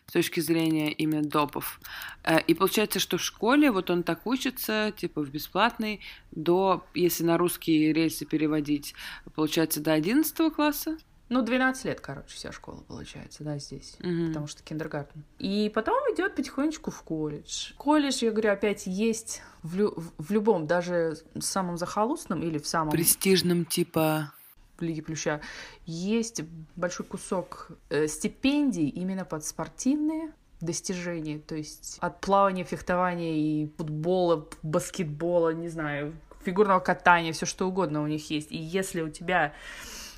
с 0.06 0.12
точки 0.12 0.40
зрения 0.40 0.92
именно 0.92 1.24
допов. 1.24 1.80
Э, 2.24 2.40
и 2.42 2.54
получается, 2.54 3.00
что 3.00 3.18
в 3.18 3.22
школе 3.22 3.72
вот 3.72 3.90
он 3.90 4.04
так 4.04 4.26
учится, 4.26 4.94
типа 4.96 5.22
в 5.22 5.30
бесплатный, 5.30 6.02
до, 6.32 6.86
если 6.94 7.24
на 7.24 7.38
русские 7.38 7.94
рельсы 7.94 8.26
переводить, 8.26 8.94
получается, 9.36 9.82
до 9.82 9.94
11 9.94 10.54
класса? 10.54 10.98
Ну, 11.32 11.42
12 11.44 11.86
лет, 11.86 12.02
короче, 12.02 12.36
вся 12.36 12.52
школа 12.52 12.84
получается, 12.86 13.46
да, 13.46 13.58
здесь, 13.58 13.96
mm-hmm. 14.00 14.28
потому 14.28 14.48
что 14.48 14.64
киндергартен. 14.64 15.24
И 15.40 15.72
потом 15.74 15.96
идет 16.14 16.36
потихонечку 16.36 16.92
в 16.92 17.02
колледж. 17.04 17.72
Колледж, 17.78 18.22
я 18.22 18.32
говорю, 18.32 18.52
опять 18.52 18.86
есть 18.86 19.42
в, 19.64 19.78
лю- 19.78 19.96
в 20.18 20.32
любом, 20.32 20.68
даже 20.68 21.16
самом 21.40 21.78
захолустном 21.78 22.44
или 22.44 22.58
в 22.58 22.68
самом... 22.68 22.92
Престижном 22.92 23.64
типа 23.64 24.34
Лиги 24.82 25.02
Плюща, 25.02 25.42
есть 25.86 26.42
большой 26.76 27.06
кусок 27.06 27.72
э, 27.90 28.08
стипендий 28.08 28.88
именно 28.90 29.26
под 29.26 29.46
спортивные 29.46 30.32
достижения, 30.62 31.40
то 31.40 31.56
есть 31.56 31.98
от 32.02 32.22
плавания, 32.22 32.64
фехтования 32.64 33.34
и 33.34 33.72
футбола, 33.78 34.48
баскетбола, 34.62 35.50
не 35.54 35.70
знаю, 35.70 36.14
фигурного 36.44 36.80
катания, 36.80 37.34
все 37.34 37.46
что 37.46 37.68
угодно 37.68 38.02
у 38.02 38.08
них 38.08 38.30
есть. 38.30 38.52
И 38.52 38.58
если 38.58 39.02
у 39.02 39.10
тебя 39.10 39.54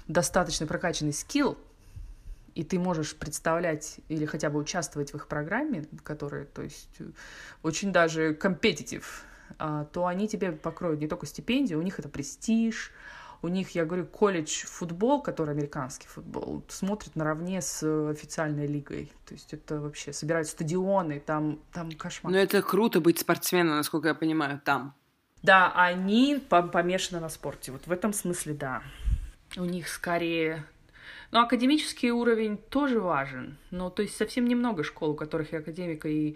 достаточно 0.07 0.67
прокачанный 0.67 1.13
скилл, 1.13 1.57
и 2.55 2.63
ты 2.63 2.77
можешь 2.77 3.15
представлять 3.15 3.99
или 4.09 4.25
хотя 4.25 4.49
бы 4.49 4.59
участвовать 4.59 5.11
в 5.11 5.15
их 5.15 5.27
программе, 5.27 5.85
которая, 6.03 6.45
то 6.45 6.61
есть, 6.61 6.89
очень 7.63 7.91
даже 7.91 8.35
компетитив, 8.35 9.25
а, 9.57 9.85
то 9.85 10.05
они 10.05 10.27
тебе 10.27 10.51
покроют 10.51 10.99
не 10.99 11.07
только 11.07 11.25
стипендию, 11.25 11.79
у 11.79 11.81
них 11.81 11.99
это 11.99 12.09
престиж, 12.09 12.91
у 13.43 13.49
них, 13.49 13.71
я 13.71 13.85
говорю, 13.85 14.05
колледж 14.05 14.65
футбол, 14.65 15.21
который 15.21 15.51
американский 15.51 16.07
футбол, 16.07 16.63
смотрит 16.69 17.15
наравне 17.15 17.61
с 17.61 17.83
официальной 18.09 18.65
лигой. 18.65 19.11
То 19.25 19.33
есть 19.33 19.53
это 19.53 19.79
вообще 19.79 20.13
собирают 20.13 20.47
стадионы, 20.47 21.19
там, 21.19 21.59
там 21.73 21.91
кошмар. 21.91 22.31
Ну 22.31 22.39
это 22.39 22.61
круто 22.61 23.01
быть 23.01 23.19
спортсменом, 23.19 23.75
насколько 23.75 24.07
я 24.07 24.15
понимаю, 24.15 24.61
там. 24.63 24.95
Да, 25.43 25.73
они 25.75 26.41
помешаны 26.49 27.19
на 27.19 27.29
спорте. 27.29 27.73
Вот 27.73 27.85
в 27.85 27.91
этом 27.91 28.13
смысле, 28.13 28.53
да. 28.53 28.81
У 29.57 29.65
них 29.65 29.89
скорее 29.89 30.65
но 31.31 31.41
академический 31.41 32.11
уровень 32.11 32.57
тоже 32.57 32.99
важен. 32.99 33.57
Ну, 33.71 33.89
то 33.89 34.03
есть 34.03 34.15
совсем 34.15 34.47
немного 34.47 34.83
школ, 34.83 35.11
у 35.11 35.15
которых 35.15 35.51
и 35.51 35.55
академика, 35.55 36.07
и 36.07 36.35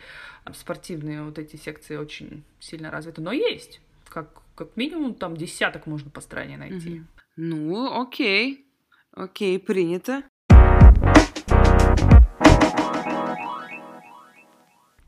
спортивные 0.55 1.21
вот 1.21 1.37
эти 1.37 1.55
секции 1.55 1.97
очень 1.97 2.43
сильно 2.59 2.89
развиты. 2.89 3.21
Но 3.21 3.31
есть. 3.31 3.79
Как 4.09 4.41
как 4.57 4.75
минимум 4.75 5.13
там 5.13 5.37
десяток 5.37 5.85
можно 5.85 6.09
по 6.09 6.19
стране 6.19 6.57
найти. 6.57 6.99
Угу. 6.99 7.07
Ну, 7.37 8.01
окей. 8.01 8.67
Окей, 9.11 9.59
принято. 9.59 10.23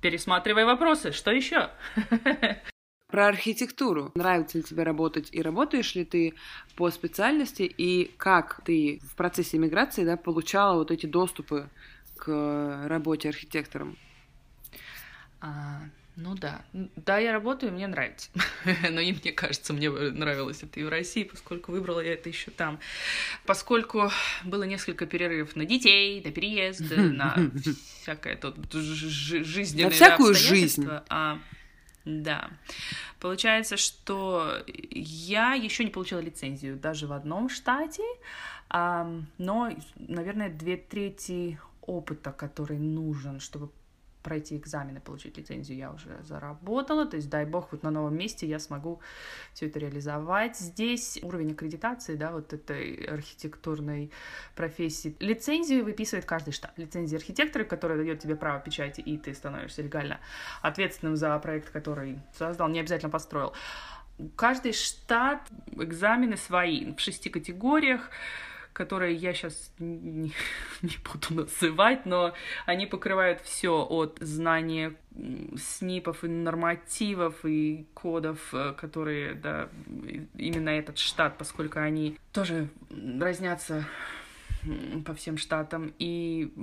Пересматривай 0.02 0.66
вопросы. 0.66 1.12
Что 1.12 1.32
еще? 1.32 1.72
Про 3.08 3.28
архитектуру. 3.28 4.12
Нравится 4.14 4.60
ли 4.60 4.64
тебе 4.64 4.84
работать 4.84 5.30
и 5.32 5.42
работаешь 5.42 5.96
ли 5.96 6.06
ты 6.06 6.36
по 6.76 6.92
специальности 6.92 7.64
и 7.64 8.12
как 8.18 8.62
ты 8.64 9.02
в 9.04 9.16
процессе 9.16 9.58
миграции 9.58 10.06
да, 10.06 10.16
получала 10.16 10.78
вот 10.78 10.92
эти 10.92 11.08
доступы 11.08 11.72
к 12.18 12.86
работе 12.88 13.30
архитектором? 13.30 13.98
А, 15.42 15.82
ну 16.22 16.36
да. 16.36 16.62
Да, 16.74 17.18
я 17.18 17.32
работаю, 17.32 17.72
мне 17.72 17.88
нравится. 17.88 18.30
Но 18.90 19.00
и 19.00 19.14
мне 19.14 19.32
кажется, 19.32 19.72
мне 19.72 19.90
нравилось 19.90 20.64
это 20.64 20.80
и 20.80 20.84
в 20.84 20.90
России, 20.90 21.24
поскольку 21.24 21.72
выбрала 21.72 22.02
я 22.02 22.14
это 22.14 22.28
еще 22.28 22.52
там. 22.52 22.80
Поскольку 23.46 24.12
было 24.44 24.64
несколько 24.64 25.06
перерывов 25.06 25.56
на 25.56 25.64
детей, 25.64 26.22
на 26.24 26.32
переезд, 26.32 26.84
на 26.98 27.38
всякое 28.02 28.36
тут 28.36 28.74
жизненное 28.74 29.86
На 29.86 29.92
всякую 29.92 30.34
жизнь. 30.36 30.86
А, 31.08 31.40
да. 32.04 32.52
Получается, 33.22 33.78
что 33.78 34.62
я 34.68 35.54
еще 35.54 35.86
не 35.86 35.90
получила 35.90 36.20
лицензию 36.20 36.76
даже 36.76 37.08
в 37.08 37.14
одном 37.14 37.48
штате, 37.48 38.04
а, 38.70 39.10
но, 39.38 39.72
наверное, 39.96 40.50
две 40.50 40.76
трети 40.76 41.60
опыта, 41.82 42.34
который 42.34 42.78
нужен, 42.78 43.40
чтобы 43.40 43.70
пройти 44.24 44.58
экзамены, 44.58 45.00
получить 45.00 45.38
лицензию 45.38 45.78
я 45.78 45.92
уже 45.92 46.22
заработала, 46.24 47.06
то 47.06 47.16
есть 47.16 47.30
дай 47.30 47.46
бог 47.46 47.72
вот 47.72 47.84
на 47.84 47.92
новом 47.92 48.18
месте 48.18 48.48
я 48.48 48.60
смогу 48.60 49.02
все 49.54 49.68
это 49.68 49.80
реализовать. 49.80 50.58
Здесь 50.58 51.20
уровень 51.22 51.54
аккредитации, 51.54 52.16
да, 52.16 52.32
вот 52.32 52.54
этой 52.54 53.06
архитектурной 53.06 54.12
профессии. 54.56 55.16
Лицензию 55.20 55.86
выписывает 55.86 56.26
каждый 56.26 56.52
штат. 56.52 56.74
Лицензия 56.78 57.18
архитектора, 57.18 57.64
которая 57.64 57.98
дает 57.98 58.20
тебе 58.20 58.36
право 58.36 58.60
печати, 58.60 59.02
и 59.02 59.18
ты 59.18 59.34
становишься 59.34 59.82
легально 59.82 60.20
ответственным 60.62 61.16
за 61.16 61.38
проект, 61.40 61.70
который 61.70 62.20
создал, 62.38 62.68
не 62.70 62.80
обязательно 62.80 63.10
построил. 63.10 63.54
Каждый 64.36 64.74
штат 64.74 65.48
экзамены 65.72 66.36
свои 66.36 66.94
в 66.94 67.00
шести 67.00 67.30
категориях 67.30 68.10
которые 68.80 69.14
я 69.14 69.34
сейчас 69.34 69.74
не, 69.78 70.32
не 70.82 70.98
буду 71.04 71.42
называть, 71.44 72.06
но 72.06 72.34
они 72.66 72.86
покрывают 72.86 73.42
все 73.42 73.86
от 73.86 74.18
знания 74.22 74.96
снипов 75.58 76.24
и 76.24 76.30
нормативов 76.30 77.44
и 77.44 77.86
кодов, 77.94 78.40
э, 78.54 78.74
которые, 78.78 79.34
да, 79.34 79.68
именно 80.34 80.70
этот 80.70 80.98
штат, 80.98 81.38
поскольку 81.38 81.80
они 81.80 82.18
тоже 82.32 82.70
разнятся 83.20 83.86
по 85.06 85.14
всем 85.14 85.38
штатам, 85.38 85.94
и 86.00 86.54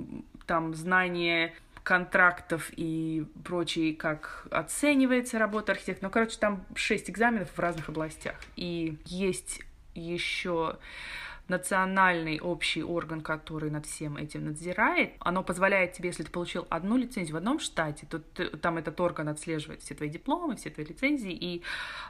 там 0.47 0.73
знание 0.73 1.53
контрактов 1.83 2.71
и 2.75 3.27
прочее, 3.43 3.93
как 3.93 4.47
оценивается 4.49 5.37
работа 5.37 5.73
архитектора. 5.73 6.07
Ну, 6.07 6.11
короче, 6.11 6.37
там 6.39 6.65
шесть 6.73 7.11
экзаменов 7.11 7.51
в 7.51 7.59
разных 7.59 7.89
областях. 7.89 8.37
И 8.55 8.97
есть 9.05 9.61
еще 9.93 10.79
национальный 11.49 12.39
общий 12.39 12.83
орган, 12.83 13.21
который 13.21 13.69
над 13.69 13.85
всем 13.85 14.17
этим 14.17 14.45
надзирает, 14.45 15.13
оно 15.19 15.43
позволяет 15.43 15.93
тебе, 15.93 16.09
если 16.09 16.23
ты 16.23 16.31
получил 16.31 16.67
одну 16.69 16.97
лицензию 16.97 17.35
в 17.35 17.37
одном 17.37 17.59
штате, 17.59 18.05
то 18.09 18.19
ты, 18.19 18.49
там 18.49 18.77
этот 18.77 18.99
орган 18.99 19.29
отслеживает 19.29 19.81
все 19.81 19.95
твои 19.95 20.09
дипломы, 20.09 20.55
все 20.55 20.69
твои 20.69 20.85
лицензии, 20.85 21.31
и 21.31 21.63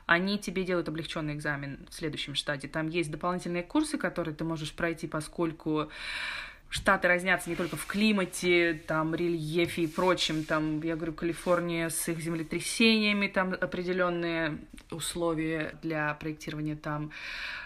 они 0.05 0.39
тебе 0.39 0.63
делают 0.63 0.89
облегченный 0.89 1.33
экзамен 1.33 1.85
в 1.89 1.93
следующем 1.93 2.35
штате. 2.35 2.67
Там 2.67 2.87
есть 2.87 3.11
дополнительные 3.11 3.63
курсы, 3.63 3.97
которые 3.97 4.35
ты 4.35 4.43
можешь 4.43 4.73
пройти, 4.73 5.07
поскольку 5.07 5.89
Штаты 6.69 7.07
разнятся 7.07 7.49
не 7.49 7.55
только 7.55 7.77
в 7.77 7.85
климате, 7.85 8.81
там, 8.87 9.15
рельефе 9.15 9.83
и 9.83 9.87
прочем. 9.87 10.43
Там, 10.43 10.81
я 10.81 10.95
говорю, 10.95 11.13
Калифорния 11.13 11.89
с 11.89 12.09
их 12.09 12.19
землетрясениями, 12.19 13.27
там 13.27 13.53
определенные 13.53 14.57
условия 14.91 15.77
для 15.81 16.13
проектирования 16.15 16.75
там. 16.75 17.11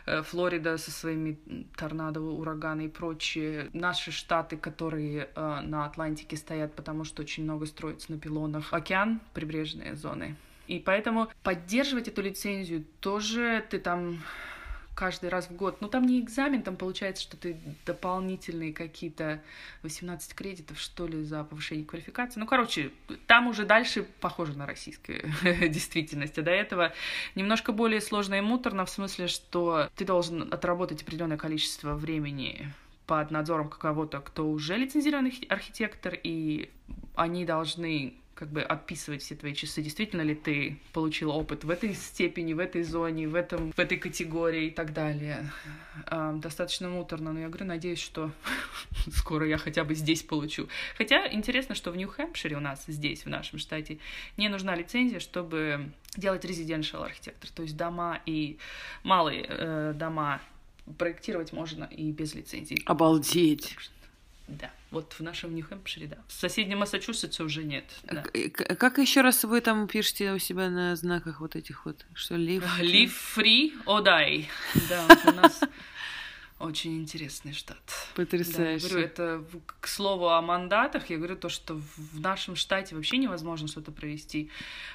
Э, 0.06 0.22
Флорида 0.22 0.78
со 0.78 0.92
своими 0.92 1.40
торнадо, 1.76 2.22
ураганы 2.22 2.86
и 2.86 2.90
прочее. 2.90 3.70
Наши 3.74 4.12
штаты, 4.12 4.58
которые 4.58 5.30
э, 5.36 5.60
на 5.62 5.86
Атлантике 5.86 6.38
стоят, 6.38 6.76
потому 6.76 7.04
что 7.04 7.24
очень 7.24 7.44
много 7.44 7.66
строится 7.66 8.12
на 8.12 8.20
пилонах. 8.20 8.72
Океан, 8.72 9.20
прибрежные 9.34 9.96
зоны. 9.96 10.36
И 10.68 10.80
поэтому 10.80 11.28
поддерживать 11.44 12.08
эту 12.08 12.22
лицензию 12.22 12.86
тоже 13.00 13.66
ты 13.70 13.80
там 13.80 14.20
каждый 15.02 15.30
раз 15.32 15.50
в 15.50 15.56
год. 15.56 15.82
Ну, 15.82 15.88
там 15.88 16.06
не 16.06 16.20
экзамен, 16.20 16.62
там 16.62 16.76
получается, 16.76 17.24
что 17.24 17.36
ты 17.36 17.58
дополнительные 17.88 18.72
какие-то 18.72 19.42
18 19.82 20.36
кредитов, 20.36 20.80
что 20.80 21.08
ли, 21.08 21.24
за 21.24 21.44
повышение 21.44 21.88
квалификации. 21.88 22.40
Ну, 22.40 22.46
короче, 22.46 22.92
там 23.26 23.48
уже 23.48 23.66
дальше 23.66 24.04
похоже 24.20 24.56
на 24.56 24.68
российскую 24.68 25.24
действительность. 25.44 26.38
А 26.38 26.44
до 26.44 26.52
этого 26.52 26.94
немножко 27.34 27.72
более 27.72 28.00
сложно 28.00 28.36
и 28.36 28.42
муторно, 28.42 28.86
в 28.86 28.92
смысле, 28.92 29.26
что 29.26 29.90
ты 29.96 30.06
должен 30.06 30.54
отработать 30.54 31.02
определенное 31.02 31.38
количество 31.38 31.96
времени 31.96 32.72
под 33.08 33.32
надзором 33.32 33.70
кого-то, 33.70 34.20
кто 34.20 34.48
уже 34.48 34.78
лицензированный 34.78 35.34
архитектор, 35.50 36.16
и 36.22 36.70
они 37.16 37.44
должны 37.44 38.21
как 38.42 38.50
бы 38.50 38.64
отписывать 38.64 39.22
все 39.22 39.36
твои 39.36 39.54
часы, 39.54 39.84
действительно 39.84 40.24
ли 40.24 40.34
ты 40.34 40.80
получил 40.94 41.30
опыт 41.30 41.64
в 41.64 41.70
этой 41.70 41.94
степени, 41.94 42.54
в 42.54 42.60
этой 42.60 42.82
зоне, 42.82 43.28
в, 43.28 43.36
этом, 43.36 43.72
в 43.72 43.78
этой 43.78 44.00
категории 44.00 44.66
и 44.66 44.72
так 44.72 44.94
далее. 44.94 45.52
А, 46.08 46.34
достаточно 46.34 46.90
муторно, 46.90 47.34
но 47.34 47.40
я 47.40 47.50
говорю, 47.50 47.68
надеюсь, 47.68 48.00
что 48.00 48.32
скоро 49.14 49.46
я 49.46 49.60
хотя 49.60 49.84
бы 49.84 49.94
здесь 49.94 50.24
получу. 50.24 50.68
Хотя 50.98 51.32
интересно, 51.32 51.76
что 51.76 51.92
в 51.92 51.98
Нью-Хэмпшире 51.98 52.58
у 52.58 52.60
нас 52.60 52.84
здесь, 52.88 53.26
в 53.26 53.30
нашем 53.30 53.60
штате, 53.60 54.00
не 54.38 54.50
нужна 54.50 54.74
лицензия, 54.74 55.20
чтобы 55.20 55.92
делать 56.18 56.44
residential 56.44 57.06
архитектор, 57.06 57.48
то 57.52 57.62
есть 57.62 57.78
дома 57.78 58.24
и 58.26 58.58
малые 59.04 59.46
э, 59.48 59.94
дома 59.96 60.42
проектировать 60.98 61.54
можно 61.54 61.84
и 61.84 62.12
без 62.12 62.34
лицензии. 62.34 62.82
Обалдеть! 62.88 63.78
Да, 64.52 64.70
вот 64.92 65.14
в 65.14 65.22
нашем 65.22 65.56
Нью-Хэмпшире, 65.56 66.08
да. 66.08 66.18
В 66.28 66.34
соседнем 66.34 66.80
Массачусетсе 66.80 67.44
уже 67.44 67.64
нет. 67.64 67.86
Да. 68.04 68.24
Как 68.76 68.98
еще 68.98 69.22
раз 69.22 69.44
вы 69.44 69.62
там 69.62 69.88
пишете 69.88 70.34
у 70.34 70.40
себя 70.40 70.70
на 70.70 70.96
знаках 70.96 71.40
вот 71.40 71.56
этих 71.56 71.86
вот, 71.86 72.06
что 72.14 72.36
live? 72.36 72.64
Live 72.80 73.14
free 73.36 73.72
or 73.86 74.04
die. 74.04 74.46
Да, 74.90 75.08
у 75.26 75.32
нас 75.36 75.62
очень 76.60 77.00
интересный 77.00 77.54
штат. 77.54 77.78
Потрясающе. 78.16 78.84
Да, 78.84 78.90
говорю, 78.90 79.06
это 79.06 79.44
к 79.80 79.88
слову 79.88 80.30
о 80.30 80.42
мандатах, 80.42 81.10
я 81.10 81.18
говорю 81.18 81.36
то, 81.36 81.50
что 81.50 81.76
в 81.96 82.20
нашем 82.20 82.56
штате 82.56 82.96
вообще 82.96 83.18
невозможно 83.18 83.68
что-то 83.68 83.92
провести, 83.92 84.52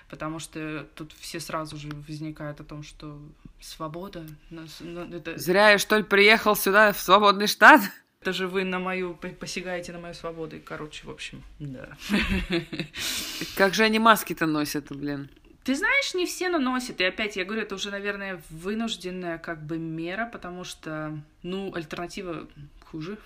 потому 0.08 0.38
что 0.38 0.86
тут 0.94 1.12
все 1.18 1.40
сразу 1.40 1.76
же 1.76 1.88
возникают 2.06 2.60
о 2.60 2.64
том, 2.64 2.82
что 2.82 3.18
свобода. 3.60 4.26
Ну, 4.50 4.66
это... 5.12 5.38
Зря 5.38 5.70
я, 5.70 5.78
что 5.78 5.96
ли, 5.96 6.02
приехал 6.04 6.54
сюда 6.54 6.92
в 6.92 7.00
свободный 7.00 7.46
штат? 7.46 7.80
Это 8.26 8.32
же 8.32 8.48
вы 8.48 8.64
на 8.64 8.80
мою 8.80 9.14
посягаете 9.14 9.92
на 9.92 10.00
мою 10.00 10.12
свободу. 10.12 10.56
И, 10.56 10.58
короче, 10.58 11.06
в 11.06 11.10
общем, 11.10 11.44
да. 11.60 11.96
Как 13.56 13.72
же 13.72 13.84
они 13.84 14.00
маски-то 14.00 14.46
носят, 14.46 14.90
блин? 14.90 15.30
Ты 15.62 15.76
знаешь, 15.76 16.12
не 16.12 16.26
все 16.26 16.48
наносят. 16.48 17.00
И 17.00 17.04
опять, 17.04 17.36
я 17.36 17.44
говорю, 17.44 17.62
это 17.62 17.76
уже, 17.76 17.92
наверное, 17.92 18.42
вынужденная 18.50 19.38
как 19.38 19.64
бы 19.64 19.78
мера, 19.78 20.28
потому 20.32 20.64
что, 20.64 21.16
ну, 21.44 21.72
альтернатива 21.72 22.48
хуже. 22.84 23.16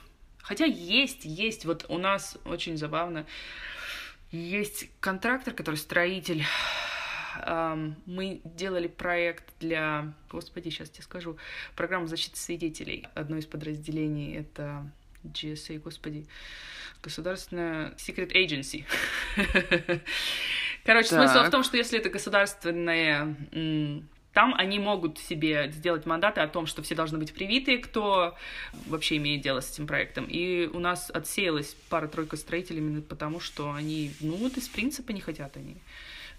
Хотя 0.42 0.66
есть, 0.66 1.24
есть. 1.24 1.64
Вот 1.64 1.86
у 1.88 1.96
нас 1.96 2.36
очень 2.44 2.76
забавно. 2.76 3.24
Есть 4.30 4.90
контрактор, 5.00 5.54
который 5.54 5.76
строитель 5.76 6.44
мы 8.06 8.40
делали 8.44 8.88
проект 8.88 9.44
для, 9.60 10.12
господи, 10.30 10.68
сейчас 10.70 10.90
тебе 10.90 11.04
скажу, 11.04 11.36
программа 11.76 12.06
защиты 12.06 12.36
свидетелей. 12.36 13.06
Одно 13.14 13.36
из 13.38 13.46
подразделений— 13.46 14.36
это 14.36 14.90
GSA, 15.24 15.78
господи, 15.78 16.26
государственная 17.02 17.92
Secret 17.96 18.32
Agency. 18.32 18.84
Короче, 20.84 21.10
так. 21.10 21.30
смысл 21.30 21.46
в 21.46 21.50
том, 21.50 21.62
что 21.62 21.76
если 21.76 21.98
это 21.98 22.10
государственная 22.10 23.36
там 24.32 24.54
они 24.56 24.78
могут 24.78 25.18
себе 25.18 25.70
сделать 25.72 26.06
мандаты 26.06 26.40
о 26.40 26.46
том, 26.46 26.66
что 26.66 26.82
все 26.82 26.94
должны 26.94 27.18
быть 27.18 27.34
привиты, 27.34 27.78
кто 27.78 28.36
вообще 28.86 29.16
имеет 29.16 29.42
дело 29.42 29.60
с 29.60 29.72
этим 29.72 29.86
проектом. 29.88 30.24
И 30.26 30.66
у 30.72 30.78
нас 30.78 31.10
отсеялась 31.10 31.74
пара-тройка 31.88 32.36
строителей 32.36 32.78
именно 32.78 33.02
потому, 33.02 33.40
что 33.40 33.72
они, 33.72 34.12
ну 34.20 34.36
вот 34.36 34.56
из 34.56 34.68
принципа 34.68 35.10
не 35.10 35.20
хотят 35.20 35.56
они 35.56 35.76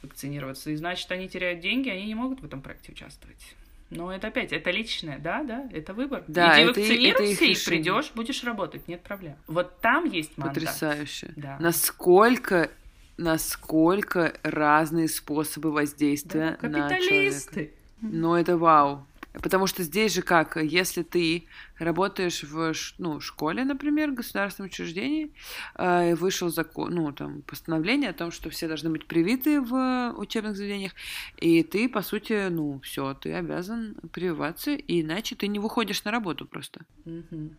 вакцинироваться. 0.03 0.72
И 0.72 0.76
значит, 0.76 1.11
они 1.11 1.28
теряют 1.28 1.60
деньги, 1.60 1.90
они 1.90 2.06
не 2.06 2.15
могут 2.15 2.41
в 2.41 2.45
этом 2.45 2.61
проекте 2.61 2.91
участвовать. 2.91 3.56
Но 3.91 4.11
это 4.11 4.28
опять, 4.28 4.53
это 4.53 4.72
личное, 4.72 5.19
да, 5.19 5.44
да, 5.44 5.68
это 5.73 5.94
выбор. 5.94 6.23
Да, 6.28 6.53
Иди 6.53 6.61
это, 6.61 6.80
вакцинируйся 6.80 7.34
это 7.34 7.45
и 7.45 7.65
придешь, 7.65 8.11
будешь 8.15 8.44
работать, 8.45 8.88
нет 8.88 9.02
проблем. 9.02 9.36
Вот 9.48 9.82
там 9.82 10.06
есть 10.06 10.38
мандат. 10.38 10.56
Потрясающе. 10.56 11.34
Да. 11.36 11.57
Насколько, 11.60 12.72
насколько 13.18 14.34
разные 14.44 15.10
способы 15.10 15.72
воздействия 15.72 16.57
да, 16.61 16.69
на 16.69 16.90
человека. 16.90 17.73
Ну, 17.99 18.36
это 18.36 18.57
вау. 18.57 19.06
Потому 19.34 19.68
что 19.68 19.84
здесь 19.84 20.14
же 20.14 20.22
как, 20.22 20.58
если 20.58 21.03
ты 21.03 21.45
работаешь 21.80 22.44
в 22.44 22.74
ну, 22.98 23.20
школе, 23.22 23.64
например, 23.64 24.12
государственном 24.12 24.68
учреждении, 24.70 25.32
э, 25.76 26.16
вышел 26.16 26.49
закон, 26.49 26.94
ну, 26.94 27.12
там, 27.14 27.41
постановление 27.44 28.10
о 28.10 28.14
том, 28.14 28.32
что 28.32 28.49
все 28.49 28.68
должны 28.68 28.90
быть 28.90 29.08
привиты 29.08 29.62
в 29.62 30.14
учебных 30.18 30.58
заведениях, 30.58 30.94
и 31.38 31.64
ты, 31.64 31.88
по 31.88 32.02
сути, 32.02 32.49
ну, 32.49 32.80
все, 32.82 33.14
ты 33.14 33.34
обязан 33.34 33.95
прививаться, 34.12 34.76
иначе 34.76 35.36
ты 35.36 35.48
не 35.48 35.60
выходишь 35.60 36.03
на 36.03 36.12
работу 36.12 36.45
просто. 36.45 36.82
Mm-hmm. 37.06 37.56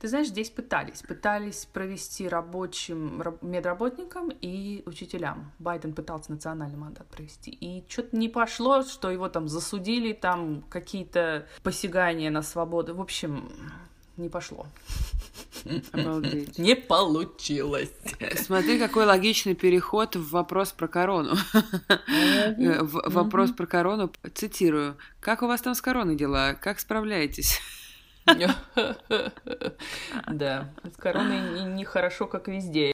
Ты 0.00 0.08
знаешь, 0.08 0.28
здесь 0.28 0.50
пытались. 0.50 1.02
Пытались 1.02 1.66
провести 1.66 2.28
рабочим 2.28 3.22
медработникам 3.42 4.30
и 4.40 4.82
учителям. 4.86 5.52
Байден 5.58 5.92
пытался 5.92 6.32
национальный 6.32 6.78
мандат 6.78 7.06
провести. 7.08 7.50
И 7.50 7.84
что-то 7.88 8.16
не 8.16 8.28
пошло, 8.28 8.82
что 8.82 9.10
его 9.10 9.28
там 9.28 9.48
засудили, 9.48 10.12
там 10.12 10.62
какие-то 10.68 11.46
посягания 11.62 12.30
на 12.30 12.42
свободу. 12.42 12.94
В 12.94 13.00
общем, 13.00 13.50
не 14.18 14.28
пошло. 14.28 14.66
Обалдеть. 15.92 16.58
Не 16.58 16.74
получилось. 16.74 17.90
Смотри, 18.36 18.78
какой 18.78 19.04
логичный 19.04 19.54
переход 19.54 20.16
в 20.16 20.30
вопрос 20.30 20.72
про 20.72 20.88
корону. 20.88 21.36
Вопрос 22.56 23.52
про 23.52 23.66
корону. 23.66 24.12
Цитирую. 24.34 24.96
Как 25.20 25.42
у 25.42 25.46
вас 25.46 25.60
там 25.60 25.74
с 25.74 25.80
короной 25.80 26.16
дела? 26.16 26.54
Как 26.54 26.80
справляетесь? 26.80 27.60
Да, 30.28 30.70
с 30.84 30.96
короной 30.96 31.64
нехорошо, 31.74 32.26
как 32.26 32.48
везде. 32.48 32.92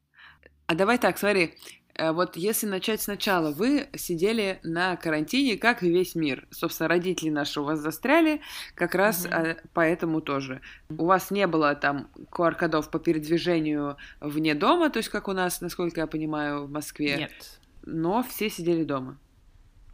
А 0.66 0.74
давай 0.74 0.98
так, 0.98 1.18
смотри, 1.18 1.54
Э, 1.94 2.12
вот 2.12 2.36
если 2.36 2.66
начать 2.66 3.00
сначала, 3.00 3.52
вы 3.52 3.88
сидели 3.94 4.58
на 4.62 4.96
карантине, 4.96 5.56
как 5.56 5.82
и 5.82 5.90
весь 5.90 6.14
мир. 6.14 6.46
Собственно, 6.50 6.88
родители 6.88 7.30
наши 7.30 7.60
у 7.60 7.64
вас 7.64 7.78
застряли, 7.78 8.40
как 8.74 8.94
раз 8.94 9.24
угу. 9.24 9.56
поэтому 9.72 10.20
тоже. 10.20 10.60
У 10.90 11.06
вас 11.06 11.30
не 11.30 11.46
было 11.46 11.74
там 11.74 12.08
QR-кодов 12.32 12.90
по 12.90 12.98
передвижению 12.98 13.96
вне 14.20 14.54
дома, 14.54 14.90
то 14.90 14.98
есть 14.98 15.08
как 15.08 15.28
у 15.28 15.32
нас, 15.32 15.60
насколько 15.60 16.00
я 16.00 16.06
понимаю, 16.06 16.66
в 16.66 16.70
Москве. 16.70 17.16
Нет. 17.16 17.60
Но 17.86 18.22
все 18.22 18.50
сидели 18.50 18.84
дома. 18.84 19.18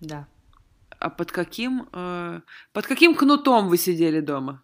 Да. 0.00 0.26
А 1.00 1.08
под 1.08 1.32
каким, 1.32 1.88
э, 1.92 2.40
под 2.74 2.86
каким 2.86 3.14
кнутом 3.14 3.68
вы 3.68 3.78
сидели 3.78 4.20
дома? 4.20 4.62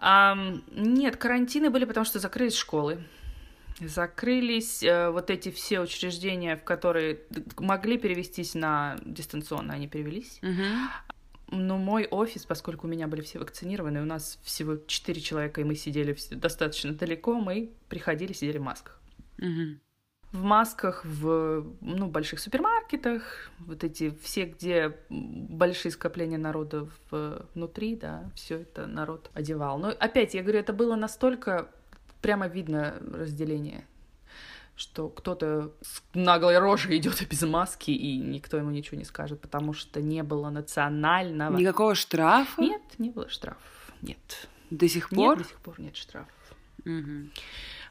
Um, 0.00 0.62
нет, 0.70 1.16
карантины 1.16 1.70
были, 1.70 1.84
потому 1.84 2.06
что 2.06 2.20
закрылись 2.20 2.54
школы. 2.54 3.04
Закрылись 3.80 4.82
э, 4.82 5.10
вот 5.10 5.28
эти 5.28 5.50
все 5.50 5.80
учреждения, 5.80 6.56
в 6.56 6.62
которые 6.62 7.20
могли 7.58 7.98
перевестись 7.98 8.54
на 8.54 8.96
дистанционно, 9.04 9.74
они 9.74 9.88
перевелись. 9.88 10.40
Угу. 10.42 11.58
Но 11.58 11.78
мой 11.78 12.06
офис, 12.06 12.44
поскольку 12.46 12.86
у 12.86 12.90
меня 12.90 13.08
были 13.08 13.22
все 13.22 13.40
вакцинированы, 13.40 14.00
у 14.00 14.04
нас 14.06 14.38
всего 14.42 14.76
четыре 14.86 15.20
человека, 15.20 15.60
и 15.60 15.64
мы 15.64 15.74
сидели 15.74 16.16
достаточно 16.30 16.92
далеко, 16.92 17.40
мы 17.40 17.72
приходили, 17.88 18.32
сидели 18.32 18.58
в 18.58 18.62
масках. 18.62 19.00
Угу 19.38 19.80
в 20.32 20.42
масках 20.42 21.04
в 21.04 21.64
ну, 21.80 22.06
больших 22.06 22.40
супермаркетах, 22.40 23.50
вот 23.60 23.82
эти 23.82 24.14
все, 24.22 24.44
где 24.44 24.96
большие 25.08 25.90
скопления 25.90 26.38
народа 26.38 26.88
внутри, 27.54 27.96
да, 27.96 28.30
все 28.34 28.60
это 28.60 28.86
народ 28.86 29.30
одевал. 29.34 29.78
Но 29.78 29.88
опять, 29.88 30.34
я 30.34 30.42
говорю, 30.42 30.60
это 30.60 30.72
было 30.72 30.96
настолько 30.96 31.68
прямо 32.20 32.46
видно 32.46 32.96
разделение, 33.00 33.86
что 34.76 35.08
кто-то 35.08 35.72
с 35.80 36.02
наглой 36.12 36.58
рожей 36.58 36.98
идет 36.98 37.26
без 37.28 37.42
маски, 37.42 37.90
и 37.90 38.18
никто 38.18 38.58
ему 38.58 38.70
ничего 38.70 38.98
не 38.98 39.04
скажет, 39.04 39.40
потому 39.40 39.72
что 39.72 40.02
не 40.02 40.22
было 40.22 40.50
национального... 40.50 41.56
Никакого 41.56 41.94
штрафа? 41.94 42.60
Нет, 42.60 42.82
не 42.98 43.08
было 43.08 43.30
штрафов, 43.30 43.92
нет. 44.02 44.48
До 44.70 44.86
сих 44.88 45.08
пор? 45.08 45.38
Нет, 45.38 45.46
до 45.46 45.50
сих 45.50 45.60
пор 45.60 45.80
нет 45.80 45.96
штрафов. 45.96 46.34
Угу. 46.84 47.30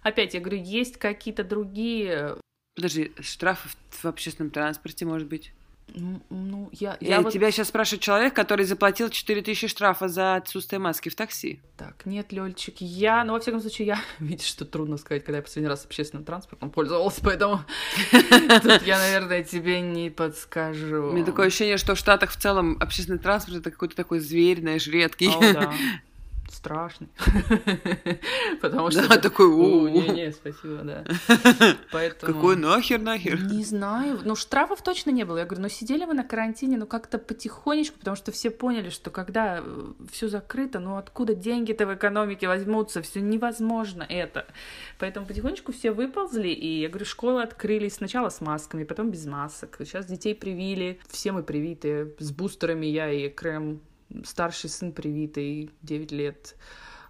Опять, 0.03 0.33
я 0.33 0.39
говорю, 0.39 0.61
есть 0.61 0.97
какие-то 0.97 1.43
другие... 1.43 2.37
Подожди, 2.75 3.11
штрафы 3.19 3.69
в, 3.89 4.05
общественном 4.05 4.51
транспорте, 4.51 5.05
может 5.05 5.27
быть? 5.27 5.51
Ну, 5.95 6.69
я... 6.73 6.97
я, 6.99 7.07
я 7.07 7.21
вот... 7.21 7.31
Тебя 7.31 7.49
сейчас 7.51 7.69
спрашивает 7.69 8.01
человек, 8.01 8.33
который 8.33 8.65
заплатил 8.65 9.09
4000 9.09 9.67
штрафа 9.67 10.07
за 10.07 10.35
отсутствие 10.35 10.79
маски 10.79 11.09
в 11.09 11.15
такси. 11.15 11.59
Так, 11.77 12.05
нет, 12.05 12.31
Лёльчик, 12.31 12.75
я... 12.79 13.23
Ну, 13.23 13.33
во 13.33 13.39
всяком 13.39 13.61
случае, 13.61 13.87
я... 13.87 14.01
Видишь, 14.19 14.47
что 14.47 14.65
трудно 14.65 14.97
сказать, 14.97 15.23
когда 15.23 15.37
я 15.37 15.43
последний 15.43 15.69
раз 15.69 15.85
общественным 15.85 16.25
транспортом 16.25 16.69
пользовалась, 16.69 17.19
поэтому 17.23 17.61
тут 18.11 18.83
я, 18.83 18.97
наверное, 18.97 19.43
тебе 19.43 19.79
не 19.81 20.09
подскажу. 20.09 21.09
У 21.09 21.13
меня 21.13 21.25
такое 21.25 21.47
ощущение, 21.47 21.77
что 21.77 21.95
в 21.95 21.97
Штатах 21.97 22.31
в 22.31 22.37
целом 22.37 22.77
общественный 22.79 23.19
транспорт— 23.19 23.57
это 23.59 23.71
какой-то 23.71 23.95
такой 23.95 24.19
зверь, 24.19 24.59
знаешь, 24.59 24.87
редкий. 24.87 25.31
Страшный. 26.49 27.09
Потому 28.61 28.91
что... 28.91 29.07
Да, 29.07 29.17
такой, 29.17 29.47
у 29.47 29.87
Не-не, 29.87 30.31
спасибо, 30.31 30.77
да. 30.83 31.03
Поэтому... 31.91 32.33
Какой 32.33 32.55
нахер, 32.55 32.99
нахер? 32.99 33.41
Не 33.43 33.63
знаю. 33.63 34.19
Ну, 34.23 34.35
штрафов 34.35 34.81
точно 34.81 35.11
не 35.11 35.23
было. 35.23 35.39
Я 35.39 35.45
говорю, 35.45 35.63
ну, 35.63 35.69
сидели 35.69 36.05
вы 36.05 36.13
на 36.13 36.23
карантине, 36.23 36.77
ну, 36.77 36.87
как-то 36.87 37.17
потихонечку, 37.17 37.99
потому 37.99 38.15
что 38.15 38.31
все 38.31 38.49
поняли, 38.49 38.89
что 38.89 39.09
когда 39.09 39.59
э, 39.61 39.93
все 40.11 40.29
закрыто, 40.29 40.79
ну, 40.79 40.97
откуда 40.97 41.35
деньги-то 41.35 41.85
в 41.85 41.93
экономике 41.93 42.47
возьмутся? 42.47 43.01
Все 43.01 43.19
невозможно 43.19 44.05
это. 44.07 44.45
Поэтому 44.99 45.25
потихонечку 45.25 45.73
все 45.73 45.91
выползли, 45.91 46.49
и, 46.49 46.81
я 46.81 46.89
говорю, 46.89 47.05
школы 47.05 47.43
открылись 47.43 47.95
сначала 47.95 48.29
с 48.29 48.41
масками, 48.41 48.83
потом 48.83 49.11
без 49.11 49.25
масок. 49.25 49.77
Сейчас 49.79 50.05
детей 50.05 50.33
привили, 50.33 50.99
все 51.09 51.31
мы 51.31 51.43
привиты, 51.43 52.15
с 52.19 52.31
бустерами 52.31 52.85
я 52.85 53.11
и 53.11 53.29
Крем 53.29 53.81
старший 54.23 54.69
сын 54.69 54.91
привитый, 54.91 55.69
9 55.81 56.11
лет, 56.11 56.55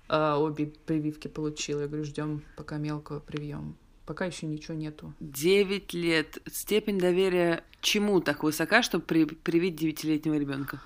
а, 0.07 0.37
обе 0.39 0.67
прививки 0.85 1.27
получил. 1.27 1.81
Я 1.81 1.87
говорю, 1.87 2.03
ждем, 2.03 2.43
пока 2.55 2.77
мелкого 2.77 3.19
привьем. 3.19 3.75
Пока 4.05 4.25
еще 4.25 4.45
ничего 4.47 4.73
нету. 4.73 5.13
Девять 5.19 5.93
лет. 5.93 6.37
Степень 6.49 6.97
доверия 6.97 7.63
чему 7.81 8.21
так 8.21 8.43
высока, 8.43 8.81
чтобы 8.81 9.03
при, 9.03 9.25
привить 9.25 9.75
девятилетнего 9.75 10.35
ребенка? 10.35 10.81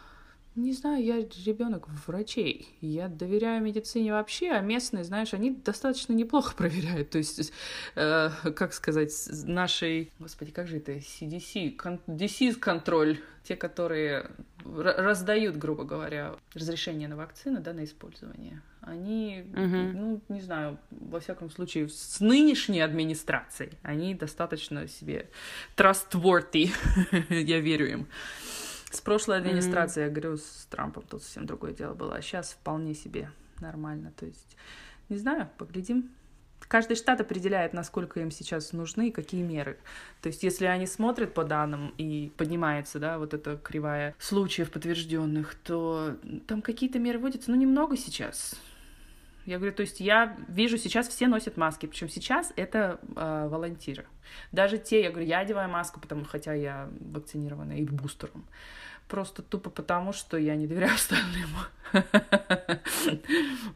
Не 0.56 0.74
знаю, 0.74 1.04
я 1.04 1.18
ребенок 1.46 1.88
врачей. 2.06 2.68
Я 2.82 3.08
доверяю 3.08 3.64
медицине 3.64 4.12
вообще, 4.12 4.52
а 4.52 4.60
местные, 4.60 5.06
знаешь, 5.06 5.34
они 5.34 5.52
достаточно 5.52 6.12
неплохо 6.12 6.54
проверяют. 6.56 7.12
То 7.12 7.20
есть, 7.20 7.54
э, 7.96 8.30
как 8.54 8.74
сказать, 8.74 9.14
нашей, 9.46 10.12
господи, 10.20 10.52
как 10.52 10.68
же 10.68 10.78
это, 10.78 10.92
CDC, 10.94 11.78
кон, 11.78 12.02
disease 12.06 12.56
контроль, 12.56 13.20
те, 13.44 13.56
которые 13.56 14.30
раздают, 14.66 15.56
грубо 15.56 15.86
говоря, 15.86 16.36
разрешение 16.54 17.08
на 17.08 17.16
вакцины, 17.16 17.62
да, 17.62 17.72
на 17.72 17.86
использование. 17.86 18.62
Они, 18.82 19.46
угу. 19.54 19.58
ну, 19.58 20.22
не 20.28 20.42
знаю, 20.42 20.80
во 20.90 21.22
всяком 21.22 21.50
случае, 21.50 21.88
с 21.88 22.20
нынешней 22.20 22.82
администрацией, 22.82 23.72
они 23.84 24.16
достаточно 24.16 24.88
себе 24.88 25.30
trustworthy, 25.78 26.72
я 27.30 27.60
верю 27.60 27.90
им. 27.90 28.08
С 28.92 29.02
прошлой 29.02 29.38
администрацией, 29.38 30.06
mm-hmm. 30.06 30.10
я 30.10 30.14
говорю, 30.14 30.38
с 30.38 30.68
Трампом 30.70 31.04
тут 31.10 31.24
совсем 31.24 31.46
другое 31.46 31.74
дело 31.74 31.94
было. 31.94 32.16
А 32.16 32.22
сейчас 32.22 32.52
вполне 32.52 32.94
себе 32.94 33.32
нормально. 33.60 34.12
То 34.18 34.26
есть, 34.26 34.58
не 35.10 35.18
знаю, 35.18 35.50
поглядим. 35.58 36.12
Каждый 36.68 36.96
штат 36.96 37.20
определяет, 37.20 37.74
насколько 37.74 38.20
им 38.20 38.32
сейчас 38.32 38.72
нужны 38.72 39.10
и 39.10 39.12
какие 39.12 39.42
меры. 39.42 39.78
То 40.22 40.28
есть, 40.28 40.44
если 40.44 40.66
они 40.66 40.86
смотрят 40.86 41.34
по 41.34 41.44
данным 41.44 41.94
и 41.98 42.32
поднимается, 42.38 43.00
да, 43.00 43.18
вот 43.18 43.34
эта 43.34 43.58
кривая 43.58 44.16
случаев 44.20 44.72
подтвержденных, 44.72 45.56
то 45.56 46.18
там 46.48 46.62
какие-то 46.62 47.00
меры 47.00 47.20
вводятся, 47.20 47.52
ну, 47.52 47.58
немного 47.58 47.98
сейчас. 47.98 48.56
Я 49.52 49.58
говорю, 49.58 49.76
то 49.76 49.82
есть 49.82 50.00
я 50.00 50.38
вижу, 50.48 50.78
сейчас 50.78 51.10
все 51.10 51.28
носят 51.28 51.58
маски, 51.58 51.86
причем 51.86 52.08
сейчас 52.08 52.54
это 52.56 53.02
э, 53.18 53.48
волонтеры. 53.50 54.06
Даже 54.54 54.78
те, 54.78 55.02
я 55.02 55.10
говорю, 55.10 55.28
я 55.28 55.40
одеваю 55.40 55.70
маску, 55.70 56.00
потому 56.00 56.24
хотя 56.24 56.54
я 56.54 56.90
вакцинирована 57.02 57.74
и 57.74 57.84
бустером. 57.84 58.48
Просто 59.10 59.42
тупо 59.42 59.70
потому, 59.70 60.14
что 60.14 60.38
я 60.38 60.56
не 60.56 60.68
доверяю 60.68 60.94
остальным. 60.94 61.50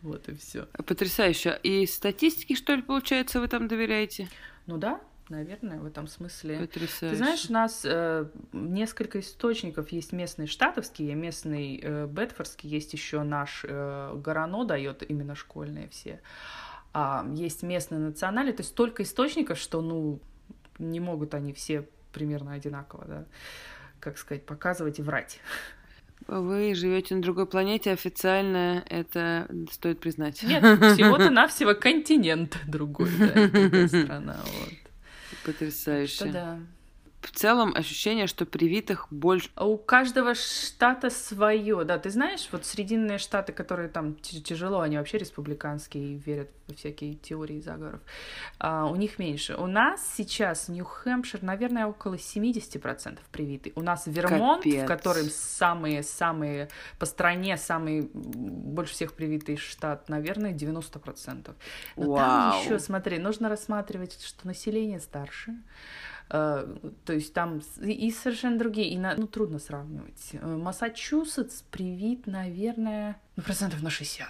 Вот 0.01 0.29
и 0.29 0.35
все. 0.37 0.65
Потрясающе. 0.87 1.59
И 1.61 1.85
статистики, 1.87 2.55
что 2.55 2.73
ли, 2.73 2.81
получается, 2.81 3.41
вы 3.41 3.49
там 3.49 3.67
доверяете? 3.67 4.29
Ну 4.67 4.77
да, 4.77 5.01
наверное, 5.29 5.79
в 5.79 5.85
этом 5.85 6.07
смысле. 6.07 6.59
Потрясающе. 6.59 7.09
Ты 7.09 7.15
знаешь, 7.15 7.49
у 7.49 7.53
нас 7.53 7.81
э, 7.83 8.27
несколько 8.53 9.19
источников 9.19 9.91
есть 9.91 10.11
местные 10.11 10.47
штатовские, 10.47 11.15
местный 11.15 11.79
э, 11.81 12.07
бетфордский, 12.07 12.69
есть 12.69 12.93
еще 12.93 13.23
наш 13.23 13.65
э, 13.67 14.13
Горано 14.15 14.65
дает 14.65 15.09
именно 15.09 15.35
школьные 15.35 15.89
все. 15.89 16.21
А, 16.93 17.25
есть 17.33 17.63
местные 17.63 17.99
национальные, 17.99 18.53
то 18.53 18.61
есть 18.61 18.71
столько 18.71 19.03
источников, 19.03 19.57
что, 19.57 19.81
ну, 19.81 20.19
не 20.79 20.99
могут 20.99 21.33
они 21.33 21.53
все 21.53 21.87
примерно 22.13 22.53
одинаково, 22.53 23.05
да, 23.05 23.25
как 23.99 24.17
сказать, 24.17 24.45
показывать 24.45 24.99
и 24.99 25.01
врать. 25.01 25.39
Вы 26.27 26.73
живете 26.73 27.15
на 27.15 27.21
другой 27.21 27.45
планете, 27.45 27.91
официально 27.91 28.83
это 28.89 29.47
стоит 29.71 29.99
признать. 29.99 30.41
Нет, 30.43 30.63
всего-то 30.63 31.29
навсего 31.31 31.75
континент 31.75 32.57
другой, 32.65 33.09
да, 33.19 33.47
другая 33.47 33.87
страна, 33.87 34.37
вот. 34.43 34.84
Потрясающе. 35.45 36.15
Что 36.15 36.31
да 36.31 36.59
в 37.25 37.31
целом 37.31 37.73
ощущение, 37.75 38.27
что 38.27 38.45
привитых 38.45 39.07
больше. 39.11 39.49
А 39.55 39.65
у 39.65 39.77
каждого 39.77 40.35
штата 40.35 41.09
свое, 41.09 41.83
да. 41.83 41.97
Ты 41.97 42.09
знаешь, 42.09 42.47
вот 42.51 42.65
срединные 42.65 43.17
штаты, 43.17 43.51
которые 43.53 43.89
там 43.89 44.15
тяжело, 44.15 44.81
они 44.81 44.97
вообще 44.97 45.17
республиканские 45.17 46.13
и 46.13 46.17
верят 46.17 46.49
во 46.67 46.75
всякие 46.75 47.13
теории 47.15 47.59
заговоров, 47.59 48.01
а, 48.59 48.85
у 48.85 48.95
них 48.95 49.19
меньше. 49.19 49.55
У 49.55 49.67
нас 49.67 50.01
сейчас 50.15 50.67
Нью-Хэмпшир, 50.67 51.43
наверное, 51.43 51.85
около 51.85 52.17
70% 52.17 53.19
привиты. 53.31 53.71
У 53.75 53.81
нас 53.81 54.03
Вермонт, 54.07 54.63
Капец. 54.63 54.83
в 54.83 54.87
котором 54.87 55.25
самые-самые 55.29 56.69
по 56.97 57.05
стране, 57.05 57.57
самый 57.57 58.09
больше 58.13 58.93
всех 58.93 59.13
привитый 59.13 59.57
штат, 59.57 60.09
наверное, 60.09 60.53
90%. 60.53 61.55
Но 61.95 62.11
Вау. 62.11 62.17
там 62.17 62.61
еще, 62.61 62.79
смотри, 62.79 63.19
нужно 63.19 63.49
рассматривать, 63.49 64.19
что 64.21 64.47
население 64.47 64.99
старше, 64.99 65.53
Э, 66.29 66.75
то 67.05 67.13
есть 67.13 67.33
там 67.33 67.61
и 67.81 68.09
совершенно 68.11 68.57
другие, 68.57 68.89
и 68.89 68.97
на, 68.97 69.15
ну, 69.15 69.27
трудно 69.27 69.59
сравнивать. 69.59 70.31
Э, 70.33 70.55
Массачусетс 70.57 71.61
привит, 71.69 72.25
наверное, 72.25 73.21
ну, 73.35 73.43
процентов 73.43 73.83
на 73.83 73.91
60. 73.91 74.27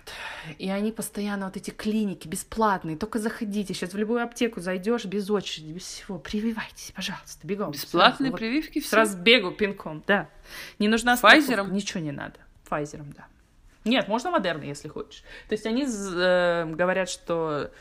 И 0.58 0.70
они 0.70 0.92
постоянно, 0.92 1.46
вот 1.46 1.56
эти 1.56 1.72
клиники 1.72 2.28
бесплатные, 2.28 2.98
только 2.98 3.20
заходите, 3.20 3.74
сейчас 3.74 3.94
в 3.94 3.98
любую 3.98 4.24
аптеку 4.24 4.60
зайдешь 4.60 5.06
без 5.06 5.30
очереди, 5.30 5.72
без 5.72 5.84
всего, 5.84 6.20
прививайтесь, 6.20 6.92
пожалуйста, 6.94 7.48
бегом. 7.48 7.72
Бесплатные 7.72 8.30
сразу, 8.30 8.38
прививки 8.38 8.80
вот, 8.80 8.84
все? 8.84 8.90
Сразу 8.90 9.18
бегу 9.18 9.52
пинком, 9.52 10.04
да. 10.06 10.30
Не 10.80 10.90
нужна 10.90 11.16
Файзером? 11.16 11.74
Ничего 11.74 12.02
не 12.02 12.12
надо. 12.12 12.36
Файзером, 12.64 13.14
да. 13.14 13.28
Нет, 13.86 14.08
можно 14.10 14.32
модерны, 14.32 14.64
если 14.64 14.90
хочешь. 14.90 15.24
То 15.48 15.54
есть 15.54 15.66
они 15.66 15.86
э, 15.86 16.66
говорят, 16.66 17.08
что 17.08 17.72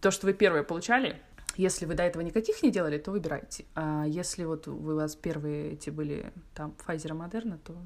то, 0.00 0.10
что 0.10 0.26
вы 0.26 0.34
первые 0.34 0.62
получали, 0.62 1.20
Если 1.56 1.86
вы 1.86 1.94
до 1.94 2.02
этого 2.02 2.22
никаких 2.22 2.62
не 2.62 2.70
делали, 2.70 2.98
то 2.98 3.10
выбирайте. 3.10 3.64
А 3.74 4.04
если 4.06 4.44
вот 4.44 4.66
вы, 4.66 4.94
у 4.94 4.96
вас 4.96 5.16
первые 5.16 5.72
эти 5.72 5.90
были 5.90 6.32
там 6.54 6.74
Pfizer 6.86 7.12
Moderna, 7.12 7.58
то 7.58 7.76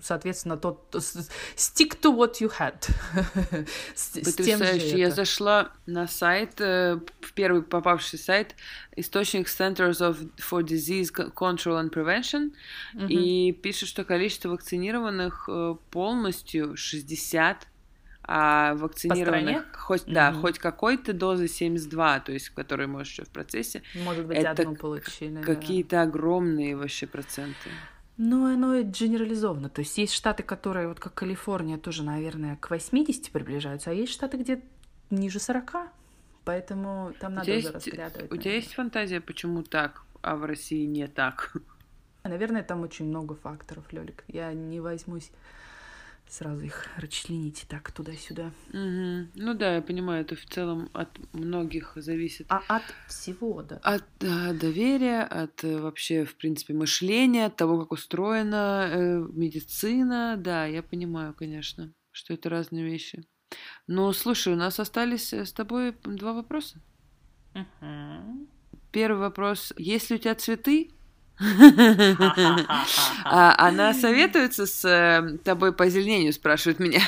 соответственно, 0.00 0.56
тот 0.56 0.94
stick 0.94 2.00
to 2.00 2.14
what 2.14 2.40
you 2.40 2.50
had. 2.58 2.88
с, 3.94 4.10
Потрясающе. 4.10 4.90
С 4.90 4.92
Я 4.92 5.06
это. 5.06 5.16
зашла 5.16 5.72
на 5.86 6.06
сайт, 6.06 6.60
э, 6.60 6.98
в 7.20 7.32
первый 7.32 7.62
попавший 7.62 8.18
сайт, 8.18 8.54
источник 8.94 9.48
Centers 9.48 10.00
of, 10.00 10.30
for 10.38 10.62
Disease 10.62 11.10
Control 11.34 11.82
and 11.82 11.90
Prevention, 11.90 12.52
угу. 12.94 13.06
и 13.06 13.52
пишет, 13.52 13.88
что 13.88 14.04
количество 14.04 14.50
вакцинированных 14.50 15.48
э, 15.48 15.76
полностью 15.90 16.76
60 16.76 17.66
а 18.26 18.74
вакцинированных 18.74 19.66
хоть 19.72 20.02
угу. 20.02 20.12
да 20.12 20.32
хоть 20.32 20.58
какой-то 20.58 21.12
дозы 21.12 21.48
72, 21.48 22.20
то 22.20 22.32
есть 22.32 22.50
которые 22.50 22.88
может 22.88 23.12
еще 23.12 23.24
в 23.24 23.28
процессе. 23.28 23.82
Может 24.04 24.26
быть 24.26 24.38
это 24.38 24.50
одну 24.50 24.74
получили. 24.74 25.42
Какие-то 25.42 25.96
да. 25.96 26.02
огромные 26.02 26.76
вообще 26.76 27.06
проценты. 27.06 27.70
Ну, 28.18 28.46
оно 28.46 28.80
генерализовано. 28.80 29.68
То 29.68 29.80
есть 29.80 29.96
есть 29.98 30.14
штаты, 30.14 30.42
которые, 30.42 30.88
вот 30.88 30.98
как 30.98 31.14
Калифорния, 31.14 31.76
тоже, 31.76 32.02
наверное, 32.02 32.56
к 32.56 32.70
80 32.70 33.30
приближаются, 33.30 33.90
а 33.90 33.92
есть 33.92 34.12
штаты, 34.12 34.38
где 34.38 34.62
ниже 35.10 35.38
40. 35.38 35.72
Поэтому 36.44 37.12
там 37.20 37.34
надо 37.34 37.50
есть, 37.50 37.70
распрятывать. 37.70 38.32
У 38.32 38.36
тебя 38.36 38.54
есть 38.54 38.72
фантазия, 38.72 39.20
почему 39.20 39.62
так, 39.62 40.02
а 40.22 40.36
в 40.36 40.44
России 40.44 40.86
не 40.86 41.08
так? 41.08 41.52
Наверное, 42.24 42.62
там 42.62 42.82
очень 42.82 43.06
много 43.06 43.34
факторов, 43.34 43.92
Лёлик. 43.92 44.24
Я 44.28 44.52
не 44.52 44.80
возьмусь 44.80 45.30
сразу 46.28 46.64
их 46.64 46.86
расчленить 46.96 47.66
так 47.68 47.92
туда-сюда. 47.92 48.52
Угу. 48.70 49.30
Ну 49.34 49.54
да, 49.54 49.76
я 49.76 49.82
понимаю, 49.82 50.22
это 50.22 50.34
в 50.34 50.44
целом 50.46 50.90
от 50.92 51.08
многих 51.32 51.92
зависит. 51.96 52.46
А 52.48 52.62
от 52.68 52.82
всего, 53.08 53.62
да. 53.62 53.76
От 53.78 54.04
да, 54.20 54.52
доверия, 54.52 55.22
от 55.22 55.62
э, 55.64 55.78
вообще, 55.78 56.24
в 56.24 56.36
принципе, 56.36 56.74
мышления, 56.74 57.46
от 57.46 57.56
того, 57.56 57.80
как 57.80 57.92
устроена 57.92 58.88
э, 58.90 59.18
медицина. 59.32 60.36
Да, 60.38 60.66
я 60.66 60.82
понимаю, 60.82 61.34
конечно, 61.34 61.92
что 62.10 62.34
это 62.34 62.48
разные 62.48 62.84
вещи. 62.84 63.26
Но 63.86 64.12
слушай, 64.12 64.52
у 64.52 64.56
нас 64.56 64.80
остались 64.80 65.32
э, 65.32 65.44
с 65.44 65.52
тобой 65.52 65.94
два 66.04 66.32
вопроса. 66.32 66.80
Угу. 67.54 68.48
Первый 68.90 69.18
вопрос. 69.18 69.72
Есть 69.76 70.10
ли 70.10 70.16
у 70.16 70.18
тебя 70.18 70.34
цветы? 70.34 70.90
А, 73.24 73.54
она 73.58 73.92
советуется 73.92 74.66
с 74.66 74.84
э, 74.84 75.38
тобой 75.44 75.72
по 75.72 75.88
зеленению, 75.88 76.32
спрашивает 76.32 76.78
меня. 76.78 77.02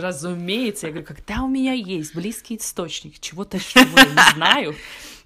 Разумеется. 0.00 0.86
Я 0.86 0.92
говорю, 0.92 1.06
когда 1.06 1.42
у 1.42 1.48
меня 1.48 1.72
есть 1.72 2.14
близкий 2.14 2.56
источник 2.56 3.18
чего-то, 3.18 3.58
чего 3.58 3.98
я 3.98 4.06
не 4.06 4.34
знаю, 4.34 4.74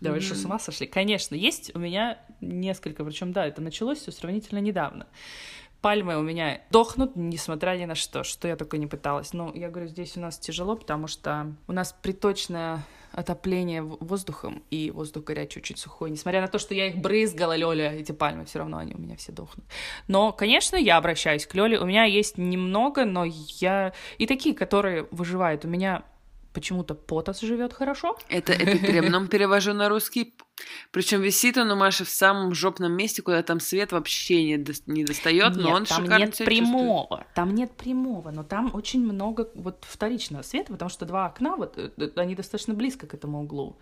Давай, 0.00 0.20
что 0.20 0.34
с 0.34 0.44
ума 0.44 0.58
сошли? 0.58 0.86
Конечно, 0.86 1.34
есть 1.34 1.70
у 1.74 1.78
меня 1.78 2.18
несколько, 2.40 3.04
причем 3.04 3.32
да, 3.32 3.46
это 3.46 3.62
началось 3.62 3.98
все 3.98 4.12
сравнительно 4.12 4.58
недавно 4.58 5.06
пальмы 5.80 6.16
у 6.16 6.22
меня 6.22 6.60
дохнут, 6.70 7.16
несмотря 7.16 7.76
ни 7.76 7.84
на 7.84 7.94
что, 7.94 8.24
что 8.24 8.48
я 8.48 8.56
только 8.56 8.78
не 8.78 8.86
пыталась. 8.86 9.32
Но 9.32 9.52
я 9.54 9.68
говорю, 9.68 9.88
здесь 9.88 10.16
у 10.16 10.20
нас 10.20 10.38
тяжело, 10.38 10.76
потому 10.76 11.06
что 11.06 11.54
у 11.68 11.72
нас 11.72 11.94
приточное 12.02 12.84
отопление 13.12 13.82
воздухом, 13.82 14.62
и 14.70 14.90
воздух 14.90 15.24
горячий, 15.24 15.60
очень 15.60 15.76
сухой. 15.76 16.10
Несмотря 16.10 16.42
на 16.42 16.48
то, 16.48 16.58
что 16.58 16.74
я 16.74 16.88
их 16.88 16.96
брызгала, 16.96 17.56
Лёля, 17.56 17.92
эти 17.92 18.12
пальмы, 18.12 18.44
все 18.44 18.58
равно 18.58 18.76
они 18.76 18.94
у 18.94 18.98
меня 18.98 19.16
все 19.16 19.32
дохнут. 19.32 19.64
Но, 20.06 20.32
конечно, 20.32 20.76
я 20.76 20.98
обращаюсь 20.98 21.46
к 21.46 21.54
Лёле. 21.54 21.78
У 21.78 21.86
меня 21.86 22.04
есть 22.04 22.36
немного, 22.36 23.04
но 23.04 23.24
я... 23.24 23.94
И 24.18 24.26
такие, 24.26 24.54
которые 24.54 25.08
выживают. 25.10 25.64
У 25.64 25.68
меня 25.68 26.04
почему-то 26.52 26.94
Потас 26.94 27.40
живет 27.40 27.72
хорошо. 27.72 28.16
Это 28.28 28.52
эпикрем. 28.52 29.28
перевожу 29.28 29.72
на 29.72 29.88
русский. 29.88 30.34
Причем 30.90 31.20
висит 31.20 31.58
он 31.58 31.70
у 31.70 31.76
Маши 31.76 32.04
в 32.04 32.08
самом 32.08 32.54
жопном 32.54 32.92
месте, 32.92 33.22
куда 33.22 33.42
там 33.42 33.60
свет 33.60 33.92
вообще 33.92 34.42
не, 34.44 34.56
до, 34.56 34.72
не 34.86 35.04
достает, 35.04 35.56
но 35.56 35.70
он 35.70 35.84
там 35.84 36.04
шикарно 36.04 36.24
нет 36.24 36.36
прямого. 36.38 37.00
Чувствует. 37.00 37.34
Там 37.34 37.54
нет 37.54 37.72
прямого, 37.72 38.30
но 38.30 38.42
там 38.42 38.74
очень 38.74 39.04
много 39.04 39.50
вот 39.54 39.84
вторичного 39.86 40.42
света, 40.42 40.72
потому 40.72 40.88
что 40.88 41.04
два 41.04 41.26
окна, 41.26 41.56
вот 41.56 41.74
э, 41.76 42.10
они 42.16 42.34
достаточно 42.34 42.74
близко 42.74 43.06
к 43.06 43.14
этому 43.14 43.42
углу. 43.42 43.76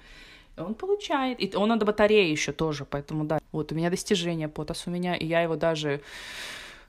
Он 0.57 0.75
получает. 0.75 1.41
И 1.41 1.57
он 1.57 1.69
надо 1.69 1.85
батареи 1.85 2.31
еще 2.31 2.53
тоже, 2.53 2.85
поэтому 2.85 3.25
да. 3.25 3.39
Вот 3.53 3.73
у 3.73 3.75
меня 3.75 3.91
достижение 3.91 4.49
Потас 4.49 4.85
у 4.87 4.91
меня, 4.91 5.15
и 5.17 5.27
я 5.27 5.43
его 5.43 5.57
даже 5.57 6.01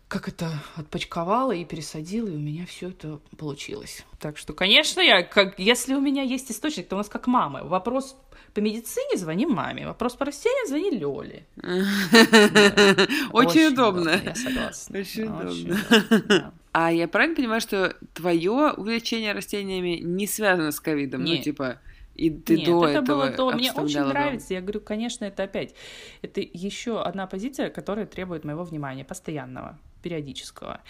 как 0.08 0.28
это 0.28 0.52
отпочковала 0.76 1.52
и 1.52 1.66
пересадила, 1.66 2.28
и 2.28 2.36
у 2.36 2.40
меня 2.40 2.66
все 2.66 2.90
это 2.90 3.20
получилось. 3.38 4.06
Так 4.20 4.38
что, 4.38 4.54
конечно, 4.54 5.02
я, 5.02 5.24
как, 5.24 5.58
если 5.58 5.96
у 5.96 6.02
меня 6.02 6.22
есть 6.22 6.52
источник, 6.52 6.88
то 6.88 6.96
у 6.96 6.98
нас 7.00 7.10
как 7.10 7.28
мама. 7.28 7.64
Вопрос 7.64 8.16
по 8.54 8.60
медицине 8.60 9.18
звони 9.18 9.46
маме, 9.46 9.86
вопрос 9.88 10.16
по 10.16 10.26
растениям 10.26 10.68
звони 10.68 10.92
Лёле. 10.92 11.46
Очень 13.34 13.74
удобно. 13.74 14.22
Я 14.24 14.36
согласна. 14.36 15.00
Очень 15.00 15.24
удобно. 15.24 16.54
А 16.72 16.92
я 16.92 17.08
правильно 17.08 17.36
понимаю, 17.36 17.62
что 17.62 17.96
твое 18.14 18.74
увлечение 18.76 19.32
растениями 19.32 20.00
не 20.02 20.28
связано 20.28 20.72
с 20.72 20.80
ковидом? 20.80 21.24
Ну, 21.24 21.38
типа, 21.38 21.80
и 22.16 22.30
ты 22.30 22.58
Нет, 22.58 22.66
до 22.66 22.86
это 22.86 23.00
этого 23.00 23.18
было 23.18 23.32
то. 23.32 23.52
Мне 23.52 23.72
очень 23.72 24.02
нравится. 24.02 24.54
Я 24.54 24.62
говорю, 24.62 24.82
конечно, 24.82 25.26
это 25.26 25.44
опять. 25.44 25.74
Это 26.22 26.42
еще 26.42 27.02
одна 27.02 27.28
позиция, 27.28 27.70
которая 27.70 28.06
требует 28.06 28.46
моего 28.46 28.64
внимания 28.64 29.04
постоянного 29.04 29.80
периодического. 30.06 30.82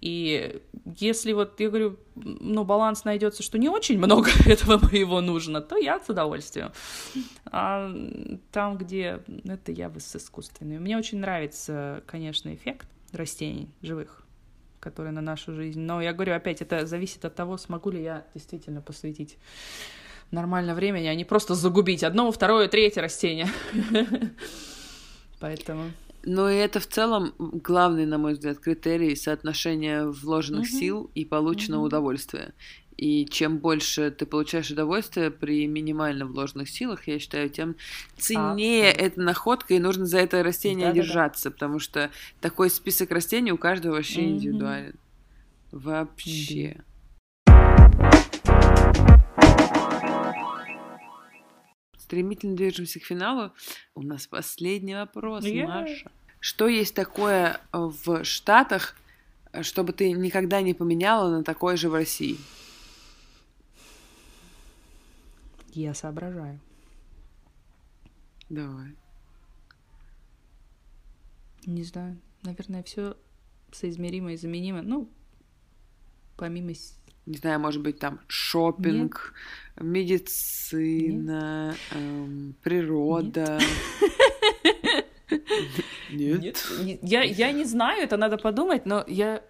И 0.00 0.62
если 1.00 1.32
вот, 1.32 1.58
я 1.58 1.68
говорю, 1.68 1.98
ну, 2.14 2.62
баланс 2.62 3.04
найдется, 3.04 3.42
что 3.42 3.58
не 3.58 3.68
очень 3.68 3.98
много 3.98 4.30
этого 4.46 4.78
моего 4.78 5.20
нужно, 5.20 5.60
то 5.60 5.76
я 5.76 5.98
с 5.98 6.08
удовольствием. 6.08 6.70
А 7.46 7.92
там, 8.52 8.78
где 8.78 9.20
это 9.44 9.72
я 9.72 9.88
бы 9.88 9.98
с 9.98 10.14
искусственной. 10.14 10.78
Мне 10.78 10.96
очень 10.96 11.18
нравится, 11.18 12.04
конечно, 12.06 12.54
эффект 12.54 12.86
растений 13.12 13.68
живых 13.82 14.20
которые 14.80 15.12
на 15.12 15.22
нашу 15.22 15.54
жизнь. 15.54 15.80
Но 15.80 16.02
я 16.02 16.12
говорю, 16.12 16.34
опять, 16.34 16.60
это 16.60 16.84
зависит 16.84 17.24
от 17.24 17.34
того, 17.34 17.56
смогу 17.56 17.88
ли 17.90 18.02
я 18.02 18.26
действительно 18.34 18.82
посвятить 18.82 19.38
нормально 20.30 20.74
времени, 20.74 21.06
а 21.06 21.14
не 21.14 21.24
просто 21.24 21.54
загубить 21.54 22.04
одно, 22.04 22.30
второе, 22.30 22.68
третье 22.68 23.00
растение. 23.00 23.48
Поэтому... 25.40 25.90
Ну 26.26 26.48
и 26.48 26.54
это 26.54 26.80
в 26.80 26.86
целом 26.86 27.34
главный, 27.38 28.06
на 28.06 28.18
мой 28.18 28.32
взгляд, 28.32 28.58
критерий 28.58 29.14
соотношения 29.14 30.04
вложенных 30.06 30.62
угу. 30.62 30.78
сил 30.78 31.10
и 31.14 31.24
полученного 31.24 31.80
угу. 31.80 31.86
удовольствия. 31.88 32.54
И 32.96 33.26
чем 33.26 33.58
больше 33.58 34.10
ты 34.12 34.24
получаешь 34.24 34.70
удовольствия 34.70 35.30
при 35.30 35.66
минимально 35.66 36.26
вложенных 36.26 36.68
силах, 36.68 37.08
я 37.08 37.18
считаю, 37.18 37.50
тем 37.50 37.74
ценнее 38.16 38.90
а, 38.90 38.92
эта 38.92 39.20
находка, 39.20 39.74
и 39.74 39.80
нужно 39.80 40.06
за 40.06 40.18
это 40.18 40.42
растение 40.44 40.88
да, 40.88 40.92
держаться, 40.92 41.44
да, 41.44 41.50
да. 41.50 41.54
потому 41.54 41.78
что 41.80 42.10
такой 42.40 42.70
список 42.70 43.10
растений 43.10 43.50
у 43.50 43.58
каждого 43.58 43.94
вообще 43.94 44.20
mm 44.20 44.28
индивидуален. 44.28 44.94
Вообще. 45.72 46.82
Стремительно 52.14 52.54
движемся 52.54 53.00
к 53.00 53.02
финалу. 53.02 53.52
У 53.96 54.02
нас 54.02 54.28
последний 54.28 54.94
вопрос, 54.94 55.44
yeah. 55.44 55.66
Маша. 55.66 56.12
Что 56.38 56.68
есть 56.68 56.94
такое 56.94 57.60
в 57.72 58.22
Штатах, 58.22 58.96
чтобы 59.62 59.92
ты 59.92 60.12
никогда 60.12 60.62
не 60.62 60.74
поменяла 60.74 61.28
на 61.28 61.42
такое 61.42 61.76
же 61.76 61.88
в 61.88 61.94
России? 61.94 62.36
Я 65.72 65.92
соображаю. 65.92 66.60
Давай. 68.48 68.94
Не 71.66 71.82
знаю. 71.82 72.20
Наверное, 72.42 72.84
все 72.84 73.16
соизмеримо 73.72 74.34
и 74.34 74.36
заменимо. 74.36 74.82
Ну, 74.82 75.10
помимо... 76.36 76.74
Не 77.26 77.36
знаю, 77.38 77.58
может 77.60 77.82
быть, 77.82 77.98
там 77.98 78.20
шопинг, 78.26 79.32
медицина, 79.80 81.74
эм, 81.90 82.54
природа. 82.62 83.58
Нет. 86.10 86.66
Нет. 86.80 86.98
Я, 87.02 87.22
я 87.22 87.52
не 87.52 87.64
знаю, 87.64 88.02
это 88.02 88.16
надо 88.16 88.36
подумать, 88.36 88.86
но 88.86 89.04
я... 89.06 89.42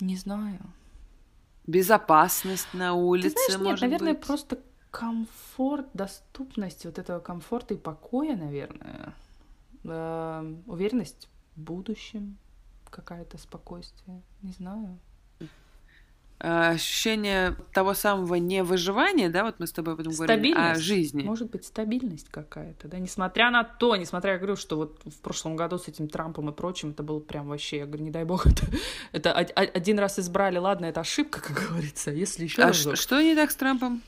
Не 0.00 0.16
знаю. 0.16 0.60
Безопасность 1.66 2.72
на 2.72 2.94
улице, 2.94 3.36
Ты 3.46 3.52
знаешь, 3.52 3.80
нет, 3.80 3.90
наверное, 3.90 4.14
быть. 4.14 4.26
просто 4.26 4.58
комфорт, 4.90 5.86
доступность 5.94 6.84
вот 6.84 6.98
этого 6.98 7.20
комфорта 7.20 7.74
и 7.74 7.76
покоя, 7.76 8.36
наверное. 8.36 9.14
Э, 9.84 10.54
уверенность 10.66 11.28
в 11.54 11.60
будущем, 11.60 12.36
какая-то 12.92 13.38
спокойствие, 13.38 14.22
не 14.42 14.52
знаю. 14.52 14.98
э, 16.38 16.70
ощущение 16.74 17.56
того 17.72 17.94
самого 17.94 18.34
не 18.34 18.62
выживания, 18.62 19.28
да, 19.28 19.44
вот 19.44 19.58
мы 19.58 19.66
с 19.66 19.72
тобой 19.72 19.94
об 19.94 20.00
этом 20.00 20.12
говорили, 20.12 20.54
а 20.56 20.74
жизни. 20.74 21.22
Может 21.22 21.50
быть, 21.50 21.64
стабильность 21.64 22.28
какая-то, 22.28 22.88
да, 22.88 22.98
несмотря 22.98 23.50
на 23.50 23.64
то, 23.64 23.96
несмотря, 23.96 24.32
я 24.32 24.38
говорю, 24.38 24.56
что 24.56 24.76
вот 24.76 25.00
в 25.04 25.20
прошлом 25.20 25.56
году 25.56 25.78
с 25.78 25.88
этим 25.88 26.08
Трампом 26.08 26.50
и 26.50 26.52
прочим, 26.52 26.90
это 26.90 27.02
было 27.02 27.20
прям 27.20 27.48
вообще, 27.48 27.78
я 27.78 27.86
говорю, 27.86 28.04
не 28.04 28.10
дай 28.10 28.24
бог, 28.24 28.46
это, 29.12 29.30
это 29.30 29.30
один 29.32 29.98
раз 29.98 30.18
избрали, 30.18 30.58
ладно, 30.58 30.86
это 30.86 31.00
ошибка, 31.00 31.40
как 31.40 31.68
говорится, 31.68 32.10
если 32.10 32.44
еще 32.44 32.62
а 32.62 32.68
разок. 32.68 32.96
что 32.96 33.20
не 33.22 33.34
так 33.34 33.50
с 33.50 33.56
Трампом? 33.56 34.02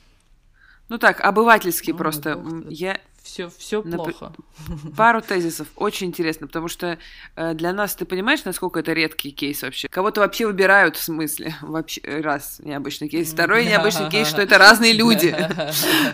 Ну 0.87 0.97
так, 0.97 1.21
обывательски 1.21 1.91
ну, 1.91 1.97
просто. 1.97 2.35
Бог, 2.35 2.69
я 2.69 2.99
все, 3.25 3.49
все 3.49 3.81
плохо. 3.81 4.31
Пару 4.95 5.19
тезисов. 5.19 5.67
Очень 5.75 6.07
интересно, 6.07 6.45
потому 6.45 6.67
что 6.67 6.99
э, 7.35 7.53
для 7.55 7.73
нас, 7.73 7.95
ты 7.95 8.05
понимаешь, 8.05 8.45
насколько 8.45 8.79
это 8.79 8.93
редкий 8.93 9.31
кейс 9.31 9.63
вообще? 9.63 9.87
Кого-то 9.87 10.21
вообще 10.21 10.45
выбирают 10.45 10.95
в 10.95 11.01
смысле. 11.01 11.55
Вообще, 11.61 12.01
раз, 12.21 12.59
необычный 12.59 13.09
кейс. 13.09 13.33
Второй 13.33 13.65
необычный 13.65 14.11
кейс, 14.11 14.27
что 14.27 14.43
это 14.43 14.59
разные 14.59 14.93
люди. 15.01 15.35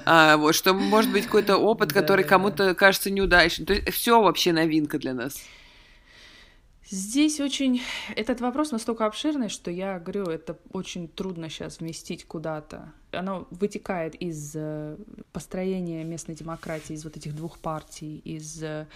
а, 0.05 0.37
вот, 0.37 0.55
что 0.55 0.73
может 0.73 1.11
быть 1.11 1.25
какой-то 1.25 1.57
опыт, 1.57 1.91
который 1.91 2.23
кому-то 2.23 2.73
кажется 2.75 3.11
неудачным. 3.11 3.67
То 3.67 3.73
есть 3.73 3.91
все 3.91 4.21
вообще 4.21 4.53
новинка 4.53 4.97
для 4.97 5.13
нас. 5.13 5.35
Здесь 6.91 7.39
очень... 7.39 7.81
Этот 8.17 8.41
вопрос 8.41 8.71
настолько 8.71 9.05
обширный, 9.05 9.47
что 9.47 9.71
я 9.71 9.97
говорю, 9.97 10.25
это 10.25 10.57
очень 10.73 11.07
трудно 11.07 11.49
сейчас 11.49 11.79
вместить 11.79 12.25
куда-то. 12.25 12.91
Оно 13.11 13.47
вытекает 13.49 14.13
из 14.15 14.51
э, 14.55 14.97
построения 15.31 16.03
местной 16.03 16.35
демократии, 16.35 16.91
из 16.91 17.05
вот 17.05 17.15
этих 17.15 17.33
двух 17.33 17.59
партий, 17.59 18.17
из 18.25 18.61
э, 18.61 18.87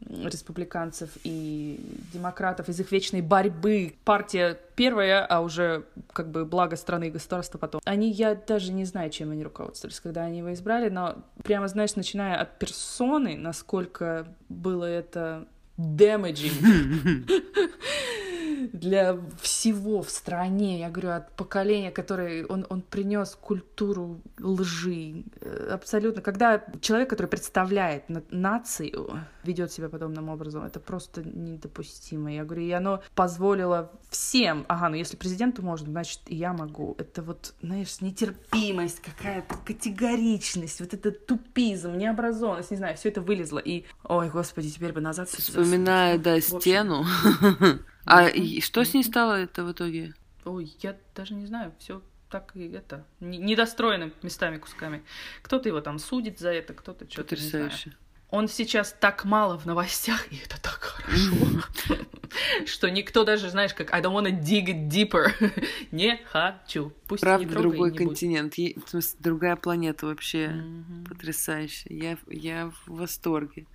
республиканцев 0.00 1.10
и 1.22 1.78
демократов, 2.12 2.68
из 2.68 2.80
их 2.80 2.90
вечной 2.90 3.22
борьбы. 3.22 3.94
Партия 4.04 4.58
первая, 4.74 5.24
а 5.24 5.40
уже 5.40 5.84
как 6.12 6.32
бы 6.32 6.44
благо 6.44 6.74
страны 6.74 7.08
и 7.08 7.10
государства 7.10 7.58
потом. 7.58 7.80
Они, 7.84 8.10
я 8.10 8.34
даже 8.34 8.72
не 8.72 8.84
знаю, 8.84 9.08
чем 9.10 9.30
они 9.30 9.44
руководствовались, 9.44 10.00
когда 10.00 10.24
они 10.24 10.38
его 10.38 10.52
избрали, 10.52 10.88
но 10.88 11.22
прямо, 11.44 11.68
знаешь, 11.68 11.94
начиная 11.94 12.40
от 12.40 12.58
персоны, 12.58 13.36
насколько 13.36 14.26
было 14.48 14.84
это 14.84 15.46
damaging 15.80 17.26
для 18.72 19.18
всего 19.40 20.02
в 20.02 20.10
стране. 20.10 20.80
Я 20.80 20.90
говорю, 20.90 21.10
от 21.10 21.36
поколения, 21.36 21.90
которое 21.90 22.46
он, 22.46 22.66
он 22.68 22.82
принес 22.82 23.36
культуру 23.40 24.20
лжи. 24.38 25.24
Э, 25.40 25.70
абсолютно. 25.72 26.22
Когда 26.22 26.64
человек, 26.80 27.10
который 27.10 27.26
представляет 27.26 28.04
нацию, 28.30 29.20
ведет 29.44 29.72
себя 29.72 29.88
подобным 29.88 30.28
образом, 30.28 30.64
это 30.64 30.80
просто 30.80 31.22
недопустимо. 31.22 32.32
Я 32.32 32.44
говорю, 32.44 32.62
и 32.62 32.70
оно 32.70 33.02
позволило 33.14 33.90
всем, 34.10 34.64
ага, 34.68 34.88
ну 34.88 34.96
если 34.96 35.16
президенту 35.16 35.62
можно, 35.62 35.88
значит 35.88 36.20
и 36.26 36.36
я 36.36 36.52
могу. 36.52 36.94
Это 36.98 37.22
вот, 37.22 37.54
знаешь, 37.62 38.00
нетерпимость, 38.00 39.00
какая-то 39.00 39.56
категоричность, 39.64 40.80
вот 40.80 40.94
этот 40.94 41.26
тупизм, 41.26 41.96
необразованность, 41.96 42.70
не 42.70 42.76
знаю, 42.76 42.96
все 42.96 43.08
это 43.08 43.20
вылезло. 43.20 43.58
И, 43.58 43.84
ой, 44.04 44.30
господи, 44.30 44.70
теперь 44.70 44.92
бы 44.92 45.00
назад. 45.00 45.28
Вспоминаю, 45.28 46.18
да, 46.18 46.40
стену. 46.40 47.04
А 48.06 48.28
что 48.60 48.82
с 48.82 48.94
ней 48.94 49.04
стало 49.04 49.34
это 49.34 49.62
в 49.62 49.70
итоге? 49.70 50.14
Ой, 50.44 50.74
я 50.80 50.96
даже 51.14 51.34
не 51.34 51.46
знаю, 51.46 51.72
все 51.78 52.02
так 52.30 52.52
и 52.54 52.70
это, 52.70 53.04
недостроено 53.20 54.12
местами 54.22 54.58
кусками. 54.58 55.02
Кто-то 55.42 55.68
его 55.68 55.80
там 55.80 55.98
судит 55.98 56.38
за 56.38 56.50
это, 56.50 56.74
кто-то 56.74 57.10
что-то 57.10 57.36
не 57.36 57.42
знаю 57.42 57.70
он 58.30 58.48
сейчас 58.48 58.94
так 58.98 59.24
мало 59.24 59.58
в 59.58 59.66
новостях, 59.66 60.32
и 60.32 60.36
это 60.36 60.60
так 60.60 60.80
хорошо, 60.80 61.66
что 62.66 62.88
никто 62.90 63.24
даже, 63.24 63.50
знаешь, 63.50 63.74
как 63.74 63.92
I 63.92 64.00
don't 64.00 64.14
wanna 64.14 64.30
dig 64.30 64.66
it 64.66 64.88
deeper. 64.88 65.32
не 65.90 66.20
хочу. 66.30 66.92
Пусть 67.08 67.22
Правда, 67.22 67.44
не 67.44 67.50
другой 67.50 67.92
континент, 67.92 68.54
в 68.56 68.88
смысле, 68.88 69.18
другая 69.18 69.56
планета 69.56 70.06
вообще 70.06 70.62
потрясающая. 71.08 71.92
Я, 71.92 72.18
я 72.28 72.70
в 72.86 72.98
восторге. 72.98 73.66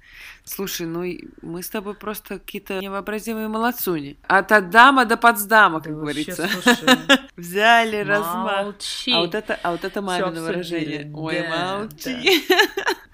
Слушай, 0.46 0.88
ну 0.88 1.04
мы 1.42 1.62
с 1.62 1.70
тобой 1.70 1.96
просто 1.96 2.40
какие-то 2.40 2.80
невообразимые 2.80 3.50
молодцуни. 3.50 4.18
От 4.24 4.52
Адама 4.54 5.06
до 5.06 5.18
Подсдама, 5.18 5.82
как 5.82 5.94
говорится. 5.94 6.48
Взяли 7.36 7.98
размах. 7.98 8.76
А 9.12 9.20
вот 9.20 9.36
это, 9.36 9.60
а 9.62 9.72
вот 9.72 9.84
это 9.84 10.02
мамино 10.02 10.42
выражение. 10.42 11.12
Ой, 11.14 11.46
молчи. 11.50 12.46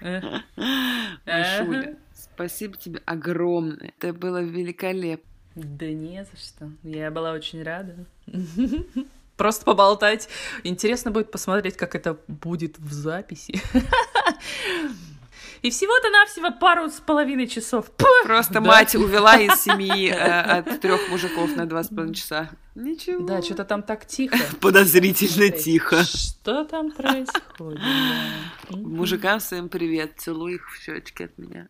Мишуля, 1.38 1.96
спасибо 2.14 2.76
тебе 2.76 3.00
огромное. 3.04 3.92
Это 3.98 4.12
было 4.12 4.42
великолепно. 4.42 5.28
Да 5.54 5.86
не 5.86 6.24
за 6.24 6.36
что. 6.36 6.70
Я 6.82 7.10
была 7.10 7.32
очень 7.32 7.62
рада. 7.62 8.06
Просто 9.36 9.64
поболтать. 9.64 10.28
Интересно 10.62 11.10
будет 11.10 11.30
посмотреть, 11.30 11.76
как 11.76 11.94
это 11.94 12.18
будет 12.28 12.78
в 12.78 12.92
записи. 12.92 13.60
И 15.62 15.70
всего-то 15.70 16.10
навсего 16.10 16.50
пару 16.50 16.90
с 16.90 16.94
половиной 16.94 17.46
часов. 17.46 17.88
Пух! 17.92 18.08
Просто 18.24 18.54
да. 18.54 18.60
мать 18.62 18.96
увела 18.96 19.36
из 19.36 19.60
семьи 19.62 20.10
э, 20.10 20.14
от 20.14 20.80
трех 20.80 21.08
мужиков 21.08 21.54
на 21.54 21.66
два 21.66 21.84
с 21.84 21.88
половиной 21.88 22.16
часа. 22.16 22.50
Ничего. 22.74 23.24
Да, 23.24 23.42
что-то 23.42 23.64
там 23.64 23.84
так 23.84 24.04
тихо. 24.04 24.36
Подозрительно 24.60 25.50
тихо. 25.50 26.02
Что 26.02 26.64
там 26.64 26.90
происходит? 26.96 27.80
Мужикам 28.70 29.38
своим 29.38 29.68
привет. 29.68 30.14
Целую 30.18 30.56
их 30.56 30.68
в 30.68 30.82
щечки 30.82 31.22
от 31.22 31.38
меня. 31.38 31.68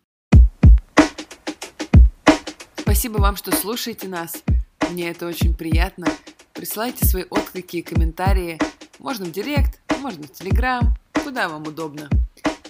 Спасибо 2.75 3.19
вам, 3.19 3.35
что 3.35 3.55
слушаете 3.55 4.07
нас. 4.07 4.43
Мне 4.89 5.11
это 5.11 5.27
очень 5.27 5.55
приятно. 5.55 6.07
Присылайте 6.53 7.05
свои 7.05 7.25
отклики 7.29 7.77
и 7.77 7.81
комментарии. 7.83 8.57
Можно 8.97 9.25
в 9.25 9.31
директ, 9.31 9.79
можно 9.99 10.23
в 10.23 10.31
телеграм, 10.31 10.95
куда 11.23 11.47
вам 11.47 11.63
удобно. 11.67 12.09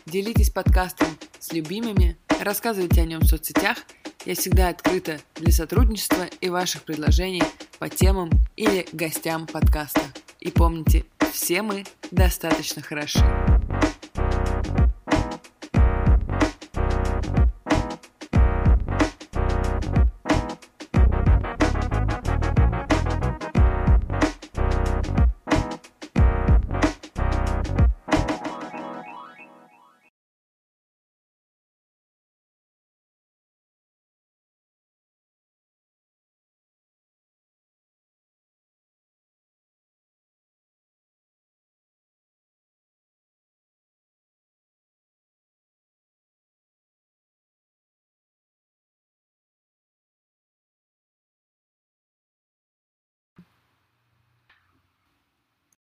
Делитесь 0.06 0.50
подкастом 0.50 1.08
с 1.40 1.54
любимыми, 1.54 2.18
рассказывайте 2.42 3.02
о 3.02 3.06
нем 3.06 3.22
в 3.22 3.26
соцсетях. 3.26 3.78
Я 4.26 4.36
всегда 4.36 4.68
открыта 4.68 5.20
для 5.36 5.52
сотрудничества 5.52 6.26
и 6.42 6.50
ваших 6.50 6.84
предложений 6.84 7.44
по 7.80 7.88
темам 7.88 8.30
или 8.58 8.86
гостям 8.92 9.48
подкаста. 9.48 10.02
И 10.42 10.52
помните, 10.52 11.06
все 11.32 11.62
мы 11.62 11.86
достаточно 12.12 12.82
хороши. 12.82 13.24